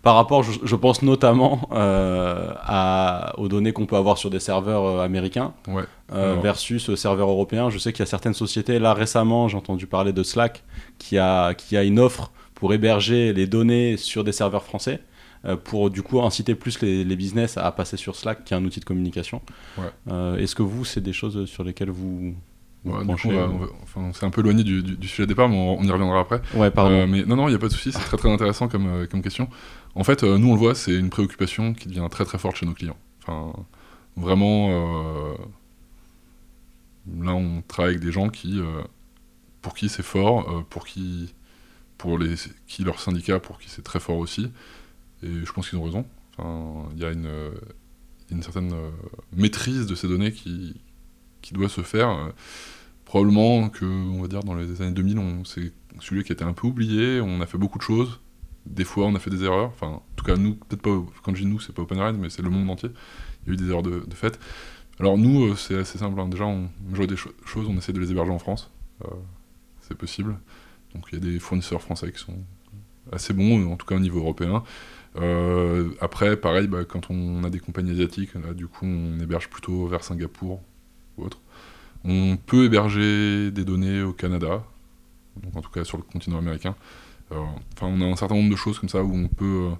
par 0.00 0.14
rapport, 0.14 0.44
je, 0.44 0.52
je 0.62 0.76
pense 0.76 1.02
notamment 1.02 1.68
euh, 1.72 2.52
à, 2.60 3.34
aux 3.36 3.48
données 3.48 3.72
qu'on 3.72 3.84
peut 3.86 3.96
avoir 3.96 4.16
sur 4.16 4.30
des 4.30 4.38
serveurs 4.38 4.84
euh, 4.84 5.04
américains 5.04 5.54
Ouais. 5.66 5.82
euh, 6.12 6.36
versus 6.40 6.88
euh, 6.88 6.94
serveurs 6.96 7.28
européens. 7.28 7.68
Je 7.68 7.78
sais 7.78 7.92
qu'il 7.92 7.98
y 7.98 8.02
a 8.04 8.06
certaines 8.06 8.32
sociétés, 8.32 8.78
là 8.78 8.94
récemment, 8.94 9.48
j'ai 9.48 9.56
entendu 9.56 9.88
parler 9.88 10.12
de 10.12 10.22
Slack, 10.22 10.62
qui 10.98 11.18
a, 11.18 11.52
qui 11.54 11.76
a 11.76 11.82
une 11.82 11.98
offre 11.98 12.30
pour 12.54 12.72
héberger 12.74 13.32
les 13.32 13.48
données 13.48 13.96
sur 13.96 14.22
des 14.22 14.32
serveurs 14.32 14.62
français, 14.62 15.00
euh, 15.44 15.56
pour 15.56 15.90
du 15.90 16.02
coup 16.02 16.22
inciter 16.22 16.54
plus 16.54 16.80
les, 16.80 17.02
les 17.02 17.16
business 17.16 17.58
à 17.58 17.70
passer 17.72 17.96
sur 17.96 18.14
Slack, 18.14 18.44
qui 18.44 18.54
est 18.54 18.56
un 18.56 18.64
outil 18.64 18.78
de 18.78 18.84
communication. 18.84 19.42
Ouais. 19.78 19.84
Euh, 20.12 20.36
Est-ce 20.38 20.54
que 20.54 20.62
vous, 20.62 20.84
c'est 20.84 21.00
des 21.02 21.12
choses 21.12 21.44
sur 21.46 21.64
lesquelles 21.64 21.90
vous... 21.90 22.34
Ouais, 22.84 23.04
coup, 23.14 23.28
on, 23.28 23.32
va- 23.32 23.48
on 23.54 23.58
va- 23.58 23.66
enfin, 23.82 24.00
on 24.02 24.12
s'est 24.12 24.24
un 24.24 24.30
peu 24.30 24.40
éloigné 24.40 24.62
du, 24.64 24.82
du- 24.82 24.96
du 24.96 25.08
sujet 25.08 25.24
de 25.24 25.28
départ, 25.28 25.48
mais 25.48 25.56
on, 25.56 25.78
on 25.78 25.82
y 25.82 25.90
reviendra 25.90 26.20
après. 26.20 26.40
Ouais, 26.54 26.70
pardon. 26.70 26.92
Euh, 26.92 27.06
mais 27.06 27.24
non, 27.24 27.36
non, 27.36 27.48
il 27.48 27.50
n'y 27.50 27.56
a 27.56 27.58
pas 27.58 27.68
de 27.68 27.72
souci, 27.72 27.92
c'est 27.92 27.98
très 27.98 28.16
très 28.16 28.30
intéressant 28.30 28.68
comme, 28.68 28.86
euh, 28.86 29.06
comme 29.06 29.20
question. 29.22 29.48
En 29.94 30.04
fait, 30.04 30.22
euh, 30.22 30.38
nous 30.38 30.48
on 30.48 30.52
le 30.54 30.58
voit, 30.58 30.74
c'est 30.74 30.94
une 30.94 31.10
préoccupation 31.10 31.74
qui 31.74 31.88
devient 31.88 32.06
très 32.10 32.24
très 32.24 32.38
forte 32.38 32.56
chez 32.56 32.66
nos 32.66 32.74
clients. 32.74 32.96
Enfin, 33.22 33.52
vraiment, 34.16 34.70
là 37.20 37.32
on 37.34 37.62
travaille 37.66 37.94
avec 37.94 38.04
des 38.04 38.12
gens 38.12 38.28
qui, 38.28 38.60
pour 39.62 39.74
qui 39.74 39.88
c'est 39.88 40.02
fort, 40.02 40.64
pour 40.70 40.86
qui 40.86 41.34
pour 41.96 42.18
les 42.18 42.34
qui 42.68 42.84
leur 42.84 43.00
syndicat 43.00 43.40
pour 43.40 43.58
qui 43.58 43.68
c'est 43.68 43.82
très 43.82 43.98
fort 43.98 44.18
aussi 44.18 44.52
et 45.24 45.28
je 45.44 45.52
pense 45.52 45.68
qu'ils 45.68 45.78
ont 45.80 45.84
raison 45.84 46.06
enfin 46.36 46.88
il 46.94 47.02
y 47.02 47.04
a 47.04 47.10
une, 47.10 47.28
une 48.30 48.42
certaine 48.42 48.72
maîtrise 49.36 49.86
de 49.86 49.94
ces 49.96 50.06
données 50.06 50.30
qui, 50.32 50.76
doit 51.52 51.68
se 51.68 51.82
faire 51.82 52.32
probablement 53.04 53.68
que 53.68 53.84
on 53.84 54.20
va 54.20 54.28
dire 54.28 54.42
dans 54.44 54.54
les 54.54 54.82
années 54.82 54.92
2000 54.92 55.42
c'est 55.44 55.72
celui 56.00 56.24
qui 56.24 56.32
été 56.32 56.44
un 56.44 56.52
peu 56.52 56.66
oublié 56.66 57.20
on 57.20 57.40
a 57.40 57.46
fait 57.46 57.58
beaucoup 57.58 57.78
de 57.78 57.82
choses 57.82 58.20
des 58.66 58.84
fois 58.84 59.06
on 59.06 59.14
a 59.14 59.18
fait 59.18 59.30
des 59.30 59.44
erreurs 59.44 59.68
enfin 59.68 59.86
en 59.86 60.02
tout 60.16 60.24
cas 60.24 60.36
nous 60.36 60.54
peut-être 60.54 60.82
pas 60.82 60.90
quand 61.22 61.34
je 61.34 61.42
dis 61.42 61.48
nous 61.48 61.60
c'est 61.60 61.72
pas 61.72 61.82
OpenRide 61.82 62.16
mais 62.18 62.28
c'est 62.28 62.42
le 62.42 62.50
monde 62.50 62.68
entier 62.68 62.90
il 63.46 63.48
y 63.48 63.50
a 63.50 63.54
eu 63.54 63.56
des 63.56 63.70
erreurs 63.70 63.82
de, 63.82 64.02
fait 64.12 64.38
alors 65.00 65.16
nous, 65.16 65.46
euh, 65.46 65.54
c'est 65.54 65.76
assez 65.76 65.98
simple. 65.98 66.18
Hein. 66.20 66.28
Déjà, 66.28 66.44
on 66.44 66.68
joue 66.92 67.06
des 67.06 67.16
choses, 67.16 67.66
on 67.68 67.76
essaie 67.76 67.92
de 67.92 68.00
les 68.00 68.10
héberger 68.10 68.32
en 68.32 68.38
France. 68.38 68.70
Euh, 69.04 69.08
c'est 69.80 69.96
possible. 69.96 70.38
Donc 70.94 71.04
il 71.12 71.18
y 71.18 71.22
a 71.22 71.32
des 71.32 71.38
fournisseurs 71.38 71.80
français 71.80 72.10
qui 72.10 72.18
sont 72.18 72.38
assez 73.12 73.32
bons, 73.32 73.70
en 73.70 73.76
tout 73.76 73.86
cas 73.86 73.94
au 73.94 74.00
niveau 74.00 74.18
européen. 74.18 74.64
Euh, 75.16 75.90
après, 76.00 76.36
pareil, 76.36 76.66
bah, 76.66 76.84
quand 76.84 77.10
on 77.10 77.44
a 77.44 77.50
des 77.50 77.60
compagnies 77.60 77.92
asiatiques, 77.92 78.36
du 78.54 78.66
coup, 78.66 78.86
on 78.86 79.20
héberge 79.20 79.48
plutôt 79.48 79.86
vers 79.86 80.02
Singapour 80.02 80.62
On 82.04 82.36
peut 82.36 82.64
héberger 82.64 83.50
des 83.50 83.64
données 83.64 84.02
au 84.02 84.12
Canada, 84.12 84.64
en 85.54 85.60
tout 85.60 85.70
cas 85.70 85.84
sur 85.84 85.96
le 85.96 86.04
continent 86.04 86.38
américain. 86.38 86.74
Enfin, 87.30 87.86
on 87.86 88.00
a 88.00 88.04
un 88.06 88.16
certain 88.16 88.36
nombre 88.36 88.50
de 88.50 88.56
choses 88.56 88.78
comme 88.78 88.88
ça 88.88 89.02
où 89.02 89.14
on 89.14 89.28
peut, 89.28 89.70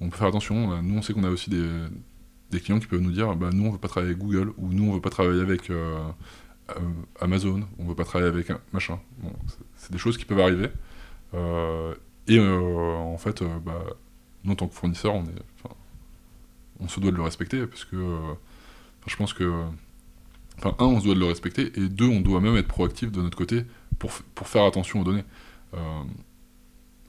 peut 0.00 0.16
faire 0.16 0.28
attention. 0.28 0.82
Nous, 0.82 0.98
on 0.98 1.02
sait 1.02 1.12
qu'on 1.12 1.24
a 1.24 1.30
aussi 1.30 1.50
des, 1.50 2.60
clients 2.60 2.78
qui 2.78 2.86
peuvent 2.86 3.00
nous 3.00 3.12
dire 3.12 3.36
bah, 3.36 3.50
nous 3.52 3.66
on 3.66 3.70
veut 3.70 3.78
pas 3.78 3.88
travailler 3.88 4.14
avec 4.14 4.22
Google 4.22 4.54
ou 4.56 4.72
nous 4.72 4.88
on 4.88 4.94
veut 4.94 5.00
pas 5.02 5.10
travailler 5.10 5.42
avec 5.42 5.68
euh, 5.68 5.98
euh, 6.70 6.74
Amazon, 7.20 7.68
on 7.78 7.84
veut 7.84 7.94
pas 7.94 8.04
travailler 8.04 8.30
avec 8.30 8.48
un 8.50 8.58
machin. 8.72 8.98
C'est 9.76 9.92
des 9.92 9.98
choses 9.98 10.16
qui 10.16 10.24
peuvent 10.24 10.40
arriver. 10.40 10.70
Euh, 11.34 11.94
et 12.28 12.40
en 12.40 13.18
fait, 13.18 13.42
bah, 13.64 13.84
nous 14.44 14.52
en 14.52 14.56
tant 14.56 14.68
que 14.68 14.74
fournisseur, 14.74 15.14
on, 15.14 15.24
on 16.80 16.88
se 16.88 16.98
doit 16.98 17.10
de 17.10 17.16
le 17.16 17.22
respecter 17.22 17.66
parce 17.66 17.84
que 17.84 17.96
je 19.06 19.16
pense 19.16 19.32
que. 19.32 19.64
Enfin, 20.58 20.74
un, 20.78 20.86
on 20.86 21.00
se 21.00 21.04
doit 21.04 21.14
de 21.14 21.20
le 21.20 21.26
respecter 21.26 21.72
et 21.78 21.88
deux, 21.88 22.08
on 22.08 22.20
doit 22.20 22.40
même 22.40 22.56
être 22.56 22.68
proactif 22.68 23.12
de 23.12 23.20
notre 23.20 23.36
côté 23.36 23.64
pour, 23.98 24.12
pour 24.34 24.48
faire 24.48 24.64
attention 24.64 25.00
aux 25.00 25.04
données. 25.04 25.24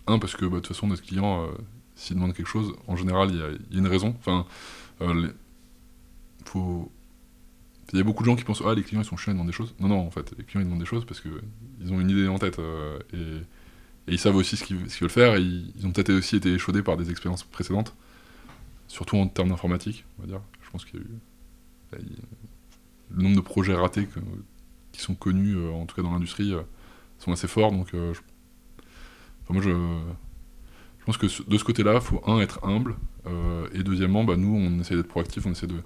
un, 0.08 0.20
parce 0.20 0.36
que 0.36 0.45
bah, 0.45 0.58
de 0.58 0.62
toute 0.62 0.68
façon, 0.68 0.88
notre 0.88 1.04
client, 1.04 1.48
s'il 1.95 2.16
demande 2.16 2.34
quelque 2.34 2.48
chose, 2.48 2.74
en 2.88 2.95
général, 2.95 3.30
il 3.32 3.38
y, 3.38 3.78
a 3.78 3.80
une 3.80 3.88
raison. 3.88 4.16
Enfin, 4.20 4.45
euh. 5.02 5.30
Il 7.93 7.98
y 7.98 8.02
a 8.02 8.04
beaucoup 8.04 8.24
de 8.24 8.30
gens 8.30 8.36
qui 8.36 8.43
pensent 8.43 8.64
Ah, 8.66 8.74
les 8.74 8.84
clients 8.84 9.02
ils 9.02 9.06
sont 9.06 9.18
chiants, 9.18 9.32
ils 9.32 9.36
demandent 9.36 9.48
des 9.48 9.54
choses. 9.54 9.74
Non, 9.80 9.88
non, 9.88 10.00
en 10.00 10.12
fait, 10.12 10.34
les 10.38 10.43
clients 10.43 10.62
ils 10.62 10.66
demandent 10.66 10.80
des 10.80 10.86
choses 10.86 11.06
parce 11.06 11.22
qu'ils 11.22 11.93
ont 11.93 12.02
une 12.02 12.10
idée 12.10 12.28
en 12.28 12.38
tête 12.38 12.60
euh, 12.60 13.00
et, 13.14 13.41
ils 14.10 14.20
savent 14.20 14.36
aussi 14.36 14.56
ce 14.56 14.64
qu'ils 14.64 14.78
veulent 14.78 15.10
faire. 15.10 15.36
Et 15.36 15.41
ils, 15.41 15.86
ont 15.86 15.91
peut-être 15.91 16.12
aussi 16.12 16.36
été 16.38 16.54
échaudés 16.54 16.82
par 16.82 16.98
des 16.98 17.10
expériences 17.12 17.43
précédentes, 17.43 17.95
surtout 18.88 19.18
en 19.18 19.28
termes 19.28 19.50
d'informatique, 19.50 20.06
on 20.18 20.24
va 20.24 20.28
dire. 20.28 20.41
Je 20.62 20.70
pense 20.70 20.86
qu'il 20.86 21.00
y 21.00 21.04
a 21.04 21.06
eu. 21.06 22.02
Le 23.12 23.24
nombre 23.24 23.36
de 23.36 23.41
projets 23.41 23.76
ratés 23.76 24.08
qui 24.91 25.01
sont 25.01 25.16
connus, 25.16 25.55
euh, 25.55 25.72
en 25.72 25.86
tout 25.86 25.95
cas 25.95 26.01
dans 26.01 26.12
l'industrie, 26.12 26.53
sont 27.20 27.32
assez 27.32 27.47
forts. 27.47 27.72
Donc, 27.72 27.93
moi, 29.49 29.62
je, 29.62 29.70
je 29.70 31.05
pense 31.05 31.18
que 31.18 31.49
de 31.49 31.58
ce 31.58 31.64
côté-là, 31.64 31.93
il 31.95 32.01
faut, 32.01 32.22
un, 32.26 32.39
être 32.39 32.64
humble, 32.66 32.95
euh, 33.28 33.68
et 33.74 33.84
deuxièmement, 33.84 34.24
bah, 34.24 34.36
nous, 34.36 34.55
on 34.55 34.80
essaie 34.82 34.95
d'être 34.95 35.08
proactif, 35.08 35.45
on 35.45 35.51
essaie 35.51 35.68
de, 35.68 35.82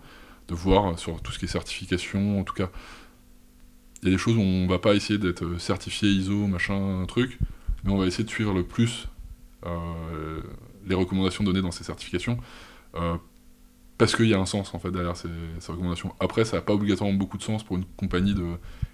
de, 0.47 0.55
voir 0.55 0.97
sur 0.97 1.21
tout 1.21 1.31
ce 1.31 1.39
qui 1.39 1.45
est 1.45 1.47
certification, 1.47 2.39
en 2.39 2.43
tout 2.43 2.53
cas, 2.53 2.69
il 4.01 4.09
y 4.09 4.11
a 4.11 4.15
des 4.15 4.17
choses 4.17 4.35
où 4.35 4.41
on 4.41 4.67
va 4.67 4.79
pas 4.79 4.95
essayer 4.95 5.19
d'être 5.19 5.59
certifié 5.59 6.09
ISO, 6.09 6.47
machin, 6.47 7.05
truc, 7.07 7.37
mais 7.83 7.91
on 7.91 7.97
va 7.97 8.07
essayer 8.07 8.23
de 8.23 8.29
suivre 8.29 8.53
le 8.53 8.63
plus 8.63 9.07
euh, 9.65 10.41
les 10.87 10.95
recommandations 10.95 11.43
données 11.43 11.61
dans 11.61 11.71
ces 11.71 11.83
certifications, 11.83 12.39
euh, 12.95 13.15
parce 14.01 14.15
qu'il 14.15 14.27
y 14.27 14.33
a 14.33 14.39
un 14.39 14.45
sens 14.45 14.73
en 14.73 14.79
fait 14.79 14.91
derrière 14.91 15.15
ces, 15.15 15.29
recommandations. 15.67 16.13
Après, 16.19 16.45
ça 16.45 16.57
n'a 16.57 16.61
pas 16.61 16.73
obligatoirement 16.73 17.17
beaucoup 17.17 17.37
de 17.37 17.43
sens 17.43 17.63
pour 17.63 17.77
une 17.77 17.85
compagnie 17.97 18.33
de 18.33 18.45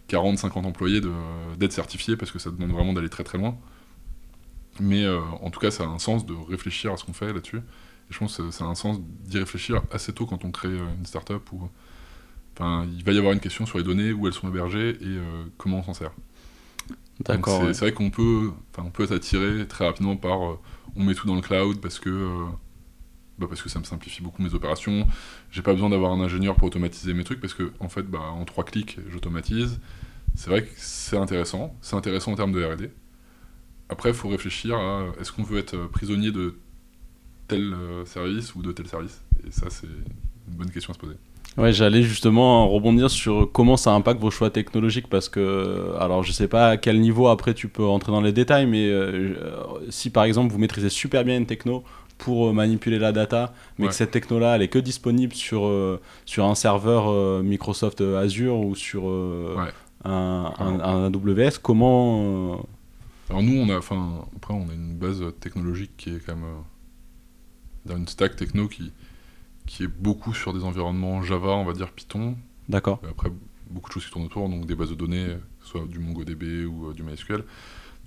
40-50 0.09 0.65
employés 0.65 1.01
d'être 1.57 1.73
certifié, 1.73 2.15
parce 2.15 2.31
que 2.31 2.39
ça 2.39 2.51
demande 2.51 2.71
vraiment 2.71 2.93
d'aller 2.93 3.09
très 3.09 3.23
très 3.23 3.37
loin. 3.37 3.57
Mais 4.79 5.07
en 5.07 5.49
tout 5.49 5.59
cas, 5.59 5.71
ça 5.71 5.83
a 5.83 5.87
un 5.87 5.99
sens 5.99 6.25
de 6.25 6.33
réfléchir 6.49 6.93
à 6.93 6.97
ce 6.97 7.03
qu'on 7.03 7.13
fait 7.13 7.33
là-dessus 7.33 7.61
je 8.09 8.19
pense 8.19 8.37
que 8.37 8.51
ça 8.51 8.65
a 8.65 8.67
un 8.67 8.75
sens 8.75 8.99
d'y 9.25 9.39
réfléchir 9.39 9.81
assez 9.91 10.13
tôt 10.13 10.25
quand 10.25 10.45
on 10.45 10.51
crée 10.51 10.69
euh, 10.69 10.95
une 10.97 11.05
startup 11.05 11.51
où 11.51 11.69
enfin, 12.55 12.87
il 12.95 13.03
va 13.03 13.11
y 13.11 13.17
avoir 13.17 13.33
une 13.33 13.39
question 13.39 13.65
sur 13.65 13.77
les 13.77 13.83
données, 13.83 14.13
où 14.13 14.27
elles 14.27 14.33
sont 14.33 14.47
hébergées 14.47 14.91
et 15.01 15.05
euh, 15.05 15.43
comment 15.57 15.79
on 15.79 15.83
s'en 15.83 15.93
sert. 15.93 16.11
D'accord. 17.25 17.63
C'est 17.73 17.79
vrai 17.79 17.93
qu'on 17.93 18.11
peut, 18.11 18.51
on 18.77 18.91
peut 18.91 19.03
être 19.03 19.13
attiré 19.13 19.67
très 19.67 19.85
rapidement 19.85 20.15
par 20.15 20.43
euh, 20.45 20.59
on 20.95 21.03
met 21.03 21.15
tout 21.15 21.27
dans 21.27 21.35
le 21.35 21.41
cloud 21.41 21.79
parce 21.81 21.99
que, 21.99 22.45
bah 23.37 23.45
parce 23.47 23.61
que 23.61 23.69
ça 23.69 23.79
me 23.79 23.83
simplifie 23.83 24.21
beaucoup 24.21 24.41
mes 24.41 24.53
opérations. 24.53 25.07
J'ai 25.51 25.61
pas 25.61 25.73
besoin 25.73 25.89
d'avoir 25.89 26.11
un 26.11 26.21
ingénieur 26.21 26.55
pour 26.55 26.67
automatiser 26.67 27.13
mes 27.13 27.23
trucs 27.23 27.39
parce 27.39 27.53
que 27.53 27.71
en 27.79 27.89
fait, 27.89 28.03
bah, 28.03 28.19
en 28.19 28.45
trois 28.45 28.63
clics, 28.63 28.97
j'automatise. 29.09 29.79
C'est 30.35 30.49
vrai 30.49 30.63
que 30.63 30.69
c'est 30.75 31.17
intéressant. 31.17 31.75
C'est 31.81 31.95
intéressant 31.95 32.31
en 32.31 32.35
termes 32.35 32.51
de 32.51 32.63
R&D. 32.63 32.91
Après, 33.89 34.09
il 34.09 34.15
faut 34.15 34.29
réfléchir 34.29 34.77
à 34.77 35.05
est-ce 35.19 35.31
qu'on 35.31 35.43
veut 35.43 35.59
être 35.59 35.77
prisonnier 35.87 36.31
de 36.31 36.57
tel 37.47 37.73
euh, 37.73 38.05
service 38.05 38.53
ou 38.55 38.61
de 38.61 38.71
tel 38.71 38.87
service? 38.87 39.23
Et 39.47 39.51
ça, 39.51 39.67
c'est 39.69 39.87
une 39.87 40.55
bonne 40.55 40.71
question 40.71 40.91
à 40.91 40.93
se 40.93 40.99
poser. 40.99 41.15
Ouais, 41.57 41.73
j'allais 41.73 42.03
justement 42.03 42.69
rebondir 42.69 43.09
sur 43.09 43.51
comment 43.51 43.77
ça 43.77 43.91
impacte 43.91 44.21
vos 44.21 44.29
choix 44.29 44.51
technologiques 44.51 45.07
parce 45.07 45.27
que, 45.27 45.95
alors 45.99 46.21
je 46.21 46.31
sais 46.31 46.47
pas 46.47 46.69
à 46.69 46.77
quel 46.77 46.99
niveau 46.99 47.29
après 47.29 47.55
tu 47.55 47.67
peux 47.67 47.85
entrer 47.85 48.11
dans 48.11 48.21
les 48.21 48.31
détails, 48.31 48.67
mais 48.67 48.87
euh, 48.87 49.33
si 49.89 50.11
par 50.11 50.25
exemple 50.25 50.53
vous 50.53 50.59
maîtrisez 50.59 50.89
super 50.89 51.23
bien 51.23 51.35
une 51.35 51.47
techno 51.47 51.83
pour 52.17 52.47
euh, 52.47 52.53
manipuler 52.53 52.99
la 52.99 53.11
data, 53.11 53.53
mais 53.77 53.87
que 53.87 53.93
cette 53.93 54.11
techno-là 54.11 54.55
elle 54.55 54.61
est 54.61 54.67
que 54.67 54.79
disponible 54.79 55.33
sur, 55.33 55.71
sur 56.25 56.45
un 56.45 56.55
serveur 56.55 57.43
Microsoft 57.43 58.01
Azure 58.01 58.59
ou 58.59 58.75
sur 58.75 59.07
un, 60.03 60.53
un, 60.59 61.13
AWS, 61.13 61.59
comment. 61.61 62.65
Alors 63.29 63.43
nous, 63.43 63.57
on 63.57 63.69
a, 63.69 63.77
enfin, 63.77 64.25
après 64.37 64.53
on 64.53 64.69
a 64.69 64.73
une 64.73 64.95
base 64.95 65.21
technologique 65.41 65.91
qui 65.97 66.15
est 66.15 66.25
quand 66.25 66.35
même 66.35 66.45
dans 67.85 67.97
une 67.97 68.07
stack 68.07 68.35
techno 68.35 68.67
qui, 68.67 68.91
qui 69.65 69.83
est 69.83 69.87
beaucoup 69.87 70.33
sur 70.33 70.53
des 70.53 70.63
environnements 70.63 71.21
Java, 71.21 71.49
on 71.49 71.65
va 71.65 71.73
dire 71.73 71.91
Python. 71.91 72.35
D'accord. 72.69 73.01
Après, 73.09 73.29
beaucoup 73.69 73.89
de 73.89 73.93
choses 73.93 74.05
qui 74.05 74.11
tournent 74.11 74.25
autour, 74.25 74.49
donc 74.49 74.65
des 74.65 74.75
bases 74.75 74.89
de 74.89 74.95
données, 74.95 75.35
soit 75.61 75.85
du 75.85 75.99
MongoDB 75.99 76.65
ou 76.65 76.89
euh, 76.89 76.93
du 76.93 77.03
MySQL. 77.03 77.43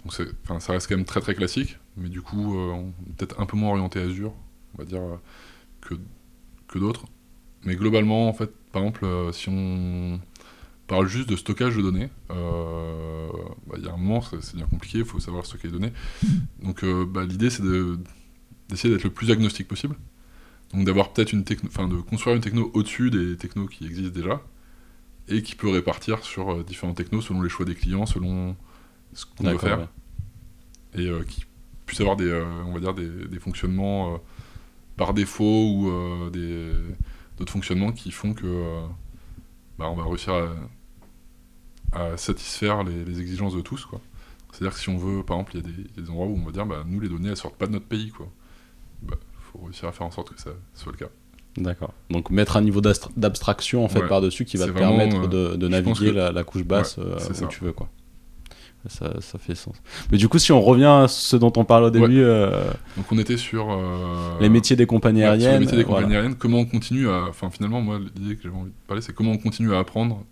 Donc 0.05 0.15
ça 0.15 0.73
reste 0.73 0.89
quand 0.89 0.97
même 0.97 1.05
très 1.05 1.21
très 1.21 1.35
classique, 1.35 1.77
mais 1.97 2.09
du 2.09 2.23
coup, 2.23 2.59
euh, 2.59 2.83
peut-être 3.17 3.41
un 3.41 3.47
peu 3.47 3.57
moins 3.57 3.71
orienté 3.71 4.01
Azure, 4.01 4.33
on 4.75 4.79
va 4.79 4.85
dire, 4.85 5.03
euh, 5.03 5.17
que, 5.81 5.95
que 6.69 6.79
d'autres. 6.79 7.07
Mais 7.65 7.77
globalement, 7.77 8.29
en 8.29 8.33
fait, 8.33 8.51
par 8.73 8.83
exemple, 8.83 9.07
si 9.33 9.49
on 9.51 10.21
parle 10.87 11.07
juste 11.07 11.29
de 11.29 11.37
stockage 11.37 11.77
de 11.77 11.83
données, 11.83 12.09
bah, 12.29 13.77
il 13.77 13.85
y 13.85 13.89
a 13.89 13.93
un 13.93 13.97
moment, 13.99 14.23
c'est 14.23 14.57
bien 14.57 14.67
compliqué, 14.67 14.99
il 14.99 15.05
faut 15.05 15.21
savoir 15.21 15.45
stocker 15.45 15.69
les 15.69 15.73
données. 15.73 15.93
Donc 16.63 16.85
bah, 16.85 17.25
l'idée, 17.25 17.51
c'est 17.51 17.63
de 17.63 17.99
d'essayer 18.71 18.95
d'être 18.95 19.05
le 19.05 19.11
plus 19.11 19.31
agnostique 19.31 19.69
possible. 19.69 19.97
Donc 20.73 20.85
d'avoir 20.87 21.13
peut-être 21.13 21.33
une 21.33 21.45
techno, 21.45 21.69
enfin 21.69 21.89
de 21.89 21.97
construire 21.97 22.37
une 22.37 22.43
techno 22.43 22.71
au-dessus 22.75 23.11
des 23.11 23.37
technos 23.37 23.67
qui 23.67 23.87
existent 23.87 24.15
déjà 24.15 24.41
et 25.29 25.43
qui 25.43 25.55
peut 25.55 25.69
répartir 25.69 26.25
sur 26.25 26.53
euh, 26.53 26.63
différents 26.63 26.95
technos 26.95 27.23
selon 27.23 27.43
les 27.43 27.49
choix 27.49 27.67
des 27.67 27.75
clients, 27.75 28.07
selon 28.07 28.57
ce 29.13 29.27
qu'on 29.27 29.45
veut 29.45 29.59
faire. 29.59 29.89
Et 30.95 31.07
euh, 31.07 31.23
qui 31.25 31.45
puisse 31.91 32.01
avoir 32.01 32.17
des, 32.17 32.29
euh, 32.29 32.45
on 32.67 32.73
va 32.73 32.81
dire 32.81 32.95
des, 32.95 33.27
des 33.27 33.39
fonctionnements 33.39 34.21
par 34.97 35.15
défaut 35.15 35.73
ou 35.75 36.31
des, 36.31 36.73
d'autres 37.39 37.53
fonctionnements 37.53 37.93
qui 37.93 38.11
font 38.11 38.35
que 38.35 38.83
bah, 39.79 39.89
on 39.89 39.95
va 39.95 40.05
réussir 40.05 40.35
à, 41.93 42.17
satisfaire 42.17 42.85
les, 42.85 43.05
les, 43.05 43.21
exigences 43.21 43.55
de 43.55 43.61
tous. 43.61 43.85
Quoi. 43.85 44.01
C'est-à-dire 44.53 44.75
que 44.75 44.81
si 44.81 44.89
on 44.89 44.97
veut, 44.97 45.25
par 45.25 45.39
exemple, 45.39 45.57
il 45.57 45.61
y, 45.61 45.99
a 45.99 46.03
des 46.03 46.11
endroits 46.11 46.27
où 46.27 46.37
on 46.37 46.45
va 46.45 46.53
dire 46.53 46.67
bah, 46.67 46.85
nous 46.87 47.01
les 47.01 47.09
données 47.09 47.31
elles 47.31 47.37
sortent 47.37 47.57
pas 47.57 47.67
de 47.67 47.73
notre 47.73 47.87
pays. 47.87 48.11
Quoi 48.11 48.29
bah, 49.03 49.17
faut 49.41 49.65
réussir 49.65 49.89
à 49.89 49.93
faire 49.93 50.07
en 50.07 50.11
sorte 50.11 50.35
que 50.35 50.41
ça 50.41 50.51
soit 50.75 50.93
le 50.93 50.99
cas. 50.99 51.11
D'accord. 51.57 51.93
Donc 52.11 52.31
mettre 52.31 52.57
un 52.57 52.63
niveau 52.63 52.81
d'abstraction 52.81 53.85
en 53.85 53.89
fait 53.89 54.07
par-dessus 54.07 54.45
qui 54.45 54.57
va 54.57 54.67
te 54.67 54.73
permettre 54.73 55.29
de, 55.29 55.57
de 55.57 55.69
naviguer 55.69 56.13
la, 56.13 56.45
couche 56.45 56.63
basse 56.63 56.99
euh, 56.99 57.19
où 57.43 57.47
tu 57.49 57.65
veux 57.65 57.73
quoi. 57.73 57.89
Ça, 58.89 59.21
ça, 59.21 59.39
fait 59.39 59.55
sens. 59.55 59.77
Mais 60.11 60.17
du 60.17 60.29
coup, 60.29 60.39
si 60.39 60.53
on 60.53 60.61
revient 60.61 60.85
à 60.85 61.07
ce 61.07 61.37
dont 61.37 61.53
on 61.57 61.65
parlait 61.65 61.89
au 61.89 61.91
début. 61.91 62.23
Euh, 62.23 62.71
Donc 62.97 63.13
on 63.13 63.19
était 63.19 63.37
sur. 63.37 63.71
Euh, 63.71 64.39
les 64.41 64.49
métiers 64.49 64.75
des 64.75 64.87
compagnies 64.87 65.23
aériennes. 65.23 65.53
les 65.53 65.59
métiers 65.61 65.77
des 65.77 65.85
compagnies 65.85 66.15
aériennes. 66.15 66.35
Comment 66.35 66.61
on 66.61 66.65
continue 66.65 67.09
à. 67.09 67.27
Enfin, 67.29 67.51
finalement, 67.51 67.83
moi, 67.83 68.01
l'idée 68.17 68.37
que 68.37 68.43
j'avais 68.43 68.57
envie 68.57 68.71
de 68.71 68.87
parler, 68.87 69.03
c'est 69.03 69.15
comment 69.15 69.33
on 69.33 69.39
continue 69.39 69.75
à 69.75 69.79
apprendre 69.79 70.25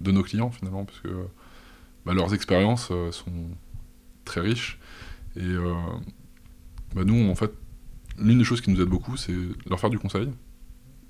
de 0.00 0.12
nos 0.12 0.22
clients, 0.22 0.50
finalement, 0.50 0.86
parce 0.86 1.00
que 1.00 1.08
bah, 2.06 2.14
leurs 2.14 2.32
expériences 2.32 2.90
sont 3.10 3.32
très 4.24 4.40
riches. 4.40 4.78
Et 5.36 5.54
bah, 6.94 7.02
nous, 7.04 7.28
en 7.30 7.34
fait, 7.34 7.52
l'une 8.18 8.38
des 8.38 8.44
choses 8.44 8.60
qui 8.60 8.70
nous 8.70 8.80
aide 8.80 8.88
beaucoup, 8.88 9.16
c'est 9.16 9.34
leur 9.68 9.78
faire 9.78 9.90
du 9.90 9.98
conseil. 9.98 10.28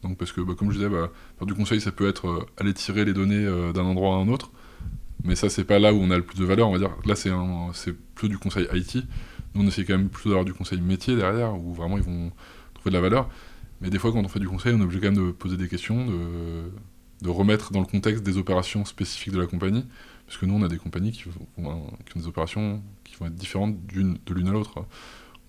Donc 0.03 0.17
parce 0.17 0.33
que, 0.33 0.41
bah, 0.41 0.55
comme 0.57 0.71
je 0.71 0.79
disais, 0.79 0.89
faire 0.89 1.47
du 1.47 1.55
conseil, 1.55 1.81
ça 1.81 1.93
peut 1.93 2.09
être 2.09 2.29
euh, 2.29 2.47
aller 2.57 2.73
tirer 2.73 3.05
les 3.05 3.13
données 3.13 3.45
euh, 3.45 3.73
d'un 3.73 3.85
endroit 3.85 4.15
à 4.15 4.19
un 4.19 4.29
autre, 4.29 4.51
mais 5.25 5.35
ça, 5.35 5.49
c'est 5.49 5.65
pas 5.65 5.79
là 5.79 5.93
où 5.93 5.99
on 5.99 6.11
a 6.11 6.17
le 6.17 6.23
plus 6.23 6.39
de 6.39 6.45
valeur. 6.45 6.69
On 6.69 6.73
va 6.73 6.79
dire, 6.79 6.97
là, 7.05 7.15
c'est, 7.15 7.31
c'est 7.75 7.93
plutôt 7.93 8.29
du 8.29 8.39
conseil 8.39 8.67
IT. 8.73 8.97
Nous, 9.55 9.63
on 9.63 9.67
essaie 9.67 9.85
quand 9.85 9.97
même 9.97 10.09
plutôt 10.09 10.31
d'avoir 10.31 10.45
du 10.45 10.55
conseil 10.55 10.81
métier 10.81 11.17
derrière, 11.17 11.55
où 11.59 11.75
vraiment 11.75 11.97
ils 11.99 12.03
vont 12.03 12.31
trouver 12.75 12.91
de 12.91 12.95
la 12.95 13.01
valeur. 13.01 13.29
Mais 13.81 13.91
des 13.91 13.99
fois, 13.99 14.13
quand 14.13 14.25
on 14.25 14.29
fait 14.29 14.41
du 14.41 14.49
conseil, 14.49 14.75
on 14.75 14.81
est 14.81 14.83
obligé 14.83 15.01
quand 15.01 15.13
même 15.13 15.27
de 15.27 15.33
poser 15.33 15.57
des 15.57 15.69
questions, 15.69 16.07
de, 16.07 17.29
remettre 17.29 17.73
dans 17.73 17.81
le 17.81 17.87
contexte 17.87 18.23
des 18.23 18.39
opérations 18.39 18.85
spécifiques 18.85 19.33
de 19.33 19.41
la 19.41 19.47
compagnie. 19.47 19.85
Parce 20.27 20.39
que 20.39 20.47
nous, 20.47 20.55
on 20.55 20.63
a 20.63 20.69
des 20.69 20.79
compagnies 20.79 21.13
qui, 21.13 21.25
qui 21.25 21.31
ont 21.59 21.93
des 22.15 22.27
opérations 22.27 22.83
qui 23.05 23.17
vont 23.17 23.27
être 23.27 23.35
différentes 23.35 23.77
de 23.87 24.35
l'une 24.35 24.49
à 24.49 24.53
l'autre. 24.53 24.87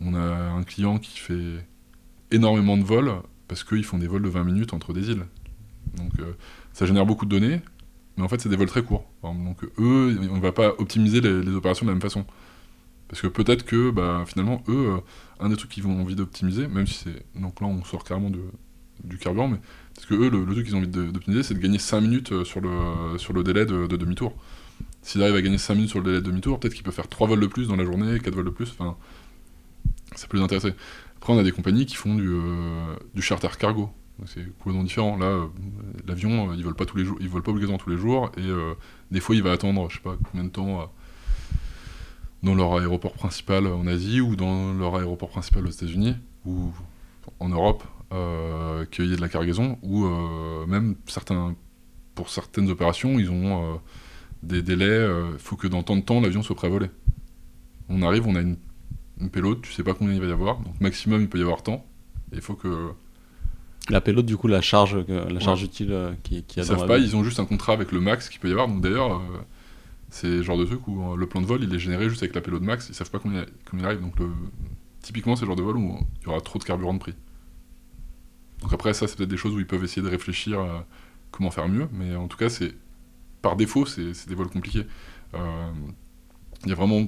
On 0.01 0.15
a 0.15 0.19
un 0.19 0.63
client 0.63 0.97
qui 0.97 1.19
fait 1.19 1.65
énormément 2.31 2.77
de 2.77 2.83
vols 2.83 3.13
parce 3.47 3.63
qu'ils 3.63 3.83
font 3.83 3.97
des 3.97 4.07
vols 4.07 4.23
de 4.23 4.29
20 4.29 4.43
minutes 4.43 4.73
entre 4.73 4.93
des 4.93 5.09
îles. 5.09 5.25
Donc 5.97 6.11
euh, 6.19 6.33
ça 6.73 6.85
génère 6.85 7.05
beaucoup 7.05 7.25
de 7.25 7.29
données, 7.29 7.61
mais 8.17 8.23
en 8.23 8.27
fait 8.27 8.41
c'est 8.41 8.49
des 8.49 8.55
vols 8.55 8.67
très 8.67 8.83
courts. 8.83 9.05
Donc 9.23 9.63
eux, 9.79 10.19
on 10.31 10.37
ne 10.37 10.41
va 10.41 10.51
pas 10.51 10.73
optimiser 10.77 11.21
les, 11.21 11.55
opérations 11.55 11.85
de 11.85 11.91
la 11.91 11.95
même 11.95 12.01
façon. 12.01 12.25
Parce 13.07 13.21
que 13.21 13.27
peut-être 13.27 13.65
que 13.65 13.91
bah, 13.91 14.23
finalement, 14.25 14.63
eux, 14.69 14.95
euh, 14.95 14.97
un 15.39 15.49
des 15.49 15.57
trucs 15.57 15.71
qu'ils 15.71 15.85
ont 15.85 15.99
envie 15.99 16.15
d'optimiser, 16.15 16.67
même 16.67 16.87
si 16.87 16.93
c'est. 16.93 17.39
Donc 17.39 17.59
là 17.61 17.67
on 17.67 17.83
sort 17.83 18.03
carrément 18.03 18.29
de, 18.29 18.39
du 19.03 19.17
carburant, 19.17 19.47
mais 19.47 19.59
parce 19.95 20.07
que 20.07 20.13
eux, 20.13 20.29
le, 20.29 20.45
truc 20.45 20.65
qu'ils 20.65 20.75
ont 20.75 20.79
envie 20.79 20.87
d'optimiser, 20.87 21.43
c'est 21.43 21.53
de 21.53 21.59
gagner 21.59 21.79
5 21.79 22.01
minutes 22.01 22.31
euh, 22.31 22.43
sur 22.43 22.61
le, 22.61 23.17
sur 23.17 23.33
le 23.33 23.43
délai 23.43 23.65
de, 23.65 23.87
demi-tour. 23.87 24.33
S'il 25.01 25.21
arrive 25.21 25.35
à 25.35 25.41
gagner 25.41 25.57
5 25.57 25.75
minutes 25.75 25.89
sur 25.89 25.99
le 25.99 26.05
délai 26.05 26.21
de 26.21 26.25
demi-tour, 26.25 26.59
peut-être 26.59 26.73
qu'il 26.73 26.83
peut 26.83 26.91
faire 26.91 27.07
3 27.07 27.27
vols 27.27 27.39
de 27.39 27.47
plus 27.47 27.67
dans 27.67 27.75
la 27.75 27.85
journée, 27.85 28.19
4 28.19 28.33
vols 28.33 28.45
de 28.45 28.49
plus, 28.49 28.73
enfin, 28.77 28.97
ça 30.15 30.27
peut 30.27 30.37
les 30.37 30.43
intéresser. 30.43 30.73
Après, 31.17 31.33
on 31.33 31.37
a 31.37 31.43
des 31.43 31.51
compagnies 31.51 31.85
qui 31.85 31.95
font 31.95 32.15
du, 32.15 32.29
euh, 32.29 32.95
du 33.13 33.21
charter 33.21 33.49
cargo. 33.59 33.91
C'est 34.25 34.45
complètement 34.57 34.83
différent. 34.83 35.17
Là, 35.17 35.25
euh, 35.25 35.47
l'avion, 36.07 36.51
euh, 36.51 36.55
ils 36.55 36.63
volent 36.63 36.75
pas 36.75 36.85
tous 36.85 36.97
les 36.97 37.05
ils 37.19 37.29
volent 37.29 37.43
pas 37.43 37.51
obligatoirement 37.51 37.83
tous 37.83 37.89
les 37.89 37.97
jours, 37.97 38.31
et 38.37 38.49
des 39.11 39.19
fois, 39.19 39.35
il 39.35 39.43
va 39.43 39.51
attendre, 39.51 39.89
je 39.89 39.95
sais 39.95 40.01
pas 40.01 40.15
combien 40.31 40.45
de 40.45 40.49
temps, 40.49 40.91
dans 42.43 42.55
leur 42.55 42.77
aéroport 42.77 43.13
principal 43.13 43.67
en 43.67 43.85
Asie 43.87 44.21
ou 44.21 44.35
dans 44.35 44.73
leur 44.73 44.95
aéroport 44.95 45.29
principal 45.29 45.65
aux 45.67 45.71
États-Unis 45.71 46.15
ou 46.45 46.71
en 47.39 47.49
Europe, 47.49 47.83
qu'il 48.91 49.05
y 49.05 49.13
ait 49.13 49.15
de 49.15 49.21
la 49.21 49.29
cargaison, 49.29 49.77
ou 49.83 50.07
même 50.67 50.95
certains, 51.07 51.55
pour 52.15 52.29
certaines 52.29 52.69
opérations, 52.69 53.19
ils 53.19 53.29
ont 53.29 53.79
des 54.43 54.61
délais. 54.61 55.07
Il 55.33 55.39
faut 55.39 55.55
que 55.55 55.67
dans 55.67 55.83
tant 55.83 55.95
de 55.95 56.01
temps, 56.01 56.21
l'avion 56.21 56.41
soit 56.41 56.55
prêt 56.55 56.67
à 56.67 56.71
voler. 56.71 56.89
On 57.89 58.01
arrive, 58.01 58.27
on 58.27 58.35
a 58.35 58.41
une 58.41 58.57
une 59.21 59.29
payload, 59.29 59.61
tu 59.61 59.71
sais 59.71 59.83
pas 59.83 59.93
combien 59.93 60.15
il 60.15 60.19
va 60.19 60.27
y 60.27 60.31
avoir, 60.31 60.59
donc 60.59 60.79
maximum 60.81 61.21
il 61.21 61.29
peut 61.29 61.37
y 61.37 61.43
avoir 61.43 61.61
tant, 61.63 61.85
et 62.31 62.37
il 62.37 62.41
faut 62.41 62.55
que... 62.55 62.91
La 63.91 64.01
payload, 64.01 64.25
du 64.25 64.37
coup, 64.37 64.47
la 64.47 64.61
charge, 64.61 64.97
la 65.07 65.39
charge 65.39 65.63
utile 65.63 65.91
euh, 65.91 66.13
qui, 66.23 66.43
qui 66.43 66.59
a 66.59 66.63
Ils 66.63 66.65
savent 66.65 66.87
pas, 66.87 66.97
ils 66.97 67.15
ont 67.15 67.23
juste 67.23 67.39
un 67.39 67.45
contrat 67.45 67.73
avec 67.73 67.91
le 67.91 67.99
max 67.99 68.29
qu'il 68.29 68.39
peut 68.39 68.47
y 68.47 68.51
avoir, 68.51 68.67
donc 68.67 68.81
d'ailleurs, 68.81 69.15
euh, 69.15 69.19
c'est 70.09 70.27
le 70.27 70.43
genre 70.43 70.57
de 70.57 70.65
truc 70.65 70.87
où 70.87 71.11
euh, 71.11 71.15
le 71.17 71.27
plan 71.27 71.41
de 71.41 71.45
vol, 71.45 71.61
il 71.63 71.75
est 71.75 71.79
généré 71.79 72.09
juste 72.09 72.23
avec 72.23 72.33
la 72.33 72.41
payload 72.41 72.63
max, 72.63 72.87
ils 72.89 72.95
savent 72.95 73.11
pas 73.11 73.19
combien, 73.19 73.45
combien 73.69 73.85
il 73.85 73.87
arrive, 73.87 74.01
donc 74.01 74.17
le... 74.17 74.29
typiquement 75.01 75.35
c'est 75.35 75.41
le 75.41 75.47
genre 75.47 75.57
de 75.57 75.63
vol 75.63 75.77
où 75.77 75.99
il 76.21 76.25
y 76.25 76.29
aura 76.29 76.39
trop 76.39 76.57
de 76.57 76.63
carburant 76.63 76.93
de 76.93 76.99
prix. 76.99 77.13
Donc 78.61 78.71
après, 78.71 78.93
ça, 78.93 79.07
c'est 79.07 79.17
peut-être 79.17 79.29
des 79.29 79.37
choses 79.37 79.53
où 79.55 79.59
ils 79.59 79.67
peuvent 79.67 79.83
essayer 79.83 80.01
de 80.01 80.09
réfléchir 80.09 80.59
à 80.59 80.85
comment 81.31 81.51
faire 81.51 81.67
mieux, 81.67 81.87
mais 81.91 82.15
en 82.15 82.27
tout 82.27 82.37
cas, 82.37 82.47
c'est 82.47 82.73
par 83.41 83.55
défaut, 83.55 83.85
c'est 83.85 84.27
des 84.27 84.35
vols 84.35 84.49
compliqués. 84.49 84.85
Il 85.33 86.69
y 86.69 86.71
a 86.71 86.75
vraiment 86.75 87.07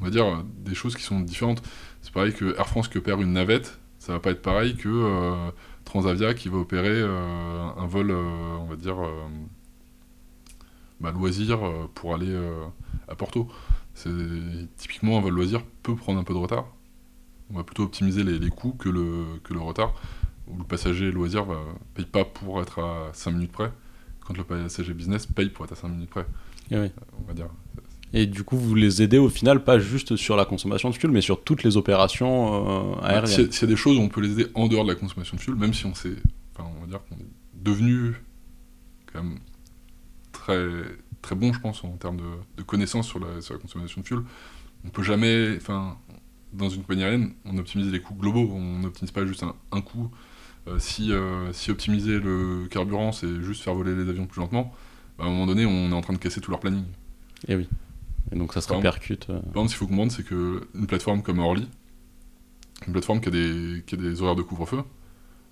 on 0.00 0.04
va 0.04 0.10
dire, 0.10 0.44
des 0.64 0.74
choses 0.74 0.96
qui 0.96 1.02
sont 1.02 1.20
différentes. 1.20 1.62
C'est 2.02 2.12
pareil 2.12 2.32
que 2.32 2.56
Air 2.56 2.66
France 2.66 2.88
qui 2.88 2.98
opère 2.98 3.20
une 3.20 3.32
navette, 3.32 3.78
ça 3.98 4.12
va 4.14 4.20
pas 4.20 4.30
être 4.30 4.42
pareil 4.42 4.74
que 4.74 4.88
euh, 4.88 5.50
Transavia 5.84 6.34
qui 6.34 6.48
va 6.48 6.58
opérer 6.58 6.88
euh, 6.90 7.68
un 7.76 7.86
vol, 7.86 8.10
euh, 8.10 8.56
on 8.60 8.66
va 8.66 8.76
dire, 8.76 8.96
bah, 11.00 11.10
loisir 11.10 11.58
pour 11.94 12.14
aller 12.14 12.36
à 13.08 13.14
Porto. 13.14 13.48
Typiquement, 14.76 15.18
un 15.18 15.20
vol 15.20 15.34
loisir 15.34 15.62
peut 15.82 15.96
prendre 15.96 16.20
un 16.20 16.24
peu 16.24 16.34
de 16.34 16.38
retard. 16.38 16.66
On 17.52 17.56
va 17.56 17.64
plutôt 17.64 17.82
optimiser 17.82 18.22
les, 18.22 18.50
coûts 18.50 18.72
que 18.72 18.88
le, 18.88 19.40
que 19.42 19.52
le 19.52 19.60
retard. 19.60 19.94
Où 20.46 20.56
le 20.56 20.64
passager 20.64 21.12
loisir 21.12 21.46
ne 21.46 21.54
paye 21.94 22.06
pas 22.06 22.24
pour 22.24 22.60
être 22.60 22.80
à 22.80 23.10
5 23.12 23.30
minutes 23.32 23.52
près, 23.52 23.72
quand 24.26 24.36
le 24.36 24.42
passager 24.42 24.94
business 24.94 25.26
paye 25.26 25.48
pour 25.48 25.64
être 25.64 25.72
à 25.72 25.76
5 25.76 25.88
minutes 25.88 26.10
près. 26.10 26.26
Eh 26.70 26.76
on 26.76 27.26
va 27.26 27.34
dire. 27.34 27.48
Et 28.12 28.26
du 28.26 28.42
coup, 28.42 28.56
vous 28.56 28.74
les 28.74 29.02
aidez 29.02 29.18
au 29.18 29.28
final, 29.28 29.62
pas 29.62 29.78
juste 29.78 30.16
sur 30.16 30.36
la 30.36 30.44
consommation 30.44 30.90
de 30.90 30.94
fuel, 30.94 31.12
mais 31.12 31.20
sur 31.20 31.44
toutes 31.44 31.62
les 31.62 31.76
opérations 31.76 32.96
euh, 32.96 33.00
aériennes. 33.02 33.50
S'il 33.52 33.60
y, 33.60 33.64
a 33.64 33.66
des 33.68 33.76
choses 33.76 33.96
où 33.98 34.00
on 34.00 34.08
peut 34.08 34.20
les 34.20 34.32
aider 34.32 34.46
en 34.54 34.66
dehors 34.66 34.84
de 34.84 34.90
la 34.90 34.96
consommation 34.96 35.36
de 35.36 35.40
fuel, 35.40 35.54
même 35.54 35.72
si 35.72 35.86
on 35.86 35.94
sait, 35.94 36.16
enfin, 36.54 36.68
on 36.76 36.80
va 36.80 36.86
dire 36.88 37.00
qu'on 37.08 37.16
est 37.16 37.28
devenu 37.54 38.14
quand 39.12 39.22
même 39.22 39.38
très, 40.32 40.66
très 41.22 41.36
bon, 41.36 41.52
je 41.52 41.60
pense, 41.60 41.84
en 41.84 41.96
termes 41.96 42.16
de, 42.16 42.30
de 42.56 42.62
connaissances 42.62 43.06
sur 43.06 43.20
la, 43.20 43.40
sur 43.40 43.54
la, 43.54 43.60
consommation 43.60 44.00
de 44.00 44.06
fuel, 44.06 44.20
on 44.84 44.88
peut 44.88 45.04
jamais, 45.04 45.56
enfin, 45.56 45.96
dans 46.52 46.68
une 46.68 46.82
compagnie 46.82 47.04
aérienne, 47.04 47.32
on 47.44 47.56
optimise 47.58 47.92
les 47.92 48.00
coûts 48.00 48.14
globaux, 48.14 48.50
on 48.52 48.80
n'optimise 48.80 49.12
pas 49.12 49.24
juste 49.24 49.44
un, 49.44 49.54
un 49.70 49.80
coût. 49.80 50.10
Euh, 50.68 50.78
si, 50.78 51.10
euh, 51.12 51.52
si 51.52 51.70
optimiser 51.70 52.18
le 52.18 52.66
carburant, 52.68 53.12
c'est 53.12 53.40
juste 53.42 53.62
faire 53.62 53.74
voler 53.74 53.94
les 53.94 54.08
avions 54.08 54.26
plus 54.26 54.40
lentement, 54.40 54.74
bah, 55.18 55.24
à 55.24 55.26
un 55.26 55.30
moment 55.30 55.46
donné, 55.46 55.64
on 55.64 55.90
est 55.90 55.94
en 55.94 56.00
train 56.00 56.12
de 56.12 56.18
casser 56.18 56.40
tout 56.40 56.50
leur 56.50 56.60
planning. 56.60 56.84
Et 57.48 57.52
eh 57.52 57.56
oui. 57.56 57.68
Et 58.32 58.36
donc 58.36 58.52
ça 58.52 58.60
se 58.60 58.72
répercute. 58.72 59.28
Euh. 59.30 59.34
Par 59.34 59.62
exemple, 59.62 59.68
ce 59.68 59.72
qu'il 59.72 59.78
faut 59.78 59.86
comprendre, 59.86 60.12
c'est 60.12 60.24
qu'une 60.24 60.86
plateforme 60.86 61.22
comme 61.22 61.38
Orly, 61.38 61.68
une 62.86 62.92
plateforme 62.92 63.20
qui 63.20 63.28
a 63.28 63.32
des, 63.32 63.82
qui 63.86 63.94
a 63.94 63.98
des 63.98 64.22
horaires 64.22 64.36
de 64.36 64.42
couvre-feu, 64.42 64.82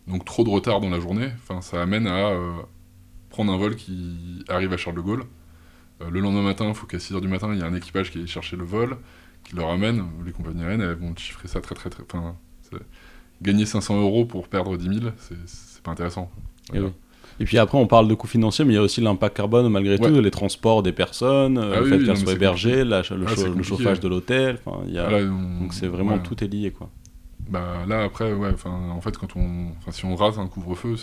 donc 0.06 0.24
trop 0.24 0.44
de 0.44 0.50
retard 0.50 0.80
dans 0.80 0.90
la 0.90 1.00
journée, 1.00 1.30
ça 1.60 1.82
amène 1.82 2.06
à 2.06 2.28
euh, 2.28 2.52
prendre 3.30 3.52
un 3.52 3.56
vol 3.56 3.76
qui 3.76 4.44
arrive 4.48 4.72
à 4.72 4.76
Charles 4.76 4.96
de 4.96 5.02
Gaulle. 5.02 5.24
Euh, 6.00 6.10
le 6.10 6.20
lendemain 6.20 6.42
matin, 6.42 6.68
il 6.68 6.74
faut 6.74 6.86
qu'à 6.86 6.98
6h 6.98 7.20
du 7.20 7.28
matin, 7.28 7.52
il 7.52 7.58
y 7.58 7.62
a 7.62 7.66
un 7.66 7.74
équipage 7.74 8.10
qui 8.10 8.18
aille 8.18 8.26
chercher 8.26 8.56
le 8.56 8.64
vol, 8.64 8.96
qui 9.44 9.54
le 9.54 9.62
ramène. 9.62 10.04
Les 10.24 10.32
compagnies 10.32 10.62
aériennes, 10.62 10.80
elles 10.80 10.94
vont 10.94 11.14
chiffrer 11.16 11.48
ça 11.48 11.60
très 11.60 11.74
très 11.74 11.90
très. 11.90 12.02
Gagner 13.40 13.66
500 13.66 14.00
euros 14.00 14.24
pour 14.24 14.48
perdre 14.48 14.76
10 14.76 15.00
000, 15.00 15.12
c'est 15.46 15.82
pas 15.82 15.92
intéressant. 15.92 16.30
Eh 16.72 16.78
et 16.78 16.80
puis 17.44 17.58
après, 17.58 17.78
on 17.78 17.86
parle 17.86 18.08
de 18.08 18.14
coûts 18.14 18.26
financiers, 18.26 18.64
mais 18.64 18.72
il 18.72 18.76
y 18.76 18.78
a 18.78 18.82
aussi 18.82 19.00
l'impact 19.00 19.36
carbone 19.36 19.68
malgré 19.68 19.98
tout, 19.98 20.08
les 20.08 20.30
transports 20.30 20.82
des 20.82 20.92
personnes, 20.92 21.58
euh, 21.58 21.74
ah 21.76 21.80
le 21.80 21.86
fait 21.86 22.04
qu'elles 22.04 22.16
soient 22.16 22.32
hébergées, 22.32 22.84
le, 22.84 22.94
ah, 22.94 23.62
chauffage 23.62 24.00
de 24.00 24.08
l'hôtel. 24.08 24.58
Donc 24.66 25.72
c'est 25.72 25.86
vraiment 25.86 26.18
tout 26.18 26.42
est 26.42 26.48
lié. 26.48 26.70
quoi. 26.70 26.90
Bah, 27.48 27.86
là, 27.88 28.02
après, 28.04 28.32
ouais, 28.32 28.50
en 28.66 29.00
fait, 29.00 29.16
quand 29.16 29.36
on, 29.36 29.72
si 29.90 30.04
on 30.04 30.14
rase 30.16 30.38
un 30.38 30.48
couvre-feu, 30.48 30.96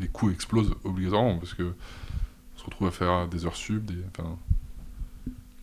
les 0.00 0.08
coûts 0.08 0.30
explosent 0.30 0.74
obligatoirement 0.84 1.38
parce 1.38 1.54
que 1.54 1.64
on 1.64 2.58
se 2.58 2.64
retrouve 2.64 2.88
à 2.88 2.90
faire 2.92 3.26
des 3.26 3.44
heures 3.44 3.56
sub, 3.56 3.84
des, 3.84 3.94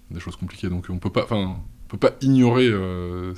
des 0.09 0.19
choses 0.19 0.35
compliquées. 0.35 0.69
Donc 0.69 0.87
on 0.89 0.97
peut 0.97 1.09
pas, 1.09 1.25
on 1.31 1.55
peut 1.87 1.97
pas 1.97 2.11
ignorer 2.21 2.67
euh, 2.67 3.33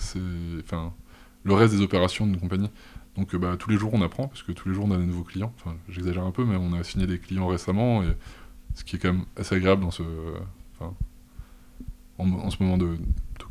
le 1.43 1.53
reste 1.53 1.75
des 1.75 1.81
opérations 1.81 2.25
d'une 2.25 2.39
compagnie. 2.39 2.69
Donc 3.15 3.33
euh, 3.33 3.37
bah, 3.37 3.55
tous 3.57 3.69
les 3.69 3.77
jours 3.77 3.91
on 3.93 4.01
apprend, 4.01 4.27
parce 4.27 4.43
que 4.43 4.51
tous 4.51 4.69
les 4.69 4.75
jours 4.75 4.85
on 4.85 4.91
a 4.91 4.97
des 4.97 5.05
nouveaux 5.05 5.23
clients. 5.23 5.53
Enfin, 5.59 5.75
j'exagère 5.89 6.23
un 6.23 6.31
peu, 6.31 6.45
mais 6.45 6.55
on 6.55 6.73
a 6.73 6.83
signé 6.83 7.07
des 7.07 7.19
clients 7.19 7.47
récemment, 7.47 8.03
et 8.03 8.07
ce 8.75 8.83
qui 8.83 8.95
est 8.95 8.99
quand 8.99 9.13
même 9.13 9.25
assez 9.37 9.55
agréable 9.55 9.83
dans 9.83 9.91
ce, 9.91 10.03
en, 12.17 12.49
ce 12.49 12.61
moment 12.61 12.77
de, 12.77 12.97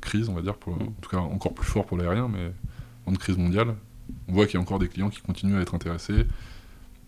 crise, 0.00 0.28
on 0.28 0.34
va 0.34 0.42
dire, 0.42 0.56
pour, 0.56 0.74
en 0.74 0.92
tout 1.00 1.10
cas 1.10 1.18
encore 1.18 1.54
plus 1.54 1.66
fort 1.66 1.86
pour 1.86 1.96
l'aérien, 1.96 2.28
mais 2.28 2.52
en 3.06 3.12
crise 3.12 3.38
mondiale. 3.38 3.76
On 4.28 4.32
voit 4.32 4.46
qu'il 4.46 4.54
y 4.54 4.56
a 4.56 4.60
encore 4.60 4.80
des 4.80 4.88
clients 4.88 5.10
qui 5.10 5.20
continuent 5.20 5.58
à 5.58 5.60
être 5.60 5.74
intéressés. 5.74 6.26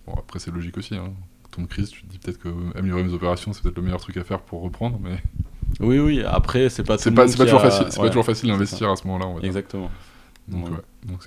Bon, 0.07 0.15
après 0.15 0.39
c'est 0.39 0.53
logique 0.53 0.79
aussi. 0.79 0.95
Hein. 0.95 1.13
Ton 1.51 1.63
de 1.63 1.67
crise, 1.67 1.91
tu 1.91 2.03
te 2.03 2.07
dis 2.07 2.19
peut-être 2.19 2.39
que 2.39 2.49
améliorer 2.79 3.03
mes 3.03 3.13
opérations, 3.13 3.53
c'est 3.53 3.63
peut-être 3.63 3.77
le 3.77 3.83
meilleur 3.83 4.01
truc 4.01 4.17
à 4.17 4.25
faire 4.25 4.41
pour 4.41 4.63
reprendre, 4.63 5.01
mais. 5.03 5.21
Oui, 5.81 5.99
oui, 5.99 6.23
après, 6.23 6.69
c'est 6.69 6.85
pas, 6.85 6.97
pas, 6.99 7.11
pas, 7.11 7.27
toujours 7.27 7.61
facile, 7.61 7.87
pas 7.97 8.09
toujours 8.09 8.25
facile 8.25 8.49
d'investir 8.51 8.91
à 8.91 8.97
ce 8.97 9.07
moment-là. 9.09 9.45
Exactement. 9.45 9.91
Donc, 10.47 10.69
ouais. 10.69 10.77
Donc, 11.05 11.27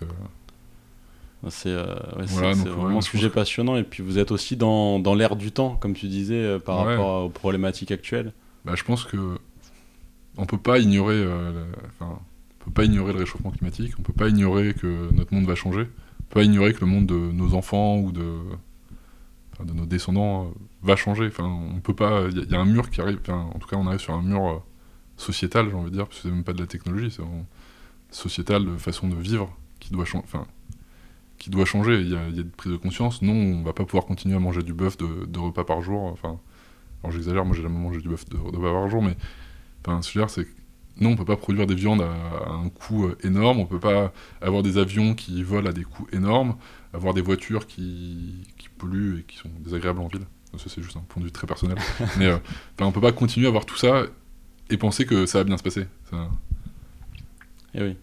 c'est 1.50 1.70
euh, 1.70 1.96
vraiment 2.26 2.98
un 2.98 3.02
sujet 3.02 3.30
passionnant. 3.30 3.78
Et 3.78 3.84
puis 3.84 4.04
vous 4.04 4.18
êtes 4.18 4.32
aussi 4.32 4.58
dans, 4.58 5.00
dans 5.00 5.16
l'air 5.16 5.36
du 5.36 5.52
temps, 5.52 5.76
comme 5.76 5.94
tu 5.94 6.08
disais, 6.08 6.36
euh, 6.36 6.60
par 6.60 6.86
rapport 6.86 7.26
aux 7.26 7.30
problématiques 7.30 7.92
actuelles. 7.92 8.34
Bah, 8.66 8.74
je 8.76 8.84
pense 8.84 9.04
que 9.04 9.38
on 10.38 10.46
peut 10.46 10.58
pas 10.58 10.80
ignorer, 10.80 11.16
euh, 11.16 11.66
on 12.02 12.18
peut 12.66 12.72
pas 12.72 12.86
ignorer 12.86 13.14
le 13.14 13.20
réchauffement 13.20 13.52
climatique. 13.52 13.94
On 14.00 14.02
peut 14.02 14.14
pas 14.14 14.30
ignorer 14.30 14.74
que 14.74 15.12
notre 15.14 15.34
monde 15.34 15.46
va 15.46 15.56
changer. 15.56 15.82
On 15.82 16.24
peut 16.30 16.40
pas 16.42 16.44
ignorer 16.44 16.74
que 16.74 16.82
le 16.82 16.88
monde 16.88 17.06
de 17.06 17.16
nos 17.16 17.54
enfants 17.54 17.98
ou 17.98 18.12
de, 18.12 18.36
de 19.64 19.74
nos 19.74 19.86
descendants 19.86 20.52
va 20.82 20.96
changer. 20.96 21.28
Enfin, 21.28 21.46
on 21.46 21.80
peut 21.80 21.96
pas. 21.96 22.26
Il 22.30 22.52
y, 22.52 22.56
a 22.56 22.60
un 22.60 22.66
mur 22.66 22.90
qui 22.90 23.00
arrive. 23.00 23.20
en 23.30 23.58
tout 23.60 23.68
cas, 23.68 23.78
on 23.78 23.88
arrive 23.88 24.00
sur 24.00 24.14
un 24.14 24.22
mur 24.22 24.64
sociétal, 25.18 25.70
j'ai 25.70 25.76
envie 25.76 25.90
de 25.90 25.96
dire, 25.96 26.06
parce 26.08 26.18
que 26.18 26.28
c'est 26.28 26.34
même 26.34 26.44
pas 26.44 26.54
de 26.54 26.60
la 26.60 26.68
technologie, 26.68 27.10
c'est 27.10 27.24
sociétal 28.12 28.66
de 28.66 28.78
façon 28.78 29.08
de 29.08 29.16
vivre 29.16 29.56
qui 29.80 29.92
doit 29.92 30.06
changer. 30.06 30.26
Enfin, 30.26 30.46
qui 31.38 31.50
doit 31.50 31.66
changer. 31.66 32.00
Il 32.02 32.10
y, 32.10 32.16
a, 32.16 32.28
il 32.30 32.36
y 32.36 32.40
a 32.40 32.42
une 32.42 32.50
prise 32.50 32.72
de 32.72 32.78
conscience. 32.78 33.22
Non, 33.22 33.34
on 33.34 33.64
va 33.64 33.74
pas 33.74 33.86
pouvoir 33.86 34.06
continuer 34.06 34.36
à 34.36 34.40
manger 34.40 34.64
du 34.64 34.74
bœuf 34.74 34.98
de, 34.98 35.40
repas 35.40 35.64
par 35.64 35.82
jour. 35.82 36.04
Enfin, 36.04 36.40
alors 37.04 37.12
j'exagère, 37.12 37.46
moi 37.46 37.56
j'ai 37.56 37.64
jamais 37.64 37.78
mangé 37.78 38.02
du 38.02 38.10
bœuf 38.10 38.26
de, 38.30 38.38
repas 38.38 38.74
par 38.74 38.90
jour, 38.90 39.02
mais 39.02 39.16
enfin, 39.86 40.02
ce 40.02 40.08
que 40.08 40.14
je 40.14 40.20
veux 40.20 40.26
dire, 40.26 40.34
c'est 40.34 40.48
non, 41.00 41.12
on 41.12 41.16
peut 41.16 41.26
pas 41.26 41.38
produire 41.38 41.68
des 41.68 41.76
viandes 41.76 42.02
à, 42.02 42.52
un 42.52 42.70
coût 42.70 43.06
euh, 43.06 43.18
énorme. 43.24 43.60
On 43.60 43.66
peut 43.66 43.80
pas 43.80 44.12
avoir 44.42 44.64
des 44.64 44.80
avions 44.80 45.14
qui 45.14 45.44
volent 45.44 45.70
à 45.70 45.74
des 45.74 45.84
coûts 45.84 46.08
énormes, 46.12 46.56
avoir 46.92 47.14
des 47.14 47.22
voitures 47.22 47.68
qui, 47.68 48.48
qui 48.58 48.70
polluent 48.70 49.20
et 49.20 49.24
qui 49.24 49.38
sont 49.38 49.50
désagréables 49.60 50.00
en 50.00 50.08
ville. 50.08 50.26
Ça, 50.58 50.70
c'est 50.70 50.82
juste 50.82 50.98
un 50.98 51.02
point 51.02 51.22
de 51.22 51.28
vue 51.28 51.32
très 51.32 51.46
personnel. 51.46 51.78
mais 52.18 52.26
euh, 52.26 52.38
on 52.80 52.92
peut 52.92 53.02
pas 53.02 53.12
continuer 53.12 53.46
à 53.46 53.50
avoir 53.50 53.66
tout 53.66 53.78
ça 53.78 54.06
et 54.70 54.78
penser 54.78 55.06
que 55.06 55.28
ça 55.28 55.40
va 55.40 55.44
bien 55.44 55.58
se 55.58 55.64
passer. 55.64 55.86
Ça... 56.10 56.30
Et 57.76 57.84
oui. 57.84 57.98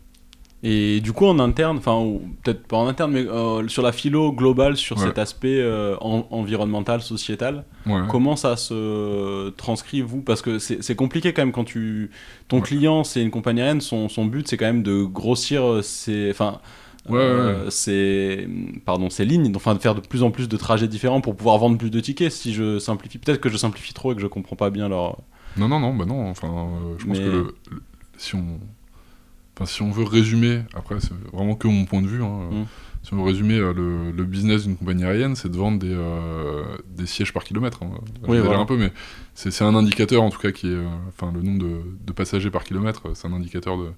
Et 0.67 1.03
du 1.03 1.13
coup, 1.13 1.27
en 1.27 1.39
interne, 1.39 1.77
enfin, 1.77 2.03
peut-être 2.43 2.67
pas 2.67 2.79
en 2.79 2.87
interne, 2.87 3.13
mais 3.13 3.27
euh, 3.27 3.69
sur 3.69 3.83
la 3.83 3.93
philo 3.93 4.33
globale, 4.33 4.79
sur 4.79 4.99
cet 4.99 5.19
aspect 5.19 5.61
euh, 5.61 5.95
environnemental, 6.01 7.03
sociétal, 7.03 7.65
comment 8.09 8.35
ça 8.35 8.57
se 8.57 9.51
transcrit, 9.51 10.01
vous? 10.01 10.23
Parce 10.23 10.41
que 10.41 10.59
c'est 10.59 10.97
compliqué 10.97 11.33
quand 11.35 11.43
même 11.43 11.53
quand 11.53 11.65
tu. 11.65 12.11
Ton 12.49 12.61
client, 12.61 13.05
c'est 13.05 13.23
une 13.23 13.31
compagnie 13.31 13.61
aérienne, 13.61 13.83
son, 13.83 14.09
son 14.09 14.25
but, 14.25 14.49
c'est 14.49 14.57
quand 14.57 14.65
même 14.65 14.83
de 14.83 15.05
grossir 15.05 15.85
ses. 15.85 16.31
Enfin, 16.31 16.61
euh, 17.11 17.69
c'est 17.71 18.49
pardon 18.87 19.11
ces 19.11 19.27
lignes 19.27 19.53
enfin 19.55 19.75
de 19.75 19.79
faire 19.79 19.95
de 19.95 20.01
plus 20.01 20.23
en 20.23 20.31
plus 20.31 20.49
de 20.49 20.57
trajets 20.57 20.89
différents 20.89 21.21
pour 21.21 21.37
pouvoir 21.37 21.59
vendre 21.59 21.77
plus 21.77 21.91
de 21.91 22.01
tickets 22.01 22.33
si 22.33 22.55
je 22.55 22.79
simplifie 22.79 23.19
peut-être 23.19 23.41
que 23.41 23.51
je 23.51 23.59
simplifie 23.59 23.93
trop 23.93 24.13
et 24.13 24.15
que 24.15 24.23
je 24.23 24.27
comprends 24.27 24.57
pas 24.57 24.71
bien 24.71 24.89
leur 24.89 25.19
non 25.59 25.69
non 25.69 25.81
non 25.81 25.95
bah 25.95 26.07
non 26.07 26.31
enfin 26.31 26.49
euh, 26.49 26.95
je 26.99 27.07
pense 27.07 27.19
que 27.19 27.55
si 28.17 28.35
on 28.37 28.59
enfin 29.55 29.67
si 29.67 29.83
on 29.83 29.91
veut 29.91 30.05
résumer 30.05 30.63
après 30.75 31.01
c'est 31.01 31.13
vraiment 31.33 31.55
que 31.55 31.69
mon 31.69 31.85
point 31.85 32.03
de 32.03 32.07
vue 32.07 32.23
hein, 32.23 32.49
mm. 32.51 32.65
si 33.03 33.15
on 33.15 33.17
veut 33.19 33.23
résumer 33.23 33.59
euh, 33.59 33.73
le, 34.13 34.25
business 34.25 34.65
d'une 34.65 34.77
compagnie 34.77 35.05
aérienne 35.05 35.37
c'est 35.37 35.51
de 35.51 35.57
vendre 35.57 35.79
des, 35.79 35.97
des 36.97 37.07
sièges 37.07 37.33
par 37.33 37.45
kilomètre 37.45 37.83
hein. 37.83 37.91
oui, 38.27 38.39
voilà. 38.41 38.59
un 38.59 38.67
peu 38.67 38.77
mais 38.77 38.93
c'est 39.35 39.63
un 39.63 39.75
indicateur 39.75 40.23
en 40.23 40.31
tout 40.31 40.41
cas 40.41 40.53
qui 40.53 40.73
est 40.73 40.79
enfin 41.09 41.33
le 41.33 41.43
nombre 41.43 41.63
de, 41.63 41.81
de 42.05 42.13
passagers 42.13 42.51
par 42.51 42.65
kilomètre 42.65 43.11
c'est 43.15 43.29
un 43.29 43.33
indicateur 43.33 43.79
de 43.79 43.91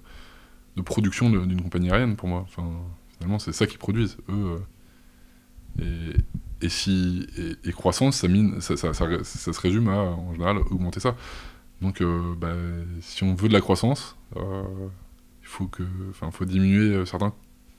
de 0.77 0.81
production 0.83 1.29
d'une 1.29 1.61
compagnie 1.61 1.89
aérienne 1.89 2.15
pour 2.15 2.29
moi. 2.29 2.45
Enfin, 2.47 2.69
finalement, 3.17 3.39
c'est 3.39 3.51
ça 3.51 3.67
qu'ils 3.67 3.79
produisent, 3.79 4.17
eux. 4.29 4.59
Euh. 5.79 6.13
et, 6.61 6.65
et, 6.65 6.69
si, 6.69 7.27
et, 7.65 7.71
croissance, 7.71 8.17
ça, 8.17 8.27
mine, 8.27 8.61
ça, 8.61 8.77
ça, 8.77 8.93
ça, 8.93 9.05
se 9.53 9.59
résume 9.59 9.89
à, 9.89 9.97
en 9.97 10.33
général, 10.33 10.57
augmenter 10.57 10.99
ça. 10.99 11.15
Donc, 11.81 12.01
euh, 12.01 12.35
bah, 12.37 12.53
si 13.01 13.23
on 13.23 13.33
veut 13.33 13.47
de 13.47 13.53
la 13.53 13.61
croissance, 13.61 14.15
euh, 14.37 14.63
il 15.47 15.49
faut, 15.49 15.67
que, 15.67 15.83
faut 16.31 16.45
diminuer 16.45 17.05
certains 17.05 17.33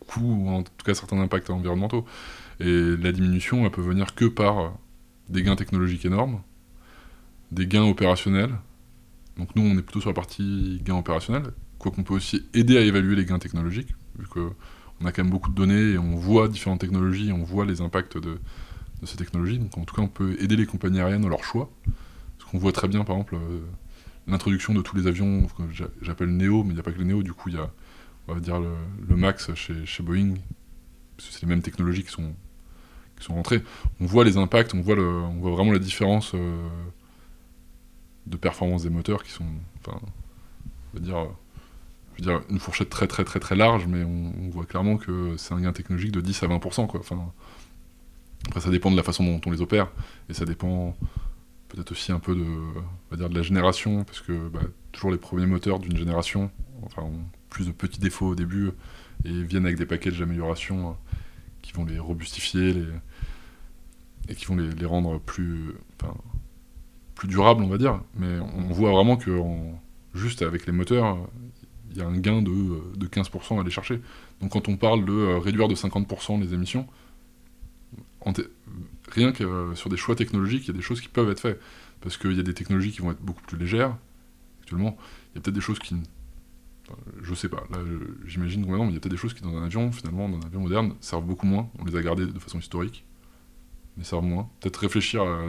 coûts, 0.07 0.21
ou 0.21 0.49
en 0.49 0.63
tout 0.63 0.73
cas 0.85 0.95
certains 0.95 1.21
impacts 1.21 1.51
environnementaux. 1.51 2.07
Et 2.61 2.97
la 2.97 3.13
diminution, 3.13 3.65
elle 3.65 3.71
peut 3.71 3.83
venir 3.83 4.15
que 4.15 4.25
par 4.25 4.73
des 5.29 5.43
gains 5.43 5.57
technologiques 5.57 6.07
énormes, 6.07 6.41
des 7.53 7.67
gains 7.67 7.85
opérationnels. 7.85 8.57
Donc 9.37 9.55
nous, 9.55 9.63
on 9.63 9.79
est 9.79 9.83
plutôt 9.83 10.01
sur 10.01 10.11
la 10.11 10.15
partie 10.15 10.81
gains 10.83 10.97
opérationnels, 10.97 11.53
quoi 11.79 11.93
qu'on 11.93 12.03
peut 12.03 12.15
aussi 12.15 12.43
aider 12.55 12.79
à 12.79 12.81
évaluer 12.81 13.15
les 13.15 13.27
gains 13.27 13.39
technologiques, 13.39 13.95
vu 14.19 14.27
qu'on 14.27 15.05
a 15.05 15.13
quand 15.13 15.23
même 15.23 15.31
beaucoup 15.31 15.51
de 15.51 15.55
données 15.55 15.93
et 15.93 15.99
on 15.99 16.17
voit 16.17 16.49
différentes 16.49 16.81
technologies, 16.81 17.33
on 17.33 17.45
voit 17.45 17.67
les 17.67 17.83
impacts 17.83 18.17
de, 18.17 18.39
ces 19.05 19.17
technologies. 19.17 19.59
Donc 19.59 19.77
en 19.77 19.85
tout 19.85 19.95
cas, 19.95 20.03
on 20.03 20.09
peut 20.09 20.37
aider 20.41 20.57
les 20.57 20.67
compagnies 20.67 21.01
aériennes 21.01 21.21
dans 21.21 21.29
leur 21.29 21.45
choix. 21.45 21.71
Parce 22.39 22.51
qu'on 22.51 22.59
voit 22.59 22.73
très 22.73 22.89
bien, 22.89 23.05
par 23.05 23.17
exemple, 23.17 23.37
euh, 23.37 23.61
l'introduction 24.29 24.75
de 24.75 24.83
tous 24.83 24.97
les 24.97 25.07
avions, 25.07 25.47
j'appelle 26.03 26.37
Neo, 26.37 26.63
mais 26.63 26.71
il 26.71 26.75
n'y 26.75 26.81
a 26.81 26.83
pas 26.83 26.93
que 26.93 26.99
les 26.99 27.05
Neo, 27.05 27.23
du 27.23 27.33
coup, 27.33 27.49
il 27.49 27.57
y 27.57 27.59
a, 27.59 27.71
on 28.29 28.35
va 28.35 28.41
dire, 28.41 28.61
le, 28.61 29.17
Max 29.17 29.55
chez, 29.55 29.87
chez 29.87 30.03
Boeing, 30.03 30.35
parce 31.17 31.29
que 31.29 31.35
c'est 31.35 31.43
les 31.43 31.49
mêmes 31.49 31.63
technologies 31.63 32.05
qui 32.05 32.11
sont, 32.11 32.35
qui 33.19 33.25
sont 33.25 33.35
rentrées. 33.35 33.63
On 34.01 34.07
voit 34.07 34.25
les 34.25 34.37
impacts, 34.37 34.75
on 34.75 34.81
voit, 34.81 34.97
le, 34.97 35.07
on 35.07 35.41
voit 35.41 35.53
vraiment 35.53 35.73
la 35.73 35.79
différence 35.79 36.33
euh, 36.35 36.69
de 38.27 38.37
performance 38.37 38.83
des 38.83 38.91
moteurs 38.91 39.23
qui 39.23 39.31
sont, 39.31 39.47
enfin, 39.81 39.99
on 40.95 40.99
va 40.99 41.01
dire, 41.01 41.29
dire, 42.21 42.43
une 42.51 42.59
fourchette 42.59 42.91
très 42.91 43.07
très 43.07 43.25
très 43.25 43.41
très 43.41 43.57
large, 43.57 43.87
mais 43.87 44.05
on, 44.05 44.51
voit 44.51 44.67
clairement 44.67 44.97
que 44.97 45.37
c'est 45.37 45.55
un 45.55 45.61
gain 45.61 45.73
technologique 45.73 46.13
de 46.13 46.21
10 46.21 46.43
à 46.43 46.47
20%. 46.49 46.87
Quoi. 46.87 47.01
Enfin, 47.01 47.33
après, 48.47 48.61
ça 48.61 48.71
dépend 48.71 48.91
de 48.91 48.97
la 48.97 49.03
façon 49.03 49.25
dont 49.25 49.41
on 49.47 49.51
les 49.51 49.61
opère, 49.61 49.89
et 50.29 50.35
ça 50.35 50.45
dépend 50.45 50.97
peut-être 51.69 51.93
aussi 51.93 52.13
un 52.13 52.19
peu 52.19 52.35
de, 52.35 52.43
on 52.43 53.11
va 53.11 53.17
dire, 53.17 53.29
de 53.29 53.35
la 53.35 53.43
génération, 53.43 54.05
parce 54.05 54.21
que 54.21 54.49
bah, 54.49 54.61
toujours 54.93 55.11
les 55.11 55.19
premiers 55.19 55.47
moteurs 55.47 55.79
d'une 55.79 55.97
génération 55.97 56.51
ont 56.97 57.11
plus 57.51 57.67
de 57.67 57.73
petits 57.73 58.01
défauts 58.01 58.29
au 58.29 58.35
début, 58.35 58.71
et 59.25 59.43
viennent 59.43 59.67
avec 59.67 59.79
des 59.79 59.87
packages 59.87 60.19
d'amélioration 60.19 60.91
euh, 60.91 60.93
qui 61.63 61.73
vont 61.73 61.85
les 61.85 61.99
robustifier 61.99 62.85
et 64.29 64.35
qui 64.35 64.47
vont 64.47 64.57
les, 64.57 64.87
rendre 64.87 65.19
plus, 65.19 65.75
plus 67.15 67.29
durables, 67.29 67.63
on 67.63 67.69
va 67.69 67.79
dire. 67.79 68.01
Mais 68.15 68.39
on 68.39 68.73
voit 68.73 68.93
vraiment 68.93 69.17
que 69.17 69.41
juste 70.15 70.43
avec 70.43 70.67
les 70.67 70.73
moteurs, 70.73 71.19
il 71.91 71.97
y 71.97 72.01
a 72.03 72.07
un 72.07 72.19
gain 72.19 72.43
de, 72.43 72.97
de 72.97 73.07
15% 73.07 73.59
à 73.59 73.61
aller 73.63 73.71
chercher. 73.71 74.01
Donc 74.41 74.53
quand 74.53 74.69
on 74.69 74.77
parle 74.77 75.05
de 75.05 75.13
euh, 75.13 75.39
réduire 75.39 75.69
de 75.69 75.75
50% 75.75 76.41
les 76.41 76.55
émissions, 76.55 76.87
rien 79.11 79.33
que 79.33 79.45
euh, 79.45 79.75
sur 79.75 79.91
des 79.91 79.97
choix 79.97 80.15
technologiques, 80.15 80.65
il 80.65 80.69
y 80.69 80.71
a 80.71 80.75
des 80.75 80.83
choses 80.83 81.01
qui 81.01 81.09
peuvent 81.09 81.31
être 81.31 81.41
faites. 81.41 81.61
Parce 82.01 82.17
qu'il 82.17 82.33
y 82.33 82.41
a 82.41 82.43
des 82.43 82.55
technologies 82.55 82.93
qui 82.93 83.01
vont 83.01 83.11
être 83.11 83.21
beaucoup 83.21 83.43
plus 83.43 83.59
légères. 83.59 83.97
Actuellement, 84.61 84.97
il 85.33 85.37
y 85.37 85.39
a 85.39 85.41
peut-être 85.41 85.55
des 85.55 85.61
choses 85.61 85.79
qui... 85.79 85.97
je 87.23 87.35
sais 87.35 87.49
pas, 87.49 87.65
là 87.71 87.79
j'imagine 88.27 88.65
vraiment, 88.65 88.85
mais 88.85 88.93
il 88.93 88.95
y 88.95 88.97
a 88.99 89.01
peut-être 89.01 89.13
des 89.13 89.19
choses 89.19 89.35
qui 89.35 89.43
dans 89.43 89.57
un 89.57 89.65
avion, 89.65 89.91
finalement, 89.91 90.29
dans 90.29 90.39
un 90.39 90.47
avion 90.47 90.61
moderne, 90.61 90.95
servent 91.01 91.25
beaucoup 91.25 91.47
moins. 91.47 91.69
On 91.79 91.85
les 91.85 91.97
a 91.97 92.03
gardées 92.03 92.27
de 92.27 92.39
façon 92.39 92.59
historique, 92.59 93.05
mais 93.97 94.05
servent 94.05 94.25
moins. 94.25 94.49
Peut-être 94.61 94.77
réfléchir 94.77 95.23
à 95.23 95.43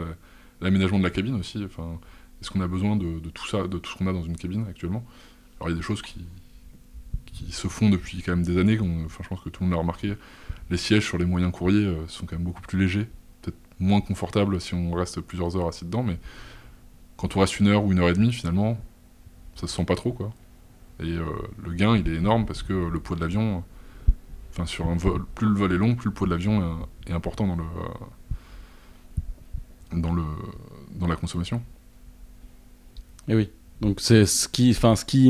l'aménagement 0.60 0.98
de 0.98 1.04
la 1.04 1.10
cabine 1.10 1.34
aussi. 1.36 1.62
Enfin, 1.64 2.00
Est-ce 2.40 2.50
qu'on 2.50 2.60
a 2.62 2.68
besoin 2.68 2.96
de, 2.96 3.20
de, 3.20 3.30
tout 3.30 3.46
ça, 3.46 3.68
de 3.68 3.78
tout 3.78 3.90
ce 3.92 3.96
qu'on 3.96 4.06
a 4.06 4.12
dans 4.12 4.24
une 4.24 4.36
cabine 4.36 4.66
actuellement? 4.68 5.04
Alors 5.60 5.68
il 5.68 5.72
y 5.72 5.74
a 5.74 5.76
des 5.76 5.86
choses 5.86 6.02
qui, 6.02 6.24
qui 7.32 7.52
se 7.52 7.68
font 7.68 7.90
depuis 7.90 8.22
quand 8.22 8.32
même 8.34 8.44
des 8.44 8.58
années, 8.58 8.78
enfin, 8.80 9.22
je 9.22 9.28
pense 9.28 9.40
que 9.40 9.48
tout 9.48 9.62
le 9.62 9.68
monde 9.68 9.74
l'a 9.74 9.80
remarqué. 9.80 10.14
Les 10.70 10.76
sièges 10.76 11.06
sur 11.06 11.18
les 11.18 11.24
moyens 11.24 11.52
courriers 11.52 11.86
euh, 11.86 12.06
sont 12.08 12.26
quand 12.26 12.36
même 12.36 12.44
beaucoup 12.44 12.62
plus 12.62 12.78
légers, 12.78 13.08
moins 13.80 14.00
confortables 14.00 14.60
si 14.60 14.74
on 14.74 14.92
reste 14.92 15.20
plusieurs 15.20 15.56
heures 15.56 15.68
assis 15.68 15.84
dedans, 15.84 16.02
mais 16.02 16.18
quand 17.16 17.36
on 17.36 17.40
reste 17.40 17.58
une 17.58 17.68
heure 17.68 17.84
ou 17.84 17.92
une 17.92 17.98
heure 17.98 18.08
et 18.08 18.14
demie, 18.14 18.32
finalement, 18.32 18.78
ça 19.54 19.66
se 19.66 19.74
sent 19.74 19.84
pas 19.84 19.96
trop, 19.96 20.12
quoi. 20.12 20.32
Et 21.00 21.08
euh, 21.08 21.24
le 21.62 21.72
gain, 21.72 21.96
il 21.96 22.08
est 22.08 22.16
énorme 22.16 22.46
parce 22.46 22.62
que 22.62 22.72
le 22.72 23.00
poids 23.00 23.16
de 23.16 23.22
l'avion, 23.22 23.64
enfin 24.50 24.66
sur 24.66 24.86
un 24.88 24.96
vol, 24.96 25.24
plus 25.34 25.48
le 25.48 25.54
vol 25.54 25.72
est 25.72 25.78
long, 25.78 25.94
plus 25.94 26.08
le 26.08 26.14
poids 26.14 26.26
de 26.26 26.32
l'avion 26.32 26.86
est, 27.06 27.12
important 27.12 27.46
dans 27.46 27.56
le, 27.56 27.64
dans 30.00 30.12
le, 30.12 30.24
dans 30.94 31.06
la 31.06 31.16
consommation. 31.16 31.62
Et 33.28 33.34
oui. 33.34 33.50
Donc 33.80 34.00
c'est 34.00 34.26
ce 34.26 34.46
qui, 34.46 34.70
enfin 34.76 34.94
ce 34.94 35.06
qui, 35.06 35.28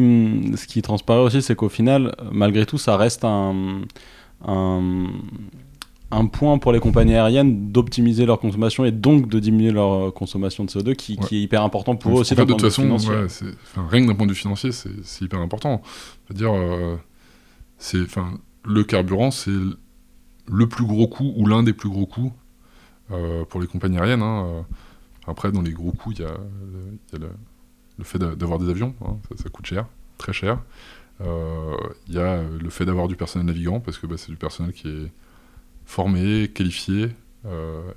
ce 0.56 0.66
qui 0.66 0.82
transparaît 0.82 1.20
aussi, 1.20 1.40
c'est 1.40 1.54
qu'au 1.54 1.68
final, 1.68 2.16
malgré 2.32 2.66
tout, 2.66 2.78
ça 2.78 2.96
reste 2.96 3.24
un, 3.24 3.82
un, 6.10 6.26
point 6.26 6.58
pour 6.58 6.72
les 6.72 6.80
compagnies 6.80 7.14
aériennes 7.14 7.72
d'optimiser 7.72 8.26
leur 8.26 8.40
consommation 8.40 8.84
et 8.84 8.92
donc 8.92 9.28
de 9.28 9.38
diminuer 9.38 9.70
leur 9.70 10.12
consommation 10.12 10.64
de 10.64 10.70
CO2, 10.70 10.94
qui, 10.94 11.16
qui 11.16 11.36
est 11.36 11.42
hyper 11.42 11.62
important 11.62 11.96
pour 11.96 12.18
eux 12.18 12.20
aussi. 12.20 12.34
de 12.34 12.44
toute 12.44 12.60
façon, 12.60 12.90
ouais, 12.90 13.26
rien 13.88 14.02
que 14.02 14.06
d'un 14.08 14.14
point 14.14 14.26
de 14.26 14.32
vue 14.32 14.38
financier, 14.38 14.72
c'est 14.72 15.24
hyper 15.24 15.40
important. 15.40 15.82
C'est-à-dire, 16.26 16.52
euh, 16.52 16.96
le 18.64 18.84
carburant, 18.84 19.30
c'est 19.30 19.50
le 20.46 20.68
plus 20.68 20.84
gros 20.84 21.06
coût 21.06 21.32
ou 21.36 21.46
l'un 21.46 21.62
des 21.62 21.72
plus 21.72 21.88
gros 21.88 22.06
coûts 22.06 22.32
euh, 23.10 23.44
pour 23.44 23.60
les 23.60 23.66
compagnies 23.66 23.98
aériennes. 23.98 24.22
Hein. 24.22 24.64
Après, 25.26 25.52
dans 25.52 25.62
les 25.62 25.72
gros 25.72 25.92
coûts, 25.92 26.12
il 26.12 26.20
y 26.20 26.24
a, 26.24 26.36
y 27.12 27.16
a 27.16 27.18
le, 27.18 27.28
le 28.00 28.04
fait 28.04 28.18
d'avoir 28.18 28.58
des 28.58 28.68
avions, 28.68 28.94
hein, 29.04 29.18
ça, 29.36 29.48
coûte 29.48 29.66
cher, 29.66 29.86
très 30.18 30.32
cher. 30.32 30.58
Euh, 31.20 31.76
il 32.08 32.14
y 32.14 32.18
a 32.18 32.42
le 32.42 32.70
fait 32.70 32.84
d'avoir 32.86 33.08
du 33.08 33.14
personnel 33.14 33.46
navigant, 33.46 33.78
parce 33.78 33.98
que 33.98 34.06
bah, 34.06 34.16
c'est 34.16 34.30
du 34.30 34.36
personnel 34.36 34.72
qui 34.72 34.88
est 34.88 35.12
formé, 35.90 36.48
qualifié, 36.48 37.10
euh, 37.46 37.92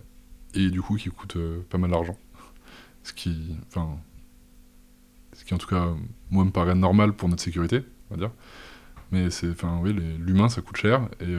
et 0.53 0.69
du 0.69 0.81
coup 0.81 0.95
qui 0.95 1.09
coûte 1.09 1.35
euh, 1.35 1.61
pas 1.69 1.77
mal 1.77 1.91
d'argent. 1.91 2.17
Ce 3.03 3.13
qui, 3.13 3.55
en 3.75 5.57
tout 5.57 5.67
cas, 5.67 5.89
moi 6.31 6.45
me 6.45 6.51
paraît 6.51 6.75
normal 6.75 7.13
pour 7.13 7.29
notre 7.29 7.41
sécurité, 7.41 7.81
on 8.09 8.15
va 8.15 8.19
dire. 8.19 8.31
Mais 9.11 9.29
c'est, 9.29 9.49
enfin, 9.49 9.79
oui, 9.83 9.93
l'humain 9.93 10.49
ça 10.49 10.61
coûte 10.61 10.77
cher 10.77 11.07
et, 11.19 11.35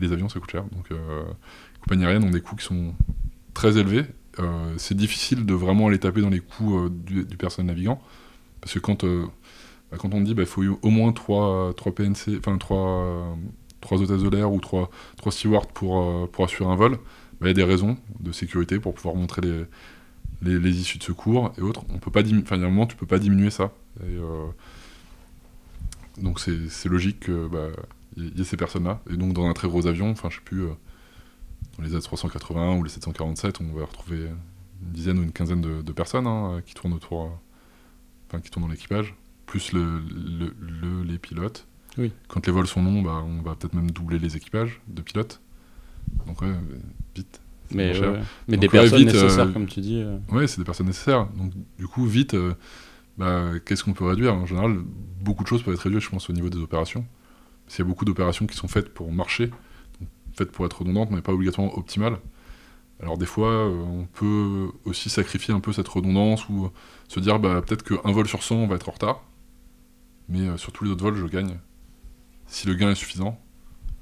les 0.00 0.12
avions 0.12 0.28
ça 0.28 0.38
coûte 0.40 0.50
cher. 0.50 0.64
Donc, 0.64 0.90
les 0.90 1.80
compagnies 1.80 2.04
aériennes 2.04 2.24
ont 2.24 2.30
des 2.30 2.40
coûts 2.40 2.56
qui 2.56 2.64
sont 2.64 2.94
très 3.52 3.78
élevés 3.78 4.06
euh, 4.40 4.74
c'est 4.76 4.96
difficile 4.96 5.46
de 5.46 5.54
vraiment 5.54 5.88
aller 5.88 5.98
taper 5.98 6.20
dans 6.20 6.28
les 6.28 6.40
coûts 6.40 6.78
euh, 6.78 6.90
du, 6.90 7.24
personnel 7.36 7.74
navigant. 7.74 8.00
Parce 8.60 8.74
que 8.74 8.78
quand, 8.78 9.04
euh, 9.04 9.26
bah, 9.90 9.96
quand 9.98 10.14
on 10.14 10.20
dit 10.20 10.26
qu'il 10.26 10.34
bah, 10.34 10.46
faut 10.46 10.62
au 10.82 10.90
moins 10.90 11.12
3, 11.12 11.74
3 11.76 11.94
PNC, 11.94 12.38
enfin 12.38 12.56
3, 12.58 13.36
3 13.80 14.02
hôtesses 14.02 14.22
de 14.22 14.28
l'air 14.28 14.52
ou 14.52 14.60
3, 14.60 14.90
3 15.16 15.32
stewards 15.32 15.66
pour, 15.68 16.28
pour 16.30 16.44
assurer 16.44 16.70
un 16.70 16.76
vol, 16.76 16.98
bah, 17.40 17.46
il 17.46 17.48
y 17.48 17.50
a 17.50 17.54
des 17.54 17.64
raisons 17.64 17.96
de 18.20 18.32
sécurité 18.32 18.78
pour 18.78 18.94
pouvoir 18.94 19.14
montrer 19.14 19.42
les, 19.42 20.58
les, 20.58 20.80
issues 20.80 20.98
de 20.98 21.04
secours 21.04 21.52
et 21.58 21.62
autres. 21.62 21.84
On 21.88 21.98
peut 21.98 22.10
pas 22.10 22.20
enfin, 22.20 22.56
il 22.56 22.62
y 22.62 22.64
a 22.64 22.66
un 22.66 22.70
moment, 22.70 22.86
tu 22.86 22.96
peux 22.96 23.06
pas 23.06 23.18
diminuer 23.18 23.50
ça. 23.50 23.72
donc 26.20 26.40
c'est 26.40 26.88
logique 26.88 27.26
qu'il 27.26 27.48
bah, 27.50 27.68
y, 28.16 28.40
ait 28.40 28.44
ces 28.44 28.56
personnes-là. 28.56 29.00
Et 29.10 29.16
donc 29.16 29.32
dans 29.32 29.46
un 29.46 29.52
très 29.52 29.68
gros 29.68 29.86
avion, 29.86 30.10
enfin 30.10 30.28
je 30.30 30.36
sais 30.36 30.44
plus 30.44 30.66
dans 31.78 31.84
les 31.84 31.96
A380 31.96 32.78
ou 32.78 32.82
les 32.82 32.90
747, 32.90 33.60
on 33.60 33.72
va 33.78 33.84
retrouver 33.84 34.26
une 34.82 34.92
dizaine 34.92 35.18
ou 35.18 35.22
une 35.22 35.32
quinzaine 35.32 35.60
de, 35.60 35.92
personnes 35.92 36.26
hein, 36.26 36.60
qui 36.66 36.74
tournent 36.74 36.92
autour, 36.92 37.30
enfin 38.28 38.40
qui 38.40 38.50
tournent 38.50 38.66
dans 38.66 38.72
l'équipage, 38.72 39.14
plus 39.46 39.72
le, 39.72 40.02
les 41.04 41.18
pilotes. 41.18 41.67
Oui. 41.98 42.12
Quand 42.28 42.46
les 42.46 42.52
vols 42.52 42.66
sont 42.66 42.82
longs, 42.82 43.02
bah, 43.02 43.24
on 43.26 43.42
va 43.42 43.56
peut-être 43.56 43.74
même 43.74 43.90
doubler 43.90 44.18
les 44.18 44.36
équipages 44.36 44.80
de 44.86 45.02
pilotes. 45.02 45.40
Donc 46.26 46.40
ouais, 46.42 46.48
vite. 47.14 47.40
Mais, 47.70 47.92
mais 48.46 48.56
des 48.56 48.68
personnes 48.68 49.04
nécessaires, 49.04 49.46
euh, 49.46 49.52
comme 49.52 49.66
tu 49.66 49.80
dis. 49.80 50.00
Euh. 50.00 50.16
Oui, 50.30 50.48
c'est 50.48 50.58
des 50.58 50.64
personnes 50.64 50.86
nécessaires. 50.86 51.26
Donc 51.36 51.52
du 51.78 51.86
coup, 51.86 52.06
vite, 52.06 52.34
euh, 52.34 52.54
bah, 53.18 53.50
qu'est-ce 53.64 53.84
qu'on 53.84 53.92
peut 53.92 54.06
réduire? 54.06 54.34
En 54.34 54.46
général, 54.46 54.78
beaucoup 55.20 55.42
de 55.42 55.48
choses 55.48 55.62
peuvent 55.62 55.74
être 55.74 55.80
réduites, 55.80 56.02
je 56.02 56.08
pense, 56.08 56.30
au 56.30 56.32
niveau 56.32 56.48
des 56.48 56.58
opérations. 56.58 57.04
Parce 57.64 57.76
qu'il 57.76 57.84
y 57.84 57.86
a 57.86 57.88
beaucoup 57.88 58.06
d'opérations 58.06 58.46
qui 58.46 58.56
sont 58.56 58.68
faites 58.68 58.88
pour 58.94 59.12
marcher, 59.12 59.50
faites 60.32 60.50
pour 60.50 60.64
être 60.64 60.78
redondantes, 60.78 61.10
mais 61.10 61.20
pas 61.20 61.32
obligatoirement 61.32 61.76
optimales. 61.76 62.18
Alors 63.00 63.18
des 63.18 63.26
fois, 63.26 63.68
on 63.68 64.06
peut 64.06 64.68
aussi 64.84 65.10
sacrifier 65.10 65.52
un 65.52 65.60
peu 65.60 65.72
cette 65.72 65.86
redondance 65.86 66.48
ou 66.48 66.70
se 67.06 67.20
dire 67.20 67.38
bah, 67.38 67.60
peut-être 67.60 67.82
qu'un 67.82 68.10
vol 68.10 68.26
sur 68.26 68.42
100 68.42 68.56
on 68.56 68.66
va 68.66 68.76
être 68.76 68.88
en 68.88 68.92
retard, 68.92 69.22
mais 70.28 70.56
sur 70.56 70.72
tous 70.72 70.84
les 70.84 70.90
autres 70.90 71.04
vols 71.04 71.16
je 71.16 71.26
gagne. 71.26 71.58
Si 72.48 72.66
le 72.66 72.74
gain 72.74 72.90
est 72.90 72.94
suffisant, 72.94 73.38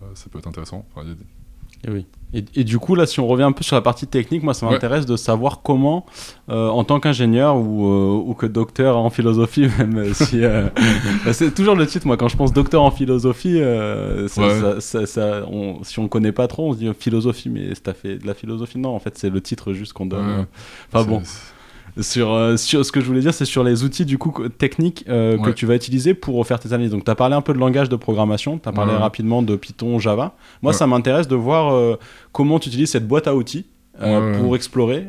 euh, 0.03 0.07
ça 0.15 0.27
peut 0.31 0.39
être 0.39 0.47
intéressant. 0.47 0.87
Enfin, 0.95 1.07
et 1.85 1.91
oui. 1.91 2.07
Et, 2.33 2.65
du 2.65 2.79
coup, 2.79 2.95
là, 2.95 3.07
si 3.07 3.21
on 3.21 3.27
revient 3.27 3.45
un 3.45 3.53
peu 3.53 3.63
sur 3.63 3.77
la 3.77 3.83
partie 3.83 4.07
technique, 4.07 4.43
moi, 4.43 4.53
ça 4.53 4.67
m'intéresse 4.67 5.07
de 5.07 5.17
savoir 5.17 5.63
comment, 5.63 6.05
euh, 6.51 6.69
en 6.69 6.85
tant 6.85 7.01
qu'ingénieur 7.01 7.57
ou, 7.57 7.87
euh, 7.87 8.23
ou, 8.27 8.35
que 8.35 8.45
docteur 8.45 8.99
en 8.99 9.09
philosophie, 9.09 9.69
même 9.79 10.13
si 10.13 10.41
bah, 11.25 11.33
c'est 11.33 11.55
toujours 11.55 11.77
le 11.77 11.87
titre. 11.87 12.07
Moi, 12.07 12.17
quand 12.17 12.29
je 12.29 12.37
pense 12.37 12.53
docteur 12.53 12.83
en 12.83 12.91
philosophie, 12.91 13.61
ça, 14.29 14.81
ça, 14.81 15.47
on, 15.51 15.83
si 15.83 15.99
on 15.99 16.09
connaît 16.09 16.33
pas 16.33 16.47
trop, 16.49 16.69
on 16.69 16.73
se 16.73 16.79
dit 16.79 16.91
philosophie, 16.99 17.49
mais 17.49 17.75
ça 17.75 17.95
fait 17.95 18.19
de 18.19 18.27
la 18.27 18.35
philosophie. 18.35 18.79
Non, 18.79 18.95
en 18.95 18.99
fait, 18.99 19.17
c'est 19.17 19.31
le 19.31 19.41
titre 19.41 19.73
juste 19.73 19.93
qu'on 19.93 20.07
donne. 20.07 20.47
Enfin 20.93 21.05
bon 21.05 21.23
sur, 22.01 22.33
euh, 22.33 22.57
sur 22.57 22.85
ce 22.85 22.93
que 22.93 23.01
je 23.01 23.07
voulais 23.07 23.21
dire, 23.21 23.33
c'est 23.33 23.45
sur 23.45 23.65
les 23.65 23.85
outils 23.85 24.05
du 24.05 24.19
coup 24.19 24.49
techniques 24.49 25.05
euh, 25.09 25.39
que 25.39 25.51
tu 25.51 25.67
vas 25.67 25.75
utiliser 25.75 26.15
pour 26.15 26.45
faire 26.47 26.61
tes 26.61 26.73
analyses. 26.73 26.91
Donc, 26.91 27.05
tu 27.05 27.11
as 27.11 27.15
parlé 27.15 27.35
un 27.35 27.41
peu 27.41 27.53
de 27.55 27.59
langage 27.59 27.89
de 27.89 27.97
programmation, 27.97 28.59
tu 28.59 28.69
as 28.69 28.73
parlé 28.73 28.95
rapidement 28.95 29.43
de 29.43 29.57
Python, 29.57 29.99
Java. 29.99 30.35
Moi, 30.63 30.73
ça 30.73 30.87
m'intéresse 30.87 31.29
de 31.29 31.37
voir 31.37 31.73
euh, 31.73 31.99
comment 32.33 32.59
tu 32.59 32.69
utilises 32.69 32.91
cette 32.91 33.09
boîte 33.09 33.27
à 33.27 33.35
outils. 33.35 33.67
pour 34.39 34.57
explorer. 34.57 35.07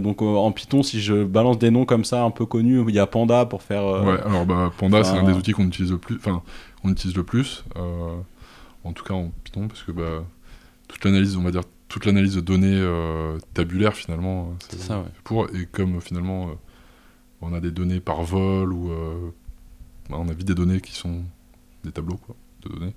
donc 0.00 0.22
en 0.22 0.52
Python, 0.52 0.82
si 0.82 1.00
je 1.00 1.24
balance 1.24 1.58
des 1.58 1.70
noms 1.70 1.84
comme 1.84 2.04
ça 2.04 2.22
un 2.22 2.30
peu 2.30 2.46
connus, 2.46 2.84
il 2.88 2.94
y 2.94 3.00
a 3.00 3.06
Panda 3.06 3.46
pour 3.46 3.62
faire. 3.62 3.84
Ouais, 3.84 4.20
alors 4.24 4.46
bah, 4.46 4.72
Panda, 4.76 5.02
c'est 5.02 5.16
un 5.16 5.24
des 5.24 5.32
outils 5.32 5.52
qu'on 5.52 5.66
utilise 5.66 5.90
le 5.90 5.98
plus. 5.98 6.16
Enfin, 6.16 6.42
on 6.84 6.90
utilise 6.90 7.16
le 7.16 7.24
plus. 7.24 7.64
en 8.84 8.92
tout 8.92 9.04
cas 9.04 9.14
en 9.14 9.32
Python, 9.44 9.66
parce 9.66 9.82
que 9.82 9.92
bah, 9.92 10.24
toute 10.86 11.04
l'analyse, 11.04 11.36
on 11.36 11.42
va 11.42 11.50
dire 11.50 11.62
toute 11.88 12.04
l'analyse 12.04 12.34
de 12.34 12.40
données 12.40 12.78
euh, 12.78 13.38
tabulaires 13.54 13.94
finalement. 13.94 14.48
Euh, 14.48 14.54
c'est 14.68 14.80
ça, 14.80 15.00
ouais. 15.00 15.08
Pour, 15.24 15.48
et 15.54 15.66
comme 15.66 16.00
finalement 16.00 16.50
euh, 16.50 16.54
on 17.40 17.52
a 17.52 17.60
des 17.60 17.70
données 17.70 18.00
par 18.00 18.22
vol 18.22 18.72
ou 18.72 18.90
bah, 20.10 20.16
on 20.18 20.28
a 20.28 20.32
vite 20.32 20.46
des 20.46 20.54
données 20.54 20.80
qui 20.80 20.94
sont 20.94 21.22
des 21.84 21.92
tableaux 21.92 22.16
quoi, 22.16 22.36
de 22.62 22.68
données. 22.68 22.94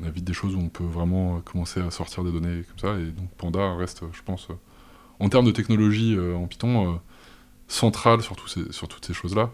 On 0.00 0.06
a 0.06 0.10
vite 0.10 0.24
des 0.24 0.32
choses 0.32 0.54
où 0.54 0.58
on 0.58 0.68
peut 0.68 0.84
vraiment 0.84 1.40
commencer 1.40 1.80
à 1.80 1.90
sortir 1.90 2.22
des 2.22 2.32
données 2.32 2.62
comme 2.62 2.78
ça. 2.78 3.00
Et 3.00 3.06
donc 3.06 3.30
Panda 3.36 3.74
reste, 3.74 4.02
je 4.12 4.22
pense, 4.22 4.48
en 5.18 5.28
termes 5.28 5.46
de 5.46 5.50
technologie 5.50 6.16
en 6.18 6.46
Python, 6.46 7.00
central 7.66 8.22
sur, 8.22 8.36
ces, 8.48 8.70
sur 8.72 8.88
toutes 8.88 9.04
ces 9.04 9.14
choses-là. 9.14 9.50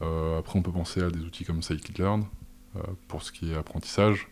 après, 0.00 0.58
on 0.58 0.62
peut 0.62 0.72
penser 0.72 1.00
à 1.00 1.10
des 1.10 1.20
outils 1.20 1.44
comme 1.44 1.62
scikit-learn 1.62 2.24
pour 3.08 3.22
ce 3.22 3.32
qui 3.32 3.52
est 3.52 3.56
apprentissage. 3.56 4.28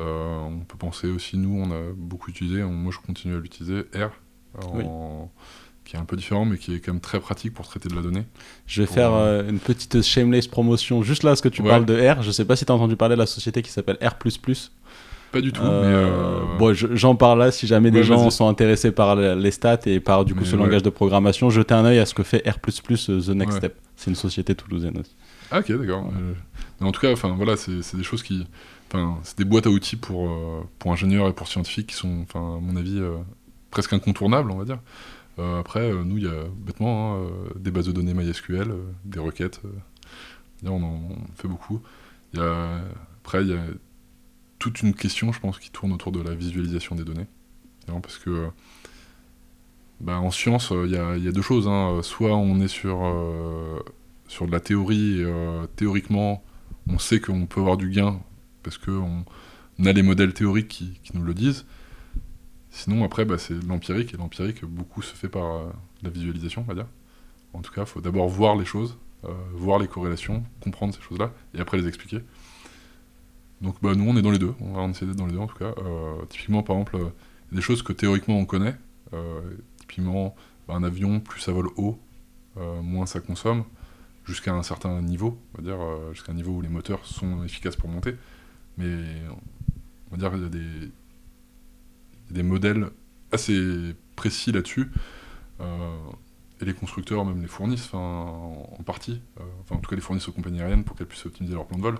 Euh, 0.00 0.38
on 0.40 0.60
peut 0.60 0.78
penser 0.78 1.08
aussi, 1.08 1.36
nous, 1.36 1.60
on 1.60 1.72
a 1.72 1.92
beaucoup 1.96 2.30
utilisé, 2.30 2.62
moi 2.62 2.92
je 2.92 3.04
continue 3.04 3.34
à 3.34 3.38
l'utiliser, 3.38 3.80
R, 3.94 4.10
qui 5.84 5.96
est 5.96 5.98
un 5.98 6.04
peu 6.04 6.16
différent, 6.16 6.44
mais 6.44 6.56
qui 6.56 6.74
est 6.74 6.80
quand 6.80 6.92
même 6.92 7.00
très 7.00 7.18
pratique 7.18 7.54
pour 7.54 7.66
traiter 7.66 7.88
de 7.88 7.96
la 7.96 8.02
donnée. 8.02 8.24
Je 8.66 8.82
vais 8.82 8.86
faire 8.86 9.12
euh, 9.12 9.42
euh, 9.42 9.50
une 9.50 9.58
petite 9.58 10.02
shameless 10.02 10.46
promotion 10.46 11.02
juste 11.02 11.24
là, 11.24 11.30
parce 11.30 11.40
que 11.40 11.48
tu 11.48 11.62
parles 11.62 11.84
de 11.84 11.94
R. 11.94 12.22
Je 12.22 12.30
sais 12.30 12.44
pas 12.44 12.54
si 12.56 12.64
tu 12.64 12.70
as 12.70 12.74
entendu 12.74 12.94
parler 12.94 13.16
de 13.16 13.20
la 13.20 13.26
société 13.26 13.62
qui 13.62 13.70
s'appelle 13.70 13.98
R. 14.02 14.14
Pas 15.32 15.40
du 15.40 15.52
tout. 15.52 15.62
Bon, 15.62 16.74
j'en 16.74 17.16
parle 17.16 17.40
là 17.40 17.50
si 17.50 17.66
jamais 17.66 17.90
des 17.90 18.04
gens 18.04 18.30
sont 18.30 18.48
intéressés 18.48 18.92
par 18.92 19.16
les 19.16 19.50
stats 19.50 19.80
et 19.86 19.98
par 19.98 20.24
du 20.24 20.34
coup 20.34 20.44
ce 20.44 20.54
langage 20.54 20.84
de 20.84 20.90
programmation. 20.90 21.50
Jetez 21.50 21.74
un 21.74 21.84
œil 21.84 21.98
à 21.98 22.06
ce 22.06 22.14
que 22.14 22.22
fait 22.22 22.48
R++ 22.48 22.60
The 22.60 23.28
Next 23.30 23.58
Step. 23.58 23.76
C'est 23.96 24.10
une 24.10 24.16
société 24.16 24.54
toulousaine 24.54 24.96
aussi. 24.98 25.16
Ah, 25.50 25.60
ok, 25.60 25.72
d'accord. 25.72 26.12
en 26.80 26.92
tout 26.92 27.00
cas, 27.00 27.10
enfin 27.10 27.34
voilà, 27.36 27.56
c'est 27.56 27.96
des 27.96 28.04
choses 28.04 28.22
qui 28.22 28.46
c'est 29.22 29.38
des 29.38 29.44
boîtes 29.44 29.66
à 29.66 29.70
outils 29.70 29.96
pour, 29.96 30.30
euh, 30.30 30.62
pour 30.78 30.92
ingénieurs 30.92 31.28
et 31.28 31.32
pour 31.32 31.48
scientifiques 31.48 31.88
qui 31.88 31.94
sont, 31.94 32.26
à 32.34 32.38
mon 32.38 32.76
avis, 32.76 32.98
euh, 32.98 33.16
presque 33.70 33.92
incontournables, 33.92 34.50
on 34.50 34.56
va 34.56 34.64
dire. 34.64 34.80
Euh, 35.38 35.60
après, 35.60 35.92
nous, 36.04 36.18
il 36.18 36.24
y 36.24 36.28
a 36.28 36.44
bêtement 36.56 37.16
hein, 37.16 37.30
des 37.56 37.70
bases 37.70 37.86
de 37.86 37.92
données 37.92 38.14
MySQL, 38.14 38.74
des 39.04 39.20
requêtes. 39.20 39.60
on 40.64 40.82
en 40.82 41.16
fait 41.36 41.48
beaucoup. 41.48 41.80
Y 42.34 42.40
a, 42.40 42.80
après, 43.20 43.42
il 43.42 43.48
y 43.48 43.52
a 43.52 43.62
toute 44.58 44.82
une 44.82 44.94
question, 44.94 45.32
je 45.32 45.40
pense, 45.40 45.58
qui 45.58 45.70
tourne 45.70 45.92
autour 45.92 46.10
de 46.12 46.20
la 46.20 46.34
visualisation 46.34 46.96
des 46.96 47.04
données. 47.04 47.26
Parce 47.86 48.18
que 48.18 48.48
bah, 50.00 50.18
en 50.18 50.30
science, 50.30 50.72
il 50.72 50.90
y, 50.90 51.24
y, 51.24 51.28
a 51.28 51.32
deux 51.32 51.42
choses. 51.42 51.68
Hein. 51.68 52.00
Soit 52.02 52.36
on 52.36 52.60
est 52.60 52.68
sur, 52.68 52.98
sur 54.26 54.46
de 54.46 54.52
la 54.52 54.60
théorie, 54.60 55.20
et, 55.20 55.32
théoriquement, 55.76 56.42
on 56.88 56.98
sait 56.98 57.20
qu'on 57.20 57.46
peut 57.46 57.60
avoir 57.60 57.76
du 57.76 57.90
gain 57.90 58.20
parce 58.68 58.76
qu'on 58.76 59.24
a 59.86 59.92
les 59.92 60.02
modèles 60.02 60.34
théoriques 60.34 60.68
qui, 60.68 61.10
nous 61.14 61.22
le 61.22 61.32
disent. 61.32 61.64
Sinon, 62.70 63.02
après, 63.02 63.24
bah, 63.24 63.38
c'est 63.38 63.54
l'empirique, 63.64 64.12
et 64.12 64.18
l'empirique, 64.18 64.62
beaucoup 64.62 65.00
se 65.00 65.14
fait 65.14 65.30
par 65.30 65.44
euh, 65.44 65.70
la 66.02 66.10
visualisation, 66.10 66.60
on 66.66 66.68
va 66.68 66.74
dire. 66.74 66.86
En 67.54 67.62
tout 67.62 67.72
cas, 67.72 67.82
il 67.82 67.86
faut 67.86 68.02
d'abord 68.02 68.28
voir 68.28 68.56
les 68.56 68.66
choses, 68.66 68.98
euh, 69.24 69.32
voir 69.54 69.78
les 69.78 69.88
corrélations, 69.88 70.44
comprendre 70.60 70.94
ces 70.94 71.00
choses-là, 71.00 71.32
et 71.54 71.60
après 71.60 71.78
les 71.78 71.88
expliquer. 71.88 72.20
Donc, 73.62 73.76
bah, 73.80 73.94
nous, 73.94 74.06
on 74.06 74.18
est 74.18 74.22
dans 74.22 74.30
les 74.30 74.38
deux, 74.38 74.52
on 74.60 74.74
va 74.74 74.84
essayer 74.84 75.06
d'être 75.06 75.16
dans 75.16 75.26
les 75.26 75.32
deux, 75.32 75.38
en 75.38 75.46
tout 75.46 75.56
cas. 75.56 75.72
Euh, 75.78 76.22
typiquement, 76.28 76.62
par 76.62 76.76
exemple, 76.76 76.98
des 77.50 77.62
choses 77.62 77.82
que 77.82 77.94
théoriquement 77.94 78.38
on 78.38 78.44
connaît. 78.44 78.76
typiquement, 79.78 80.36
bah, 80.66 80.74
un 80.74 80.84
avion, 80.84 81.20
plus 81.20 81.40
ça 81.40 81.52
vole 81.52 81.70
haut, 81.76 81.98
moins 82.82 83.06
ça 83.06 83.20
consomme, 83.20 83.64
jusqu'à 84.26 84.52
un 84.52 84.62
certain 84.62 85.00
niveau, 85.00 85.38
on 85.54 85.62
va 85.62 85.64
dire, 85.64 85.78
jusqu'à 86.12 86.32
un 86.32 86.34
niveau 86.34 86.52
où 86.52 86.60
les 86.60 86.68
moteurs 86.68 87.06
sont 87.06 87.42
efficaces 87.44 87.74
pour 87.74 87.88
monter 87.88 88.14
mais 88.78 88.86
on 90.10 90.12
va 90.12 90.16
dire 90.16 90.30
qu'il 90.30 90.42
y 90.42 90.46
a 90.46 90.48
des, 90.48 90.90
des 92.30 92.42
modèles 92.42 92.88
assez 93.32 93.94
précis 94.16 94.52
là-dessus. 94.52 94.90
Euh, 95.60 95.96
et 96.60 96.64
les 96.64 96.74
constructeurs 96.74 97.24
même 97.24 97.40
les 97.40 97.46
fournissent 97.46 97.94
en, 97.94 98.78
partie, 98.84 99.20
euh, 99.38 99.44
enfin 99.60 99.76
en 99.76 99.78
tout 99.78 99.88
cas 99.88 99.94
les 99.94 100.02
fournissent 100.02 100.28
aux 100.28 100.32
compagnies 100.32 100.60
aériennes 100.60 100.82
pour 100.82 100.96
qu'elles 100.96 101.06
puissent 101.06 101.26
optimiser 101.26 101.54
leur 101.54 101.66
plan 101.66 101.78
de 101.78 101.82
vol. 101.82 101.94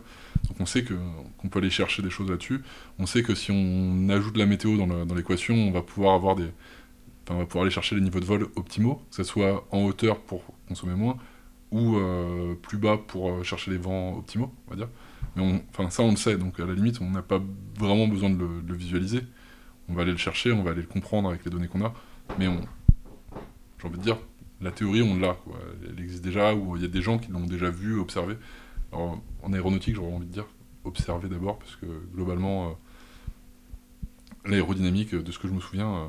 Donc 0.49 0.61
on 0.61 0.67
sait 0.67 0.85
qu'on 0.85 1.49
peut 1.49 1.61
aller 1.61 1.71
chercher 1.71 2.03
des 2.03 2.11
choses 2.11 2.29
là-dessus. 2.29 2.63
On 2.99 3.07
sait 3.07 3.23
que 3.23 3.37
si 3.37 3.53
on 3.53 4.09
ajoute 4.09 4.37
la 4.37 4.47
météo 4.47 4.77
dans 4.77 5.15
l'équation, 5.15 5.55
on 5.55 5.71
va 5.71 5.83
pouvoir 5.83 6.15
avoir 6.15 6.35
des, 6.35 6.51
on 7.31 7.37
va 7.37 7.47
pouvoir 7.47 7.63
aller 7.63 7.71
chercher 7.71 7.95
les 7.95 8.01
niveaux 8.01 8.19
de 8.19 8.25
vol 8.25 8.49
optimaux, 8.57 9.01
que 9.11 9.17
ce 9.17 9.23
soit 9.23 9.65
en 9.71 9.85
hauteur 9.85 10.19
pour 10.19 10.43
consommer 10.67 10.95
moins 10.95 11.17
ou 11.71 11.97
euh, 11.97 12.55
plus 12.55 12.79
bas 12.79 12.97
pour 12.97 13.45
chercher 13.45 13.71
les 13.71 13.77
vents 13.77 14.17
optimaux, 14.17 14.53
on 14.67 14.71
va 14.71 14.77
dire. 14.77 14.89
Mais 15.37 15.63
enfin, 15.71 15.91
ça, 15.91 16.03
on 16.03 16.11
le 16.11 16.17
sait, 16.17 16.37
donc 16.37 16.59
à 16.61 16.67
la 16.67 16.75
limite, 16.75 17.01
on 17.01 17.11
n'a 17.11 17.23
pas 17.23 17.41
vraiment 17.79 18.09
besoin 18.09 18.31
de 18.31 18.37
le, 18.67 18.75
visualiser. 18.75 19.23
On 19.89 19.95
va 19.95 20.03
aller 20.03 20.13
le 20.13 20.19
chercher, 20.19 20.53
on 20.53 20.63
va 20.63 20.73
aller 20.73 20.83
le 20.83 20.89
comprendre 20.89 21.29
avec 21.29 21.45
les 21.45 21.51
données 21.51 21.69
qu'on 21.69 21.85
a. 21.85 21.95
Mais 22.39 22.47
j'ai 23.79 23.87
envie 23.87 23.99
de 23.99 24.03
dire, 24.03 24.19
la 24.61 24.71
théorie, 24.71 25.03
on 25.03 25.19
l'a. 25.19 25.37
Elle 25.89 26.03
existe 26.03 26.23
déjà, 26.23 26.55
ou 26.55 26.77
il 26.77 26.83
y 26.83 26.85
a 26.85 26.89
des 26.89 27.03
gens 27.03 27.19
qui 27.19 27.31
l'ont 27.31 27.47
déjà 27.47 27.71
vu, 27.71 27.99
observé. 27.99 28.37
En 28.93 29.21
aéronautique, 29.53 29.95
j'aurais 29.95 30.13
envie 30.13 30.27
de 30.27 30.33
dire 30.33 30.47
observer 30.85 31.29
d'abord, 31.29 31.59
parce 31.59 31.77
que 31.77 31.87
globalement, 32.15 32.71
euh, 32.71 34.51
l'aérodynamique, 34.51 35.15
de 35.15 35.31
ce 35.31 35.39
que 35.39 35.47
je 35.47 35.53
me 35.53 35.61
souviens, 35.61 35.95
euh, 35.95 36.07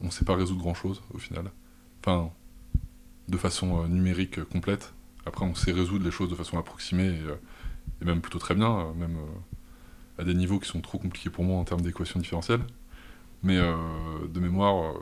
on 0.00 0.06
ne 0.06 0.10
sait 0.10 0.24
pas 0.24 0.36
résoudre 0.36 0.60
grand-chose 0.60 1.02
au 1.14 1.18
final. 1.18 1.50
Enfin, 2.00 2.30
de 3.28 3.36
façon 3.38 3.82
euh, 3.82 3.88
numérique 3.88 4.42
complète. 4.44 4.92
Après, 5.24 5.44
on 5.44 5.54
sait 5.54 5.72
résoudre 5.72 6.04
les 6.04 6.10
choses 6.10 6.28
de 6.28 6.34
façon 6.34 6.58
approximée. 6.58 7.16
Et 8.02 8.04
même 8.04 8.20
plutôt 8.20 8.38
très 8.38 8.54
bien, 8.54 8.70
euh, 8.70 8.92
même 8.94 9.16
euh, 9.16 10.20
à 10.22 10.24
des 10.24 10.34
niveaux 10.34 10.58
qui 10.58 10.68
sont 10.68 10.80
trop 10.80 10.98
compliqués 10.98 11.30
pour 11.30 11.44
moi 11.44 11.58
en 11.58 11.64
termes 11.64 11.80
d'équations 11.80 12.20
différentielles. 12.20 12.62
Mais 13.42 13.56
euh, 13.56 13.74
de 14.32 14.40
mémoire, 14.40 14.94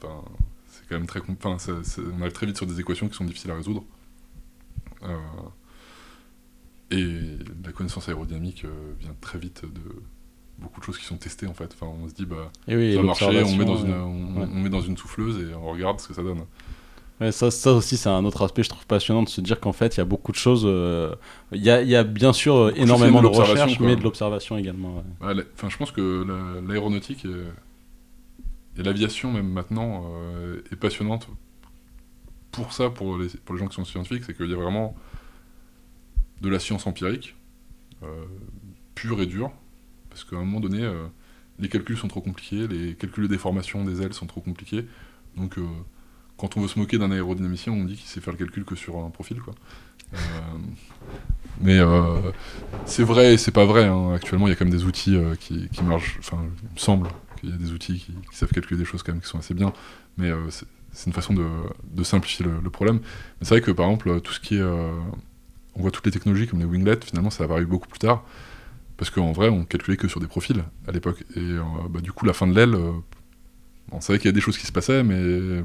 c'est 0.00 0.88
quand 0.88 0.96
même 0.96 1.06
très. 1.06 1.20
Enfin, 1.20 1.56
on 1.98 2.20
arrive 2.20 2.32
très 2.32 2.46
vite 2.46 2.56
sur 2.56 2.66
des 2.66 2.80
équations 2.80 3.08
qui 3.08 3.16
sont 3.16 3.24
difficiles 3.24 3.50
à 3.50 3.56
résoudre. 3.56 3.84
et 6.90 7.38
la 7.64 7.72
connaissance 7.72 8.08
aérodynamique 8.08 8.64
vient 9.00 9.14
très 9.20 9.38
vite 9.38 9.62
de 9.64 10.02
beaucoup 10.58 10.80
de 10.80 10.84
choses 10.84 10.98
qui 10.98 11.04
sont 11.04 11.18
testées 11.18 11.46
en 11.46 11.54
fait. 11.54 11.74
Enfin, 11.74 11.86
on 11.86 12.08
se 12.08 12.14
dit, 12.14 12.24
bah, 12.24 12.50
ça 12.66 12.74
va 12.74 13.02
marcher, 13.02 13.42
on 13.44 13.56
met, 13.56 13.64
dans 13.64 13.76
une, 13.76 13.92
on, 13.92 14.46
met 14.46 14.70
dans 14.70 14.80
une 14.80 14.96
souffleuse 14.96 15.50
et 15.50 15.54
on 15.54 15.70
regarde 15.70 16.00
ce 16.00 16.08
que 16.08 16.14
ça 16.14 16.22
donne 16.22 16.44
ça, 17.30 17.50
ça 17.50 17.72
aussi, 17.72 17.96
c'est 17.96 18.08
un 18.08 18.24
autre 18.24 18.42
aspect, 18.42 18.62
je 18.62 18.70
trouve 18.70 18.86
passionnant 18.86 19.22
de 19.22 19.28
se 19.28 19.40
dire 19.40 19.60
qu'en 19.60 19.72
fait, 19.72 19.96
il 19.96 19.98
y 19.98 20.00
a 20.00 20.04
beaucoup 20.04 20.32
de 20.32 20.36
choses. 20.36 20.64
Euh, 20.64 21.14
il 21.52 21.62
y, 21.62 21.70
a, 21.70 21.82
y, 21.82 21.94
a, 21.94 22.04
bien 22.04 22.32
sûr 22.32 22.72
énormément 22.76 23.22
de, 23.22 23.26
recherche, 23.26 23.78
mais 23.80 23.96
de 23.96 24.02
l'observation 24.02 24.56
également. 24.56 25.04
Enfin, 25.20 25.68
je 25.68 25.76
pense 25.76 25.92
que 25.92 26.26
l'aéronautique 26.66 27.26
et, 28.76 28.82
l'aviation, 28.82 29.30
même 29.30 29.48
maintenant, 29.48 30.10
euh, 30.14 30.62
est 30.72 30.76
passionnante 30.76 31.28
pour 32.50 32.72
ça, 32.72 32.90
pour 32.90 33.18
les, 33.18 33.28
pour 33.28 33.54
les 33.54 33.60
gens 33.60 33.68
qui 33.68 33.76
sont 33.76 33.84
scientifiques, 33.84 34.24
c'est 34.24 34.36
qu'il 34.36 34.50
y 34.50 34.54
a 34.54 34.56
vraiment 34.56 34.96
de 36.40 36.48
la 36.48 36.58
science 36.58 36.86
empirique, 36.86 37.36
euh, 38.02 38.24
pure 38.94 39.20
et 39.20 39.26
dure, 39.26 39.52
parce 40.10 40.24
qu'à 40.24 40.36
un 40.36 40.40
moment 40.40 40.60
donné, 40.60 40.90
les 41.58 41.68
calculs 41.68 41.96
sont 41.96 42.08
trop 42.08 42.20
compliqués, 42.20 42.66
les 42.66 42.94
calculs 42.94 43.24
de 43.24 43.28
déformation 43.28 43.84
des 43.84 44.02
ailes 44.02 44.14
sont 44.14 44.26
trop 44.26 44.40
compliqués, 44.40 44.86
donc 45.36 45.58
quand 46.42 46.56
on 46.56 46.60
veut 46.60 46.68
se 46.68 46.78
moquer 46.78 46.98
d'un 46.98 47.12
aérodynamicien, 47.12 47.72
on 47.72 47.84
dit 47.84 47.94
qu'il 47.94 48.08
sait 48.08 48.20
faire 48.20 48.32
le 48.32 48.38
calcul 48.38 48.64
que 48.64 48.74
sur 48.74 48.98
un 48.98 49.10
profil, 49.10 49.40
quoi. 49.40 49.54
Euh, 50.12 50.18
mais 51.60 51.78
c'est 52.84 53.04
vrai 53.04 53.34
et 53.34 53.38
c'est 53.38 53.52
pas 53.52 53.64
vrai. 53.64 53.84
hein. 53.84 54.12
Actuellement, 54.14 54.48
il 54.48 54.50
y 54.50 54.52
a 54.52 54.56
quand 54.56 54.64
même 54.64 54.74
des 54.74 54.84
outils 54.84 55.16
qui, 55.38 55.68
qui 55.68 55.84
marchent. 55.84 56.16
Enfin, 56.18 56.38
il 56.42 56.74
me 56.74 56.78
semble 56.78 57.08
qu'il 57.40 57.50
y 57.50 57.52
a 57.52 57.56
des 57.56 57.70
outils 57.72 57.98
qui, 57.98 58.36
savent 58.36 58.50
calculer 58.50 58.76
des 58.76 58.84
choses 58.84 59.02
quand 59.04 59.12
même 59.12 59.22
qui 59.22 59.28
sont 59.28 59.38
assez 59.38 59.54
bien. 59.54 59.72
Mais 60.18 60.30
c'est 60.92 61.06
une 61.06 61.12
façon 61.12 61.32
de, 61.32 61.46
de 61.90 62.04
simplifier 62.04 62.44
le, 62.44 62.70
problème. 62.70 63.00
C'est 63.40 63.48
vrai 63.48 63.60
que 63.60 63.70
par 63.70 63.86
exemple, 63.86 64.20
tout 64.20 64.32
ce 64.32 64.40
qui 64.40 64.56
est. 64.56 64.60
Euh, 64.60 64.92
on 65.74 65.80
voit 65.80 65.90
toutes 65.90 66.04
les 66.04 66.12
technologies 66.12 66.46
comme 66.46 66.58
les 66.58 66.66
winglets, 66.66 67.00
finalement, 67.04 67.30
ça 67.30 67.44
a 67.44 67.46
apparu 67.46 67.64
beaucoup 67.64 67.88
plus 67.88 67.98
tard. 67.98 68.24
Parce 68.98 69.10
qu'en 69.10 69.32
vrai, 69.32 69.48
on 69.48 69.64
calculait 69.64 69.96
que 69.96 70.06
sur 70.06 70.20
des 70.20 70.26
profils 70.26 70.62
à 70.86 70.92
l'époque. 70.92 71.24
Et 71.34 71.40
euh, 71.40 71.62
bah, 71.88 72.00
du 72.00 72.12
coup, 72.12 72.26
la 72.26 72.34
fin 72.34 72.46
de 72.46 72.54
l'aile, 72.54 72.74
euh, 72.74 72.92
on 73.90 74.00
savait 74.00 74.18
qu'il 74.18 74.26
y 74.26 74.28
a 74.28 74.32
des 74.32 74.40
choses 74.42 74.58
qui 74.58 74.66
se 74.66 74.72
passaient, 74.72 75.02
mais 75.02 75.64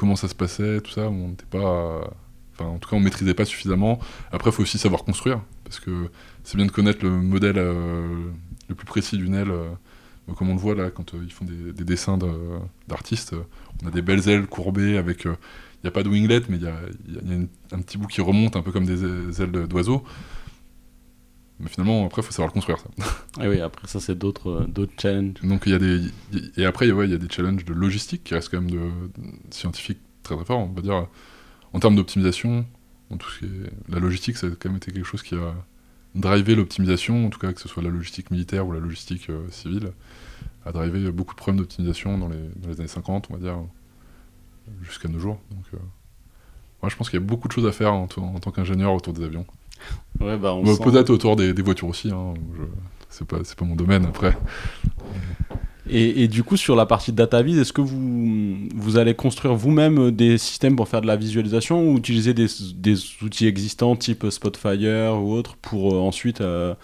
comment 0.00 0.16
ça 0.16 0.28
se 0.28 0.34
passait, 0.34 0.80
tout 0.80 0.90
ça, 0.90 1.08
on 1.10 1.28
n'était 1.28 1.44
pas. 1.44 2.10
Enfin, 2.54 2.70
en 2.70 2.78
tout 2.78 2.88
cas, 2.88 2.96
on 2.96 3.00
maîtrisait 3.00 3.34
pas 3.34 3.44
suffisamment. 3.44 4.00
Après, 4.32 4.50
il 4.50 4.52
faut 4.54 4.62
aussi 4.62 4.78
savoir 4.78 5.04
construire. 5.04 5.40
Parce 5.64 5.78
que 5.78 6.10
c'est 6.42 6.56
bien 6.56 6.66
de 6.66 6.72
connaître 6.72 7.04
le 7.04 7.10
modèle 7.10 7.56
le 7.56 8.74
plus 8.74 8.86
précis 8.86 9.18
d'une 9.18 9.34
aile 9.34 9.52
comme 10.34 10.50
on 10.50 10.54
le 10.54 10.60
voit 10.60 10.74
là, 10.74 10.90
quand 10.90 11.12
ils 11.14 11.32
font 11.32 11.44
des, 11.44 11.72
des 11.72 11.84
dessins 11.84 12.18
d'artistes, 12.88 13.34
on 13.82 13.88
a 13.88 13.90
des 13.90 14.02
belles 14.02 14.28
ailes 14.28 14.46
courbées 14.46 14.96
avec. 14.96 15.24
Il 15.24 15.86
n'y 15.86 15.88
a 15.88 15.92
pas 15.92 16.02
de 16.02 16.10
winglet, 16.10 16.42
mais 16.48 16.56
il 16.56 16.62
y 16.62 16.66
a, 16.66 16.74
y 17.08 17.34
a 17.34 17.76
un 17.76 17.80
petit 17.80 17.96
bout 17.96 18.06
qui 18.06 18.20
remonte 18.20 18.54
un 18.56 18.62
peu 18.62 18.70
comme 18.70 18.84
des 18.84 19.02
ailes 19.40 19.50
d'oiseau. 19.50 20.04
Mais 21.60 21.68
finalement, 21.68 22.06
après, 22.06 22.22
il 22.22 22.24
faut 22.24 22.32
savoir 22.32 22.48
le 22.48 22.52
construire, 22.52 22.78
ça. 22.78 23.44
Et 23.44 23.48
oui, 23.48 23.60
après, 23.60 23.86
ça, 23.86 24.00
c'est 24.00 24.16
d'autres 24.16 24.66
challenges. 24.98 25.34
Donc, 25.42 25.62
il 25.66 25.72
y 25.72 25.74
a 25.74 25.78
des. 25.78 26.02
Et 26.56 26.64
après, 26.64 26.88
il 26.88 26.92
ouais, 26.94 27.08
y 27.08 27.14
a 27.14 27.18
des 27.18 27.28
challenges 27.28 27.64
de 27.64 27.74
logistique 27.74 28.24
qui 28.24 28.34
restent 28.34 28.48
quand 28.48 28.60
même 28.60 28.70
de, 28.70 28.90
scientifiques 29.50 30.00
très 30.22 30.36
très 30.36 30.44
forts. 30.44 30.60
On 30.60 30.72
va 30.72 30.80
dire, 30.80 31.06
en 31.72 31.80
termes 31.80 31.96
d'optimisation, 31.96 32.64
tout 33.18 33.30
ce 33.30 33.38
qui 33.40 33.44
est, 33.44 33.92
la 33.92 33.98
logistique, 33.98 34.36
ça 34.36 34.46
a 34.46 34.50
quand 34.50 34.70
même 34.70 34.76
été 34.76 34.90
quelque 34.90 35.04
chose 35.04 35.22
qui 35.22 35.34
a 35.34 35.54
drivé 36.14 36.54
l'optimisation, 36.54 37.26
en 37.26 37.30
tout 37.30 37.38
cas 37.38 37.52
que 37.52 37.60
ce 37.60 37.68
soit 37.68 37.82
la 37.82 37.90
logistique 37.90 38.30
militaire 38.30 38.66
ou 38.66 38.72
la 38.72 38.80
logistique 38.80 39.30
euh, 39.30 39.46
civile, 39.50 39.92
a 40.64 40.72
drivé 40.72 41.10
beaucoup 41.12 41.34
de 41.34 41.38
problèmes 41.38 41.58
d'optimisation 41.58 42.18
dans 42.18 42.28
les, 42.28 42.48
dans 42.56 42.68
les, 42.68 42.80
années 42.80 42.88
50, 42.88 43.28
on 43.30 43.34
va 43.34 43.40
dire, 43.40 43.58
jusqu'à 44.82 45.08
nos 45.08 45.18
jours. 45.18 45.40
Donc, 45.50 45.64
euh, 45.74 45.78
moi, 46.82 46.88
je 46.88 46.96
pense 46.96 47.10
qu'il 47.10 47.20
y 47.20 47.22
a 47.22 47.26
beaucoup 47.26 47.48
de 47.48 47.52
choses 47.52 47.66
à 47.66 47.72
faire 47.72 47.92
en, 47.92 48.04
en 48.16 48.40
tant 48.40 48.50
qu'ingénieur 48.50 48.94
autour 48.94 49.12
des 49.12 49.24
avions. 49.24 49.46
Ouais, 50.20 50.36
bah, 50.36 50.54
on 50.54 50.62
bah, 50.62 50.74
sent... 50.74 50.82
Peut-être 50.84 51.10
autour 51.10 51.36
des, 51.36 51.52
des, 51.52 51.62
voitures 51.62 51.88
aussi, 51.88 52.10
hein, 52.10 52.34
je... 52.56 52.62
c'est 53.08 53.26
pas, 53.26 53.38
pas 53.38 53.64
mon 53.64 53.76
domaine 53.76 54.04
après. 54.04 54.36
Et, 55.88 56.22
et, 56.22 56.28
du 56.28 56.44
coup, 56.44 56.56
sur 56.56 56.76
la 56.76 56.86
partie 56.86 57.12
DataVis, 57.12 57.58
est-ce 57.58 57.72
que 57.72 57.80
vous, 57.80 58.56
vous 58.74 58.96
allez 58.96 59.14
construire 59.14 59.54
vous-même 59.54 60.10
des 60.12 60.38
systèmes 60.38 60.76
pour 60.76 60.88
faire 60.88 61.00
de 61.00 61.06
la 61.06 61.16
visualisation 61.16 61.90
ou 61.90 61.98
utiliser 61.98 62.32
des, 62.32 62.46
des 62.74 62.96
outils 63.22 63.46
existants 63.46 63.96
type 63.96 64.26
Spotfire 64.30 65.20
ou 65.20 65.32
autre 65.32 65.56
pour 65.56 65.94
euh, 65.94 65.98
ensuite. 65.98 66.40
Euh... 66.40 66.74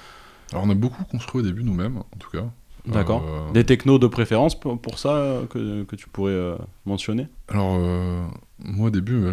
Alors, 0.52 0.64
on 0.64 0.70
a 0.70 0.74
beaucoup 0.74 1.04
construit 1.04 1.42
au 1.42 1.44
début 1.44 1.62
nous-mêmes, 1.62 1.98
en 1.98 2.18
tout 2.18 2.30
cas. 2.30 2.44
D'accord. 2.86 3.22
Euh... 3.28 3.52
Des 3.52 3.64
technos 3.64 3.98
de 3.98 4.06
préférence 4.06 4.58
pour, 4.58 4.78
pour 4.78 4.98
ça 4.98 5.42
que, 5.50 5.84
que, 5.84 5.94
tu 5.94 6.08
pourrais 6.08 6.32
euh, 6.32 6.56
mentionner? 6.84 7.28
Alors, 7.48 7.78
moi 8.58 8.88
au 8.88 8.90
début, 8.90 9.26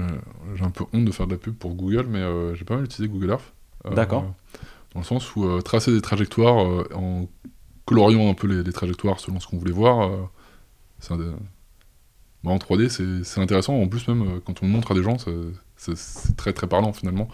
j'ai 0.56 0.64
un 0.64 0.70
peu 0.70 0.86
honte 0.94 1.06
de 1.06 1.12
faire 1.12 1.28
de 1.28 1.34
la 1.34 1.38
pub 1.38 1.56
pour 1.56 1.76
Google, 1.76 2.08
mais 2.10 2.22
j'ai 2.56 2.66
pas 2.66 2.76
mal 2.76 2.86
utilisé 2.86 3.08
Google 3.08 3.30
Earth. 3.30 3.54
D'accord. 3.96 4.34
Dans 4.94 5.00
le 5.00 5.06
sens 5.06 5.36
où 5.36 5.62
tracer 5.62 5.92
des 5.92 6.02
trajectoires 6.02 6.86
en 6.94 7.28
coloriant 7.86 8.30
un 8.30 8.34
peu 8.34 8.48
les, 8.48 8.64
les, 8.64 8.74
trajectoires 8.74 9.20
selon 9.20 9.40
ce 9.40 9.48
qu'on 9.48 9.58
voulait 9.58 9.72
voir. 9.72 10.10
Euh, 11.12 11.34
bah, 12.44 12.52
en 12.52 12.58
3D, 12.58 13.24
c'est 13.24 13.42
intéressant. 13.42 13.76
En 13.76 13.88
plus, 13.88 14.08
même 14.08 14.22
euh, 14.24 14.40
quand 14.46 14.62
on 14.62 14.66
le 14.66 14.72
montre 14.72 14.92
à 14.92 14.96
des 14.96 15.04
gens, 15.04 15.18
c'est 15.78 16.36
très 16.36 16.54
très 16.54 16.68
parlant 16.68 16.94
finalement. 16.94 17.30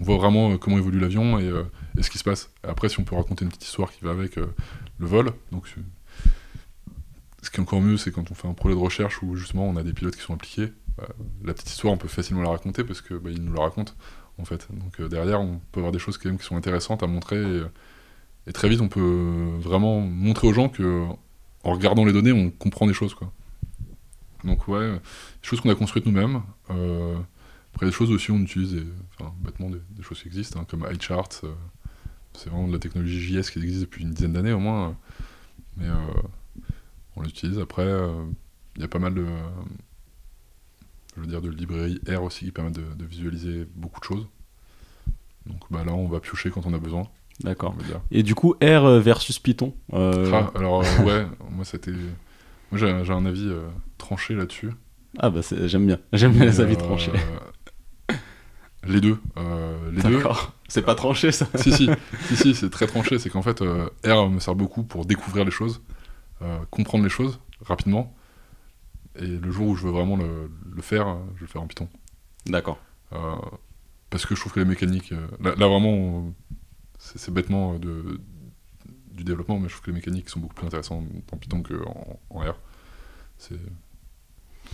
On 0.00 0.04
voit 0.04 0.16
vraiment 0.16 0.52
euh, 0.52 0.58
comment 0.58 0.78
évolue 0.78 0.98
l'avion 0.98 1.38
et, 1.38 1.44
euh, 1.44 1.64
et, 1.98 2.02
ce 2.02 2.10
qui 2.10 2.18
se 2.18 2.24
passe. 2.24 2.50
Après, 2.62 2.88
si 2.88 2.98
on 2.98 3.04
peut 3.04 3.14
raconter 3.14 3.44
une 3.44 3.50
petite 3.50 3.64
histoire 3.64 3.92
qui 3.92 4.04
va 4.04 4.10
avec 4.10 4.38
euh, 4.38 4.46
le 4.98 5.06
vol, 5.06 5.32
donc 5.52 5.68
ce 7.42 7.50
qui 7.50 7.56
est 7.56 7.60
encore 7.60 7.80
mieux, 7.80 7.96
c'est 7.96 8.10
quand 8.10 8.30
on 8.30 8.34
fait 8.34 8.48
un 8.48 8.54
projet 8.54 8.74
de 8.74 8.80
recherche 8.80 9.22
où 9.22 9.36
justement 9.36 9.68
on 9.68 9.76
a 9.76 9.82
des 9.82 9.92
pilotes 9.92 10.16
qui 10.16 10.22
sont 10.22 10.34
impliqués. 10.34 10.72
Bah, 10.96 11.08
la 11.42 11.54
petite 11.54 11.70
histoire, 11.70 11.92
on 11.92 11.96
peut 11.96 12.08
facilement 12.08 12.42
la 12.42 12.50
raconter 12.50 12.84
parce 12.84 13.00
que 13.00 13.14
bah, 13.14 13.30
ils 13.30 13.42
nous 13.42 13.52
la 13.52 13.62
racontent 13.62 13.94
en 14.38 14.44
fait. 14.44 14.68
Donc 14.70 15.00
derrière, 15.08 15.40
on 15.40 15.60
peut 15.72 15.80
avoir 15.80 15.92
des 15.92 15.98
choses 15.98 16.18
quand 16.18 16.28
même 16.28 16.38
qui 16.38 16.44
sont 16.44 16.56
intéressantes 16.56 17.02
à 17.02 17.06
montrer. 17.06 17.40
Et, 17.40 17.62
et 18.46 18.52
très 18.52 18.68
vite, 18.68 18.80
on 18.80 18.88
peut 18.88 19.56
vraiment 19.58 20.00
montrer 20.00 20.46
aux 20.46 20.52
gens 20.52 20.68
que, 20.68 21.06
en 21.64 21.72
regardant 21.72 22.04
les 22.04 22.12
données, 22.12 22.32
on 22.32 22.50
comprend 22.50 22.86
des 22.86 22.94
choses, 22.94 23.14
quoi. 23.14 23.32
Donc 24.44 24.68
ouais, 24.68 24.92
des 24.92 25.00
choses 25.42 25.60
qu'on 25.60 25.70
a 25.70 25.74
construites 25.74 26.06
nous-mêmes. 26.06 26.42
Euh, 26.70 27.16
après, 27.74 27.86
des 27.86 27.92
choses 27.92 28.10
aussi, 28.10 28.30
on 28.30 28.38
utilise, 28.40 28.84
bêtement, 29.40 29.70
des, 29.70 30.02
choses 30.02 30.20
qui 30.20 30.28
existent, 30.28 30.60
hein, 30.60 30.66
comme 30.68 30.86
iCharts. 30.92 31.40
Euh, 31.44 31.54
c'est 32.34 32.50
vraiment 32.50 32.68
de 32.68 32.72
la 32.72 32.78
technologie 32.78 33.20
JS 33.20 33.50
qui 33.50 33.58
existe 33.60 33.80
depuis 33.80 34.02
une 34.02 34.10
dizaine 34.10 34.32
d'années 34.32 34.52
au 34.52 34.58
moins. 34.58 34.88
Euh, 34.88 34.92
mais 35.76 35.86
on 37.16 37.22
l'utilise. 37.22 37.58
Après, 37.58 37.88
il 38.76 38.82
y 38.82 38.84
a 38.84 38.88
pas 38.88 38.98
mal 38.98 39.14
de, 39.14 39.26
je 41.16 41.20
veux 41.20 41.26
dire, 41.26 41.40
de 41.40 41.50
librairies 41.50 42.00
R 42.08 42.22
aussi 42.22 42.46
qui 42.46 42.52
permettent 42.52 42.76
de, 42.76 42.94
de 42.94 43.04
visualiser 43.04 43.66
beaucoup 43.74 44.00
de 44.00 44.04
choses. 44.04 44.26
Donc 45.46 45.60
bah, 45.70 45.84
là, 45.84 45.92
on 45.92 46.08
va 46.08 46.20
piocher 46.20 46.50
quand 46.50 46.66
on 46.66 46.74
a 46.74 46.78
besoin. 46.78 47.08
D'accord. 47.40 47.74
Et 48.10 48.22
du 48.22 48.34
coup, 48.34 48.54
R 48.62 49.00
versus 49.00 49.38
Python 49.38 49.74
euh... 49.92 50.30
ah, 50.32 50.52
Alors, 50.54 50.82
euh, 50.82 51.02
ouais, 51.04 51.26
moi, 51.50 51.64
c'était. 51.64 51.92
Moi, 52.70 52.78
j'ai 53.02 53.12
un 53.12 53.26
avis 53.26 53.48
euh, 53.48 53.68
tranché 53.98 54.34
là-dessus. 54.34 54.70
Ah, 55.18 55.30
bah, 55.30 55.40
j'aime 55.66 55.86
bien. 55.86 55.98
J'aime 56.12 56.32
bien 56.32 56.44
les 56.44 56.60
avis 56.60 56.76
tranchés. 56.76 57.12
Les 58.86 59.00
deux. 59.00 59.18
les 59.94 60.02
deux. 60.02 60.18
D'accord. 60.18 60.52
C'est 60.68 60.82
pas 60.82 60.94
tranché, 60.94 61.32
ça 61.32 61.46
Si, 61.54 61.72
si, 61.72 61.88
si, 62.26 62.36
si 62.36 62.54
c'est 62.54 62.68
très 62.68 62.86
tranché. 62.86 63.18
C'est 63.18 63.30
qu'en 63.30 63.40
fait, 63.40 63.62
R 63.62 64.28
me 64.28 64.40
sert 64.40 64.54
beaucoup 64.54 64.82
pour 64.82 65.06
découvrir 65.06 65.46
les 65.46 65.50
choses, 65.50 65.80
comprendre 66.70 67.02
les 67.02 67.08
choses 67.08 67.40
rapidement. 67.64 68.14
Et 69.16 69.26
le 69.26 69.50
jour 69.50 69.68
où 69.68 69.76
je 69.76 69.84
veux 69.84 69.92
vraiment 69.92 70.16
le, 70.16 70.50
le 70.74 70.82
faire, 70.82 71.06
je 71.34 71.40
vais 71.40 71.46
le 71.46 71.46
faire 71.46 71.62
en 71.62 71.66
Python. 71.66 71.88
D'accord. 72.46 72.78
parce 74.10 74.26
que 74.26 74.34
je 74.34 74.40
trouve 74.40 74.52
que 74.52 74.60
les 74.60 74.66
mécaniques. 74.66 75.10
Là, 75.40 75.54
là, 75.56 75.66
vraiment 75.68 76.32
c'est 76.98 77.32
bêtement 77.32 77.78
de, 77.78 78.20
du 79.12 79.24
développement, 79.24 79.58
mais 79.58 79.68
je 79.68 79.74
trouve 79.74 79.84
que 79.86 79.90
les 79.90 79.96
mécaniques 79.96 80.28
sont 80.28 80.40
beaucoup 80.40 80.54
plus 80.54 80.66
intéressantes 80.66 81.04
en 81.32 81.36
Python 81.36 81.62
qu'en 81.62 82.18
en 82.30 82.38
R. 82.40 82.54
C'est 83.38 83.58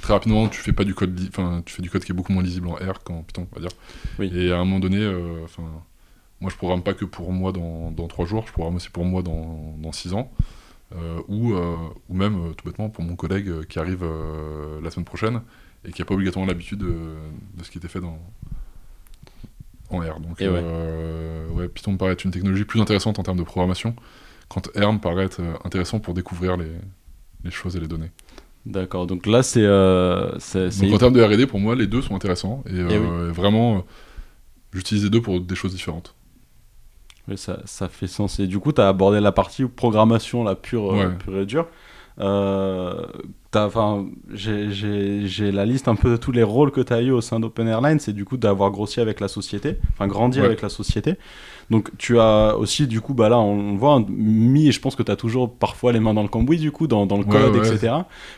très 0.01 0.13
rapidement, 0.13 0.49
tu 0.49 0.61
fais 0.61 0.73
pas 0.73 0.85
du 0.85 0.95
code, 0.95 1.19
enfin, 1.29 1.63
tu 1.65 1.75
fais 1.75 1.83
du 1.83 1.91
code 1.91 2.05
qui 2.05 2.13
est 2.13 2.15
beaucoup 2.15 2.33
moins 2.33 2.43
lisible 2.43 2.69
en 2.69 2.75
R 2.75 3.03
qu'en 3.03 3.23
Python, 3.23 3.47
on 3.51 3.55
va 3.55 3.61
dire. 3.61 3.77
Oui. 4.19 4.31
Et 4.35 4.53
à 4.53 4.57
un 4.57 4.65
moment 4.65 4.81
donné, 4.81 4.99
enfin, 5.45 5.63
euh, 5.63 5.79
moi 6.41 6.51
je 6.51 6.57
programme 6.57 6.83
pas 6.83 6.95
que 6.95 7.05
pour 7.05 7.33
moi 7.33 7.53
dans, 7.53 7.91
dans 7.91 8.07
3 8.07 8.27
jours, 8.27 8.47
je 8.47 8.53
programme 8.53 8.77
aussi 8.77 8.91
pour 8.91 9.05
moi 9.05 9.23
dans, 9.23 9.77
dans 9.79 9.93
6 9.93 10.15
ans. 10.15 10.31
Euh, 10.97 11.21
ou, 11.29 11.55
euh, 11.55 11.77
ou 12.09 12.15
même 12.15 12.35
euh, 12.35 12.53
tout 12.53 12.67
bêtement 12.67 12.89
pour 12.89 13.05
mon 13.05 13.15
collègue 13.15 13.65
qui 13.67 13.79
arrive 13.79 14.05
la 14.83 14.91
semaine 14.91 15.05
prochaine 15.05 15.41
et 15.85 15.93
qui 15.93 16.03
n'a 16.03 16.05
pas 16.05 16.15
obligatoirement 16.15 16.49
l'habitude 16.49 16.81
de, 16.81 16.95
de, 17.55 17.65
ce 17.65 17.71
qui 17.71 17.79
était 17.79 17.89
fait 17.89 18.01
dans, 18.01 18.19
en 19.91 20.01
R. 20.01 20.21
Donc, 20.21 20.41
ouais. 20.41 20.49
Ouais. 20.49 21.69
Python 21.69 21.93
me 21.93 21.97
paraît 21.97 22.13
être 22.13 22.25
une 22.25 22.33
technologie 22.33 22.65
plus 22.65 22.81
intéressante 22.81 23.19
en 23.19 23.23
termes 23.23 23.39
de 23.39 23.45
programmation, 23.45 23.95
quand 24.49 24.67
R 24.77 24.93
me 24.93 24.99
paraît 24.99 25.25
être 25.25 25.41
intéressant 25.65 26.01
pour 26.01 26.15
découvrir 26.15 26.57
les, 26.57 26.73
les 27.45 27.51
choses 27.51 27.77
et 27.77 27.81
les 27.81 27.89
données. 27.89 28.11
D'accord, 28.67 29.07
donc 29.07 29.27
là 29.27 29.43
c'est. 29.43 29.65
Euh, 29.65 30.33
donc 30.55 30.93
en 30.93 30.99
termes 30.99 31.15
de 31.15 31.23
RD, 31.23 31.47
pour 31.47 31.61
moi, 31.61 31.75
les 31.75 31.87
deux 31.87 32.03
sont 32.03 32.15
intéressants. 32.15 32.63
Et, 32.67 32.77
et 32.77 32.81
euh, 32.81 33.29
oui. 33.29 33.33
vraiment, 33.33 33.87
j'utilise 34.73 35.05
les 35.05 35.11
deux 35.11 35.23
pour 35.23 35.41
des 35.41 35.55
choses 35.55 35.73
différentes. 35.73 36.15
Ça, 37.37 37.61
ça 37.65 37.89
fait 37.89 38.07
sens. 38.07 38.41
Et 38.41 38.47
du 38.47 38.59
coup, 38.59 38.73
tu 38.73 38.81
as 38.81 38.89
abordé 38.89 39.21
la 39.21 39.33
partie 39.33 39.65
programmation, 39.65 40.45
la 40.45 40.55
pure, 40.55 40.85
ouais. 40.93 41.09
pure 41.19 41.39
et 41.39 41.47
dure. 41.47 41.67
Euh, 42.19 43.07
j'ai 44.33 45.53
la 45.53 45.67
liste 45.67 45.89
un 45.89 45.97
peu 45.97 46.11
de 46.11 46.17
tous 46.17 46.33
les 46.33 46.43
rôles 46.43 46.71
que 46.71 46.81
tu 46.81 46.93
as 46.93 47.01
eu 47.03 47.11
au 47.11 47.21
sein 47.21 47.41
d'Open 47.41 47.67
Airlines, 47.69 47.99
c'est 47.99 48.13
du 48.13 48.25
coup 48.25 48.37
d'avoir 48.37 48.71
grossi 48.71 49.01
avec 49.01 49.21
la 49.21 49.29
société, 49.29 49.77
enfin 49.93 50.07
grandi 50.07 50.39
ouais. 50.39 50.47
avec 50.47 50.63
la 50.63 50.69
société. 50.69 51.17
Donc 51.71 51.91
tu 51.99 52.19
as 52.19 52.57
aussi 52.57 52.89
du 52.89 53.01
coup, 53.01 53.15
bah 53.15 53.29
là 53.29 53.39
on 53.39 53.77
voit 53.77 54.05
mis, 54.09 54.69
et 54.69 54.73
je 54.73 54.81
pense 54.81 54.97
que 54.97 55.05
tu 55.05 55.13
as 55.13 55.17
toujours 55.17 55.53
parfois 55.53 55.93
les 55.93 56.01
mains 56.01 56.15
dans 56.15 56.23
le 56.23 56.29
cambouis 56.29 56.59
du 56.59 56.73
coup, 56.73 56.89
dans, 56.89 57.07
dans 57.07 57.17
le 57.17 57.23
code, 57.25 57.55
ouais, 57.55 57.61
ouais. 57.61 57.75
etc. 57.75 57.93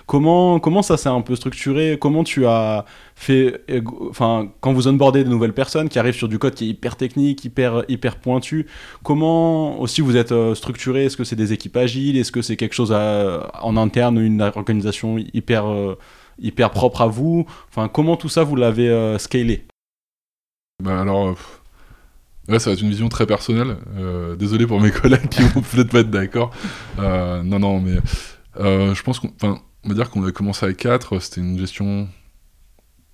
Comment, 0.06 0.60
comment 0.60 0.82
ça 0.82 0.98
s'est 0.98 1.08
un 1.08 1.22
peu 1.22 1.34
structuré? 1.34 1.96
Comment 1.98 2.24
tu 2.24 2.44
as 2.44 2.84
fait, 3.14 3.64
enfin 4.10 4.48
quand 4.60 4.72
vous 4.74 4.86
onboardez 4.86 5.24
de 5.24 5.30
nouvelles 5.30 5.54
personnes 5.54 5.88
qui 5.88 5.98
arrivent 5.98 6.14
sur 6.14 6.28
du 6.28 6.38
code 6.38 6.54
qui 6.54 6.64
est 6.64 6.68
hyper 6.68 6.96
technique, 6.96 7.42
hyper, 7.44 7.84
hyper 7.88 8.16
pointu, 8.16 8.66
comment 9.02 9.80
aussi 9.80 10.02
vous 10.02 10.16
êtes 10.16 10.32
euh, 10.32 10.54
structuré? 10.54 11.06
Est-ce 11.06 11.16
que 11.16 11.24
c'est 11.24 11.36
des 11.36 11.54
équipes 11.54 11.78
agiles? 11.78 12.18
Est-ce 12.18 12.32
que 12.32 12.42
c'est 12.42 12.56
quelque 12.56 12.74
chose 12.74 12.92
à, 12.92 13.50
en 13.62 13.78
interne, 13.78 14.18
une 14.18 14.42
organisation 14.42 15.01
hyper, 15.32 15.70
euh, 15.70 15.98
hyper 16.38 16.70
propre 16.70 17.02
à 17.02 17.06
vous 17.06 17.46
Enfin, 17.68 17.88
comment 17.88 18.16
tout 18.16 18.28
ça 18.28 18.44
vous 18.44 18.56
l'avez 18.56 18.88
euh, 18.88 19.18
scalé? 19.18 19.66
Ben 20.82 20.98
alors, 20.98 21.36
Ouais, 22.48 22.58
ça 22.58 22.70
va 22.70 22.74
être 22.74 22.82
une 22.82 22.90
vision 22.90 23.08
très 23.08 23.26
personnelle. 23.26 23.76
Euh, 23.96 24.34
désolé 24.34 24.66
pour 24.66 24.80
mes 24.80 24.90
collègues 25.00 25.28
qui 25.28 25.42
vont 25.42 25.60
peut-être 25.60 25.90
pas 25.90 26.00
être 26.00 26.10
d'accord. 26.10 26.50
Euh, 26.98 27.42
non, 27.42 27.58
non, 27.60 27.80
mais 27.80 27.98
euh, 28.58 28.94
je 28.94 29.02
pense 29.02 29.20
qu'on. 29.20 29.32
Va 29.84 29.94
dire 29.94 30.10
qu'on 30.10 30.22
avait 30.22 30.32
commencé 30.32 30.64
avec 30.64 30.76
4, 30.76 31.18
c'était 31.18 31.40
une 31.40 31.58
gestion, 31.58 32.08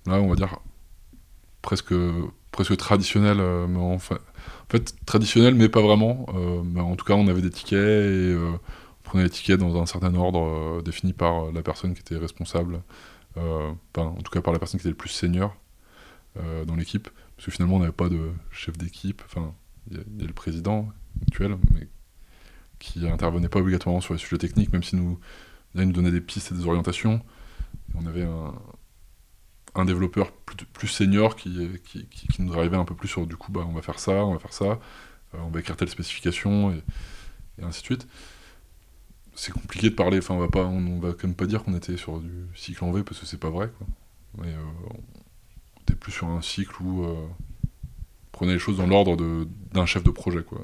là, 0.05 0.21
on 0.21 0.29
va 0.29 0.35
dire, 0.35 0.59
presque, 1.63 1.95
presque 2.51 2.77
traditionnelle, 2.77 3.39
euh, 3.39 3.65
en 3.75 3.97
fait, 3.97 4.19
traditionnelle, 5.07 5.55
mais 5.55 5.67
pas 5.67 5.81
vraiment. 5.81 6.27
Euh, 6.35 6.61
mais 6.63 6.81
en 6.81 6.95
tout 6.95 7.05
cas, 7.05 7.15
on 7.15 7.27
avait 7.27 7.41
des 7.41 7.49
tickets 7.49 7.79
et 7.79 8.33
euh, 8.33 8.51
on 9.09 9.13
prenait 9.13 9.23
les 9.23 9.29
tickets 9.29 9.59
dans 9.59 9.81
un 9.81 9.87
certain 9.87 10.13
ordre 10.13 10.81
défini 10.83 11.13
par 11.13 11.51
la 11.51 11.63
personne 11.63 11.95
qui 11.95 12.01
était 12.01 12.17
responsable, 12.17 12.81
enfin, 13.35 13.75
en 13.95 14.21
tout 14.21 14.31
cas 14.31 14.41
par 14.41 14.53
la 14.53 14.59
personne 14.59 14.79
qui 14.79 14.83
était 14.83 14.89
le 14.89 14.95
plus 14.95 15.09
senior 15.09 15.55
dans 16.67 16.75
l'équipe, 16.75 17.09
parce 17.35 17.45
que 17.45 17.51
finalement, 17.51 17.77
on 17.77 17.79
n'avait 17.79 17.91
pas 17.91 18.09
de 18.09 18.31
chef 18.51 18.77
d'équipe, 18.77 19.23
enfin, 19.25 19.55
il 19.89 19.97
y, 19.97 20.23
a 20.23 20.27
le 20.27 20.33
président 20.33 20.89
actuel, 21.21 21.57
mais 21.73 21.87
qui 22.79 23.07
intervenait 23.07 23.49
pas 23.49 23.59
obligatoirement 23.59 24.01
sur 24.01 24.13
les 24.13 24.19
sujets 24.19 24.37
techniques, 24.37 24.71
même 24.71 24.83
si 24.83 24.95
nous, 24.95 25.19
nous 25.73 25.91
donnait 25.91 26.11
des 26.11 26.21
pistes 26.21 26.51
et 26.51 26.55
des 26.55 26.65
orientations. 26.65 27.21
on 27.95 28.05
avait 28.05 28.23
un, 28.23 29.85
développeur 29.85 30.33
plus, 30.73 30.87
senior 30.87 31.35
qui, 31.35 31.69
nous 32.39 32.53
arrivait 32.53 32.77
un 32.77 32.85
peu 32.85 32.95
plus 32.95 33.07
sur 33.07 33.25
du 33.25 33.37
coup, 33.37 33.51
bah, 33.51 33.65
on 33.67 33.71
va 33.71 33.81
faire 33.81 33.99
ça, 33.99 34.25
on 34.25 34.33
va 34.33 34.39
faire 34.39 34.53
ça, 34.53 34.65
euh, 34.65 35.37
on 35.41 35.49
va 35.49 35.61
écrire 35.61 35.77
telle 35.77 35.89
spécification, 35.89 36.71
et, 36.71 36.83
ainsi 37.63 37.81
de 37.81 37.85
suite. 37.85 38.07
C'est 39.39 39.53
compliqué 39.53 39.89
de 39.89 39.95
parler, 39.95 40.17
enfin, 40.17 40.33
on 40.33 40.39
va, 40.39 40.49
pas, 40.49 40.65
on, 40.65 40.99
va 40.99 41.13
quand 41.13 41.23
même 41.23 41.33
pas 41.33 41.45
dire 41.45 41.63
qu'on 41.63 41.73
était 41.73 41.95
sur 41.95 42.19
du 42.19 42.29
cycle 42.55 42.83
en 42.83 42.91
V 42.91 43.03
parce 43.03 43.21
que 43.21 43.25
c'est 43.25 43.39
pas 43.39 43.49
vrai. 43.49 43.71
Quoi. 43.77 43.87
Mais, 44.37 44.49
euh, 44.49 44.89
on 44.91 45.81
était 45.83 45.95
plus 45.95 46.11
sur 46.11 46.27
un 46.27 46.41
cycle 46.41 46.75
où 46.81 47.05
euh, 47.05 47.13
on 47.13 48.31
prenait 48.33 48.51
les 48.51 48.59
choses 48.59 48.75
dans 48.75 48.85
l'ordre 48.85 49.15
d'un 49.71 49.85
chef 49.85 50.03
de 50.03 50.11
projet. 50.11 50.43
Quoi. 50.43 50.59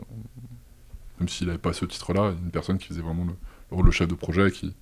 Même 1.21 1.29
s'il 1.29 1.47
n'avait 1.47 1.57
pas 1.57 1.71
ce 1.71 1.85
titre-là, 1.85 2.33
une 2.43 2.51
personne 2.51 2.77
qui 2.77 2.87
faisait 2.87 3.01
vraiment 3.01 3.23
le, 3.23 3.33
rôle 3.71 3.85
de 3.85 3.91
chef 3.91 4.09
de 4.09 4.13
projet 4.13 4.51
qui, 4.51 4.75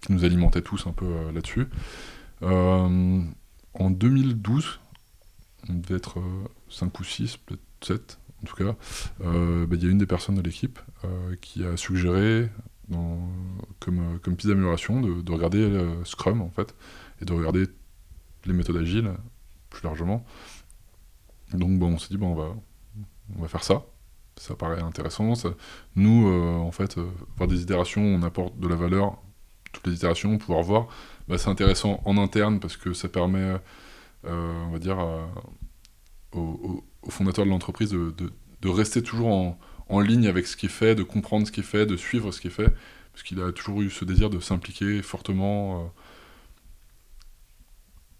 qui 0.00 0.12
nous 0.12 0.24
alimentait 0.24 0.62
tous 0.62 0.88
un 0.88 0.92
peu 0.92 1.30
là-dessus. 1.32 1.68
Euh, 2.42 3.22
en 3.74 3.90
2012, 3.90 4.80
on 5.68 5.74
devait 5.74 5.94
être 5.94 6.20
5 6.70 6.86
euh, 6.86 6.90
ou 6.98 7.04
6, 7.04 7.36
peut-être 7.36 7.62
7 7.82 8.18
en 8.42 8.46
tout 8.46 8.56
cas, 8.56 8.76
bah, 9.20 9.76
il 9.76 9.82
y 9.82 9.86
a 9.86 9.90
une 9.90 9.98
des 9.98 10.06
personnes 10.06 10.36
de 10.36 10.42
l'équipe 10.42 10.78
qui 11.40 11.64
a 11.64 11.76
suggéré, 11.76 12.48
comme, 12.90 14.18
comme 14.22 14.36
piste 14.36 14.48
d'amélioration, 14.48 15.00
de, 15.00 15.32
regarder 15.32 15.86
Scrum 16.04 16.40
en 16.40 16.50
fait, 16.50 16.74
et 17.20 17.24
de 17.24 17.32
regarder 17.32 17.66
les 18.46 18.52
méthodes 18.52 18.76
agiles 18.76 19.12
plus 19.70 19.82
largement. 19.82 20.24
Donc 21.52 21.78
bon, 21.78 21.94
on 21.94 21.98
s'est 21.98 22.08
dit, 22.08 22.16
bon, 22.16 22.32
on 22.32 22.34
va, 22.34 22.54
on 23.36 23.42
va 23.42 23.48
faire 23.48 23.64
ça. 23.64 23.84
Ça 24.36 24.54
paraît 24.54 24.80
intéressant. 24.80 25.32
nous, 25.96 26.28
en 26.28 26.70
fait, 26.70 26.98
voir 27.36 27.48
des 27.48 27.60
itérations, 27.62 28.02
on 28.02 28.22
apporte 28.22 28.58
de 28.58 28.68
la 28.68 28.76
valeur, 28.76 29.18
toutes 29.72 29.86
les 29.86 29.94
itérations, 29.94 30.38
pouvoir 30.38 30.62
voir 30.62 30.88
bah, 31.28 31.36
c'est 31.36 31.50
intéressant 31.50 32.00
en 32.04 32.16
interne 32.16 32.58
parce 32.58 32.76
que 32.76 32.94
ça 32.94 33.08
permet, 33.08 33.60
euh, 34.24 34.64
on 34.66 34.70
va 34.70 34.78
dire, 34.78 34.98
au, 36.32 36.82
fondateur 37.08 37.44
de 37.44 37.50
l'entreprise 37.50 37.90
de, 37.90 38.14
de, 38.62 38.68
rester 38.68 39.02
toujours 39.02 39.28
en, 39.28 39.58
en, 39.88 40.00
ligne 40.00 40.26
avec 40.26 40.46
ce 40.46 40.56
qui 40.56 40.66
est 40.66 40.70
fait, 40.70 40.94
de 40.94 41.02
comprendre 41.02 41.46
ce 41.46 41.52
qui 41.52 41.60
est 41.60 41.64
fait, 41.64 41.86
de 41.86 41.96
suivre 41.96 42.32
ce 42.32 42.40
qui 42.40 42.48
est 42.48 42.50
fait, 42.50 42.72
parce 43.12 43.22
qu'il 43.22 43.40
a 43.40 43.52
toujours 43.52 43.82
eu 43.82 43.90
ce 43.90 44.04
désir 44.04 44.30
de 44.30 44.40
s'impliquer 44.40 45.02
fortement 45.02 45.90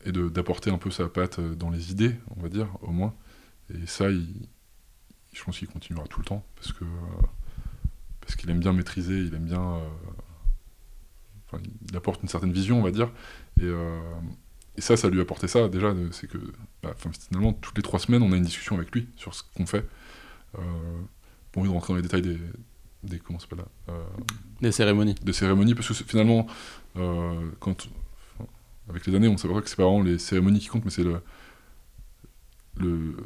euh, 0.04 0.10
et 0.10 0.12
d'apporter 0.30 0.70
un 0.70 0.78
peu 0.78 0.90
sa 0.90 1.08
patte 1.08 1.40
dans 1.40 1.70
les 1.70 1.90
idées, 1.90 2.16
on 2.36 2.42
va 2.42 2.48
dire, 2.48 2.68
au 2.82 2.92
moins. 2.92 3.14
Et 3.74 3.86
ça, 3.86 4.10
je 4.10 5.44
pense 5.44 5.58
qu'il 5.58 5.68
continuera 5.68 6.06
tout 6.06 6.20
le 6.20 6.26
temps, 6.26 6.44
parce 6.56 6.72
que 6.72 6.84
parce 8.20 8.36
qu'il 8.36 8.50
aime 8.50 8.60
bien 8.60 8.74
maîtriser, 8.74 9.20
il 9.20 9.34
aime 9.34 9.46
bien 9.46 9.62
euh, 9.62 11.58
il 11.88 11.96
apporte 11.96 12.22
une 12.22 12.28
certaine 12.28 12.52
vision, 12.52 12.78
on 12.78 12.82
va 12.82 12.90
dire. 12.90 13.10
Et, 13.60 13.64
euh, 13.64 13.98
ça, 14.78 14.96
ça 14.96 15.08
lui 15.08 15.18
a 15.18 15.22
apporté 15.22 15.48
ça, 15.48 15.68
déjà, 15.68 15.92
c'est 16.12 16.28
que 16.28 16.38
bah, 16.82 16.94
finalement, 17.28 17.52
toutes 17.52 17.76
les 17.76 17.82
trois 17.82 17.98
semaines, 17.98 18.22
on 18.22 18.32
a 18.32 18.36
une 18.36 18.44
discussion 18.44 18.76
avec 18.76 18.92
lui 18.92 19.08
sur 19.16 19.34
ce 19.34 19.42
qu'on 19.56 19.66
fait. 19.66 19.84
Euh, 20.56 20.60
bon, 21.52 21.60
envie 21.60 21.70
de 21.70 21.74
rentrer 21.74 21.92
dans 21.92 21.96
les 21.96 22.02
détails 22.02 22.22
des, 22.22 22.38
des 23.02 23.18
comment 23.18 23.38
s'appelle 23.38 23.58
là 23.58 23.64
euh, 23.90 24.04
Des 24.60 24.72
cérémonies. 24.72 25.14
Des 25.22 25.32
cérémonies, 25.32 25.74
parce 25.74 25.88
que 25.88 25.94
finalement, 25.94 26.46
euh, 26.96 27.50
quand, 27.60 27.88
avec 28.88 29.06
les 29.06 29.14
années, 29.14 29.28
on 29.28 29.36
s'aperçoit 29.36 29.62
que 29.62 29.68
c'est 29.68 29.76
pas 29.76 29.84
vraiment 29.84 30.02
les 30.02 30.18
cérémonies 30.18 30.58
qui 30.58 30.68
comptent, 30.68 30.84
mais 30.84 30.90
c'est 30.90 31.04
le, 31.04 31.20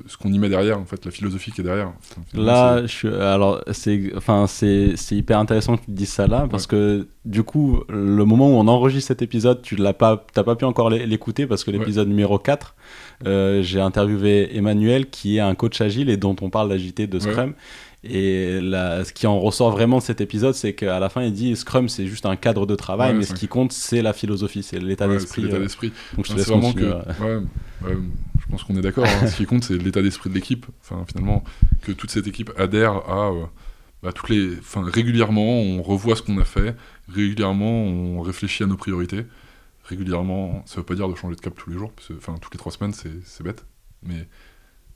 ce 0.07 0.17
qu'on 0.17 0.33
y 0.33 0.39
met 0.39 0.49
derrière, 0.49 0.79
en 0.79 0.85
fait, 0.85 1.05
la 1.05 1.11
philosophie 1.11 1.53
qui 1.53 1.61
est 1.61 1.65
derrière. 1.65 1.93
là, 2.35 2.87
je 2.87 3.09
alors 3.09 3.63
c'est, 3.73 4.13
enfin, 4.17 4.47
c'est, 4.47 4.95
hyper 5.11 5.39
intéressant 5.39 5.77
que 5.77 5.85
tu 5.85 5.91
dises 5.91 6.09
ça 6.09 6.27
là, 6.27 6.47
parce 6.51 6.67
que 6.67 7.07
du 7.25 7.43
coup, 7.43 7.83
le 7.89 8.25
moment 8.25 8.49
où 8.49 8.55
on 8.55 8.69
enregistre 8.69 9.09
cet 9.09 9.23
épisode, 9.23 9.63
tu 9.63 9.77
l'as 9.77 9.93
pas, 9.93 10.25
t'as 10.33 10.45
pas 10.45 10.57
pu 10.57 10.65
encore 10.65 10.91
l'écouter 10.91 11.47
parce 11.47 11.65
que 11.65 11.71
l'épisode 11.71 12.09
numéro 12.09 12.39
4, 12.39 12.75
euh, 13.27 13.63
j'ai 13.63 13.81
interviewé 13.81 14.57
Emmanuel 14.57 15.11
qui 15.11 15.37
est 15.37 15.41
un 15.41 15.55
coach 15.55 15.81
agile 15.81 16.09
et 16.09 16.17
dont 16.17 16.37
on 16.41 16.51
parle 16.51 16.69
d'agilité 16.69 17.07
de 17.07 17.19
Scrum. 17.19 17.55
Et 18.05 18.59
ce 18.61 19.13
qui 19.13 19.27
en 19.27 19.39
ressort 19.39 19.71
vraiment 19.71 19.99
de 19.99 20.03
cet 20.03 20.21
épisode, 20.21 20.55
c'est 20.55 20.75
qu'à 20.75 20.99
la 20.99 21.09
fin, 21.09 21.23
il 21.23 21.33
dit 21.33 21.55
Scrum, 21.55 21.89
c'est 21.89 22.07
juste 22.07 22.27
un 22.27 22.37
cadre 22.37 22.67
de 22.67 22.75
travail, 22.75 23.15
mais 23.15 23.25
ce 23.25 23.35
qui 23.35 23.47
compte, 23.47 23.73
c'est 23.73 24.03
la 24.03 24.13
philosophie, 24.13 24.63
c'est 24.63 24.81
l'état 24.81 25.07
d'esprit. 25.07 25.43
L'état 25.43 25.57
euh. 25.57 25.61
d'esprit. 25.61 25.93
Donc 26.17 26.27
je 26.27 26.33
te 26.33 26.37
laisse 26.37 26.49
vraiment 26.49 26.73
que, 26.73 26.93
je 27.83 28.51
pense 28.51 28.65
qu'on 28.65 28.77
est 28.77 28.83
d'accord. 28.83 29.07
Hein. 29.07 29.27
ce 29.29 29.37
qui 29.37 29.47
compte, 29.47 29.65
c'est 29.65 29.79
l'état 29.79 30.03
d'esprit 30.03 30.31
de 30.31 30.35
l'équipe. 30.35 30.67
Enfin, 30.81 31.05
finalement, 31.09 31.45
que 31.83 31.93
toute 31.93 32.11
cette 32.11 32.27
équipe 32.27 32.51
adhère 32.59 32.93
à 33.09 33.31
euh, 33.31 33.45
bah, 34.03 34.13
toutes 34.13 34.31
les. 34.31 34.59
Enfin, 34.59 34.83
régulièrement, 34.85 35.61
on 35.61 35.81
revoit 35.81 36.17
ce 36.17 36.23
qu'on 36.23 36.39
a 36.39 36.45
fait. 36.45 36.75
Régulièrement, 37.09 37.85
on 37.85 38.21
réfléchit 38.21 38.65
à 38.65 38.67
nos 38.67 38.77
priorités. 38.77 39.27
Régulièrement, 39.85 40.63
ça 40.67 40.77
veut 40.77 40.87
pas 40.87 40.95
dire 40.95 41.09
de 41.09 41.15
changer 41.15 41.37
de 41.37 41.41
cap 41.41 41.55
tous 41.57 41.71
les 41.71 41.79
jours. 41.79 41.93
Parce 41.93 42.09
que, 42.09 42.15
enfin, 42.15 42.35
toutes 42.41 42.53
les 42.53 42.59
trois 42.59 42.73
semaines, 42.73 42.93
c'est 42.93 43.43
bête. 43.45 43.65
Mais 44.03 44.27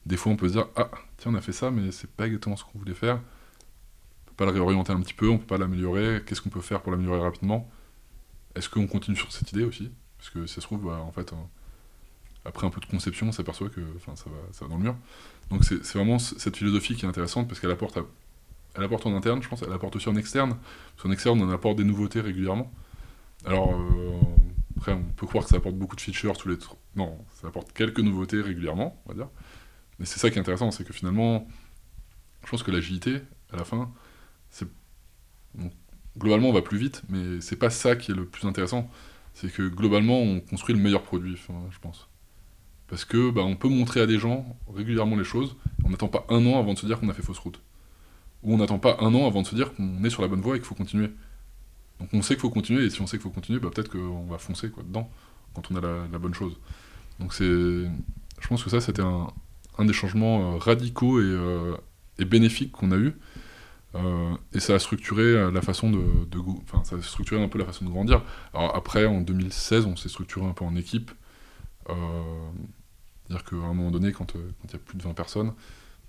des 0.07 0.17
fois, 0.17 0.33
on 0.33 0.37
peut 0.37 0.49
se 0.49 0.55
dire 0.55 0.69
ah 0.77 0.91
tiens, 1.19 1.33
on 1.33 1.35
a 1.35 1.41
fait 1.41 1.53
ça, 1.53 1.71
mais 1.71 1.91
c'est 1.93 2.11
pas 2.11 2.27
exactement 2.27 2.57
ce 2.57 2.65
qu'on 2.65 2.79
voulait 2.79 2.95
faire. 2.95 3.17
On 3.17 4.29
peut 4.31 4.35
pas 4.37 4.45
le 4.47 4.53
réorienter 4.53 4.93
un 4.93 5.01
petit 5.01 5.15
peu, 5.15 5.29
on 5.29 5.39
peut 5.39 5.47
pas 5.47 5.59
l'améliorer. 5.59 6.23
Qu'est-ce 6.25 6.41
qu'on 6.41 6.49
peut 6.49 6.61
faire 6.61 6.81
pour 6.81 6.93
l'améliorer 6.93 7.21
rapidement? 7.21 7.69
Est-ce 8.55 8.69
qu'on 8.69 8.87
continue 8.87 9.17
sur 9.17 9.33
cette 9.33 9.51
idée 9.53 9.65
aussi? 9.65 9.91
Parce 10.17 10.31
que 10.31 10.47
ça 10.47 10.57
se 10.57 10.61
trouve, 10.61 10.87
bah, 10.87 11.03
en 11.05 11.13
fait, 11.13 11.33
hein, 11.33 11.49
après 12.45 12.67
un 12.67 12.71
peu 12.71 12.81
de 12.81 12.87
conception, 12.87 13.29
on 13.29 13.33
s'aperçoit 13.33 13.69
que 13.69 13.81
ça 14.05 14.13
va, 14.31 14.37
ça 14.53 14.65
va 14.65 14.71
dans 14.71 14.77
le 14.77 14.85
mur. 14.85 14.97
Donc 15.51 15.65
c'est 15.65 15.83
vraiment 15.95 16.19
cette 16.19 16.57
philosophie 16.57 16.95
qui 16.95 17.05
est 17.05 17.09
intéressante 17.09 17.49
parce 17.49 17.61
qu'elle 17.61 17.71
apporte, 17.71 17.99
elle 18.77 18.85
apporte 18.85 19.07
en 19.07 19.17
interne, 19.17 19.43
je 19.43 19.49
pense, 19.49 19.63
elle 19.63 19.73
apporte 19.73 19.97
aussi 19.97 20.09
en 20.09 20.17
externe. 20.17 20.57
Parce 20.95 21.03
qu'en 21.03 21.11
externe, 21.11 21.43
on 21.43 21.51
apporte 21.51 21.77
des 21.77 21.85
nouveautés 21.85 22.21
régulièrement. 22.21 22.73
Alors, 23.45 23.75
euh, 23.75 24.21
après, 24.77 24.93
on 24.93 25.03
peut 25.03 25.27
croire 25.27 25.45
que 25.45 25.51
ça 25.51 25.57
apporte 25.57 25.77
beaucoup 25.77 25.97
de 25.97 26.01
features 26.01 26.37
tous 26.37 26.49
les. 26.49 26.57
Non, 26.95 27.19
ça 27.41 27.49
apporte 27.49 27.73
quelques 27.73 28.01
nouveautés 28.01 28.41
régulièrement, 28.41 29.01
on 29.07 29.09
va 29.11 29.15
dire. 29.15 29.29
Mais 29.99 30.07
c'est 30.07 30.19
ça 30.19 30.31
qui 30.31 30.37
est 30.37 30.41
intéressant, 30.41 30.71
c'est 30.71 30.85
que 30.85 30.93
finalement, 30.93 31.49
je 32.45 32.51
pense 32.51 32.63
que 32.63 32.71
l'agilité, 32.71 33.21
à 33.53 33.57
la 33.57 33.65
fin, 33.65 33.91
globalement, 36.19 36.49
on 36.49 36.53
va 36.53 36.63
plus 36.63 36.79
vite, 36.79 37.03
mais 37.09 37.41
c'est 37.41 37.57
pas 37.57 37.71
ça 37.71 37.97
qui 37.97 38.13
est 38.13 38.15
le 38.15 38.25
plus 38.25 38.47
intéressant. 38.47 38.91
C'est 39.35 39.53
que 39.53 39.69
globalement, 39.69 40.19
on 40.21 40.41
construit 40.41 40.75
le 40.75 40.81
meilleur 40.81 41.03
produit, 41.03 41.37
je 41.37 41.79
pense. 41.79 42.09
Parce 42.89 43.05
que 43.05 43.31
bah, 43.31 43.43
on 43.43 43.57
peut 43.57 43.69
montrer 43.69 44.01
à 44.01 44.07
des 44.07 44.19
gens 44.19 44.57
régulièrement 44.73 45.17
les 45.17 45.25
choses. 45.25 45.57
On 45.85 45.91
n'attend 45.91 46.09
pas 46.09 46.25
un 46.29 46.45
an 46.47 46.59
avant 46.59 46.75
de 46.75 46.79
se 46.79 46.87
dire 46.87 47.01
qu'on 47.01 47.09
a 47.09 47.15
fait 47.15 47.23
fausse 47.23 47.39
route. 47.39 47.61
Ou 48.43 48.55
on 48.55 48.59
n'attend 48.59 48.79
pas 48.79 48.97
un 49.01 49.15
an 49.15 49.27
avant 49.27 49.43
de 49.43 49.47
se 49.47 49.55
dire 49.55 49.75
qu'on 49.75 50.05
est 50.05 50.11
sur 50.11 50.23
la 50.23 50.29
bonne 50.29 50.41
voie 50.41 50.57
et 50.57 50.59
qu'il 50.59 50.67
faut 50.67 50.75
continuer. 50.75 51.11
Donc 52.01 52.11
on 52.13 52.23
sait 52.23 52.35
qu'il 52.35 52.43
faut 52.43 52.51
continuer, 52.51 52.85
et 52.85 52.91
si 52.91 53.01
on 53.01 53.07
sait 53.07 53.17
qu'il 53.17 53.25
faut 53.25 53.31
continuer, 53.31 53.59
bah, 53.59 53.71
peut-être 53.75 53.91
qu'on 53.91 54.27
va 54.27 54.39
foncer 54.39 54.71
quoi, 54.71 54.83
dedans, 54.85 55.11
quand 55.55 55.71
on 55.71 55.77
a 55.77 55.81
la, 55.81 56.19
bonne 56.19 56.35
chose. 56.35 56.59
Donc 57.19 57.35
c'est. 57.35 57.45
Je 57.45 58.49
pense 58.49 58.63
que 58.63 58.71
ça, 58.71 58.81
c'était 58.81 59.03
un, 59.03 59.29
un, 59.79 59.85
des 59.85 59.93
changements 59.93 60.55
euh, 60.55 60.59
radicaux 60.59 61.21
et, 61.21 61.25
euh, 61.25 61.77
et 62.19 62.25
bénéfiques 62.25 62.73
qu'on 62.73 62.93
a 62.93 62.97
eu. 62.97 63.15
Euh, 63.95 64.35
et 64.53 64.61
ça 64.61 64.75
a 64.75 64.79
structuré 64.79 65.51
la 65.51 65.63
façon 65.63 65.91
de, 65.91 66.03
de, 66.31 66.39
enfin, 66.63 66.85
ça 66.85 66.97
a 66.97 67.03
structuré 67.03 67.43
un 67.43 67.49
peu 67.49 67.59
la 67.59 67.65
façon 67.65 67.85
de 67.85 67.91
grandir. 67.91 68.23
Alors 68.53 68.75
après, 68.77 69.07
en 69.07 69.21
2016, 69.21 69.87
on 69.87 69.97
s'est 69.97 70.09
structuré 70.09 70.45
un 70.47 70.53
peu 70.53 70.65
en 70.65 70.77
équipe. 70.77 71.11
C'est-à-dire 71.87 73.45
qu'à 73.45 73.57
un 73.57 73.75
moment 73.75 73.91
donné, 73.91 74.13
quand 74.13 74.35
il 74.35 74.71
y 74.73 74.75
a 74.75 74.79
plus 74.79 74.99
de 74.99 75.03
20 75.03 75.15
personnes, 75.15 75.53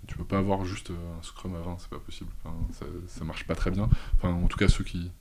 tu 0.08 0.18
peux 0.18 0.24
pas 0.24 0.38
avoir 0.38 0.66
juste 0.66 0.92
un 0.92 1.24
Scrum 1.24 1.56
à 1.56 1.60
20, 1.60 1.78
c'est 1.80 1.90
pas 1.90 2.00
possible. 2.00 2.30
ça, 2.72 2.86
ça 3.08 3.24
marche 3.24 3.46
pas 3.46 3.56
très 3.56 3.72
bien. 3.72 3.90
Enfin, 4.16 4.30
en 4.30 4.48
tout 4.48 4.58
cas, 4.58 4.68
ceux 4.68 4.84
qui. 4.84 5.12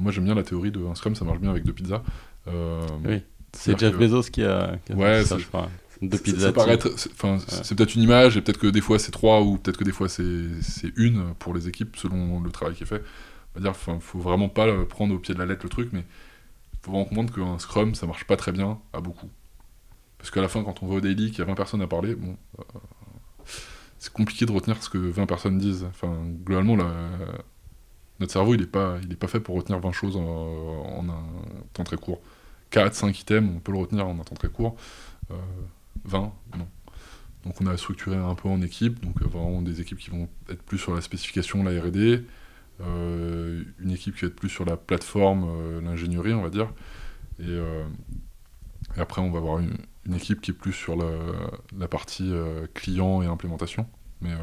moi, 0.00 0.12
j'aime 0.12 0.24
bien 0.24 0.34
la 0.34 0.42
théorie 0.42 0.70
de 0.70 0.84
un 0.84 0.94
Scrum, 0.94 1.14
ça 1.14 1.24
marche 1.24 1.40
bien 1.40 1.50
avec 1.50 1.64
deux 1.64 1.72
pizzas. 1.72 2.02
Euh, 2.48 2.86
oui, 3.04 3.22
c'est 3.52 3.78
Jeff 3.78 3.96
Bezos 3.96 4.30
qui 4.30 4.42
a, 4.42 4.78
qui 4.84 4.94
ouais, 4.94 5.24
ça, 5.24 5.38
je 5.38 5.46
crois. 5.46 5.68
Deux 6.02 6.18
pizzas. 6.18 6.52
C'est 7.62 7.74
peut-être 7.76 7.94
une 7.94 8.02
image, 8.02 8.36
et 8.36 8.42
peut-être 8.42 8.58
que 8.58 8.66
des 8.66 8.80
fois 8.80 8.98
c'est 8.98 9.12
trois, 9.12 9.40
ou 9.40 9.56
peut-être 9.56 9.76
que 9.76 9.84
des 9.84 9.92
fois 9.92 10.08
c'est 10.08 10.92
une 10.96 11.34
pour 11.38 11.54
les 11.54 11.68
équipes, 11.68 11.96
selon 11.96 12.40
le 12.40 12.50
travail 12.50 12.74
qui 12.74 12.82
est 12.82 12.86
fait. 12.86 13.02
On 13.54 13.60
va 13.60 13.70
dire, 13.70 13.76
faut 13.76 14.18
vraiment 14.18 14.48
pas 14.48 14.66
prendre 14.86 15.14
au 15.14 15.18
pied 15.18 15.34
de 15.34 15.38
la 15.38 15.46
lettre 15.46 15.60
le 15.62 15.68
truc, 15.68 15.90
mais 15.92 16.04
il 16.72 16.78
faut 16.82 16.90
vraiment 16.90 17.04
comprendre 17.04 17.34
qu'un 17.34 17.58
Scrum, 17.58 17.94
ça 17.94 18.06
marche 18.06 18.24
pas 18.24 18.36
très 18.36 18.50
bien 18.50 18.78
à 18.92 19.00
beaucoup. 19.00 19.30
Parce 20.18 20.30
qu'à 20.30 20.40
la 20.40 20.48
fin, 20.48 20.62
quand 20.62 20.82
on 20.82 20.86
va 20.86 20.96
au 20.96 21.00
daily, 21.00 21.30
qu'il 21.30 21.40
y 21.40 21.42
a 21.42 21.44
20 21.44 21.54
personnes 21.54 21.82
à 21.82 21.86
parler, 21.86 22.14
bon, 22.14 22.36
euh, 22.58 22.62
c'est 23.98 24.12
compliqué 24.12 24.46
de 24.46 24.52
retenir 24.52 24.82
ce 24.82 24.88
que 24.88 24.98
20 24.98 25.26
personnes 25.26 25.58
disent. 25.58 25.84
Enfin, 25.90 26.16
globalement, 26.44 26.76
notre 28.18 28.32
cerveau, 28.32 28.54
il 28.54 28.60
n'est 28.60 28.66
pas, 28.66 28.98
il 29.02 29.12
est 29.12 29.16
pas 29.16 29.28
fait 29.28 29.40
pour 29.40 29.56
retenir 29.56 29.78
20 29.80 29.92
choses 29.92 30.16
en, 30.16 31.04
un 31.08 31.24
temps 31.72 31.84
très 31.84 31.96
court. 31.96 32.20
4, 32.70 32.94
5 32.94 33.20
items, 33.20 33.50
on 33.56 33.60
peut 33.60 33.72
le 33.72 33.78
retenir 33.78 34.06
en 34.06 34.18
un 34.18 34.24
temps 34.24 34.34
très 34.34 34.48
court. 34.48 34.76
20, 36.04 36.32
non. 36.58 36.68
Donc 37.44 37.60
on 37.60 37.66
a 37.66 37.76
structuré 37.76 38.16
un 38.16 38.34
peu 38.34 38.48
en 38.48 38.62
équipe, 38.62 39.04
donc 39.04 39.20
vraiment 39.22 39.62
des 39.62 39.80
équipes 39.80 39.98
qui 39.98 40.10
vont 40.10 40.28
être 40.48 40.62
plus 40.62 40.78
sur 40.78 40.94
la 40.94 41.00
spécification, 41.00 41.64
la 41.64 41.80
R&D, 41.80 42.24
une 42.80 43.90
équipe 43.90 44.14
qui 44.14 44.22
va 44.22 44.28
être 44.28 44.36
plus 44.36 44.48
sur 44.48 44.64
la 44.64 44.76
plateforme, 44.76 45.80
l'ingénierie, 45.80 46.34
on 46.34 46.42
va 46.42 46.50
dire, 46.50 46.72
et, 47.40 47.58
après 48.96 49.20
on 49.22 49.32
va 49.32 49.38
avoir 49.38 49.58
une, 49.58 49.76
équipe 50.14 50.40
qui 50.40 50.52
est 50.52 50.54
plus 50.54 50.72
sur 50.72 50.96
la, 50.96 51.88
partie 51.88 52.32
client 52.74 53.22
et 53.22 53.26
implémentation. 53.26 53.88
Mais 54.20 54.34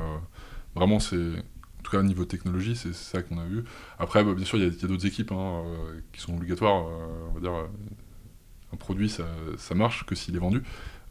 vraiment 0.75 0.99
c'est 0.99 1.41
en 1.79 1.81
tout 1.81 1.91
cas, 1.91 1.99
au 1.99 2.03
niveau 2.03 2.25
technologie, 2.25 2.75
c'est 2.75 2.93
ça 2.93 3.21
qu'on 3.21 3.37
a 3.37 3.45
vu. 3.45 3.63
Après, 3.99 4.23
bah, 4.23 4.33
bien 4.33 4.45
sûr, 4.45 4.57
il 4.57 4.65
y 4.65 4.67
a, 4.67 4.87
d'autres 4.87 5.05
équipes 5.05 5.31
hein, 5.31 5.63
euh, 5.65 6.01
qui 6.11 6.19
sont 6.19 6.35
obligatoires. 6.35 6.87
Euh, 6.87 7.29
on 7.29 7.33
va 7.33 7.39
dire, 7.39 7.53
euh, 7.53 7.67
un 8.73 8.75
produit, 8.75 9.09
ça, 9.09 9.23
ça 9.57 9.75
marche 9.75 10.05
que 10.05 10.13
s'il 10.13 10.35
est 10.35 10.39
vendu. 10.39 10.61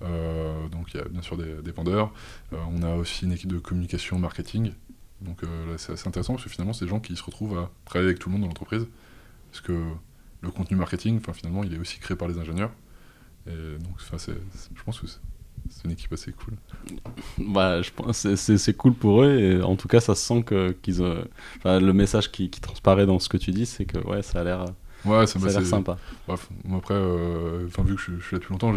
Donc, 0.00 0.94
il 0.94 0.98
y 0.98 1.00
a 1.00 1.08
bien 1.08 1.22
sûr 1.22 1.36
des, 1.36 1.72
vendeurs. 1.72 2.12
on 2.52 2.82
a 2.82 2.94
aussi 2.94 3.24
une 3.24 3.32
équipe 3.32 3.52
de 3.52 3.58
communication, 3.58 4.18
marketing. 4.18 4.72
Donc, 5.20 5.42
là, 5.42 5.76
c'est 5.76 5.92
assez 5.92 6.08
intéressant 6.08 6.34
parce 6.34 6.44
que 6.44 6.50
finalement, 6.50 6.72
c'est 6.72 6.84
des 6.84 6.90
gens 6.90 7.00
qui 7.00 7.16
se 7.16 7.22
retrouvent 7.22 7.58
à 7.58 7.70
travailler 7.84 8.08
avec 8.08 8.18
tout 8.18 8.28
le 8.28 8.34
monde 8.34 8.42
dans 8.42 8.48
l'entreprise. 8.48 8.86
Parce 9.50 9.60
que 9.60 9.82
le 10.40 10.50
contenu 10.50 10.76
marketing, 10.76 11.20
finalement, 11.32 11.64
il 11.64 11.74
est 11.74 11.78
aussi 11.78 11.98
créé 11.98 12.16
par 12.16 12.28
les 12.28 12.38
ingénieurs. 12.38 12.70
Et 13.46 13.78
donc, 13.78 13.94
je 13.98 14.82
pense 14.84 15.00
que 15.00 15.06
c'est 15.70 15.84
une 15.84 15.90
équipe 15.92 16.12
assez 16.12 16.32
cool. 16.32 16.54
Bah, 17.38 17.82
je 17.82 17.90
pense 17.90 18.34
c'est 18.34 18.76
cool 18.76 18.94
pour 18.94 19.22
eux 19.22 19.38
et 19.38 19.62
en 19.62 19.76
tout 19.76 19.88
cas 19.88 20.00
ça 20.00 20.14
se 20.14 20.22
sent 20.22 20.42
que 20.42 20.72
qu'ils 20.72 20.98
le 21.64 21.92
message 21.92 22.30
qui, 22.30 22.50
qui, 22.50 22.60
transparaît 22.60 23.06
dans 23.06 23.18
ce 23.18 23.28
que 23.28 23.36
tu 23.36 23.50
dis 23.50 23.66
c'est 23.66 23.84
que 23.84 23.98
ouais 24.06 24.22
ça 24.22 24.40
a 24.40 24.44
l'air 24.44 24.64
ouais 25.04 25.26
ça, 25.26 25.38
ça 25.38 25.46
a 25.46 25.50
l'air 25.50 25.66
sympa. 25.66 25.98
Bref, 26.26 26.48
moi 26.64 26.78
après 26.78 26.94
euh, 26.94 27.66
vu 27.84 27.96
que 27.96 28.00
je, 28.00 28.20
suis 28.20 28.34
là 28.34 28.38
depuis 28.38 28.52
longtemps 28.52 28.72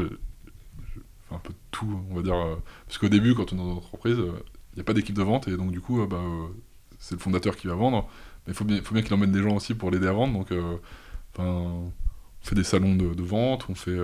un 1.31 1.39
peu 1.39 1.53
tout 1.71 2.01
on 2.09 2.15
va 2.15 2.21
dire 2.21 2.35
euh, 2.35 2.55
parce 2.85 2.97
qu'au 2.97 3.09
début 3.09 3.35
quand 3.35 3.53
on 3.53 3.55
est 3.55 3.59
dans 3.59 3.71
une 3.71 3.77
entreprise 3.77 4.17
il 4.17 4.23
euh, 4.23 4.43
n'y 4.75 4.81
a 4.81 4.83
pas 4.83 4.93
d'équipe 4.93 5.15
de 5.15 5.23
vente 5.23 5.47
et 5.47 5.57
donc 5.57 5.71
du 5.71 5.81
coup 5.81 6.05
bah 6.05 6.21
c'est 6.99 7.15
le 7.15 7.19
fondateur 7.19 7.55
qui 7.55 7.67
va 7.67 7.75
vendre 7.75 8.07
mais 8.45 8.53
il 8.53 8.55
faut 8.55 8.93
bien 8.93 9.01
qu'il 9.01 9.13
emmène 9.13 9.31
des 9.31 9.41
gens 9.41 9.55
aussi 9.55 9.73
pour 9.73 9.91
l'aider 9.91 10.07
à 10.07 10.13
vendre 10.13 10.33
donc 10.33 10.53
on 11.37 11.91
fait 12.41 12.55
des 12.55 12.63
salons 12.63 12.95
de, 12.95 13.23
vente 13.23 13.65
on 13.69 13.75
fait 13.75 13.97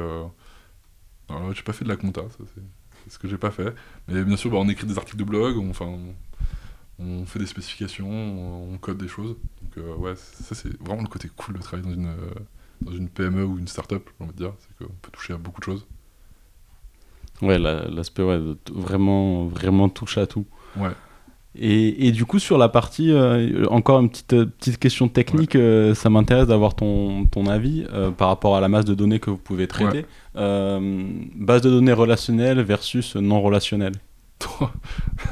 alors 1.30 1.54
j'ai 1.54 1.64
pas 1.64 1.74
fait 1.74 1.84
de 1.84 1.90
la 1.90 1.98
compta, 1.98 2.22
c'est 2.30 3.12
ce 3.12 3.20
que 3.20 3.28
j'ai 3.28 3.38
pas 3.38 3.52
fait. 3.52 3.74
Mais 4.08 4.24
bien 4.24 4.38
sûr, 4.38 4.52
bah, 4.52 4.58
on 4.58 4.70
écrit 4.70 4.88
des 4.88 4.98
articles 4.98 5.18
de 5.18 5.24
blog, 5.24 5.58
on, 7.00 7.26
fait 7.26 7.40
des 7.40 7.46
spécifications, 7.46 8.10
on, 8.10 8.78
code 8.78 8.98
des 8.98 9.08
choses. 9.08 9.36
Donc 9.62 9.78
euh, 9.78 9.96
ouais, 9.96 10.16
ça 10.16 10.56
c'est 10.56 10.76
vraiment 10.82 11.04
le 11.04 11.08
côté 11.08 11.30
cool 11.36 11.56
de 11.56 11.62
travailler 11.62 11.88
dans 11.88 11.94
une, 11.94 12.14
dans 12.82 12.92
une 12.92 13.10
PME 13.10 13.46
ou 13.46 13.58
une 13.58 13.68
start-up, 13.68 14.10
j'ai 14.18 14.24
envie 14.24 14.34
de 14.34 14.38
dire, 14.38 14.54
c'est 14.60 14.86
qu'on 14.86 14.94
peut 14.94 15.12
toucher 15.12 15.34
à 15.34 15.38
beaucoup 15.38 15.60
de 15.60 15.66
choses. 15.66 15.86
Ouais, 17.42 17.60
l'aspect 17.60 18.24
ouais, 18.24 18.40
vraiment, 18.74 19.46
vraiment 19.46 19.90
touche 19.90 20.18
à 20.18 20.26
tout. 20.26 20.46
Ouais. 20.76 20.90
Et, 21.60 22.08
et, 22.08 22.12
du 22.12 22.26
coup, 22.26 22.38
sur 22.38 22.58
la 22.58 22.70
partie, 22.70 23.12
euh, 23.12 23.66
encore 23.70 24.00
une 24.00 24.10
petite, 24.10 24.46
petite 24.46 24.78
question 24.78 25.08
technique, 25.08 25.56
euh, 25.56 25.96
ça 25.96 26.10
m'intéresse 26.10 26.48
d'avoir 26.48 26.76
ton, 26.76 27.26
ton 27.26 27.48
avis 27.48 27.86
euh, 27.94 28.12
par 28.12 28.28
rapport 28.28 28.56
à 28.56 28.62
la 28.62 28.68
masse 28.68 28.86
de 28.86 28.94
données 28.94 29.20
que 29.20 29.32
vous 29.32 29.38
pouvez 29.38 29.68
traiter. 29.68 30.06
base 30.36 31.62
de 31.62 31.70
données 31.70 31.94
relationnelle 31.94 32.62
versus 32.62 33.16
non 33.16 33.42
relationnelle. 33.42 33.94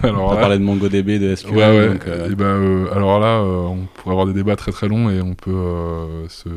alors, 0.03 0.24
on 0.24 0.34
va 0.34 0.38
parler 0.38 0.58
de 0.58 0.64
MongoDB, 0.64 1.20
de 1.20 1.36
SQL. 1.36 1.56
Ouais, 1.56 1.99
et 2.32 2.36
ben, 2.36 2.88
alors 2.91 3.20
là, 3.20 3.43
on 3.43 3.86
pourrait 3.93 4.14
avoir 4.14 4.26
des 4.26 4.34
débats 4.34 4.56
très 4.56 4.72
très 4.72 4.88
longs 4.88 5.12
et 5.12 5.22
on 5.22 5.36
peut 5.36 6.26
se 6.28 6.49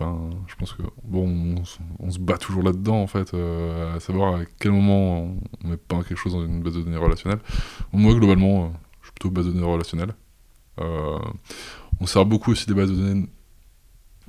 je 0.00 0.54
pense 0.56 0.72
que 0.72 0.82
bon, 1.04 1.62
on, 2.00 2.10
se 2.10 2.18
bat 2.18 2.38
toujours 2.38 2.62
là-dedans 2.62 3.02
en 3.02 3.06
fait, 3.06 3.34
euh, 3.34 3.96
à 3.96 4.00
savoir 4.00 4.36
à 4.36 4.44
quel 4.58 4.72
moment 4.72 5.38
on, 5.62 5.68
met 5.68 5.76
pas 5.76 6.02
quelque 6.02 6.16
chose 6.16 6.32
dans 6.32 6.44
une 6.44 6.62
base 6.62 6.74
de 6.74 6.82
données 6.82 6.96
relationnelle. 6.96 7.40
Moi, 7.92 8.14
globalement, 8.14 8.64
euh, 8.64 8.68
je 9.00 9.06
suis 9.06 9.12
plutôt 9.12 9.30
base 9.30 9.46
de 9.46 9.52
données 9.52 9.70
relationnelle. 9.70 10.14
Euh, 10.80 11.18
on 12.00 12.06
sert 12.06 12.24
beaucoup 12.24 12.52
aussi 12.52 12.66
des 12.66 12.74
bases 12.74 12.90
de 12.90 12.96
données, 12.96 13.28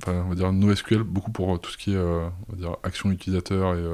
enfin, 0.02 0.22
on 0.26 0.28
va 0.28 0.34
dire 0.34 0.52
NoSQL, 0.52 1.02
beaucoup 1.02 1.32
pour 1.32 1.58
tout 1.60 1.70
ce 1.70 1.78
qui 1.78 1.94
est, 1.94 1.98
on 1.98 2.32
va 2.50 2.56
dire, 2.56 2.76
action 2.82 3.10
utilisateur 3.10 3.74
et 3.74 3.84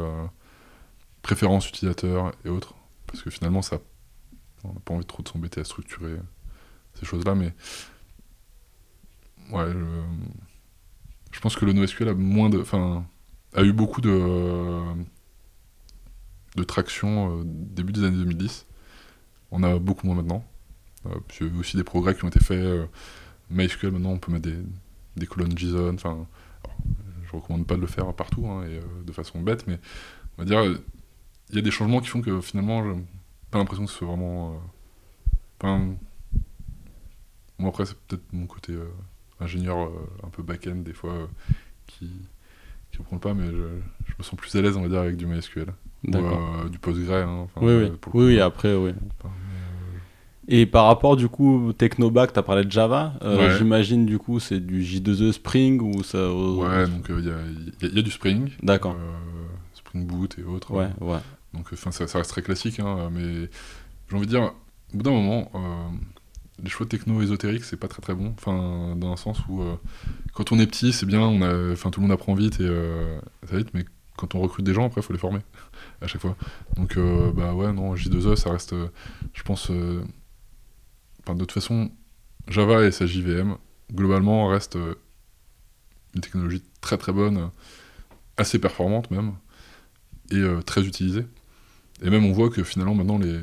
préférence 1.22 1.68
utilisateur 1.68 2.32
et 2.44 2.48
autres, 2.48 2.74
parce 3.06 3.22
que 3.22 3.30
finalement, 3.30 3.62
ça, 3.62 3.78
on 4.64 4.72
n'a 4.72 4.80
pas 4.80 4.94
envie 4.94 5.06
trop 5.06 5.22
de 5.22 5.28
s'embêter 5.28 5.60
à 5.60 5.64
structurer 5.64 6.16
ces 6.94 7.06
choses-là, 7.06 7.34
mais 7.34 7.54
ouais. 9.52 9.70
Je, 9.72 9.76
je 11.30 11.40
pense 11.40 11.56
que 11.56 11.64
le 11.64 11.72
NoSQL 11.72 12.08
a 12.08 12.14
moins 12.14 12.50
de, 12.50 12.60
enfin, 12.60 13.04
a 13.54 13.62
eu 13.62 13.72
beaucoup 13.72 14.00
de, 14.00 14.80
de 16.56 16.64
traction 16.64 17.38
euh, 17.38 17.42
début 17.44 17.92
des 17.92 18.04
années 18.04 18.16
2010. 18.16 18.66
On 19.50 19.62
a 19.62 19.78
beaucoup 19.78 20.06
moins 20.06 20.16
maintenant. 20.16 20.44
Euh, 21.06 21.14
il 21.40 21.46
y 21.46 21.50
a 21.50 21.52
eu 21.52 21.58
aussi 21.58 21.76
des 21.76 21.84
progrès 21.84 22.14
qui 22.14 22.24
ont 22.24 22.28
été 22.28 22.40
faits. 22.40 22.58
Euh, 22.58 22.86
MySQL, 23.50 23.90
maintenant, 23.90 24.10
on 24.10 24.18
peut 24.18 24.32
mettre 24.32 24.48
des, 24.48 24.58
des 25.16 25.26
colonnes 25.26 25.56
JSON. 25.56 25.94
Enfin, 25.94 26.26
je 27.24 27.36
recommande 27.36 27.66
pas 27.66 27.76
de 27.76 27.80
le 27.80 27.86
faire 27.86 28.12
partout 28.14 28.46
hein, 28.46 28.64
et 28.64 28.80
de 29.04 29.12
façon 29.12 29.40
bête, 29.40 29.66
mais 29.66 29.78
on 30.36 30.42
va 30.42 30.44
dire, 30.44 30.64
il 31.50 31.56
y 31.56 31.58
a 31.58 31.62
des 31.62 31.70
changements 31.70 32.00
qui 32.00 32.08
font 32.08 32.20
que 32.20 32.40
finalement, 32.40 32.84
j'ai 32.84 33.00
pas 33.50 33.58
l'impression 33.58 33.84
que 33.84 33.90
ce 33.90 33.98
soit 33.98 34.08
vraiment. 34.08 34.60
Enfin, 35.58 35.94
moi 37.58 37.70
après, 37.70 37.86
c'est 37.86 37.96
peut-être 37.96 38.32
mon 38.32 38.46
côté 38.46 38.76
ingénieur 39.40 39.78
euh, 39.78 39.90
un 40.24 40.28
peu 40.28 40.42
back-end 40.42 40.76
des 40.76 40.92
fois 40.92 41.12
euh, 41.12 41.26
qui 41.86 42.10
qui 42.90 42.98
comprend 42.98 43.18
pas, 43.18 43.34
mais 43.34 43.46
je, 43.46 44.14
me 44.18 44.22
sens 44.22 44.34
plus 44.34 44.54
à 44.56 44.62
l'aise, 44.62 44.76
on 44.76 44.82
va 44.82 44.88
dire, 44.88 44.98
avec 44.98 45.16
du 45.16 45.24
MySQL. 45.24 45.66
Ou 46.08 46.16
euh, 46.16 46.68
du 46.68 46.78
PostgreSQL. 46.80 47.22
Hein, 47.22 47.46
oui, 47.60 47.72
oui. 47.74 47.90
oui, 48.14 48.40
après, 48.40 48.74
oui. 48.74 48.90
Et 50.48 50.66
par 50.66 50.86
rapport, 50.86 51.14
du 51.16 51.28
coup, 51.28 51.72
Technoback, 51.72 52.32
tu 52.32 52.40
as 52.40 52.42
parlé 52.42 52.64
de 52.64 52.72
Java. 52.72 53.12
J'imagine, 53.58 54.06
du 54.06 54.18
coup, 54.18 54.40
c'est 54.40 54.58
du 54.58 54.82
J2E 54.82 55.30
Spring 55.30 55.80
ou 55.80 56.02
ça. 56.02 56.34
Ouais, 56.34 56.88
donc 56.88 57.06
il 57.10 57.24
y, 57.24 57.94
y, 57.94 57.98
a 57.98 58.02
du 58.02 58.10
Spring. 58.10 58.50
D'accord. 58.60 58.96
Spring 59.74 60.04
Boot 60.04 60.36
et 60.40 60.42
autres. 60.42 60.72
Ouais, 60.72 60.88
ouais. 61.00 61.18
Donc, 61.54 61.68
enfin, 61.72 61.92
ça, 61.92 62.08
ça, 62.08 62.18
reste 62.18 62.30
très 62.30 62.42
classique, 62.42 62.80
hein, 62.80 63.08
mais 63.12 63.48
j'ai 64.08 64.16
envie 64.16 64.26
de 64.26 64.30
dire, 64.30 64.52
au 64.92 64.96
bout 64.96 65.04
d'un 65.04 65.12
moment, 65.12 65.48
les 66.62 66.70
choix 66.70 66.86
techno-ésotériques, 66.86 67.64
c'est 67.64 67.76
pas 67.76 67.88
très 67.88 68.02
très 68.02 68.14
bon. 68.14 68.34
Enfin, 68.36 68.94
dans 68.96 69.12
un 69.12 69.16
sens 69.16 69.38
où, 69.48 69.62
euh, 69.62 69.76
quand 70.34 70.52
on 70.52 70.58
est 70.58 70.66
petit, 70.66 70.92
c'est 70.92 71.06
bien, 71.06 71.20
enfin, 71.72 71.90
tout 71.90 72.00
le 72.00 72.06
monde 72.06 72.12
apprend 72.12 72.34
vite 72.34 72.60
et 72.60 72.64
euh, 72.64 73.18
ça 73.48 73.56
vite, 73.56 73.70
mais 73.74 73.84
quand 74.16 74.34
on 74.34 74.40
recrute 74.40 74.64
des 74.64 74.74
gens, 74.74 74.86
après, 74.86 75.00
il 75.00 75.04
faut 75.04 75.12
les 75.12 75.18
former 75.18 75.40
à 76.00 76.06
chaque 76.06 76.20
fois. 76.20 76.36
Donc, 76.76 76.96
euh, 76.96 77.32
bah 77.32 77.54
ouais, 77.54 77.72
non, 77.72 77.94
J2E, 77.94 78.36
ça 78.36 78.50
reste, 78.50 78.74
je 79.32 79.42
pense, 79.42 79.70
enfin, 81.22 81.34
de 81.34 81.40
toute 81.40 81.52
façon, 81.52 81.90
Java 82.48 82.84
et 82.84 82.90
sa 82.90 83.06
JVM, 83.06 83.56
globalement, 83.92 84.48
reste 84.48 84.76
une 86.14 86.20
technologie 86.20 86.62
très 86.80 86.98
très 86.98 87.12
bonne, 87.12 87.50
assez 88.36 88.58
performante 88.58 89.10
même, 89.10 89.34
et 90.30 90.42
très 90.64 90.82
utilisée. 90.84 91.26
Et 92.02 92.10
même, 92.10 92.24
on 92.24 92.32
voit 92.32 92.50
que 92.50 92.62
finalement, 92.64 92.94
maintenant, 92.94 93.18
les, 93.18 93.40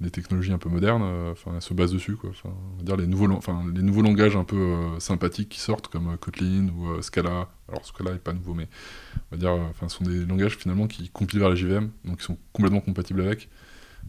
les 0.00 0.10
technologies 0.10 0.52
un 0.52 0.58
peu 0.58 0.68
modernes, 0.68 1.02
euh, 1.04 1.32
enfin, 1.32 1.52
elles 1.54 1.62
se 1.62 1.74
basent 1.74 1.92
dessus, 1.92 2.16
quoi. 2.16 2.30
On 2.44 2.76
va 2.78 2.82
dire 2.82 2.96
les 2.96 3.06
nouveaux, 3.06 3.30
enfin, 3.32 3.64
les 3.74 3.82
nouveaux 3.82 4.02
langages 4.02 4.34
un 4.34 4.44
peu 4.44 4.56
euh, 4.56 5.00
sympathiques 5.00 5.50
qui 5.50 5.60
sortent, 5.60 5.88
comme 5.88 6.08
euh, 6.08 6.16
Kotlin 6.16 6.68
ou 6.68 7.02
Scala. 7.02 7.48
Alors 7.68 7.84
Scala 7.84 8.12
n'est 8.12 8.18
pas 8.18 8.32
nouveau, 8.32 8.54
mais 8.54 8.68
on 9.30 9.36
va 9.36 9.36
dire, 9.36 9.52
enfin, 9.52 9.88
ce 9.88 9.98
sont 9.98 10.04
des 10.04 10.24
langages 10.24 10.56
finalement 10.56 10.86
qui 10.86 11.10
compilent 11.10 11.40
vers 11.40 11.50
la 11.50 11.54
JVM, 11.54 11.90
donc 12.04 12.18
qui 12.18 12.24
sont 12.24 12.38
complètement 12.52 12.80
compatibles 12.80 13.20
avec. 13.20 13.48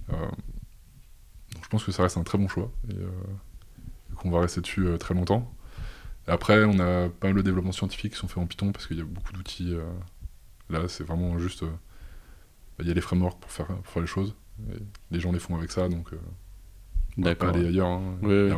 donc 0.09 1.63
je 1.63 1.67
pense 1.69 1.83
que 1.83 1.91
ça 1.91 2.03
reste 2.03 2.17
un 2.17 2.23
très 2.23 2.37
bon 2.37 2.47
choix 2.47 2.71
et 2.89 2.95
qu'on 4.15 4.31
va 4.31 4.41
rester 4.41 4.61
dessus 4.61 4.87
très 4.99 5.13
longtemps. 5.13 5.53
après, 6.27 6.63
on 6.63 6.79
a 6.79 7.09
pas 7.09 7.27
mal 7.27 7.35
de 7.35 7.41
développements 7.41 7.71
scientifiques 7.71 8.13
qui 8.13 8.19
sont 8.19 8.27
faits 8.27 8.39
en 8.39 8.47
Python 8.47 8.71
parce 8.71 8.87
qu'il 8.87 8.97
y 8.97 9.01
a 9.01 9.05
beaucoup 9.05 9.33
d'outils. 9.33 9.75
là, 10.69 10.87
c'est 10.87 11.03
vraiment 11.03 11.37
juste, 11.37 11.63
il 12.79 12.87
y 12.87 12.91
a 12.91 12.93
les 12.93 13.01
frameworks 13.01 13.39
pour 13.39 13.51
faire, 13.51 13.67
pour 13.67 13.87
faire 13.87 14.01
les 14.01 14.07
choses 14.07 14.33
les 15.11 15.19
gens 15.19 15.31
les 15.31 15.39
font 15.39 15.55
avec 15.55 15.71
ça, 15.71 15.87
donc 15.89 16.07
euh, 16.13 17.35
pas 17.35 17.49
aller 17.49 17.67
ailleurs. 17.67 17.87
Hein. 17.87 18.01
Euh, 18.23 18.53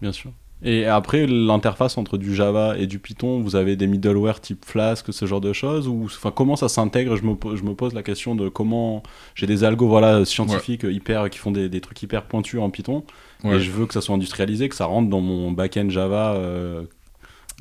Bien 0.00 0.12
sûr. 0.12 0.32
Et 0.60 0.86
après, 0.86 1.26
l'interface 1.28 1.98
entre 1.98 2.18
du 2.18 2.34
Java 2.34 2.76
et 2.76 2.88
du 2.88 2.98
Python, 2.98 3.40
vous 3.40 3.54
avez 3.54 3.76
des 3.76 3.86
middleware 3.86 4.40
type 4.40 4.64
Flask, 4.64 5.12
ce 5.12 5.24
genre 5.24 5.40
de 5.40 5.52
choses 5.52 5.86
ou 5.86 6.06
enfin 6.06 6.32
comment 6.32 6.56
ça 6.56 6.68
s'intègre? 6.68 7.14
Je 7.14 7.22
me, 7.22 7.36
je 7.54 7.62
me 7.62 7.74
pose 7.74 7.94
la 7.94 8.02
question 8.02 8.34
de 8.34 8.48
comment 8.48 9.04
j'ai 9.36 9.46
des 9.46 9.62
algos 9.62 9.86
voilà 9.86 10.24
scientifiques 10.24 10.82
hyper 10.82 11.30
qui 11.30 11.38
font 11.38 11.52
des, 11.52 11.68
des, 11.68 11.80
trucs 11.80 12.02
hyper 12.02 12.24
pointus 12.24 12.60
en 12.60 12.70
Python 12.70 13.04
et 13.44 13.60
je 13.60 13.70
veux 13.70 13.86
que 13.86 13.94
ça 13.94 14.00
soit 14.00 14.16
industrialisé, 14.16 14.68
que 14.68 14.74
ça 14.74 14.86
rentre 14.86 15.08
dans 15.08 15.20
mon 15.20 15.52
backend 15.52 15.90
Java. 15.90 16.32
Euh, 16.34 16.82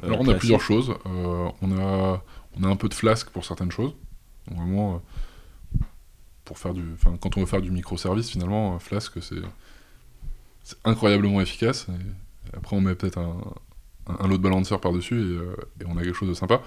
Alors 0.01 0.21
on 0.21 0.27
a 0.27 0.33
plusieurs 0.33 0.61
choses. 0.61 0.95
on 1.05 1.77
a 1.77 2.23
on 2.59 2.63
a 2.63 2.67
un 2.67 2.75
peu 2.75 2.89
de 2.89 2.95
Flask 2.95 3.29
pour 3.29 3.45
certaines 3.45 3.71
choses. 3.71 3.93
Vraiment 4.55 5.01
pour 6.47 6.57
faire 6.57 6.73
du, 6.73 6.83
enfin, 6.93 7.17
quand 7.19 7.37
on 7.37 7.41
veut 7.41 7.45
faire 7.45 7.61
du 7.61 7.71
microservice, 7.71 8.29
finalement, 8.29 8.79
Flask, 8.79 9.13
c'est 9.21 9.41
incroyablement 10.83 11.41
efficace. 11.41 11.87
Après, 12.55 12.75
on 12.75 12.81
met 12.81 12.95
peut-être 12.95 13.17
un, 13.17 13.37
un, 14.07 14.27
load 14.27 14.41
balancer 14.41 14.77
par-dessus 14.81 15.19
et, 15.19 15.83
et, 15.83 15.85
on 15.85 15.97
a 15.97 16.03
quelque 16.03 16.15
chose 16.15 16.29
de 16.29 16.33
sympa. 16.33 16.61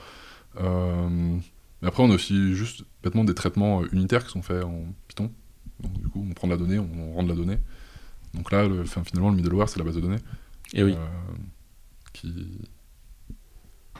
mais 0.57 1.89
après, 1.89 2.03
on 2.03 2.11
a 2.11 2.15
aussi 2.15 2.55
juste 2.55 2.85
bêtement 3.03 3.25
des 3.25 3.35
traitements 3.35 3.83
unitaires 3.87 4.25
qui 4.25 4.31
sont 4.31 4.43
faits 4.43 4.63
en 4.65 4.85
Python. 5.09 5.33
Donc, 5.81 5.93
du 5.95 6.09
coup, 6.09 6.27
on 6.29 6.35
prend 6.35 6.47
de 6.47 6.53
la 6.53 6.59
donnée, 6.59 6.79
on, 6.79 7.15
rend 7.15 7.23
de 7.23 7.29
la 7.29 7.35
donnée. 7.35 7.59
Donc 8.35 8.53
là, 8.53 8.69
le, 8.69 8.85
finalement, 8.85 9.31
le 9.31 9.37
middleware, 9.37 9.69
c'est 9.69 9.79
la 9.79 9.85
base 9.85 9.97
de 9.97 10.01
données. 10.01 10.21
Et 10.75 10.85
oui. 10.85 10.95
qui, 12.13 12.59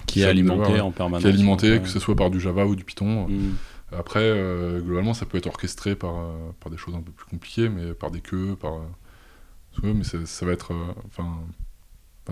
qui 0.07 0.23
est 0.23 0.27
alimenté 0.27 0.81
en 0.81 0.93
permanence. 0.93 1.23
Qui 1.23 1.29
est 1.29 1.33
alimenté, 1.33 1.81
que 1.81 1.89
ce 1.89 1.99
soit 1.99 2.15
par 2.15 2.31
du 2.31 2.41
Java 2.41 2.67
ou 2.67 2.77
du 2.77 2.85
Python. 2.85 3.29
Mm. 3.29 3.55
Après, 3.93 4.23
euh, 4.23 4.81
globalement, 4.81 5.15
ça 5.15 5.27
peut 5.27 5.39
être 5.39 5.47
orchestré 5.47 5.97
par, 5.97 6.17
euh, 6.17 6.33
par 6.61 6.71
des 6.71 6.77
choses 6.77 6.95
un 6.95 7.03
peu 7.03 7.11
plus 7.11 7.27
compliquées, 7.27 7.69
mais 7.69 7.93
par 7.93 8.11
des 8.11 8.21
queues, 8.21 8.57
par. 8.57 8.75
Euh, 8.75 9.95
mais 9.95 10.05
ça 10.05 10.47
va 10.47 10.53
être. 10.53 10.73
Enfin. 11.07 11.39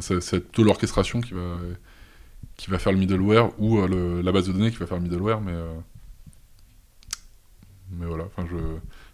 c'est 0.01 0.41
plutôt 0.41 0.65
l'orchestration 0.65 1.21
qui 1.21 1.35
va, 1.35 1.57
qui 2.57 2.71
va 2.71 2.79
faire 2.79 2.93
le 2.93 2.99
middleware 2.99 3.51
ou 3.61 3.81
la 3.87 4.33
base 4.33 4.47
de 4.47 4.53
données 4.53 4.71
qui 4.71 4.77
va 4.77 4.87
faire 4.87 4.99
le 4.99 5.05
middleware, 5.05 5.41
mais. 5.41 5.55
mais 7.93 8.07
voilà, 8.07 8.25
enfin, 8.25 8.47
je. 8.51 8.57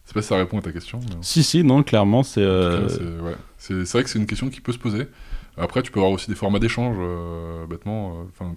sais 0.04 0.14
pas 0.14 0.22
si 0.22 0.28
ça 0.28 0.36
répond 0.36 0.58
à 0.58 0.62
ta 0.62 0.72
question. 0.72 1.00
Si, 1.20 1.42
si, 1.42 1.64
non, 1.64 1.82
clairement, 1.82 2.22
c'est. 2.22 2.44
C'est 3.58 3.84
vrai 3.84 4.04
que 4.04 4.10
c'est 4.10 4.18
une 4.18 4.26
question 4.26 4.50
qui 4.50 4.60
peut 4.60 4.72
se 4.72 4.78
poser. 4.78 5.06
Après, 5.56 5.82
tu 5.82 5.92
peux 5.92 6.00
avoir 6.00 6.12
aussi 6.12 6.28
des 6.28 6.36
formats 6.36 6.58
d'échange, 6.58 6.96
bêtement. 7.68 8.26
Enfin, 8.28 8.56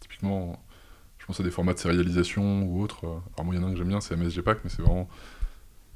typiquement 0.00 0.63
je 1.24 1.28
pense 1.28 1.40
à 1.40 1.42
des 1.42 1.50
formats 1.50 1.72
de 1.72 1.78
sérialisation 1.78 2.64
ou 2.64 2.82
autres. 2.82 3.06
Alors 3.06 3.46
moi, 3.46 3.54
il 3.54 3.58
y 3.58 3.64
en 3.64 3.66
a 3.66 3.70
un 3.70 3.72
que 3.72 3.78
j'aime 3.78 3.88
bien, 3.88 4.02
c'est 4.02 4.14
MSGPAC, 4.14 4.58
mais 4.62 4.68
c'est 4.68 4.82
vraiment, 4.82 5.08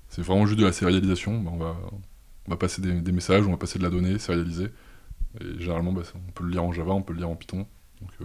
c'est 0.09 0.23
vraiment 0.23 0.47
juste 0.47 0.59
de 0.59 0.65
la 0.65 0.73
sérialisation. 0.73 1.39
Bah, 1.43 1.51
on, 1.53 1.59
va, 1.59 1.77
on 2.47 2.51
va 2.51 2.57
passer 2.57 2.81
des, 2.81 3.13
messages, 3.13 3.47
on 3.47 3.51
va 3.51 3.59
passer 3.59 3.79
de 3.79 3.85
la 3.85 3.91
donnée 3.91 4.19
sérialisée. 4.19 4.71
Et 5.43 5.61
généralement, 5.61 5.93
bah, 5.93 6.01
on 6.15 6.33
peut 6.33 6.45
le 6.45 6.51
lire 6.51 6.65
en 6.65 6.73
Java, 6.73 6.93
on 6.93 7.03
peut 7.03 7.13
le 7.13 7.19
lire 7.19 7.29
en 7.29 7.37
Python. 7.37 7.67
Donc, 8.01 8.11
euh, 8.23 8.25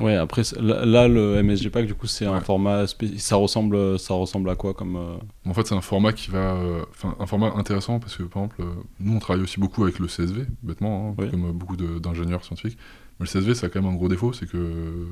Ouais, 0.00 0.16
après, 0.16 0.42
là, 0.60 1.06
le 1.06 1.42
MSGPAC, 1.42 1.86
du 1.86 1.94
coup, 1.94 2.08
c'est 2.08 2.26
un 2.26 2.40
format. 2.40 2.86
Ça 3.16 3.36
ressemble, 3.36 3.98
ça 4.00 4.14
ressemble 4.14 4.50
à 4.50 4.56
quoi 4.56 4.74
comme. 4.74 4.96
Euh, 4.96 5.16
en 5.46 5.54
fait, 5.54 5.66
c'est 5.66 5.74
un 5.76 5.80
format 5.80 6.12
qui 6.12 6.30
va. 6.30 6.56
Euh, 6.56 6.84
enfin, 6.90 7.16
un 7.18 7.26
format 7.26 7.52
intéressant 7.54 8.00
parce 8.00 8.16
que, 8.16 8.24
par 8.24 8.42
exemple, 8.42 8.64
nous, 9.00 9.14
on 9.14 9.18
travaille 9.20 9.42
aussi 9.42 9.60
beaucoup 9.60 9.84
avec 9.84 9.98
le 10.00 10.06
CSV, 10.06 10.46
bêtement, 10.62 11.16
hein, 11.18 11.28
comme 11.30 11.52
beaucoup 11.52 11.76
d'ingénieurs 11.76 12.44
scientifiques. 12.44 12.78
Le 13.20 13.26
CSV, 13.26 13.54
ça 13.54 13.66
a 13.66 13.68
quand 13.68 13.82
même 13.82 13.90
un 13.90 13.96
gros 13.96 14.08
défaut, 14.08 14.32
c'est 14.32 14.46
que 14.46 15.06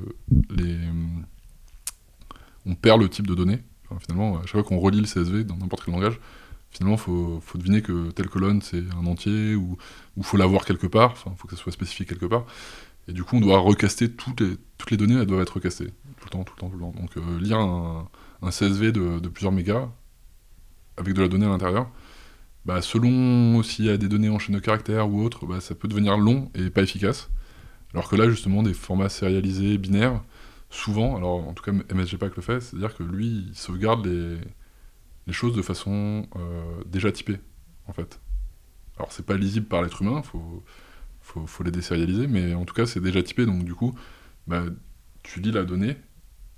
on 2.65 2.75
perd 2.75 3.01
le 3.01 3.09
type 3.09 3.27
de 3.27 3.35
données. 3.35 3.59
finalement, 3.99 4.37
à 4.37 4.41
chaque 4.41 4.51
fois 4.51 4.63
qu'on 4.63 4.79
relit 4.79 4.99
le 4.99 5.05
CSV 5.07 5.43
dans 5.43 5.57
n'importe 5.57 5.85
quel 5.85 5.93
langage, 5.93 6.19
finalement, 6.71 6.95
il 6.95 7.41
faut, 7.41 7.57
deviner 7.57 7.81
que 7.81 8.11
telle 8.11 8.27
colonne, 8.27 8.61
c'est 8.61 8.83
un 8.95 9.05
entier, 9.05 9.55
ou 9.55 9.77
il 10.17 10.23
faut 10.23 10.37
l'avoir 10.37 10.65
quelque 10.65 10.87
part, 10.87 11.15
il 11.25 11.37
faut 11.37 11.47
que 11.47 11.55
ça 11.55 11.61
soit 11.61 11.71
spécifié 11.71 12.05
quelque 12.05 12.25
part. 12.25 12.45
Et 13.07 13.13
du 13.13 13.23
coup, 13.23 13.37
on 13.37 13.39
doit 13.39 13.59
recaster 13.59 14.11
toutes 14.11 14.41
les, 14.41 14.97
données, 14.97 15.15
elles 15.15 15.25
doivent 15.25 15.41
être 15.41 15.55
recastées. 15.55 15.87
Tout 16.19 16.25
le 16.25 16.29
temps, 16.29 16.43
tout 16.43 16.53
le 16.55 16.59
temps, 16.59 16.69
tout 16.69 16.77
le 16.77 16.81
temps. 16.81 16.91
Donc, 16.91 17.15
euh, 17.17 17.39
lire 17.39 17.59
un, 17.59 18.09
CSV 18.49 18.91
de, 18.91 19.19
de, 19.19 19.29
plusieurs 19.29 19.53
mégas, 19.53 19.89
avec 20.97 21.13
de 21.13 21.21
la 21.21 21.29
donnée 21.29 21.45
à 21.45 21.49
l'intérieur, 21.49 21.89
bah, 22.65 22.81
selon 22.81 23.63
s'il 23.63 23.85
y 23.85 23.89
a 23.89 23.95
des 23.95 24.09
données 24.09 24.29
en 24.29 24.39
chaîne 24.39 24.55
de 24.55 24.59
caractères 24.59 25.09
ou 25.09 25.23
autre, 25.23 25.45
bah, 25.45 25.61
ça 25.61 25.73
peut 25.73 25.87
devenir 25.87 26.17
long 26.17 26.51
et 26.53 26.69
pas 26.69 26.81
efficace. 26.81 27.29
Alors 27.97 28.09
que 28.09 28.15
là, 28.15 28.29
justement, 28.29 28.61
des 28.61 28.75
formats 28.75 29.09
sérialisés, 29.09 29.79
binaires, 29.79 30.21
souvent, 30.69 31.17
alors 31.17 31.47
en 31.47 31.53
tout 31.53 31.63
cas 31.63 31.71
MSGPAC 31.71 32.35
le 32.35 32.43
fait, 32.43 32.59
c'est-à-dire 32.59 32.95
que 32.95 33.01
lui, 33.01 33.47
il 33.49 33.55
sauvegarde 33.55 34.05
les, 34.05 34.37
les 35.25 35.33
choses 35.33 35.55
de 35.55 35.63
façon 35.63 36.27
euh, 36.35 36.83
déjà 36.85 37.11
typée, 37.11 37.39
en 37.87 37.93
fait. 37.93 38.21
Alors 38.97 39.11
c'est 39.11 39.25
pas 39.25 39.35
lisible 39.35 39.65
par 39.65 39.81
l'être 39.81 39.99
humain, 40.03 40.21
faut, 40.21 40.63
faut, 41.21 41.47
faut, 41.47 41.63
les 41.63 41.71
désérialiser, 41.71 42.27
mais 42.27 42.53
en 42.53 42.65
tout 42.65 42.75
cas 42.75 42.85
c'est 42.85 42.99
déjà 42.99 43.23
typé, 43.23 43.47
donc 43.47 43.63
du 43.63 43.73
coup, 43.73 43.95
bah, 44.45 44.65
tu 45.23 45.39
lis 45.39 45.51
la 45.51 45.63
donnée 45.63 45.97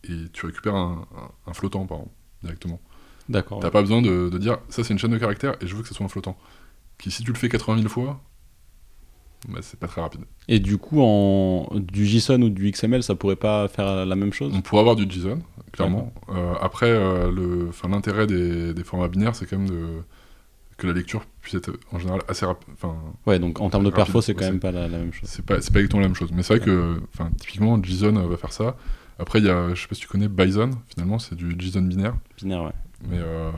et 0.04 0.28
tu 0.34 0.46
récupères 0.46 0.76
un, 0.76 1.08
flottant, 1.54 1.86
par 1.86 2.00
exemple, 2.00 2.16
directement. 2.42 2.82
D'accord. 3.30 3.62
T'as 3.62 3.72
pas 3.72 3.82
besoin 3.82 4.02
de, 4.02 4.28
de 4.28 4.38
dire, 4.40 4.58
ça 4.68 4.84
c'est 4.84 4.92
une 4.92 5.00
chaîne 5.00 5.12
de 5.12 5.18
caractères 5.18 5.56
et 5.62 5.68
je 5.68 5.76
veux 5.78 5.84
que 5.84 5.88
ce 5.88 5.94
soit 5.94 6.06
un 6.06 6.10
flottant. 6.10 6.38
Qui 6.98 7.12
si 7.12 7.24
tu 7.24 7.32
le 7.32 7.38
fais 7.38 7.48
80 7.48 7.78
000 7.78 7.88
fois, 7.88 8.22
bah, 9.48 9.60
c'est 9.62 9.80
pas 9.80 9.88
très 9.88 10.02
rapide. 10.02 10.22
Et 10.48 10.60
du 10.60 10.78
coup, 10.78 11.02
en 11.02 11.68
du 11.76 12.06
JSON 12.06 12.42
ou 12.42 12.50
du 12.50 12.70
XML, 12.72 13.04
ça 13.04 13.16
pourrait 13.16 13.36
pas 13.36 13.68
faire 13.68 14.06
la 14.06 14.16
même 14.16 14.34
chose? 14.34 14.52
On 14.54 14.62
pourrait 14.62 14.82
avoir 14.82 14.96
du 14.96 15.10
JSON, 15.10 15.40
clairement. 15.72 16.12
Euh, 16.30 16.54
après, 16.62 16.90
euh, 16.90 17.32
le, 17.32 17.70
l'intérêt 17.90 18.28
des, 18.28 18.74
des, 18.74 18.84
formats 18.84 19.08
binaires, 19.08 19.36
c'est 19.36 19.46
quand 19.46 19.58
même 19.58 19.70
de, 19.70 20.02
que 20.78 20.88
la 20.88 20.94
lecture 20.94 21.26
puisse 21.42 21.56
être 21.56 21.72
en 21.92 22.00
général 22.00 22.22
assez 22.28 22.46
rapide. 22.46 22.74
Ouais, 23.26 23.40
donc 23.40 23.62
en 23.62 23.70
termes 23.70 23.86
de 23.86 23.92
perfo, 23.92 24.22
c'est 24.22 24.34
quand 24.34 24.46
même 24.46 24.60
pas 24.60 24.72
la, 24.72 24.88
même 24.90 25.14
chose. 25.14 25.30
C'est 25.30 25.46
pas, 25.46 25.56
pas 25.56 25.60
exactement 25.60 26.02
la 26.02 26.08
même 26.08 26.16
chose. 26.16 26.32
Mais 26.34 26.44
c'est 26.44 26.58
vrai 26.58 26.66
que, 26.66 27.00
typiquement, 27.40 27.82
JSON 27.82 28.28
va 28.28 28.38
faire 28.38 28.52
ça. 28.52 28.76
Après, 29.20 29.40
il 29.40 29.46
y 29.46 29.50
a, 29.50 29.74
je 29.74 29.82
sais 29.82 29.88
pas 29.88 29.96
si 29.96 30.02
tu 30.02 30.08
connais 30.08 30.30
Bison, 30.30 30.72
finalement, 30.88 31.20
c'est 31.20 31.36
du 31.36 31.56
JSON 31.58 31.82
binaire. 31.82 32.16
Binaire, 32.38 32.64
ouais. 32.64 32.72
Mais 33.08 33.18
euh, 33.20 33.52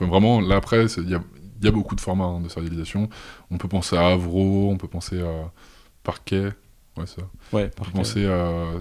vraiment, 0.00 0.40
là, 0.40 0.56
après, 0.56 0.86
il 0.98 1.10
y 1.10 1.14
a, 1.14 1.22
il 1.58 1.64
y 1.64 1.68
a 1.68 1.70
beaucoup 1.70 1.94
de 1.94 2.00
formats 2.00 2.24
hein, 2.24 2.40
de 2.40 2.48
sérialisation. 2.48 3.08
On 3.50 3.58
peut 3.58 3.68
penser 3.68 3.96
à 3.96 4.08
Avro, 4.08 4.70
on 4.70 4.76
peut 4.76 4.88
penser 4.88 5.20
à 5.20 5.52
Parquet, 6.02 6.52
ouais 6.96 7.06
ça. 7.06 7.22
Ouais, 7.52 7.70
on 7.78 7.84
peut 7.84 7.90
penser 7.90 8.26
à 8.26 8.72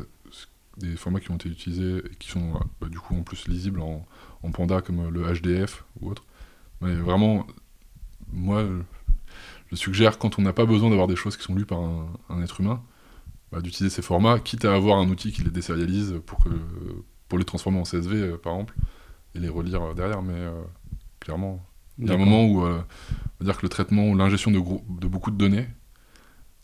des 0.77 0.95
formats 0.95 1.19
qui 1.19 1.31
ont 1.31 1.35
été 1.35 1.49
utilisés 1.49 1.99
et 1.99 2.15
qui 2.19 2.30
sont 2.30 2.53
bah, 2.81 2.88
du 2.89 2.99
coup 2.99 3.15
en 3.15 3.23
plus 3.23 3.47
lisibles 3.47 3.81
en, 3.81 4.06
Panda 4.53 4.81
comme 4.81 5.10
le 5.10 5.23
HDF 5.23 5.85
ou 5.99 6.11
autre. 6.11 6.23
Mais 6.80 6.93
vraiment, 6.93 7.47
moi, 8.31 8.64
je 9.72 9.76
suggère 9.76 10.19
quand 10.19 10.38
on 10.38 10.43
n'a 10.43 10.53
pas 10.53 10.65
besoin 10.65 10.89
d'avoir 10.89 11.07
des 11.07 11.15
choses 11.15 11.35
qui 11.35 11.43
sont 11.43 11.56
lues 11.56 11.65
par 11.65 11.80
un, 11.80 12.41
être 12.43 12.61
humain, 12.61 12.84
bah, 13.52 13.60
d'utiliser 13.60 13.93
ces 13.93 14.03
formats, 14.03 14.39
quitte 14.39 14.65
à 14.65 14.76
avoir 14.76 14.99
un 14.99 15.10
outil 15.10 15.31
qui 15.31 15.41
les 15.41 15.49
désérialise 15.49 16.22
pour, 16.27 16.43
que, 16.43 16.49
pour 17.27 17.39
les 17.39 17.45
transformer 17.45 17.80
en 17.80 17.84
CSV 17.84 18.15
euh, 18.15 18.38
par 18.38 18.53
exemple 18.53 18.76
et 19.34 19.39
les 19.39 19.49
relire 19.49 19.95
derrière. 19.95 20.22
Mais 20.22 20.34
euh, 20.34 20.61
clairement, 21.19 21.65
il 21.99 22.07
y 22.07 22.11
a 22.11 22.13
un 22.13 22.17
moment 22.17 22.45
où 22.45 22.65
euh, 22.65 22.81
on 23.39 23.43
va 23.43 23.51
dire 23.51 23.57
que 23.57 23.65
le 23.65 23.69
traitement 23.69 24.09
ou 24.09 24.15
l'ingestion 24.15 24.51
de, 24.51 24.57
de, 24.57 25.07
beaucoup 25.07 25.31
de 25.31 25.38
données 25.38 25.67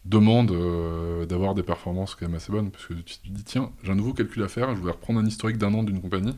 demande 0.04 0.52
euh, 0.52 1.26
d'avoir 1.26 1.54
des 1.54 1.64
performances 1.64 2.16
quand 2.16 2.26
même 2.26 2.36
assez 2.36 2.52
bonnes, 2.52 2.72
parce 2.72 2.86
que 2.86 2.94
tu 2.94 3.18
te 3.18 3.30
dis, 3.30 3.44
tiens, 3.44 3.72
j'ai 3.84 3.92
un 3.92 3.96
nouveau 3.96 4.14
calcul 4.14 4.44
à 4.44 4.48
faire, 4.48 4.72
je 4.72 4.76
voudrais 4.76 4.94
reprendre 4.94 5.20
un 5.20 5.26
historique 5.26 5.58
d'un 5.58 5.74
an 5.74 5.84
d'une 5.84 6.02
compagnie. 6.02 6.36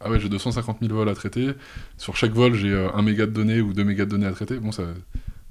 Ah 0.00 0.10
ouais, 0.10 0.20
j'ai 0.20 0.28
250 0.28 0.78
000 0.80 0.94
vols 0.94 1.08
à 1.08 1.14
traiter. 1.14 1.50
Sur 1.98 2.16
chaque 2.16 2.32
vol, 2.32 2.54
j'ai 2.54 2.70
euh, 2.70 2.90
un 2.94 3.02
méga 3.02 3.26
de 3.26 3.32
données 3.32 3.60
ou 3.60 3.72
deux 3.72 3.84
mégas 3.84 4.06
de 4.06 4.10
données 4.10 4.26
à 4.26 4.32
traiter. 4.32 4.58
Bon, 4.58 4.72
ça, 4.72 4.84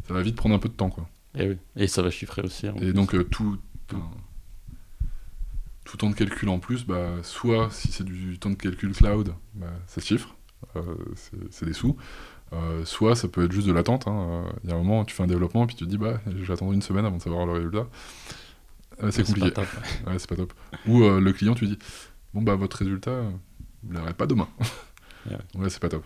ça 0.08 0.14
va 0.14 0.22
vite 0.22 0.36
prendre 0.36 0.56
un 0.56 0.60
peu 0.60 0.70
de 0.70 0.74
temps, 0.74 0.90
quoi. 0.90 1.08
Et 1.36 1.44
eh 1.44 1.50
oui, 1.50 1.58
et 1.76 1.88
ça 1.88 2.02
va 2.02 2.10
chiffrer 2.10 2.42
aussi. 2.42 2.66
Hein, 2.66 2.74
et 2.82 2.92
donc, 2.92 3.12
tout, 3.30 3.60
tout 5.86 5.98
temps 5.98 6.10
de 6.10 6.16
calcul 6.16 6.50
en 6.50 6.58
plus, 6.58 6.86
bah, 6.86 7.12
soit 7.22 7.70
si 7.72 7.92
c'est 7.92 8.04
du 8.04 8.40
temps 8.40 8.50
de 8.50 8.56
calcul 8.56 8.92
cloud, 8.94 9.34
bah, 9.54 9.68
ça 9.86 10.02
chiffre, 10.02 10.36
c'est 11.52 11.66
des 11.66 11.74
sous. 11.74 11.96
Euh, 12.52 12.84
soit 12.84 13.16
ça 13.16 13.28
peut 13.28 13.46
être 13.46 13.52
juste 13.52 13.68
de 13.68 13.74
l'attente. 13.74 14.08
Hein. 14.08 14.46
Euh, 14.48 14.52
il 14.64 14.70
y 14.70 14.74
a 14.74 14.76
un 14.76 14.80
moment, 14.80 15.06
tu 15.06 15.16
fais 15.16 15.24
un 15.24 15.28
développement 15.28 15.64
et 15.64 15.68
puis 15.68 15.76
tu 15.76 15.86
te 15.86 15.90
dis, 15.90 15.98
bah, 15.98 16.20
j'attends 16.44 16.72
une 16.72 16.82
semaine 16.82 17.06
avant 17.06 17.18
de 17.18 17.22
savoir 17.22 17.46
le 17.46 17.54
résultat. 17.54 17.88
Euh, 19.04 19.12
c'est 19.12 19.24
compliqué. 19.24 19.52
c'est 20.18 20.30
pas 20.30 20.36
top. 20.36 20.54
Ou 20.88 21.02
le 21.02 21.32
client, 21.32 21.56
tu 21.56 21.68
dis, 21.68 21.78
bon, 22.34 22.42
bah, 22.42 22.56
votre 22.56 22.78
résultat, 22.78 23.22
vous 23.84 23.94
l'aurait 23.94 24.14
pas 24.14 24.26
demain. 24.26 24.48
ouais, 25.56 25.70
c'est 25.70 25.80
pas 25.80 25.90
top. 25.90 26.04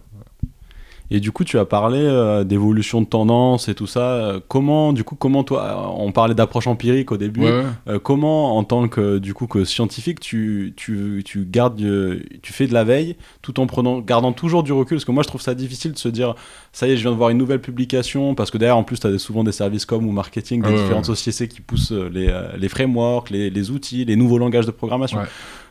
Et 1.14 1.20
du 1.20 1.32
coup, 1.32 1.44
tu 1.44 1.60
as 1.60 1.66
parlé 1.66 2.00
euh, 2.00 2.44
d'évolution 2.44 3.00
de 3.00 3.06
tendance 3.06 3.70
et 3.70 3.76
tout 3.76 3.86
ça. 3.86 4.42
Comment, 4.48 4.94
du 4.94 5.04
coup, 5.04 5.14
comment 5.14 5.44
toi, 5.44 5.94
on 5.96 6.12
parlait 6.12 6.34
d'approche 6.34 6.66
empirique 6.66 7.12
au 7.12 7.18
début. 7.18 7.46
Euh, 7.46 8.00
comment, 8.02 8.58
en 8.58 8.64
tant 8.64 8.88
que 8.88 9.20
du 9.20 9.36
coup 9.36 9.46
que 9.46 9.64
scientifique, 9.64 10.20
tu, 10.20 10.74
tu, 10.76 11.22
tu 11.24 11.46
gardes, 11.46 11.80
euh, 11.82 12.24
tu 12.42 12.52
fais 12.52 12.66
de 12.66 12.74
la 12.74 12.84
veille, 12.84 13.16
tout 13.44 13.60
en 13.60 13.68
prenant, 13.68 14.00
gardant 14.00 14.32
toujours 14.32 14.64
du 14.64 14.74
recul, 14.74 14.98
parce 14.98 15.06
que 15.06 15.12
moi, 15.12 15.22
je 15.22 15.28
trouve 15.28 15.42
ça 15.42 15.54
difficile 15.54 15.92
de 15.92 16.00
se 16.00 16.10
dire, 16.10 16.34
ça 16.72 16.88
y 16.88 16.92
est, 16.94 16.98
je 16.98 17.04
viens 17.04 17.12
de 17.12 17.18
voir 17.18 17.30
une 17.30 17.38
nouvelle 17.38 17.62
publication, 17.62 18.34
parce 18.34 18.50
que 18.50 18.58
derrière, 18.58 18.78
en 18.78 18.84
plus, 18.84 19.00
tu 19.00 19.06
as 19.06 19.20
souvent 19.20 19.44
des 19.44 19.52
services 19.52 19.86
comme 19.86 20.08
ou 20.08 20.12
marketing 20.12 20.64
des 20.64 20.74
différentes 20.74 21.06
sociétés 21.06 21.48
qui 21.48 21.62
poussent 21.62 21.92
les, 21.92 22.36
les 22.58 22.70
frameworks, 22.70 23.30
les, 23.30 23.52
les, 23.52 23.70
outils, 23.70 24.04
les 24.04 24.16
nouveaux 24.16 24.40
langages 24.40 24.66
de 24.66 24.72
programmation. 24.72 25.20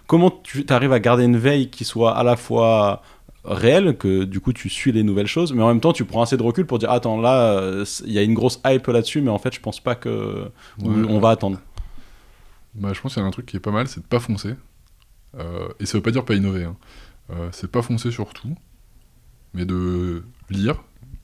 Comment 0.07 0.31
tu 0.31 0.65
arrives 0.69 0.93
à 0.93 1.01
garder 1.01 1.25
une 1.25 1.37
veille 1.37 1.69
qui 1.69 1.85
soit 1.85 2.17
à 2.17 2.23
la 2.23 2.37
fois 2.37 3.03
réel 3.45 3.97
que 3.97 4.25
du 4.25 4.41
coup 4.41 4.53
tu 4.53 4.69
suis 4.69 4.93
les 4.93 5.03
nouvelles 5.03 5.27
choses 5.27 5.53
mais 5.53 5.63
en 5.63 5.69
même 5.69 5.81
temps 5.81 5.93
tu 5.93 6.05
prends 6.05 6.23
assez 6.23 6.37
de 6.37 6.43
recul 6.43 6.65
pour 6.67 6.79
dire 6.79 6.91
attends 6.91 7.21
là 7.21 7.55
euh, 7.55 7.85
il 8.07 8.13
y 8.13 8.19
a 8.19 8.23
une 8.23 8.35
grosse 8.35 8.61
hype 8.65 8.87
là-dessus 8.87 9.21
mais 9.21 9.31
en 9.31 9.39
fait 9.39 9.53
je 9.53 9.61
pense 9.61 9.81
pas 9.81 9.95
que 9.95 10.51
on 10.83 11.19
va 11.19 11.31
attendre. 11.31 11.61
Bah, 12.75 12.93
je 12.95 13.01
pense 13.01 13.15
qu'il 13.15 13.23
y 13.23 13.25
a 13.25 13.29
un 13.29 13.33
truc 13.33 13.47
qui 13.47 13.57
est 13.57 13.61
pas 13.61 13.73
mal 13.73 13.89
c'est 13.89 14.01
de 14.01 14.07
pas 14.07 14.21
foncer. 14.21 14.55
Euh, 15.39 15.69
et 15.81 15.87
ça 15.87 15.99
veut 15.99 16.03
pas 16.03 16.11
dire 16.11 16.25
pas 16.25 16.35
innover 16.35 16.65
hein. 16.65 16.77
euh, 17.31 17.49
c'est 17.53 17.71
pas 17.71 17.81
foncer 17.81 18.11
sur 18.11 18.35
tout 18.35 18.55
mais 19.55 19.65
de 19.65 20.23
lire 20.51 20.83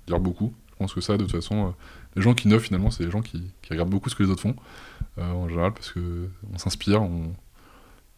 lire 0.08 0.18
beaucoup. 0.18 0.54
Je 0.70 0.76
pense 0.76 0.94
que 0.94 1.00
ça 1.00 1.16
de 1.16 1.24
toute 1.24 1.32
façon 1.32 1.74
les 2.16 2.22
gens 2.22 2.34
qui 2.34 2.48
innovent 2.48 2.62
finalement 2.62 2.90
c'est 2.90 3.04
les 3.04 3.10
gens 3.10 3.20
qui, 3.20 3.50
qui, 3.62 3.70
regardent 3.70 3.90
beaucoup 3.90 4.08
ce 4.08 4.14
que 4.14 4.22
les 4.22 4.30
autres 4.30 4.42
font 4.42 4.56
en 5.18 5.48
général 5.48 5.72
parce 5.72 5.92
que 5.92 6.28
on 6.52 6.58
s'inspire 6.58 7.02
on... 7.02 7.32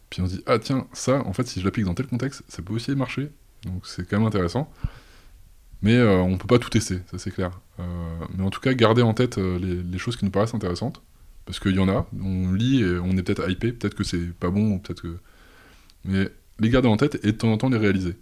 puis 0.09 0.21
on 0.21 0.27
se 0.27 0.35
dit 0.35 0.43
ah 0.45 0.59
tiens 0.59 0.87
ça 0.93 1.23
en 1.25 1.33
fait 1.33 1.47
si 1.47 1.59
je 1.59 1.65
l'applique 1.65 1.85
dans 1.85 1.93
tel 1.93 2.07
contexte 2.07 2.43
ça 2.47 2.61
peut 2.61 2.73
aussi 2.73 2.95
marcher 2.95 3.31
donc 3.63 3.85
c'est 3.85 4.07
quand 4.07 4.17
même 4.17 4.27
intéressant. 4.27 4.71
Mais 5.81 5.95
euh, 5.95 6.17
on 6.19 6.37
peut 6.37 6.47
pas 6.47 6.59
tout 6.59 6.69
tester, 6.69 6.99
ça 7.09 7.17
c'est 7.17 7.31
clair. 7.31 7.59
Euh, 7.79 7.83
mais 8.35 8.43
en 8.43 8.49
tout 8.49 8.59
cas, 8.59 8.73
garder 8.73 9.01
en 9.01 9.13
tête 9.13 9.37
euh, 9.37 9.57
les, 9.59 9.97
choses 9.97 10.15
qui 10.15 10.25
nous 10.25 10.31
paraissent 10.31 10.53
intéressantes. 10.53 11.01
Parce 11.45 11.59
qu'il 11.59 11.75
y 11.75 11.79
en 11.79 11.89
a, 11.89 12.07
on 12.21 12.53
lit 12.53 12.83
et 12.83 12.99
on 12.99 13.17
est 13.17 13.23
peut-être 13.23 13.49
hypé, 13.49 13.73
peut-être 13.73 13.95
que 13.95 14.03
c'est 14.03 14.31
pas 14.33 14.51
bon, 14.51 14.77
peut-être 14.77 15.01
que. 15.01 15.17
Mais 16.05 16.29
les 16.59 16.69
garder 16.69 16.87
en 16.87 16.97
tête 16.97 17.19
et 17.23 17.31
de 17.31 17.37
temps 17.37 17.51
en 17.51 17.57
temps 17.57 17.69
les 17.69 17.77
réaliser. 17.77 18.15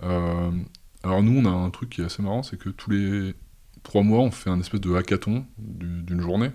Alors 0.00 1.22
nous, 1.22 1.40
on 1.40 1.46
a 1.46 1.50
un 1.50 1.70
truc 1.70 1.90
qui 1.90 2.02
est 2.02 2.04
assez 2.04 2.22
marrant, 2.22 2.42
c'est 2.42 2.58
que 2.58 2.68
tous 2.68 2.90
les 2.90 3.34
trois 3.82 4.02
mois, 4.02 4.20
on 4.20 4.30
fait 4.30 4.50
un 4.50 4.60
espèce 4.60 4.80
de 4.80 4.94
hackathon 4.94 5.46
du- 5.56 6.02
d'une 6.02 6.20
journée, 6.20 6.50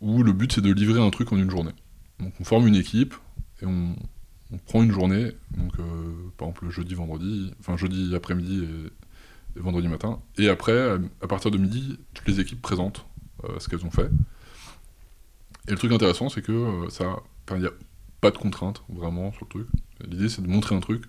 où 0.00 0.22
le 0.22 0.32
but 0.32 0.52
c'est 0.52 0.62
de 0.62 0.72
livrer 0.72 1.00
un 1.00 1.10
truc 1.10 1.32
en 1.32 1.36
une 1.36 1.50
journée. 1.50 1.72
Donc 2.18 2.32
on 2.40 2.44
forme 2.44 2.66
une 2.66 2.76
équipe 2.76 3.14
et 3.60 3.66
on, 3.66 3.94
on 4.52 4.58
prend 4.58 4.82
une 4.82 4.92
journée, 4.92 5.32
donc 5.56 5.72
euh, 5.78 5.82
par 6.36 6.48
exemple 6.48 6.70
jeudi, 6.70 6.94
vendredi, 6.94 7.52
enfin 7.60 7.76
jeudi 7.76 8.14
après-midi 8.14 8.64
et, 8.64 9.60
vendredi 9.60 9.88
matin, 9.88 10.20
et 10.38 10.48
après, 10.48 10.98
à, 11.20 11.26
partir 11.26 11.50
de 11.50 11.58
midi, 11.58 11.98
toutes 12.14 12.28
les 12.28 12.40
équipes 12.40 12.62
présentent 12.62 13.04
euh, 13.44 13.58
ce 13.58 13.68
qu'elles 13.68 13.84
ont 13.84 13.90
fait. 13.90 14.10
Et 15.68 15.72
le 15.72 15.76
truc 15.76 15.92
intéressant, 15.92 16.28
c'est 16.28 16.42
que 16.42 16.52
euh, 16.52 16.88
ça, 16.88 17.16
il 17.50 17.58
n'y 17.58 17.66
a 17.66 17.72
pas 18.20 18.30
de 18.30 18.38
contrainte 18.38 18.82
vraiment 18.88 19.32
sur 19.32 19.44
le 19.44 19.48
truc. 19.50 19.66
L'idée, 20.06 20.28
c'est 20.28 20.42
de 20.42 20.48
montrer 20.48 20.74
un 20.74 20.80
truc 20.80 21.04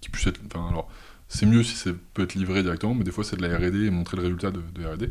qui 0.00 0.10
puisse 0.10 0.26
être. 0.26 0.40
Alors, 0.54 0.88
c'est 1.28 1.46
mieux 1.46 1.62
si 1.62 1.74
ça 1.74 1.90
peut 2.14 2.22
être 2.22 2.34
livré 2.34 2.62
directement, 2.62 2.94
mais 2.94 3.04
des 3.04 3.10
fois, 3.10 3.24
c'est 3.24 3.36
de 3.36 3.46
la 3.46 3.56
RD 3.56 3.74
et 3.74 3.90
montrer 3.90 4.16
le 4.16 4.22
résultat 4.22 4.50
de, 4.50 4.62
de 4.74 4.86
RD. 4.86 5.10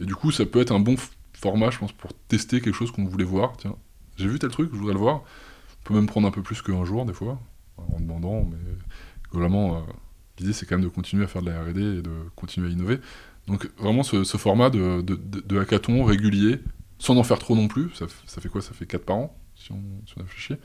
Et 0.00 0.04
du 0.04 0.14
coup, 0.14 0.30
ça 0.30 0.46
peut 0.46 0.60
être 0.60 0.72
un 0.72 0.80
bon 0.80 0.96
format, 1.32 1.70
je 1.70 1.78
pense, 1.78 1.92
pour 1.92 2.12
tester 2.28 2.60
quelque 2.60 2.74
chose 2.74 2.92
qu'on 2.92 3.04
voulait 3.04 3.24
voir. 3.24 3.56
Tiens, 3.56 3.76
j'ai 4.16 4.28
vu 4.28 4.38
tel 4.38 4.50
truc, 4.50 4.70
je 4.72 4.78
voudrais 4.78 4.94
le 4.94 5.00
voir. 5.00 5.22
On 5.86 5.90
peut 5.90 5.94
même 5.94 6.06
prendre 6.06 6.26
un 6.26 6.32
peu 6.32 6.42
plus 6.42 6.62
qu'un 6.62 6.84
jour, 6.84 7.06
des 7.06 7.12
fois, 7.12 7.38
en 7.76 8.00
demandant, 8.00 8.42
mais 8.42 8.56
globalement, 9.30 9.76
euh, 9.76 9.80
l'idée, 10.36 10.52
c'est 10.52 10.66
quand 10.66 10.74
même 10.74 10.84
de 10.84 10.90
continuer 10.90 11.22
à 11.22 11.28
faire 11.28 11.42
de 11.42 11.50
la 11.50 11.62
RD 11.62 11.78
et 11.78 12.02
de 12.02 12.10
continuer 12.34 12.68
à 12.68 12.72
innover. 12.72 12.98
Donc, 13.46 13.70
vraiment, 13.78 14.02
ce, 14.02 14.24
format 14.36 14.70
de, 14.70 15.56
hackathon 15.60 16.02
régulier, 16.02 16.58
sans 16.98 17.16
en 17.16 17.22
faire 17.22 17.38
trop 17.38 17.54
non 17.54 17.68
plus, 17.68 17.90
ça, 17.94 18.08
fait 18.08 18.48
quoi? 18.48 18.62
Ça 18.62 18.72
fait 18.72 18.86
4 18.86 19.04
par 19.04 19.16
an, 19.16 19.38
si 19.54 19.70
on, 19.70 19.80
si 20.06 20.14
on 20.16 20.22
réfléchit. 20.22 20.56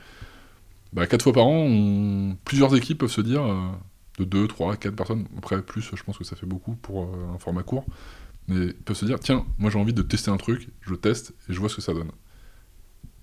Bah, 0.92 1.06
4 1.06 1.22
fois 1.22 1.32
par 1.32 1.46
an, 1.46 2.34
plusieurs 2.44 2.74
équipes 2.74 2.98
peuvent 2.98 3.08
se 3.08 3.20
dire, 3.20 3.44
euh, 3.44 3.70
de 4.18 4.24
2, 4.24 4.48
3, 4.48 4.76
4 4.76 4.96
personnes, 4.96 5.28
après 5.38 5.62
plus, 5.62 5.88
je 5.94 6.02
pense 6.02 6.18
que 6.18 6.24
ça 6.24 6.34
fait 6.34 6.46
beaucoup 6.46 6.74
pour 6.74 7.04
euh, 7.04 7.32
un 7.32 7.38
format 7.38 7.62
court, 7.62 7.86
mais 8.48 8.72
peuvent 8.72 8.96
se 8.96 9.04
dire, 9.04 9.20
tiens, 9.20 9.46
moi 9.58 9.70
j'ai 9.70 9.78
envie 9.78 9.94
de 9.94 10.02
tester 10.02 10.32
un 10.32 10.36
truc, 10.36 10.70
je 10.80 10.94
teste 10.96 11.32
et 11.48 11.52
je 11.52 11.60
vois 11.60 11.68
ce 11.68 11.76
que 11.76 11.82
ça 11.82 11.94
donne. 11.94 12.10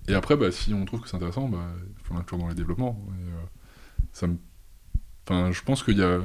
Et 0.08 0.14
après, 0.14 0.36
bah, 0.36 0.50
si 0.50 0.74
on 0.74 0.84
trouve 0.84 1.00
que 1.00 1.08
c'est 1.08 1.16
intéressant, 1.16 1.48
bah, 1.48 1.66
il 1.98 2.04
faut 2.04 2.14
l'inclure 2.14 2.38
dans 2.38 2.48
les 2.48 2.54
développements. 2.54 3.00
Euh, 3.10 3.40
ça 4.12 4.26
me... 4.26 4.36
enfin, 5.26 5.52
je 5.52 5.62
pense 5.62 5.82
qu'il 5.82 5.98
y 5.98 6.02
a... 6.02 6.20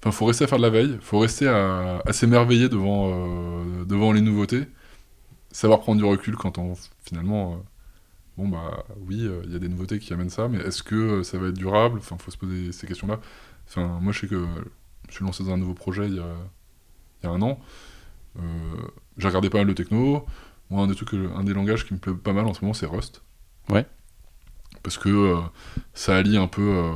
Enfin, 0.00 0.12
faut 0.12 0.26
rester 0.26 0.44
à 0.44 0.46
faire 0.46 0.58
de 0.58 0.62
la 0.62 0.70
veille, 0.70 0.96
faut 1.00 1.18
rester 1.18 1.48
à, 1.48 2.02
s'émerveiller 2.12 2.68
devant, 2.68 3.10
euh, 3.10 3.84
devant 3.84 4.12
les 4.12 4.20
nouveautés, 4.20 4.68
savoir 5.50 5.80
prendre 5.80 5.98
du 5.98 6.04
recul 6.04 6.36
quand 6.36 6.56
on 6.58 6.74
finalement, 7.02 7.54
euh, 7.54 7.56
bon 8.36 8.46
bah 8.46 8.84
oui, 9.08 9.28
il 9.44 9.52
y 9.52 9.56
a 9.56 9.58
des 9.58 9.68
nouveautés 9.68 9.98
qui 9.98 10.12
amènent 10.12 10.30
ça, 10.30 10.46
mais 10.46 10.58
est-ce 10.58 10.84
que 10.84 11.24
ça 11.24 11.38
va 11.38 11.48
être 11.48 11.56
durable? 11.56 11.98
Enfin, 11.98 12.16
faut 12.16 12.30
se 12.30 12.36
poser 12.36 12.70
ces 12.70 12.86
questions-là. 12.86 13.18
Enfin, 13.66 13.98
moi, 14.00 14.12
je 14.12 14.20
sais 14.20 14.28
que 14.28 14.46
je 15.08 15.14
suis 15.14 15.24
lancé 15.24 15.42
dans 15.42 15.54
un 15.54 15.56
nouveau 15.56 15.74
projet 15.74 16.06
il 16.06 16.14
y 16.14 16.20
a, 16.20 16.36
il 17.22 17.26
y 17.26 17.28
a 17.28 17.32
un 17.32 17.42
an. 17.42 17.58
J'ai 19.16 19.26
regardé 19.26 19.50
pas 19.50 19.58
mal 19.58 19.66
de 19.66 19.72
techno. 19.72 20.24
Moi, 20.70 20.82
un 20.82 20.86
des 20.86 20.94
trucs, 20.94 21.14
un 21.14 21.44
des 21.44 21.54
langages 21.54 21.86
qui 21.86 21.94
me 21.94 21.98
plaît 21.98 22.14
pas 22.14 22.32
mal 22.32 22.46
en 22.46 22.54
ce 22.54 22.62
moment, 22.62 22.74
c'est 22.74 22.86
Rust. 22.86 23.22
Ouais. 23.70 23.86
Parce 24.82 24.98
que 24.98 25.08
euh, 25.08 25.36
ça 25.94 26.16
allie 26.16 26.36
un 26.36 26.46
peu 26.46 26.62
euh, 26.62 26.92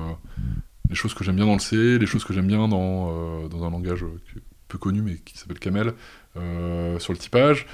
les 0.88 0.94
choses 0.94 1.14
que 1.14 1.24
j'aime 1.24 1.36
bien 1.36 1.46
dans 1.46 1.54
le 1.54 1.58
C, 1.58 1.98
les 1.98 2.06
choses 2.06 2.24
que 2.24 2.32
j'aime 2.32 2.46
bien 2.46 2.68
dans, 2.68 3.10
euh, 3.10 3.48
dans 3.48 3.64
un 3.64 3.70
langage 3.70 4.04
peu 4.68 4.78
connu 4.78 5.02
mais 5.02 5.16
qui 5.16 5.36
s'appelle 5.36 5.58
Camel 5.58 5.92
sur 6.98 7.12
le 7.12 7.18
typage, 7.18 7.66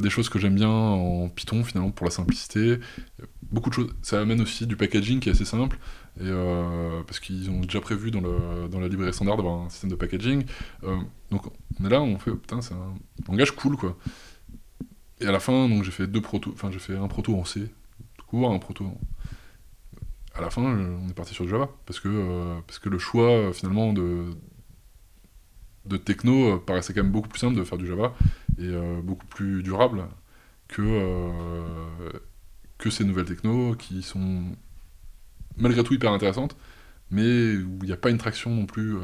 des 0.00 0.08
choses 0.08 0.30
que 0.30 0.38
j'aime 0.38 0.54
bien 0.54 0.70
en 0.70 1.28
Python 1.28 1.62
finalement 1.62 1.90
pour 1.90 2.06
la 2.06 2.10
simplicité, 2.10 2.78
beaucoup 3.42 3.68
de 3.68 3.74
choses. 3.74 3.90
Ça 4.00 4.22
amène 4.22 4.40
aussi 4.40 4.66
du 4.66 4.74
packaging 4.74 5.20
qui 5.20 5.28
est 5.28 5.32
assez 5.32 5.44
simple 5.44 5.76
et 6.18 6.30
parce 7.06 7.20
qu'ils 7.20 7.50
ont 7.50 7.60
déjà 7.60 7.82
prévu 7.82 8.10
dans, 8.10 8.22
le, 8.22 8.68
dans 8.70 8.80
la 8.80 8.88
librairie 8.88 9.12
standard 9.12 9.36
d'avoir 9.36 9.66
un 9.66 9.68
système 9.68 9.90
de 9.90 9.96
packaging. 9.96 10.46
Donc 11.30 11.42
on 11.78 11.84
est 11.84 11.90
là, 11.90 12.00
on 12.00 12.18
fait 12.18 12.30
putain 12.30 12.62
c'est 12.62 12.72
un 12.72 12.94
langage 13.28 13.50
cool 13.50 13.76
quoi. 13.76 13.98
Et 15.20 15.26
à 15.26 15.32
la 15.32 15.40
fin 15.40 15.68
donc 15.68 15.82
j'ai 15.84 15.90
fait 15.90 16.06
deux 16.06 16.20
protos, 16.20 16.52
enfin 16.52 16.70
j'ai 16.70 16.78
fait 16.78 16.96
un 16.96 17.08
proto 17.08 17.36
en 17.36 17.44
C 17.44 17.72
tout 18.18 18.26
court, 18.26 18.50
un 18.50 18.58
proto 18.58 18.84
en 18.84 19.00
à 20.34 20.40
la 20.42 20.50
fin, 20.50 20.62
euh, 20.64 20.98
on 21.02 21.08
est 21.08 21.14
parti 21.14 21.34
sur 21.34 21.48
Java 21.48 21.68
parce 21.86 21.98
que 22.00 22.08
euh, 22.08 22.60
parce 22.66 22.78
que 22.78 22.88
le 22.88 22.98
choix 22.98 23.30
euh, 23.30 23.52
finalement 23.52 23.92
de 23.92 24.26
de 25.86 25.96
techno 25.96 26.58
paraissait 26.58 26.92
quand 26.92 27.02
même 27.02 27.12
beaucoup 27.12 27.28
plus 27.28 27.38
simple 27.38 27.56
de 27.56 27.64
faire 27.64 27.78
du 27.78 27.86
Java 27.86 28.12
et 28.58 28.68
beaucoup 29.02 29.26
plus 29.26 29.62
durable 29.62 30.06
que 30.68 31.62
que 32.78 32.90
ces 32.90 33.04
nouvelles 33.04 33.26
techno 33.26 33.74
qui 33.76 34.02
sont 34.02 34.42
malgré 35.56 35.84
tout 35.84 35.94
hyper 35.94 36.12
intéressantes, 36.12 36.56
mais 37.10 37.56
où 37.56 37.78
il 37.82 37.86
n'y 37.86 37.92
a 37.92 37.96
pas 37.96 38.10
une 38.10 38.18
traction 38.18 38.50
non 38.50 38.66
plus 38.66 38.96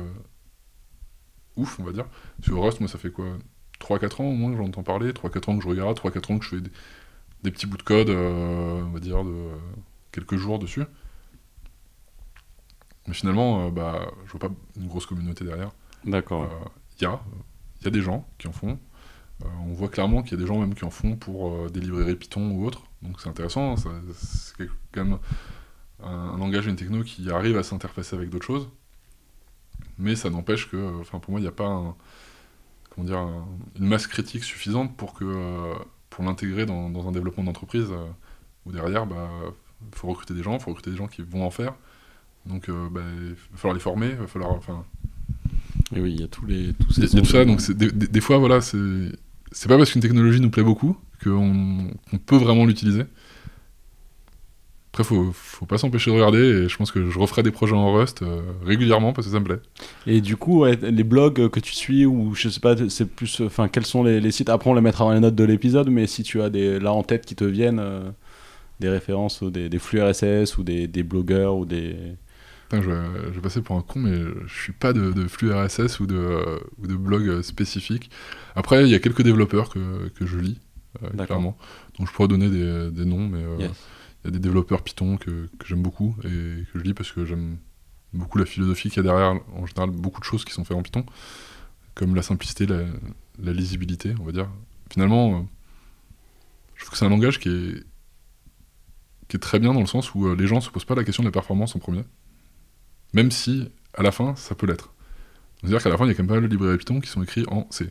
ouf, 1.56 1.78
on 1.80 1.84
va 1.84 1.92
dire. 1.92 2.06
Sur 2.42 2.62
Rust, 2.62 2.80
moi 2.80 2.88
ça 2.88 2.98
fait 2.98 3.10
quoi? 3.10 3.38
3-4 3.82 4.20
ans 4.22 4.26
au 4.26 4.32
moins 4.32 4.50
que 4.52 4.56
j'en 4.58 4.64
entends 4.66 4.82
parler, 4.82 5.12
3-4 5.12 5.50
ans 5.50 5.56
que 5.58 5.62
je 5.64 5.68
regarde, 5.68 5.96
3-4 5.98 6.32
ans 6.32 6.38
que 6.38 6.44
je 6.44 6.50
fais 6.50 6.60
des, 6.60 6.70
des 7.44 7.50
petits 7.50 7.66
bouts 7.66 7.76
de 7.78 7.82
code, 7.82 8.10
euh, 8.10 8.82
on 8.84 8.90
va 8.90 9.00
dire, 9.00 9.24
de 9.24 9.30
euh, 9.30 9.56
quelques 10.12 10.36
jours 10.36 10.58
dessus. 10.58 10.84
Mais 13.08 13.14
finalement, 13.14 13.66
euh, 13.66 13.70
bah, 13.70 14.10
je 14.26 14.30
vois 14.32 14.40
pas 14.48 14.54
une 14.76 14.86
grosse 14.86 15.06
communauté 15.06 15.44
derrière. 15.44 15.72
D'accord. 16.04 16.48
Il 17.00 17.02
y, 17.02 17.06
a, 17.06 17.20
y 17.84 17.88
a 17.88 17.90
des 17.90 18.00
gens 18.02 18.26
qui 18.38 18.46
en 18.48 18.52
font. 18.52 18.78
Euh, 19.44 19.48
on 19.66 19.72
voit 19.72 19.88
clairement 19.88 20.22
qu'il 20.22 20.32
y 20.32 20.34
a 20.36 20.40
des 20.40 20.46
gens 20.46 20.58
même 20.58 20.74
qui 20.74 20.84
en 20.84 20.90
font 20.90 21.16
pour 21.16 21.48
euh, 21.50 21.68
des 21.68 21.80
librairies 21.80 22.14
Python 22.16 22.50
ou 22.52 22.64
autres. 22.64 22.82
Donc 23.02 23.20
c'est 23.20 23.28
intéressant. 23.28 23.76
ça- 23.76 23.90
C'est 24.14 24.68
quand 24.92 25.04
même 25.04 25.18
un, 26.02 26.08
un 26.34 26.38
langage 26.38 26.66
et 26.66 26.70
une 26.70 26.76
techno 26.76 27.02
qui 27.02 27.28
arrive 27.30 27.56
à 27.58 27.62
s'interfacer 27.64 28.14
avec 28.16 28.30
d'autres 28.30 28.46
choses. 28.46 28.68
Mais 29.98 30.16
ça 30.16 30.30
n'empêche 30.30 30.70
que, 30.70 30.76
euh, 30.76 31.00
enfin 31.00 31.18
pour 31.18 31.32
moi, 31.32 31.40
il 31.40 31.44
n'y 31.44 31.48
a 31.48 31.52
pas 31.52 31.66
un- 31.66 31.96
comment 32.94 33.06
dire, 33.06 33.18
un- 33.18 33.46
une 33.80 33.86
masse 33.88 34.06
critique 34.06 34.44
suffisante 34.44 34.96
pour, 34.96 35.14
que, 35.14 35.24
euh, 35.24 35.74
pour 36.10 36.24
l'intégrer 36.24 36.66
dans, 36.66 36.90
dans 36.90 37.08
un 37.08 37.12
développement 37.12 37.44
d'entreprise 37.44 37.88
euh, 37.90 38.06
où 38.66 38.72
derrière, 38.72 39.06
bah, 39.06 39.30
faut 39.92 40.08
recruter 40.08 40.34
des 40.34 40.42
gens, 40.42 40.54
il 40.54 40.60
faut 40.60 40.70
recruter 40.70 40.90
des 40.90 40.96
gens 40.96 41.08
qui 41.08 41.22
vont 41.22 41.44
en 41.44 41.50
faire. 41.50 41.74
Donc 42.46 42.68
euh, 42.68 42.88
bah, 42.90 43.02
il 43.22 43.30
va 43.30 43.56
falloir 43.56 43.74
les 43.74 43.80
former, 43.80 44.08
il 44.10 44.16
va 44.16 44.26
falloir... 44.26 44.52
Enfin, 44.52 44.84
Et 45.94 46.00
oui, 46.00 46.12
il 46.14 46.20
y 46.20 46.24
a 46.24 46.28
tous 46.28 46.46
les 46.46 46.72
tous 46.74 46.98
il 46.98 47.08
ces 47.08 47.12
il 47.12 47.16
y 47.16 47.18
a 47.18 47.22
tout 47.22 47.28
ça, 47.30 47.44
donc 47.44 47.60
des, 47.72 47.92
des- 47.92 48.06
des 48.08 48.20
fois, 48.20 48.38
voilà, 48.38 48.60
c'est 48.60 49.68
pas 49.68 49.76
parce 49.76 49.92
qu'une 49.92 50.00
technologie 50.02 50.40
nous 50.40 50.50
plaît 50.50 50.62
beaucoup 50.62 50.96
qu'on 51.22 51.90
qu'on 52.10 52.18
peut 52.18 52.36
vraiment 52.36 52.64
l'utiliser. 52.64 53.04
Après, 54.92 55.04
faut, 55.04 55.30
faut 55.32 55.64
pas 55.64 55.78
s'empêcher 55.78 56.10
de 56.10 56.16
regarder, 56.16 56.38
et 56.38 56.68
je 56.68 56.76
pense 56.76 56.92
que 56.92 57.08
je 57.08 57.18
referai 57.18 57.42
des 57.42 57.50
projets 57.50 57.74
en 57.74 57.94
Rust 57.94 58.20
euh, 58.22 58.42
régulièrement 58.62 59.14
parce 59.14 59.26
que 59.26 59.32
ça 59.32 59.40
me 59.40 59.44
plaît. 59.46 59.60
Et 60.06 60.20
du 60.20 60.36
coup, 60.36 60.60
ouais, 60.60 60.76
les 60.82 61.02
blogs 61.04 61.48
que 61.48 61.60
tu 61.60 61.72
suis 61.72 62.04
ou 62.04 62.34
je 62.34 62.50
sais 62.50 62.60
pas, 62.60 62.74
c'est 62.90 63.06
plus, 63.06 63.40
enfin, 63.40 63.68
quels 63.68 63.86
sont 63.86 64.04
les, 64.04 64.20
les 64.20 64.30
sites? 64.30 64.50
Après, 64.50 64.68
on 64.68 64.74
les 64.74 64.82
mettra 64.82 65.04
dans 65.06 65.12
les 65.12 65.20
notes 65.20 65.34
de 65.34 65.44
l'épisode, 65.44 65.88
mais 65.88 66.06
si 66.06 66.22
tu 66.24 66.42
as 66.42 66.50
des 66.50 66.78
là 66.78 66.92
en 66.92 67.02
tête 67.02 67.24
qui 67.24 67.34
te 67.34 67.44
viennent, 67.44 67.78
euh, 67.80 68.02
des 68.80 68.90
références 68.90 69.40
ou 69.40 69.50
des, 69.50 69.70
des 69.70 69.78
flux 69.78 70.02
RSS 70.02 70.58
ou 70.58 70.62
des, 70.64 70.86
des 70.88 71.02
blogueurs 71.02 71.56
ou 71.56 71.64
des. 71.64 71.96
Putain, 72.68 72.82
je, 72.82 72.90
vais- 72.90 73.24
je 73.28 73.34
vais 73.36 73.40
passer 73.40 73.62
pour 73.62 73.76
un 73.76 73.82
con, 73.82 74.00
mais 74.00 74.18
je 74.46 74.54
suis 74.62 74.72
pas 74.74 74.92
de, 74.92 75.12
de 75.12 75.26
flux 75.26 75.52
RSS 75.54 76.00
ou 76.00 76.06
de, 76.06 76.16
euh, 76.16 76.58
ou 76.82 76.86
de 76.86 76.96
blog 76.96 77.40
spécifique. 77.40 78.10
Après, 78.56 78.84
il 78.84 78.90
y 78.90 78.94
a 78.94 78.98
quelques 78.98 79.22
développeurs 79.22 79.70
que, 79.70 80.08
que 80.10 80.26
je 80.26 80.36
lis, 80.38 80.58
clairement. 81.26 81.56
Donc 81.98 82.08
je 82.08 82.12
pourrais 82.12 82.28
donner 82.28 82.50
des, 82.50 82.90
des 82.90 83.04
noms, 83.06 83.26
mais 83.26 83.42
Yes. 83.62 83.70
Y 84.24 84.28
a 84.28 84.30
des 84.30 84.38
développeurs 84.38 84.82
Python 84.82 85.16
que, 85.16 85.48
que 85.58 85.66
j'aime 85.66 85.82
beaucoup 85.82 86.16
et 86.24 86.64
que 86.72 86.78
je 86.78 86.78
lis 86.78 86.94
parce 86.94 87.12
que 87.12 87.24
j'aime 87.24 87.58
beaucoup 88.12 88.38
la 88.38 88.44
philosophie 88.44 88.88
qu'il 88.88 88.98
y 88.98 89.00
a 89.00 89.02
derrière, 89.10 89.40
en 89.54 89.66
général, 89.66 89.90
beaucoup 89.90 90.20
de 90.20 90.24
choses 90.24 90.44
qui 90.44 90.52
sont 90.52 90.64
faites 90.64 90.76
en 90.76 90.82
Python, 90.82 91.04
comme 91.94 92.14
la 92.14 92.22
simplicité, 92.22 92.66
la, 92.66 93.52
lisibilité, 93.52 94.14
on 94.20 94.24
va 94.24 94.32
dire. 94.32 94.48
Finalement, 94.90 95.38
euh, 95.38 95.42
je 96.74 96.84
trouve 96.84 96.92
que 96.92 96.98
c'est 96.98 97.06
un 97.06 97.10
langage 97.10 97.38
qui 97.38 97.48
est, 97.48 97.84
qui 99.28 99.36
est 99.36 99.40
très 99.40 99.58
bien 99.58 99.72
dans 99.72 99.80
le 99.80 99.86
sens 99.86 100.14
où 100.14 100.26
euh, 100.26 100.36
les 100.36 100.46
gens 100.46 100.60
se 100.60 100.70
posent 100.70 100.84
pas 100.84 100.94
la 100.94 101.04
question 101.04 101.22
de 101.22 101.28
la 101.28 101.32
performance 101.32 101.74
en 101.74 101.78
premier, 101.78 102.04
même 103.14 103.30
si, 103.30 103.70
à 103.94 104.02
la 104.02 104.12
fin, 104.12 104.36
ça 104.36 104.54
peut 104.54 104.66
l'être. 104.66 104.92
C'est-à-dire 105.60 105.82
qu'à 105.82 105.90
la 105.90 105.96
fin, 105.96 106.04
il 106.04 106.08
y 106.08 106.10
a 106.10 106.14
quand 106.14 106.22
même 106.22 106.28
pas 106.28 106.34
mal 106.34 106.44
de 106.44 106.48
librairies 106.48 106.78
Python 106.78 107.00
qui 107.00 107.08
sont 107.08 107.22
écrits 107.22 107.44
en 107.48 107.66
C, 107.70 107.90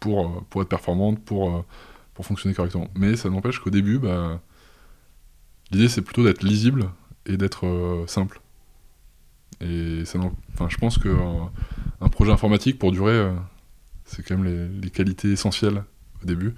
pour, 0.00 0.26
euh, 0.26 0.40
pour 0.50 0.62
être 0.62 0.68
performantes, 0.68 1.24
pour, 1.24 1.64
pour 2.14 2.26
fonctionner 2.26 2.54
correctement. 2.54 2.88
Mais 2.94 3.14
ça 3.16 3.30
n'empêche 3.30 3.60
qu'au 3.60 3.70
début, 3.70 3.98
bah, 3.98 4.40
l'idée 5.70 5.88
c'est 5.88 6.02
plutôt 6.02 6.24
d'être 6.24 6.42
lisible 6.42 6.90
et 7.26 7.36
d'être 7.36 7.66
euh, 7.66 8.06
simple. 8.06 8.40
Et 9.60 10.04
ça 10.04 10.18
enfin, 10.52 10.68
je 10.68 10.76
pense 10.76 10.98
que 10.98 11.08
un 12.00 12.08
projet 12.08 12.30
informatique, 12.30 12.78
pour 12.78 12.92
durer, 12.92 13.12
euh, 13.12 13.32
c'est 14.04 14.22
quand 14.22 14.36
même 14.36 14.44
les, 14.44 14.68
les 14.80 14.90
qualités 14.90 15.32
essentielles 15.32 15.82
au 16.22 16.26
début. 16.26 16.54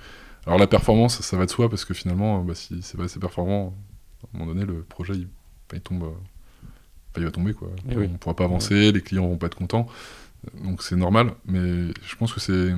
Alors 0.47 0.59
la 0.59 0.67
performance, 0.67 1.21
ça 1.21 1.37
va 1.37 1.47
de 1.47 1.51
soi, 1.51 1.69
parce 1.69 1.85
que 1.85 1.95
finalement, 1.95 2.41
euh, 2.41 2.43
bah, 2.43 2.55
si 2.55 2.83
c'est 2.83 2.97
pas 2.97 3.05
assez 3.05 3.21
performant, 3.21 3.75
à 4.23 4.37
un 4.37 4.39
moment 4.39 4.53
donné, 4.53 4.67
le 4.67 4.83
projet, 4.83 5.15
il, 5.15 5.29
il 5.73 5.81
tombe... 5.81 6.13
il 7.17 7.25
va 7.25 7.31
tomber 7.31 7.55
quoi. 7.55 7.69
Eh 7.89 7.95
on 7.95 7.99
oui. 7.99 8.09
ne 8.09 8.17
pourra 8.17 8.35
pas 8.35 8.45
avancer, 8.45 8.91
les 8.91 9.01
clients 9.01 9.27
vont 9.29 9.39
pas 9.39 9.47
être 9.47 9.57
contents. 9.57 9.87
Donc 10.63 10.83
c'est 10.83 10.97
normal, 10.97 11.35
mais 11.47 11.93
je 12.03 12.17
pense 12.17 12.33
que 12.33 12.41
c'est. 12.41 12.75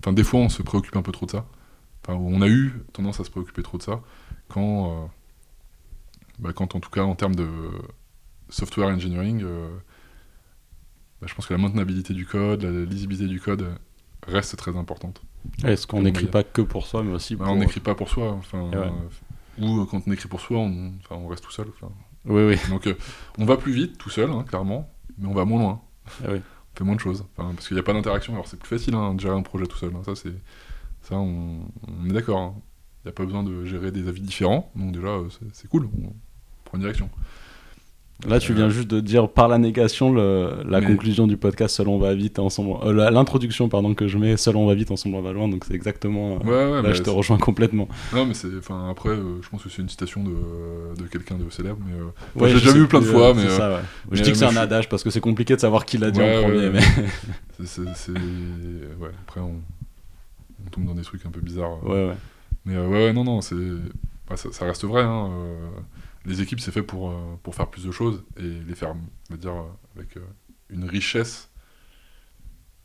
Enfin, 0.00 0.12
des 0.12 0.24
fois, 0.24 0.40
on 0.40 0.48
se 0.48 0.62
préoccupe 0.62 0.96
un 0.96 1.02
peu 1.02 1.12
trop 1.12 1.26
de 1.26 1.30
ça. 1.30 1.46
Enfin, 2.02 2.18
on 2.18 2.42
a 2.42 2.48
eu 2.48 2.74
tendance 2.92 3.20
à 3.20 3.24
se 3.24 3.30
préoccuper 3.30 3.62
trop 3.62 3.78
de 3.78 3.82
ça 3.82 4.00
quand. 4.48 5.10
Bah, 6.38 6.52
quand, 6.54 6.74
en 6.74 6.80
tout 6.80 6.90
cas, 6.90 7.02
en 7.02 7.14
termes 7.14 7.34
de 7.34 7.48
software 8.48 8.88
engineering, 8.88 9.42
euh, 9.44 9.68
bah, 11.20 11.26
je 11.28 11.34
pense 11.34 11.46
que 11.46 11.54
la 11.54 11.58
maintenabilité 11.58 12.14
du 12.14 12.26
code, 12.26 12.62
la 12.62 12.84
lisibilité 12.84 13.26
du 13.28 13.40
code 13.40 13.66
reste 14.26 14.56
très 14.56 14.76
importante. 14.76 15.22
Est-ce 15.64 15.86
qu'on 15.86 16.02
n'écrit 16.02 16.26
pas 16.26 16.42
que 16.42 16.62
pour 16.62 16.86
soi, 16.86 17.02
mais 17.02 17.12
aussi 17.12 17.36
Bah, 17.36 17.44
pour... 17.46 17.54
on 17.54 17.58
n'écrit 17.58 17.80
pas 17.80 17.94
pour 17.94 18.08
soi, 18.08 18.32
enfin, 18.32 18.70
Et 18.72 18.76
ouais. 18.76 18.90
euh, 19.58 19.64
ou 19.64 19.80
euh, 19.82 19.86
quand 19.86 20.02
on 20.06 20.12
écrit 20.12 20.28
pour 20.28 20.40
soi, 20.40 20.58
on, 20.58 21.26
reste 21.28 21.44
tout 21.44 21.52
seul. 21.52 21.68
enfin. 21.68 21.92
Oui, 22.24 22.42
oui. 22.42 22.56
Donc 22.70 22.86
euh, 22.88 22.94
on 23.38 23.44
va 23.44 23.56
plus 23.56 23.72
vite 23.72 23.96
tout 23.98 24.10
seul, 24.10 24.30
hein, 24.30 24.42
clairement, 24.46 24.90
mais 25.18 25.28
on 25.28 25.32
va 25.34 25.44
moins 25.44 25.60
loin. 25.60 25.82
Ah 26.24 26.28
oui. 26.32 26.40
On 26.74 26.78
fait 26.78 26.84
moins 26.84 26.96
de 26.96 27.00
choses, 27.00 27.24
Enfin, 27.36 27.54
parce 27.54 27.68
qu'il 27.68 27.76
n'y 27.76 27.80
a 27.80 27.84
pas 27.84 27.92
d'interaction. 27.94 28.32
Alors 28.34 28.46
c'est 28.48 28.58
plus 28.58 28.68
facile 28.68 28.94
hein, 28.94 29.14
de 29.14 29.20
gérer 29.20 29.34
un 29.36 29.42
projet 29.42 29.66
tout 29.66 29.78
seul. 29.78 29.92
hein. 29.94 30.02
Ça, 30.04 30.14
c'est 30.16 30.34
ça, 31.02 31.14
on, 31.16 31.60
on 31.88 32.04
est 32.10 32.12
d'accord. 32.12 32.54
Il 33.04 33.06
n'y 33.06 33.10
a 33.10 33.12
pas 33.12 33.24
besoin 33.24 33.44
de 33.44 33.64
gérer 33.64 33.92
des 33.92 34.08
avis 34.08 34.20
différents, 34.20 34.70
donc 34.74 34.92
déjà 34.92 35.16
c'est- 35.30 35.46
c'est 35.54 35.68
cool. 35.68 35.88
On 36.02 36.12
direction. 36.78 37.08
Là, 38.26 38.38
tu 38.40 38.52
Euh, 38.52 38.54
viens 38.54 38.70
juste 38.70 38.88
de 38.88 38.98
dire 39.00 39.28
par 39.28 39.46
la 39.46 39.58
négation 39.58 40.10
le- 40.10 40.62
la 40.66 40.80
Mais- 40.80 40.86
conclusion 40.86 41.26
du 41.26 41.36
podcast 41.36 41.76
Seul 41.76 41.86
on 41.88 41.98
va 41.98 42.14
vite, 42.14 42.38
ensemble. 42.38 42.78
euh, 42.84 43.10
L'introduction, 43.10 43.68
pardon, 43.68 43.92
que 43.92 44.08
je 44.08 44.16
mets 44.16 44.38
Seul 44.38 44.56
on 44.56 44.66
va 44.66 44.72
vite, 44.74 44.90
ensemble 44.90 45.16
on 45.16 45.20
va 45.20 45.32
loin. 45.34 45.48
Donc 45.48 45.66
c'est 45.66 45.74
exactement. 45.74 46.36
euh, 46.36 46.38
Ouais, 46.46 46.72
ouais, 46.76 46.82
là, 46.82 46.94
je 46.94 47.02
te 47.02 47.10
rejoins 47.10 47.36
complètement. 47.36 47.88
Non, 48.14 48.24
mais 48.24 48.32
c'est. 48.32 48.48
Enfin, 48.58 48.88
après, 48.90 49.10
euh, 49.10 49.42
je 49.42 49.48
pense 49.50 49.62
que 49.62 49.68
c'est 49.68 49.82
une 49.82 49.90
citation 49.90 50.24
de, 50.24 50.32
de 50.98 51.06
quelqu'un 51.08 51.34
de 51.36 51.50
célèbre, 51.50 51.76
mais. 51.86 51.92
euh, 51.92 52.04
enfin, 52.34 52.46
Ouais, 52.46 52.52
j'ai 52.52 52.58
déjà 52.60 52.72
vu 52.72 52.88
plein 52.88 53.00
de 53.00 53.04
fois, 53.04 53.28
euh, 53.30 53.34
mais. 53.36 53.44
euh, 53.44 53.50
ça, 53.50 53.82
mais- 54.10 54.16
je 54.16 54.22
dis 54.22 54.32
que 54.32 54.38
c'est 54.38 54.46
un 54.46 54.50
je- 54.50 54.58
adage 54.60 54.88
parce 54.88 55.02
que 55.02 55.10
c'est 55.10 55.20
compliqué 55.20 55.54
de 55.54 55.60
savoir 55.60 55.84
qui 55.84 55.98
l'a 55.98 56.10
dit 56.10 56.22
en 56.22 56.42
premier. 56.42 56.70
mais... 56.70 56.80
c'est- 57.66 57.82
après, 59.26 59.40
on, 59.40 59.56
on 60.64 60.70
tombe 60.70 60.86
dans 60.86 60.94
des 60.94 61.02
trucs 61.02 61.24
un 61.26 61.30
peu 61.30 61.40
bizarres. 61.42 61.78
euh. 61.84 61.88
ouais, 61.88 62.08
ouais. 62.08 62.16
Mais 62.64 62.76
euh, 62.76 62.88
ouais, 62.88 63.12
non, 63.12 63.24
non, 63.24 63.42
c'est. 63.42 63.54
bah, 64.26 64.36
ça, 64.36 64.48
ça 64.52 64.64
reste 64.64 64.84
vrai. 64.84 65.02
Hein, 65.02 65.28
euh, 65.32 65.68
Les 66.26 66.42
équipes, 66.42 66.60
c'est 66.60 66.72
fait 66.72 66.82
pour, 66.82 67.10
euh, 67.10 67.36
pour 67.42 67.54
faire 67.54 67.68
plus 67.70 67.84
de 67.84 67.90
choses 67.90 68.24
et 68.36 68.42
les 68.42 68.74
faire, 68.74 68.94
on 68.94 69.34
va 69.34 69.36
dire, 69.36 69.54
avec 69.96 70.16
euh, 70.16 70.20
une 70.70 70.84
richesse 70.84 71.50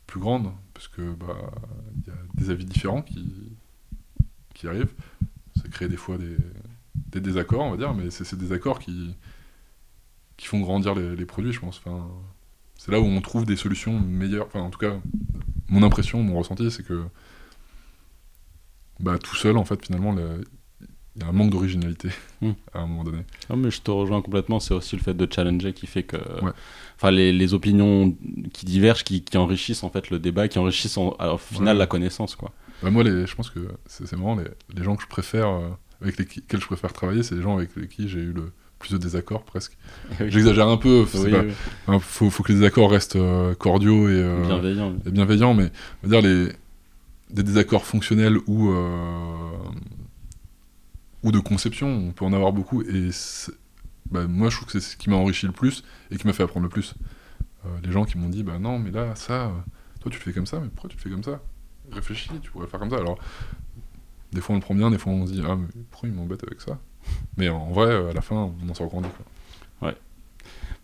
plus 0.06 0.20
grande, 0.20 0.52
parce 0.74 0.88
que 0.88 1.12
bah 1.14 1.50
il 1.96 2.06
y 2.06 2.10
a 2.10 2.18
des 2.34 2.50
avis 2.50 2.64
différents 2.64 3.02
qui, 3.02 3.56
qui 4.54 4.68
arrivent. 4.68 4.94
Ça 5.56 5.68
crée 5.70 5.88
des 5.88 5.96
fois 5.96 6.18
des, 6.18 6.36
des 6.94 7.20
désaccords, 7.20 7.62
on 7.62 7.70
va 7.70 7.76
dire, 7.76 7.94
mais 7.94 8.10
c'est 8.10 8.24
ces 8.24 8.36
désaccords 8.36 8.78
qui, 8.78 9.16
qui 10.36 10.46
font 10.46 10.60
grandir 10.60 10.94
les, 10.94 11.26
produits, 11.26 11.52
je 11.52 11.60
pense. 11.60 11.78
Enfin, 11.78 12.08
c'est 12.76 12.92
là 12.92 13.00
où 13.00 13.04
on 13.04 13.20
trouve 13.20 13.44
des 13.46 13.56
solutions 13.56 13.98
meilleures. 14.00 14.46
Enfin, 14.46 14.60
en 14.60 14.70
tout 14.70 14.78
cas, 14.78 15.00
mon 15.68 15.82
impression, 15.82 16.22
mon 16.22 16.38
ressenti, 16.38 16.70
c'est 16.70 16.82
que 16.84 17.04
bah, 19.00 19.18
tout 19.18 19.36
seul, 19.36 19.56
en 19.56 19.64
fait, 19.64 19.84
finalement, 19.84 20.12
le- 20.12 20.44
il 21.16 21.22
y 21.22 21.24
a 21.24 21.28
un 21.28 21.32
manque 21.32 21.50
d'originalité 21.50 22.08
Hmm. 22.40 22.52
à 22.74 22.80
un 22.80 22.86
moment 22.86 23.04
donné. 23.04 23.18
Non, 23.50 23.56
mais 23.56 23.70
je 23.70 23.80
te 23.82 23.90
rejoins 23.90 24.22
complètement. 24.22 24.58
C'est 24.60 24.74
aussi 24.74 24.96
le 24.96 25.02
fait 25.02 25.14
de 25.14 25.28
challenger 25.32 25.72
qui 25.72 25.86
fait 25.86 26.02
que. 26.02 26.16
Ouais. 26.42 26.50
Enfin, 26.96 27.10
les, 27.10 27.32
les 27.32 27.54
opinions 27.54 28.16
qui 28.52 28.64
divergent, 28.66 29.04
qui, 29.04 29.22
qui 29.22 29.36
enrichissent 29.36 29.82
en 29.84 29.90
fait 29.90 30.10
le 30.10 30.18
débat, 30.18 30.48
qui 30.48 30.58
enrichissent 30.58 30.96
en- 30.96 31.16
au 31.20 31.38
final 31.38 31.74
Ouais. 31.76 31.78
la 31.80 31.86
connaissance, 31.86 32.34
quoi. 32.36 32.52
Bah, 32.82 32.90
moi, 32.90 33.02
les, 33.04 33.26
je 33.26 33.34
pense 33.34 33.50
que 33.50 33.60
c'est 33.86 34.04
vraiment 34.10 34.34
les, 34.36 34.44
les 34.76 34.82
gens 34.84 34.96
que 34.96 35.02
je 35.02 35.08
préfère, 35.08 35.48
euh, 35.48 35.68
avec 36.00 36.18
lesquels 36.18 36.60
je 36.60 36.66
préfère 36.66 36.92
travailler, 36.92 37.22
c'est 37.22 37.34
les 37.36 37.42
gens 37.42 37.56
avec 37.56 37.70
qui 37.90 38.08
j'ai 38.08 38.18
eu 38.20 38.32
le 38.32 38.50
plus 38.78 38.90
de 38.92 38.98
désaccords 38.98 39.44
presque. 39.44 39.76
Oui. 40.20 40.26
J'exagère 40.30 40.66
un 40.68 40.76
peu, 40.76 41.04
Oui, 41.14 41.30
pas- 41.30 41.42
oui. 41.42 41.52
hein, 41.88 41.98
faut, 42.00 42.30
faut 42.30 42.42
que 42.42 42.50
les 42.52 42.58
désaccords 42.58 42.90
restent 42.90 43.14
euh, 43.16 43.54
cordiaux 43.54 44.08
et, 44.08 44.12
euh, 44.14 44.44
Bienveillant. 44.46 44.94
et 45.06 45.10
bienveillants, 45.10 45.54
mais 45.54 45.70
on 46.02 46.08
va 46.08 46.20
dire 46.20 46.28
les, 46.28 46.52
des 47.30 47.42
désaccords 47.44 47.84
fonctionnels 47.86 48.38
ou, 48.48 48.72
ou 51.22 51.32
de 51.32 51.38
conception, 51.38 51.88
on 51.88 52.12
peut 52.12 52.24
en 52.24 52.32
avoir 52.32 52.52
beaucoup, 52.52 52.82
et 52.82 53.10
bah, 54.10 54.26
moi 54.26 54.50
je 54.50 54.56
trouve 54.56 54.66
que 54.66 54.78
c'est 54.78 54.92
ce 54.92 54.96
qui 54.96 55.10
m'a 55.10 55.16
enrichi 55.16 55.46
le 55.46 55.52
plus 55.52 55.84
et 56.10 56.16
qui 56.16 56.26
m'a 56.26 56.32
fait 56.32 56.42
apprendre 56.42 56.64
le 56.64 56.70
plus. 56.70 56.94
Euh, 57.64 57.68
les 57.84 57.92
gens 57.92 58.04
qui 58.04 58.18
m'ont 58.18 58.28
dit, 58.28 58.42
bah 58.42 58.58
non, 58.58 58.78
mais 58.78 58.90
là, 58.90 59.14
ça, 59.14 59.46
euh, 59.46 59.50
toi 60.00 60.10
tu 60.10 60.18
le 60.18 60.24
fais 60.24 60.32
comme 60.32 60.46
ça, 60.46 60.58
mais 60.60 60.68
pourquoi 60.68 60.90
tu 60.90 60.96
le 60.96 61.02
fais 61.02 61.10
comme 61.10 61.22
ça? 61.22 61.40
Réfléchis, 61.90 62.30
tu 62.40 62.50
pourrais 62.50 62.66
faire 62.66 62.80
comme 62.80 62.90
ça. 62.90 62.96
Alors, 62.96 63.18
des 64.32 64.40
fois 64.40 64.54
on 64.54 64.58
le 64.58 64.62
prend 64.62 64.74
bien, 64.74 64.90
des 64.90 64.98
fois 64.98 65.12
on 65.12 65.26
se 65.26 65.32
dit, 65.32 65.42
ah, 65.46 65.56
mais 65.56 65.68
pourquoi 65.90 66.08
il 66.08 66.14
m'embête 66.14 66.42
avec 66.44 66.60
ça? 66.60 66.78
Mais 67.36 67.48
en 67.48 67.70
vrai, 67.70 67.86
euh, 67.86 68.10
à 68.10 68.12
la 68.12 68.20
fin, 68.20 68.52
on 68.64 68.68
en 68.68 68.74
sort 68.74 68.88
grandi. 68.88 69.08
Quoi. 69.08 69.26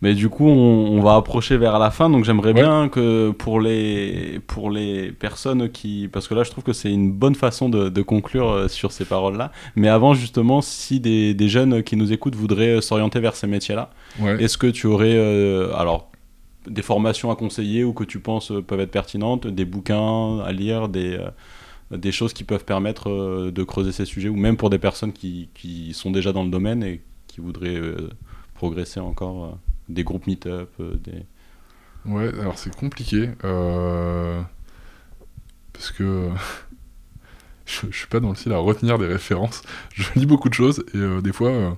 Mais 0.01 0.13
du 0.13 0.29
coup, 0.29 0.47
on, 0.47 0.97
on 0.97 1.01
va 1.01 1.15
approcher 1.15 1.57
vers 1.57 1.77
la 1.77 1.91
fin, 1.91 2.09
donc 2.09 2.23
j'aimerais 2.23 2.53
Ouais. 2.53 2.61
bien 2.61 2.87
que 2.87 3.31
pour 3.31 3.59
les, 3.59 4.39
pour 4.47 4.71
les 4.71 5.11
personnes 5.11 5.69
qui... 5.69 6.07
Parce 6.11 6.27
que 6.29 6.33
là, 6.33 6.43
je 6.43 6.51
trouve 6.51 6.63
que 6.63 6.71
c'est 6.73 6.89
une 6.91 7.11
bonne 7.11 7.35
façon 7.35 7.67
de, 7.67 7.89
de 7.89 8.01
conclure 8.01 8.49
euh, 8.49 8.67
sur 8.69 8.93
ces 8.93 9.03
paroles-là. 9.03 9.51
Mais 9.75 9.89
avant, 9.89 10.13
justement, 10.13 10.61
si 10.61 11.01
des, 11.01 11.33
des 11.33 11.49
jeunes 11.49 11.83
qui 11.83 11.97
nous 11.97 12.13
écoutent 12.13 12.35
voudraient 12.35 12.77
euh, 12.77 12.81
s'orienter 12.81 13.19
vers 13.19 13.35
ces 13.35 13.47
métiers-là, 13.47 13.89
Ouais. 14.21 14.41
est-ce 14.41 14.57
que 14.57 14.67
tu 14.67 14.87
aurais... 14.87 15.15
euh, 15.15 15.73
alors, 15.75 16.09
des 16.67 16.81
formations 16.81 17.29
à 17.31 17.35
conseiller 17.35 17.83
ou 17.83 17.91
que 17.93 18.03
tu 18.05 18.19
penses 18.19 18.53
peuvent 18.67 18.79
être 18.81 18.91
pertinentes, 18.91 19.47
des 19.47 19.65
bouquins 19.65 20.39
à 20.39 20.51
lire, 20.53 20.87
des... 20.87 21.15
euh, 21.15 21.97
des 21.97 22.11
choses 22.11 22.33
qui 22.33 22.43
peuvent 22.43 22.65
permettre 22.65 23.09
euh, 23.09 23.51
de 23.51 23.63
creuser 23.63 23.91
ces 23.91 24.05
sujets, 24.05 24.29
ou 24.29 24.35
même 24.35 24.55
pour 24.57 24.69
des 24.69 24.77
personnes 24.79 25.11
qui, 25.11 25.49
qui 25.55 25.91
sont 25.93 26.11
déjà 26.11 26.31
dans 26.31 26.43
le 26.43 26.49
domaine 26.51 26.83
et 26.83 27.01
qui 27.27 27.41
voudraient 27.41 27.75
euh, 27.75 28.09
progresser 28.53 28.99
encore, 28.99 29.57
des 29.89 30.03
groupes 30.03 30.27
meet-up, 30.27 30.69
euh, 30.79 30.95
des... 31.03 31.25
Ouais, 32.05 32.29
alors 32.39 32.57
c'est 32.57 32.73
compliqué. 32.75 33.29
euh, 33.43 34.41
Parce 35.73 35.91
que 35.91 36.29
je, 37.65 37.87
je 37.89 37.97
suis 37.97 38.07
pas 38.07 38.19
dans 38.19 38.29
le 38.29 38.35
style 38.35 38.53
à 38.53 38.57
retenir 38.57 38.97
des 38.97 39.07
références. 39.07 39.61
Je 39.93 40.03
lis 40.15 40.25
beaucoup 40.25 40.49
de 40.49 40.53
choses 40.53 40.83
et 40.93 40.97
euh, 40.97 41.21
des 41.21 41.33
fois, 41.33 41.49
euh, 41.49 41.71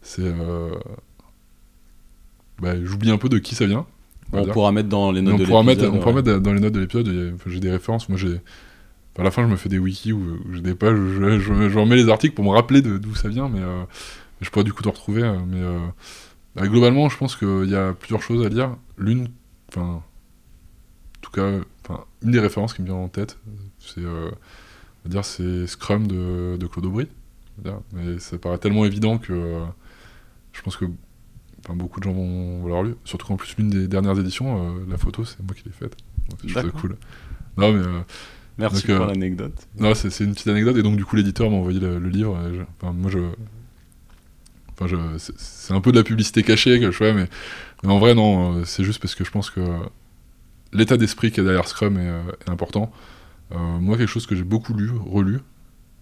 c'est. 0.00 0.32
bah, 2.60 2.74
J'oublie 2.84 3.10
un 3.10 3.18
peu 3.18 3.28
de 3.28 3.38
qui 3.38 3.54
ça 3.54 3.66
vient. 3.66 3.86
on 4.32 4.46
pourra 4.46 4.72
mettre 4.72 4.88
dans 4.88 5.12
les 5.12 5.20
notes 5.22 5.34
on, 5.34 5.38
de 5.38 5.42
l'épisode, 5.44 5.90
on 5.94 5.98
pourra 5.98 6.12
mettre 6.14 6.38
dans 6.38 6.52
les 6.52 6.60
notes 6.60 6.72
de 6.72 6.80
l'épisode, 6.80 7.32
enfin, 7.34 7.50
j'ai 7.50 7.60
des 7.60 7.70
références. 7.70 8.08
Moi, 8.08 8.18
j'ai. 8.18 8.40
À 9.18 9.22
la 9.22 9.30
fin, 9.30 9.42
je 9.42 9.48
me 9.48 9.56
fais 9.56 9.68
des 9.68 9.78
wikis 9.78 10.12
où, 10.12 10.38
où 10.46 10.54
j'ai 10.54 10.62
des 10.62 10.74
pages, 10.74 10.98
où 10.98 11.06
je, 11.10 11.38
je, 11.38 11.68
je 11.68 11.78
remets 11.78 11.96
les 11.96 12.08
articles 12.08 12.34
pour 12.34 12.44
me 12.46 12.50
rappeler 12.50 12.80
d'où 12.80 13.14
ça 13.14 13.28
vient, 13.28 13.48
mais 13.50 13.60
je 14.40 14.48
pourrais 14.48 14.64
du 14.64 14.72
coup 14.72 14.82
te 14.82 14.88
retrouver. 14.88 15.22
Mais 15.46 15.60
bah, 16.54 16.66
globalement, 16.68 17.08
je 17.08 17.16
pense 17.16 17.36
qu'il 17.36 17.68
y 17.70 17.74
a 17.76 17.92
plusieurs 17.94 18.22
choses 18.22 18.44
à 18.44 18.48
lire. 18.48 18.76
L'une, 18.98 19.28
enfin, 19.68 19.80
en 19.82 20.02
tout 21.20 21.30
cas, 21.30 21.50
enfin, 21.84 22.04
une 22.22 22.30
des 22.32 22.40
références 22.40 22.74
qui 22.74 22.82
me 22.82 22.86
vient 22.86 22.96
en 22.96 23.08
tête, 23.08 23.38
c'est, 23.78 24.00
euh, 24.04 24.30
on 25.04 25.08
va 25.08 25.10
dire, 25.10 25.24
c'est 25.24 25.66
Scrum 25.66 26.06
de, 26.06 26.56
de 26.58 26.66
Claude 26.66 26.86
Aubry. 26.86 27.08
dire. 27.58 27.80
Mais 27.92 28.18
ça 28.18 28.38
paraît 28.38 28.58
tellement 28.58 28.84
évident 28.84 29.18
que 29.18 29.32
euh, 29.32 29.64
je 30.52 30.62
pense 30.62 30.76
que 30.76 30.84
enfin, 31.64 31.74
beaucoup 31.74 32.00
de 32.00 32.04
gens 32.04 32.12
vont, 32.12 32.62
l'avoir 32.64 32.82
lu. 32.82 32.94
Surtout 33.04 33.26
qu'en 33.26 33.36
plus, 33.36 33.56
l'une 33.56 33.70
des 33.70 33.88
dernières 33.88 34.18
éditions, 34.18 34.76
euh, 34.78 34.84
la 34.88 34.98
photo, 34.98 35.24
c'est 35.24 35.40
moi 35.42 35.54
qui 35.54 35.64
l'ai 35.64 35.72
faite. 35.72 35.96
D'accord. 36.54 36.80
cool. 36.80 36.96
Non, 37.56 37.72
mais 37.72 37.80
euh, 37.86 38.00
Merci 38.58 38.86
Donc, 38.86 38.96
pour 38.96 39.06
euh, 39.06 39.08
l'anecdote. 39.08 39.66
c'est 39.94 40.10
c'est 40.10 40.24
une 40.24 40.32
petite 40.34 40.48
anecdote. 40.48 40.76
Et 40.76 40.82
donc, 40.82 40.96
du 40.96 41.04
coup, 41.04 41.16
l'éditeur 41.16 41.50
m'a 41.50 41.56
envoyé 41.56 41.80
le, 41.80 41.98
le 41.98 42.08
livre. 42.10 42.38
je- 42.52 42.86
moi, 42.86 43.10
je. 43.10 43.18
Enfin, 44.74 44.86
je, 44.86 44.96
c'est- 45.18 45.72
un 45.74 45.80
peu 45.80 45.92
de 45.92 45.98
la 45.98 46.04
publicité 46.04 46.42
cachée 46.42 46.80
que 46.80 46.86
je 46.90 46.96
fais, 46.96 47.12
mais, 47.12 47.28
mais 47.84 47.90
en 47.92 47.98
vrai, 47.98 48.14
non. 48.14 48.58
euh, 48.60 48.64
C'est 48.64 48.84
juste 48.84 49.00
parce 49.00 49.14
que 49.14 49.24
je 49.24 49.30
pense 49.30 49.50
que 49.50 49.60
l'état 50.72 50.96
d'esprit 50.96 51.30
qui 51.32 51.40
est 51.40 51.44
derrière 51.44 51.68
Scrum 51.68 51.98
est, 51.98 52.08
euh, 52.08 52.22
est 52.46 52.50
important. 52.50 52.92
Euh, 53.52 53.56
moi, 53.80 53.96
quelque 53.98 54.08
chose 54.08 54.26
que 54.26 54.34
j'ai 54.34 54.44
beaucoup 54.44 54.72
lu, 54.74 54.90
relu, 54.90 55.40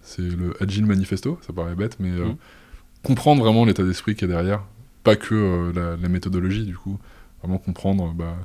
c'est 0.03 0.23
le 0.23 0.55
Agile 0.63 0.87
Manifesto. 0.87 1.39
Ça 1.47 1.53
paraît 1.53 1.75
bête, 1.75 1.97
mais 2.01 2.11
euh, 2.11 2.27
Mhm. 2.27 2.37
comprendre 3.03 3.43
vraiment 3.43 3.65
l'état 3.65 3.83
d'esprit 3.83 4.15
qui 4.15 4.25
est 4.25 4.29
derrière, 4.29 4.63
pas 5.03 5.17
que 5.17 5.35
euh, 5.35 5.73
la, 5.75 5.97
la 5.97 6.09
méthodologie, 6.09 6.65
du 6.65 6.77
coup. 6.77 6.99
Vraiment 7.43 7.59
comprendre. 7.59 8.13
Bah, 8.15 8.37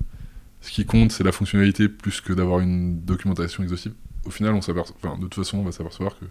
ce 0.61 0.71
qui 0.71 0.85
compte, 0.85 1.11
c'est 1.11 1.23
la 1.23 1.31
fonctionnalité 1.31 1.87
plus 1.89 2.21
que 2.21 2.33
d'avoir 2.33 2.59
une 2.61 3.01
documentation 3.01 3.61
exhaustive. 3.61 3.93
Au 4.25 4.31
final, 4.31 4.53
on 4.55 4.61
s'aperçoit, 4.61 4.95
enfin, 5.03 5.15
de 5.17 5.23
toute 5.23 5.35
façon, 5.35 5.59
on 5.59 5.63
va 5.63 5.71
s'apercevoir 5.71 6.17
que 6.17 6.25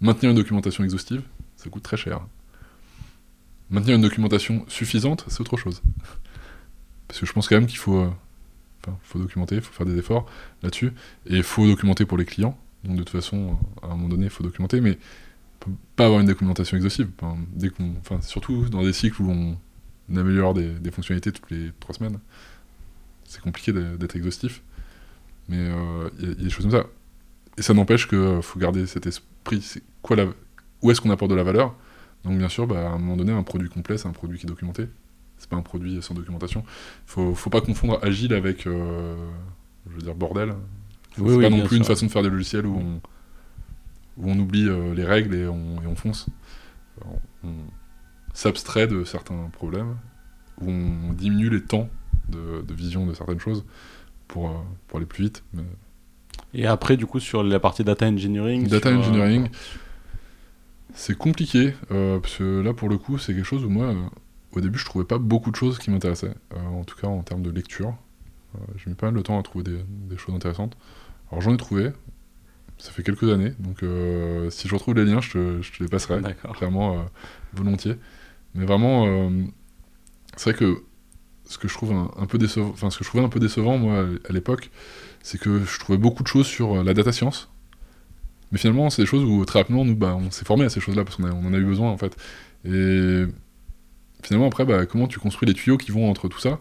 maintenir 0.00 0.30
une 0.32 0.36
documentation 0.36 0.82
exhaustive, 0.82 1.22
ça 1.56 1.70
coûte 1.70 1.84
très 1.84 1.96
cher. 1.96 2.20
Maintenir 3.70 3.96
une 3.96 4.02
documentation 4.02 4.64
suffisante, 4.68 5.24
c'est 5.28 5.40
autre 5.40 5.56
chose. 5.56 5.82
Parce 7.08 7.20
que 7.20 7.26
je 7.26 7.32
pense 7.32 7.48
quand 7.48 7.56
même 7.56 7.66
qu'il 7.66 7.78
faut, 7.78 7.98
euh, 7.98 8.10
faut 9.02 9.18
documenter, 9.18 9.56
il 9.56 9.60
faut 9.60 9.72
faire 9.72 9.86
des 9.86 9.98
efforts 9.98 10.26
là-dessus, 10.62 10.92
et 11.26 11.36
il 11.36 11.42
faut 11.42 11.66
documenter 11.66 12.04
pour 12.04 12.18
les 12.18 12.24
clients. 12.24 12.56
Donc 12.84 12.96
de 12.96 13.02
toute 13.02 13.10
façon, 13.10 13.58
à 13.82 13.86
un 13.86 13.90
moment 13.90 14.08
donné, 14.08 14.24
il 14.24 14.30
faut 14.30 14.44
documenter, 14.44 14.80
mais 14.80 14.98
pas 15.96 16.06
avoir 16.06 16.20
une 16.20 16.26
documentation 16.26 16.76
exhaustive. 16.76 17.08
Dès 17.54 17.70
surtout 18.20 18.68
dans 18.68 18.84
des 18.84 18.92
cycles 18.92 19.20
où 19.22 19.30
on 19.30 20.16
améliore 20.16 20.54
des, 20.54 20.90
fonctionnalités 20.92 21.32
toutes 21.32 21.50
les 21.50 21.72
trois 21.80 21.94
semaines, 21.94 22.18
c'est 23.24 23.40
compliqué 23.40 23.72
d'être 23.72 24.14
exhaustif. 24.14 24.62
Mais 25.48 25.58
euh, 25.58 26.08
il 26.20 26.24
y, 26.24 26.28
y 26.28 26.32
a 26.32 26.34
des 26.34 26.50
choses 26.50 26.64
comme 26.64 26.80
ça. 26.80 26.86
Et 27.58 27.62
ça 27.62 27.74
n'empêche 27.74 28.06
qu'il 28.06 28.40
faut 28.42 28.58
garder 28.58 28.86
cet 28.86 29.06
esprit. 29.06 29.64
Quoi 30.02 30.16
la, 30.16 30.26
où 30.82 30.90
est-ce 30.90 31.00
qu'on 31.00 31.10
apporte 31.10 31.30
de 31.30 31.36
la 31.36 31.42
valeur? 31.42 31.74
Donc 32.26 32.38
bien 32.38 32.48
sûr, 32.48 32.66
bah, 32.66 32.90
à 32.90 32.92
un 32.92 32.98
moment 32.98 33.16
donné, 33.16 33.32
un 33.32 33.42
produit 33.42 33.68
complet, 33.68 33.96
c'est 33.96 34.08
un 34.08 34.12
produit 34.12 34.38
qui 34.38 34.46
est 34.46 34.48
documenté. 34.48 34.88
c'est 35.38 35.48
pas 35.48 35.56
un 35.56 35.62
produit 35.62 36.02
sans 36.02 36.14
documentation. 36.14 36.64
Faut, 37.06 37.34
faut 37.34 37.50
pas 37.50 37.60
confondre 37.60 37.98
agile 38.02 38.34
avec, 38.34 38.64
je 38.64 38.70
veux 38.70 40.02
dire, 40.02 40.14
bordel. 40.14 40.54
C'est 41.14 41.22
oui, 41.22 41.42
pas 41.42 41.50
non 41.50 41.64
plus 41.64 41.78
une 41.78 41.84
façon 41.84 42.06
de 42.06 42.10
faire 42.10 42.22
des 42.22 42.28
logiciels 42.28 42.66
où 42.66 42.76
on, 42.76 43.00
où 44.18 44.30
on 44.30 44.38
oublie 44.38 44.68
euh, 44.68 44.94
les 44.94 45.04
règles 45.04 45.34
et 45.34 45.46
on, 45.46 45.80
et 45.82 45.86
on 45.86 45.94
fonce. 45.94 46.26
Alors, 47.00 47.18
on 47.44 47.52
s'abstrait 48.34 48.86
de 48.86 49.04
certains 49.04 49.48
problèmes, 49.52 49.96
où 50.60 50.70
on 50.70 51.12
diminue 51.12 51.50
les 51.50 51.62
temps 51.62 51.88
de, 52.28 52.62
de 52.62 52.74
vision 52.74 53.06
de 53.06 53.14
certaines 53.14 53.40
choses 53.40 53.64
pour, 54.28 54.50
euh, 54.50 54.54
pour 54.88 54.98
aller 54.98 55.06
plus 55.06 55.24
vite. 55.24 55.44
Mais 55.54 55.62
Et 56.54 56.66
après, 56.66 56.96
du 56.96 57.06
coup, 57.06 57.20
sur 57.20 57.42
la 57.42 57.60
partie 57.60 57.84
data 57.84 58.06
engineering. 58.06 58.66
Data 58.68 58.90
sur, 58.90 58.98
euh, 58.98 59.00
engineering, 59.00 59.48
c'est 60.96 61.16
compliqué, 61.16 61.74
euh, 61.90 62.18
parce 62.18 62.38
que 62.38 62.60
là, 62.60 62.72
pour 62.72 62.88
le 62.88 62.96
coup, 62.96 63.18
c'est 63.18 63.34
quelque 63.34 63.44
chose 63.44 63.64
où 63.64 63.68
moi, 63.68 63.84
euh, 63.84 64.02
au 64.52 64.60
début, 64.60 64.78
je 64.78 64.86
trouvais 64.86 65.04
pas 65.04 65.18
beaucoup 65.18 65.50
de 65.50 65.56
choses 65.56 65.78
qui 65.78 65.90
m'intéressaient, 65.90 66.34
euh, 66.54 66.66
en 66.80 66.84
tout 66.84 66.96
cas 66.96 67.06
en 67.06 67.22
termes 67.22 67.42
de 67.42 67.50
lecture. 67.50 67.94
J'ai 68.76 68.88
mis 68.88 68.96
pas 68.96 69.08
mal 69.08 69.14
de 69.14 69.20
temps 69.20 69.38
à 69.38 69.42
trouver 69.42 69.64
des, 69.64 69.84
des 69.86 70.16
choses 70.16 70.34
intéressantes. 70.34 70.78
Alors 71.30 71.42
j'en 71.42 71.52
ai 71.52 71.58
trouvé, 71.58 71.90
ça 72.78 72.90
fait 72.90 73.02
quelques 73.02 73.30
années, 73.30 73.52
donc 73.58 73.84
si 74.50 74.66
je 74.66 74.74
retrouve 74.74 74.94
les 74.94 75.04
liens, 75.04 75.20
je 75.20 75.32
te, 75.32 75.60
je 75.62 75.72
te 75.72 75.82
les 75.82 75.88
passerai, 75.90 76.22
clairement, 76.54 77.04
volontiers. 77.52 77.96
Mais 78.54 78.64
vraiment, 78.64 79.30
c'est 80.36 80.52
vrai 80.52 80.58
que 80.58 80.82
ce 81.44 81.58
que 81.58 81.68
je 81.68 81.74
trouve 81.74 81.92
un, 81.92 82.10
un 82.16 82.24
peu 82.24 82.38
décevant, 82.38 82.70
enfin 82.70 82.88
ce 82.88 82.96
que 82.96 83.04
je 83.04 83.10
trouvais 83.10 83.24
un 83.24 83.28
peu 83.28 83.40
décevant 83.40 83.76
moi 83.76 84.06
à 84.26 84.32
l'époque, 84.32 84.70
c'est 85.22 85.38
que 85.38 85.62
je 85.62 85.78
trouvais 85.78 85.98
beaucoup 85.98 86.22
de 86.22 86.28
choses 86.28 86.46
sur 86.46 86.82
la 86.82 86.94
data 86.94 87.12
science. 87.12 87.50
Mais 88.52 88.58
finalement, 88.58 88.90
c'est 88.90 89.02
des 89.02 89.06
choses 89.06 89.24
où 89.24 89.44
très 89.44 89.60
rapidement, 89.60 89.84
nous, 89.84 89.96
bah, 89.96 90.16
on 90.16 90.30
s'est 90.30 90.44
formé 90.44 90.64
à 90.64 90.68
ces 90.68 90.80
choses-là 90.80 91.04
parce 91.04 91.16
qu'on 91.16 91.24
on 91.24 91.46
en 91.46 91.52
a 91.52 91.58
eu 91.58 91.64
besoin 91.64 91.90
en 91.90 91.98
fait. 91.98 92.16
Et 92.64 93.24
finalement, 94.22 94.46
après, 94.46 94.64
bah, 94.64 94.86
comment 94.86 95.06
tu 95.08 95.18
construis 95.18 95.48
les 95.48 95.54
tuyaux 95.54 95.76
qui 95.78 95.90
vont 95.90 96.08
entre 96.10 96.28
tout 96.28 96.40
ça? 96.40 96.60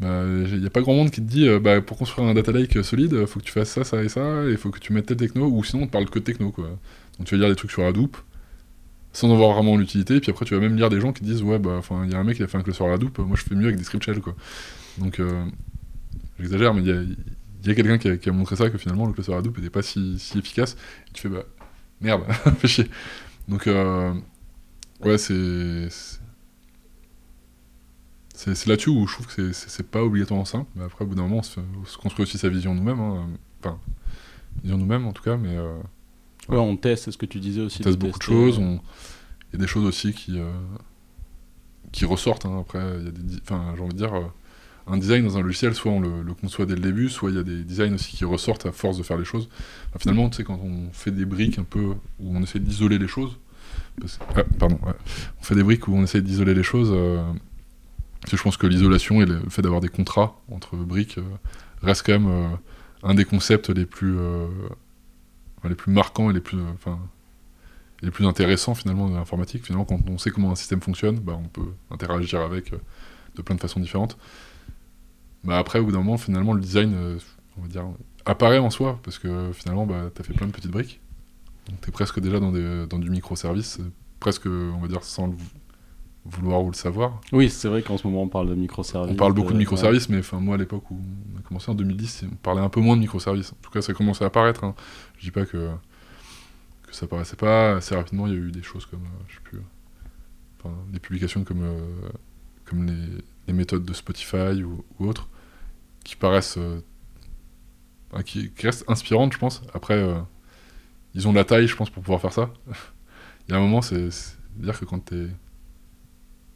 Il 0.00 0.58
n'y 0.58 0.66
a 0.66 0.70
pas 0.70 0.80
grand 0.80 0.94
monde 0.94 1.10
qui 1.10 1.20
te 1.20 1.26
dit, 1.26 1.46
euh, 1.46 1.60
bah, 1.60 1.80
pour 1.80 1.98
construire 1.98 2.26
un 2.26 2.34
data 2.34 2.50
lake 2.50 2.82
solide, 2.82 3.16
il 3.20 3.26
faut 3.26 3.40
que 3.40 3.44
tu 3.44 3.52
fasses 3.52 3.70
ça, 3.70 3.84
ça 3.84 4.02
et 4.02 4.08
ça, 4.08 4.44
et 4.46 4.52
il 4.52 4.56
faut 4.56 4.70
que 4.70 4.78
tu 4.78 4.92
mettes 4.92 5.06
tel 5.06 5.18
techno, 5.18 5.46
ou 5.46 5.62
sinon 5.64 5.82
on 5.82 5.86
te 5.86 5.92
parle 5.92 6.08
que 6.08 6.18
de 6.18 6.24
techno. 6.24 6.50
Quoi. 6.50 6.66
Donc 7.18 7.26
tu 7.26 7.34
vas 7.34 7.40
lire 7.40 7.50
des 7.50 7.56
trucs 7.56 7.70
sur 7.70 7.84
Hadoop, 7.84 8.16
sans 9.12 9.30
en 9.30 9.36
voir 9.36 9.52
vraiment 9.54 9.76
l'utilité, 9.76 10.18
puis 10.20 10.30
après 10.30 10.46
tu 10.46 10.54
vas 10.54 10.60
même 10.60 10.76
lire 10.76 10.88
des 10.88 11.00
gens 11.00 11.12
qui 11.12 11.22
disent, 11.22 11.42
ouais, 11.42 11.58
bah, 11.58 11.80
il 12.04 12.10
y 12.10 12.14
a 12.14 12.18
un 12.18 12.24
mec 12.24 12.36
qui 12.36 12.42
a 12.42 12.46
fait 12.46 12.56
un 12.56 12.62
cluster 12.62 12.86
Hadoop, 12.86 13.18
moi 13.18 13.36
je 13.36 13.42
fais 13.42 13.54
mieux 13.54 13.66
avec 13.66 13.76
des 13.76 13.84
script 13.84 14.02
shell. 14.04 14.20
Quoi. 14.20 14.34
Donc 14.98 15.20
euh, 15.20 15.44
j'exagère, 16.40 16.72
mais 16.72 16.82
il 16.82 16.88
y 16.88 16.92
a, 16.92 17.02
il 17.62 17.68
y 17.68 17.70
a 17.70 17.74
quelqu'un 17.74 17.98
qui, 17.98 18.08
a- 18.08 18.16
qui 18.16 18.28
a 18.28 18.32
montré 18.32 18.56
ça, 18.56 18.68
que 18.70 18.78
finalement 18.78 19.06
le 19.06 19.12
cluster 19.12 19.34
Hadoop 19.34 19.56
n'était 19.58 19.70
pas 19.70 19.82
si, 19.82 20.18
si 20.18 20.38
efficace, 20.38 20.76
et 21.08 21.12
tu 21.12 21.22
fais, 21.22 21.28
bah, 21.28 21.44
merde, 22.00 22.24
fais 22.58 22.68
chier. 22.68 22.90
Donc, 23.48 23.66
euh, 23.66 24.14
ouais, 25.04 25.18
c'est. 25.18 25.88
c'est- 28.34 28.66
là-dessus 28.66 28.90
où 28.90 29.06
je 29.06 29.14
trouve 29.14 29.26
que 29.34 29.52
c'est- 29.52 29.82
pas 29.82 30.02
obligatoirement 30.02 30.44
simple, 30.44 30.70
mais 30.74 30.84
après, 30.84 31.04
au 31.04 31.08
bout 31.08 31.14
d'un 31.14 31.22
moment, 31.22 31.38
on 31.38 31.42
se, 31.42 31.60
on 31.60 31.84
se 31.84 31.96
construit 31.98 32.24
aussi 32.24 32.38
sa 32.38 32.48
vision 32.48 32.74
nous-mêmes, 32.74 33.00
hein, 33.00 33.28
enfin, 33.60 33.78
vision 34.62 34.78
nous-mêmes 34.78 35.06
en 35.06 35.12
tout 35.12 35.22
cas, 35.22 35.36
mais 35.36 35.56
euh, 35.56 35.78
Ouais, 36.48 36.58
on 36.58 36.76
teste, 36.76 37.04
c'est 37.04 37.12
ce 37.12 37.18
que 37.18 37.26
tu 37.26 37.38
disais 37.38 37.60
aussi. 37.60 37.78
on 37.80 37.84
teste 37.84 37.98
beaucoup 37.98 38.18
de 38.18 38.22
choses, 38.24 38.58
on- 38.58 38.80
il 39.52 39.54
y 39.54 39.56
a 39.56 39.58
des 39.60 39.66
choses 39.68 39.84
aussi 39.84 40.12
qui, 40.12 40.38
euh, 40.40 40.50
qui 41.92 42.04
ressortent, 42.04 42.46
hein, 42.46 42.58
après, 42.60 42.80
il 42.98 43.04
y 43.04 43.08
a 43.08 43.10
des. 43.12 43.22
di- 43.22 43.40
Enfin, 43.44 43.74
j'ai 43.76 43.82
envie 43.82 43.92
de 43.92 43.98
dire. 43.98 44.12
Un 44.86 44.96
design 44.96 45.24
dans 45.24 45.38
un 45.38 45.42
logiciel, 45.42 45.74
soit 45.74 45.92
on 45.92 46.00
le, 46.00 46.34
conçoit 46.34 46.66
dès 46.66 46.74
le 46.74 46.80
début, 46.80 47.08
soit 47.08 47.30
il 47.30 47.36
y 47.36 47.38
a 47.38 47.42
des 47.42 47.62
designs 47.62 47.94
aussi 47.94 48.16
qui 48.16 48.24
ressortent 48.24 48.66
à 48.66 48.72
force 48.72 48.98
de 48.98 49.02
faire 49.02 49.16
les 49.16 49.24
choses. 49.24 49.48
Finalement, 49.98 50.28
tu 50.28 50.38
sais, 50.38 50.44
quand 50.44 50.58
on 50.62 50.92
fait 50.92 51.10
des 51.10 51.24
briques 51.24 51.58
un 51.58 51.64
peu 51.64 51.94
où 52.20 52.36
on 52.36 52.42
essaie 52.42 52.58
d'isoler 52.58 52.98
les 52.98 53.08
choses, 53.08 53.38
ah, 54.34 54.42
pardon, 54.58 54.78
on 55.40 55.42
fait 55.42 55.54
des 55.54 55.62
briques 55.62 55.86
où 55.88 55.94
on 55.94 56.02
essaie 56.02 56.22
d'isoler 56.22 56.54
les 56.54 56.62
choses, 56.62 56.90
euh, 56.92 57.22
je 58.30 58.42
pense 58.42 58.56
que 58.56 58.66
l'isolation 58.66 59.20
et 59.20 59.26
le 59.26 59.40
fait 59.48 59.62
d'avoir 59.62 59.80
des 59.80 59.88
contrats 59.88 60.40
entre 60.50 60.76
briques 60.76 61.18
euh, 61.18 61.22
reste 61.82 62.06
quand 62.06 62.12
même 62.12 62.28
euh, 62.28 62.48
un 63.02 63.14
des 63.14 63.24
concepts 63.24 63.68
les 63.70 63.86
plus, 63.86 64.16
euh, 64.18 64.46
les 65.64 65.74
plus 65.74 65.92
marquants 65.92 66.30
et 66.30 66.32
les 66.32 66.40
plus, 66.40 66.58
euh, 66.58 66.94
les 68.02 68.10
plus 68.10 68.26
intéressants 68.26 68.74
finalement 68.74 69.08
de 69.08 69.14
l'informatique. 69.14 69.64
Finalement, 69.64 69.84
quand 69.84 70.00
on 70.08 70.18
sait 70.18 70.30
comment 70.30 70.52
un 70.52 70.56
système 70.56 70.80
fonctionne, 70.80 71.18
bah, 71.18 71.38
on 71.42 71.48
peut 71.48 71.72
interagir 71.90 72.40
avec 72.40 72.72
de 73.36 73.42
plein 73.42 73.56
de 73.56 73.60
façons 73.60 73.80
différentes. 73.80 74.16
Bah 75.44 75.58
après, 75.58 75.78
au 75.80 75.84
bout 75.84 75.92
d'un 75.92 75.98
moment, 75.98 76.16
finalement, 76.18 76.52
le 76.52 76.60
design, 76.60 76.94
euh, 76.94 77.18
on 77.58 77.62
va 77.62 77.68
dire, 77.68 77.84
apparaît 78.24 78.58
en 78.58 78.70
soi, 78.70 78.98
parce 79.02 79.18
que 79.18 79.50
finalement, 79.52 79.86
bah, 79.86 80.10
tu 80.14 80.20
as 80.20 80.24
fait 80.24 80.34
plein 80.34 80.46
de 80.46 80.52
petites 80.52 80.70
briques. 80.70 81.00
Donc 81.68 81.80
tu 81.80 81.88
es 81.88 81.92
presque 81.92 82.20
déjà 82.20 82.38
dans, 82.40 82.52
des, 82.52 82.86
dans 82.88 82.98
du 82.98 83.10
microservice, 83.10 83.78
euh, 83.80 83.90
presque, 84.20 84.46
on 84.46 84.78
va 84.78 84.88
dire, 84.88 85.02
sans 85.02 85.26
le 85.26 85.32
vou- 85.34 85.44
vouloir 86.24 86.62
ou 86.62 86.68
le 86.70 86.76
savoir. 86.76 87.20
Oui, 87.32 87.50
c'est 87.50 87.66
vrai 87.68 87.82
qu'en 87.82 87.98
ce 87.98 88.06
moment 88.06 88.22
on 88.22 88.28
parle 88.28 88.48
de 88.48 88.54
microservices. 88.54 89.12
On 89.12 89.16
parle 89.16 89.32
beaucoup 89.32 89.48
de 89.48 89.54
ouais. 89.54 89.58
microservices, 89.60 90.08
mais 90.08 90.18
enfin, 90.20 90.38
moi, 90.38 90.54
à 90.54 90.58
l'époque 90.58 90.88
où 90.92 91.00
on 91.34 91.38
a 91.38 91.42
commencé 91.42 91.68
en 91.70 91.74
2010, 91.74 92.26
on 92.30 92.36
parlait 92.36 92.60
un 92.60 92.68
peu 92.68 92.80
moins 92.80 92.94
de 92.96 93.00
microservices. 93.00 93.52
En 93.52 93.56
tout 93.62 93.70
cas, 93.72 93.82
ça 93.82 93.92
commençait 93.92 94.22
à 94.22 94.28
apparaître. 94.28 94.62
Hein. 94.62 94.74
Je 95.18 95.24
dis 95.24 95.30
pas 95.32 95.44
que, 95.44 95.70
que 96.86 96.94
ça 96.94 97.08
paraissait 97.08 97.34
pas. 97.36 97.76
Assez 97.76 97.96
rapidement, 97.96 98.28
il 98.28 98.32
y 98.32 98.36
a 98.36 98.38
eu 98.38 98.52
des 98.52 98.62
choses 98.62 98.86
comme, 98.86 99.02
euh, 99.02 99.24
je 99.28 99.34
sais 99.34 99.40
plus, 99.42 99.58
euh, 99.58 99.62
enfin, 100.60 100.74
des 100.92 101.00
publications 101.00 101.42
comme, 101.42 101.62
euh, 101.62 101.80
comme 102.64 102.86
les, 102.86 102.94
les 103.48 103.52
méthodes 103.52 103.84
de 103.84 103.92
Spotify 103.92 104.62
ou, 104.62 104.84
ou 105.00 105.06
autres, 105.08 105.28
qui 106.04 106.16
paraissent, 106.16 106.58
euh, 106.58 106.80
qui, 108.24 108.50
qui 108.50 108.66
restent 108.66 108.84
inspirantes, 108.88 109.32
je 109.32 109.38
pense. 109.38 109.62
Après, 109.74 109.94
euh, 109.94 110.14
ils 111.14 111.28
ont 111.28 111.32
la 111.32 111.44
taille, 111.44 111.66
je 111.66 111.76
pense, 111.76 111.90
pour 111.90 112.02
pouvoir 112.02 112.20
faire 112.20 112.32
ça. 112.32 112.50
Il 113.48 113.52
y 113.52 113.54
a 113.54 113.58
un 113.58 113.60
moment, 113.60 113.82
c'est 113.82 114.08
dire 114.56 114.78
que 114.78 114.84
quand 114.84 114.98
t'es 115.04 115.26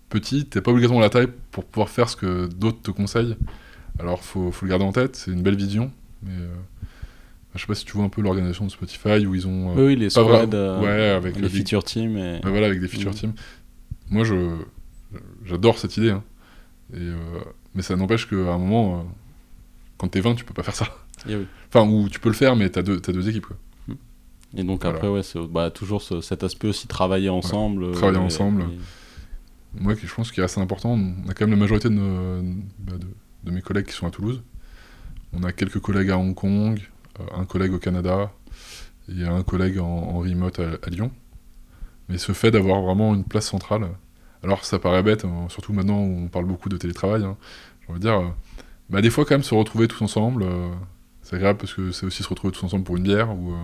petit, 0.08 0.46
t'es 0.46 0.60
pas 0.60 0.70
obligatoirement 0.70 1.00
la 1.02 1.10
taille 1.10 1.28
pour 1.50 1.64
pouvoir 1.64 1.88
faire 1.88 2.08
ce 2.08 2.16
que 2.16 2.46
d'autres 2.46 2.80
te 2.82 2.90
conseillent. 2.90 3.36
Alors, 3.98 4.22
faut, 4.22 4.50
faut 4.52 4.66
le 4.66 4.70
garder 4.70 4.84
en 4.84 4.92
tête, 4.92 5.16
c'est 5.16 5.30
une 5.32 5.42
belle 5.42 5.56
vision, 5.56 5.90
mais 6.22 6.32
euh, 6.34 6.54
je 7.54 7.60
sais 7.60 7.66
pas 7.66 7.74
si 7.74 7.84
tu 7.84 7.92
vois 7.94 8.04
un 8.04 8.08
peu 8.08 8.20
l'organisation 8.20 8.66
de 8.66 8.70
Spotify 8.70 9.26
où 9.26 9.34
ils 9.34 9.46
ont. 9.48 9.76
euh, 9.76 9.86
Oui, 9.86 9.96
les 9.96 10.08
pas 10.10 10.22
squads, 10.22 10.54
euh, 10.54 10.80
ouais, 10.82 11.10
avec 11.16 11.36
les 11.36 11.42
le- 11.42 11.48
feature 11.48 11.82
teams. 11.82 12.16
Et... 12.16 12.40
Ouais, 12.44 12.50
voilà, 12.50 12.66
avec 12.66 12.80
des 12.80 12.88
feature 12.88 13.12
Mhm. 13.12 13.16
teams. 13.18 13.32
Moi, 14.10 14.24
je 14.24 14.58
j'adore 15.44 15.78
cette 15.78 15.96
idée. 15.96 16.10
hein. 16.10 16.22
Et, 16.92 16.98
euh, 16.98 17.16
mais 17.74 17.82
ça 17.82 17.96
n'empêche 17.96 18.28
qu'à 18.28 18.36
un 18.36 18.58
moment, 18.58 19.06
quand 19.98 20.08
t'es 20.08 20.20
20, 20.20 20.34
tu 20.34 20.44
peux 20.44 20.54
pas 20.54 20.62
faire 20.62 20.74
ça. 20.74 20.86
Oui. 21.26 21.46
Enfin, 21.68 21.88
ou 21.88 22.08
tu 22.08 22.20
peux 22.20 22.28
le 22.28 22.34
faire, 22.34 22.56
mais 22.56 22.68
t'as 22.70 22.82
deux, 22.82 23.00
t'as 23.00 23.12
deux 23.12 23.28
équipes. 23.28 23.46
Quoi. 23.46 23.56
Et 24.56 24.62
donc 24.62 24.82
Voilà. 24.82 24.96
après, 24.96 25.08
ouais, 25.08 25.22
c'est 25.22 25.40
bah, 25.40 25.70
toujours 25.70 26.02
ce- 26.02 26.20
cet 26.20 26.42
aspect 26.44 26.68
aussi 26.68 26.86
travailler 26.86 27.28
ensemble. 27.28 27.84
euh, 27.84 27.92
travailler 27.92 28.18
ensemble. 28.18 28.62
et- 28.62 29.80
Moi, 29.80 29.94
je 30.02 30.14
pense 30.14 30.30
qu'il 30.32 30.40
est 30.40 30.44
assez 30.44 30.60
important. 30.60 30.90
On 30.92 31.28
a 31.28 31.34
quand 31.34 31.44
même 31.46 31.50
la 31.50 31.56
majorité 31.56 31.88
de, 31.90 31.94
nos- 31.94 32.42
bah, 32.78 32.92
de, 32.98 33.06
de 33.44 33.50
mes 33.50 33.60
collègues 33.60 33.86
qui 33.86 33.92
sont 33.92 34.06
à 34.06 34.10
Toulouse. 34.10 34.42
On 35.32 35.42
a 35.42 35.52
quelques 35.52 35.80
collègues 35.80 36.10
à 36.10 36.16
Hong 36.18 36.34
Kong, 36.34 36.80
euh, 37.20 37.24
un 37.36 37.44
collègue 37.44 37.72
au 37.74 37.78
Canada 37.78 38.30
et 39.14 39.24
un 39.24 39.42
collègue 39.42 39.78
en, 39.78 39.84
en 39.86 40.18
remote 40.20 40.60
à, 40.60 40.78
à 40.82 40.90
Lyon. 40.90 41.10
Mais 42.08 42.16
ce 42.18 42.32
fait 42.32 42.50
d'avoir 42.50 42.80
vraiment 42.82 43.14
une 43.14 43.24
place 43.24 43.46
centrale, 43.48 43.88
alors 44.42 44.64
ça 44.64 44.78
paraît 44.78 45.02
bête, 45.02 45.24
hein, 45.24 45.46
surtout 45.48 45.72
maintenant 45.72 46.00
où 46.00 46.20
on 46.24 46.28
parle 46.28 46.44
beaucoup 46.46 46.68
de 46.68 46.76
télétravail, 46.76 47.24
hein, 47.24 47.36
j'ai 47.82 47.90
envie 47.90 48.00
de 48.00 48.04
dire, 48.04 48.18
euh, 48.20 48.28
bah, 48.90 49.00
des 49.02 49.10
fois 49.10 49.24
quand 49.24 49.34
même 49.34 49.42
se 49.42 49.54
retrouver 49.54 49.88
tous 49.88 50.02
ensemble, 50.02 50.42
euh, 50.44 50.68
c'est 51.22 51.36
agréable 51.36 51.58
parce 51.58 51.74
que 51.74 51.90
c'est 51.92 52.06
aussi 52.06 52.22
se 52.22 52.28
retrouver 52.28 52.52
tous 52.52 52.64
ensemble 52.64 52.84
pour 52.84 52.96
une 52.96 53.02
bière, 53.02 53.30
ou 53.36 53.52
euh, 53.52 53.56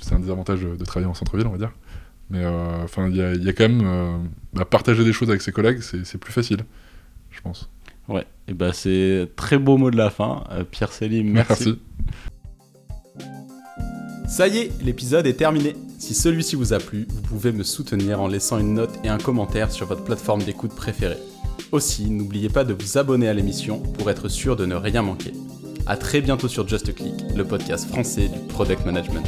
c'est 0.00 0.14
un 0.14 0.18
des 0.20 0.30
avantages 0.30 0.60
de, 0.60 0.84
travailler 0.84 1.10
en 1.10 1.14
centre-ville, 1.14 1.46
on 1.46 1.52
va 1.52 1.58
dire. 1.58 1.72
Mais 2.30 2.44
euh, 2.44 2.82
enfin, 2.84 3.08
il 3.08 3.16
y, 3.16 3.22
a- 3.22 3.32
il 3.34 3.44
y 3.44 3.48
a 3.48 3.52
quand 3.52 3.68
même 3.68 3.82
euh, 3.84 4.16
bah, 4.52 4.64
partager 4.64 5.04
des 5.04 5.12
choses 5.12 5.28
avec 5.30 5.42
ses 5.42 5.52
collègues, 5.52 5.80
c'est 5.80 6.18
plus 6.18 6.32
facile, 6.32 6.64
je 7.30 7.40
pense. 7.40 7.70
Ouais, 8.08 8.26
et 8.48 8.52
bah 8.52 8.74
c'est 8.74 9.30
très 9.34 9.56
beau 9.56 9.78
mot 9.78 9.90
de 9.90 9.96
la 9.96 10.10
fin. 10.10 10.44
Euh, 10.50 10.62
Pierre 10.64 10.92
Célim, 10.92 11.30
merci. 11.30 11.78
Ça 14.28 14.48
y 14.48 14.58
est, 14.58 14.82
l'épisode 14.82 15.26
est 15.26 15.34
terminé. 15.34 15.74
Si 15.98 16.12
celui-ci 16.14 16.56
vous 16.56 16.72
a 16.74 16.78
plu, 16.78 17.06
vous 17.08 17.22
pouvez 17.22 17.52
me 17.52 17.62
soutenir 17.62 18.20
en 18.20 18.28
laissant 18.28 18.58
une 18.58 18.74
note 18.74 18.90
et 19.04 19.08
un 19.08 19.16
commentaire 19.16 19.70
sur 19.70 19.86
votre 19.86 20.04
plateforme 20.04 20.42
d'écoute 20.42 20.74
préférée. 20.74 21.16
Aussi, 21.72 22.10
n'oubliez 22.10 22.48
pas 22.48 22.64
de 22.64 22.72
vous 22.72 22.98
abonner 22.98 23.28
à 23.28 23.34
l'émission 23.34 23.80
pour 23.80 24.10
être 24.10 24.28
sûr 24.28 24.56
de 24.56 24.66
ne 24.66 24.74
rien 24.74 25.02
manquer. 25.02 25.32
A 25.86 25.96
très 25.96 26.20
bientôt 26.20 26.48
sur 26.48 26.66
Just 26.66 26.94
Click, 26.94 27.14
le 27.34 27.44
podcast 27.44 27.88
français 27.88 28.28
du 28.28 28.38
product 28.48 28.86
management. 28.86 29.26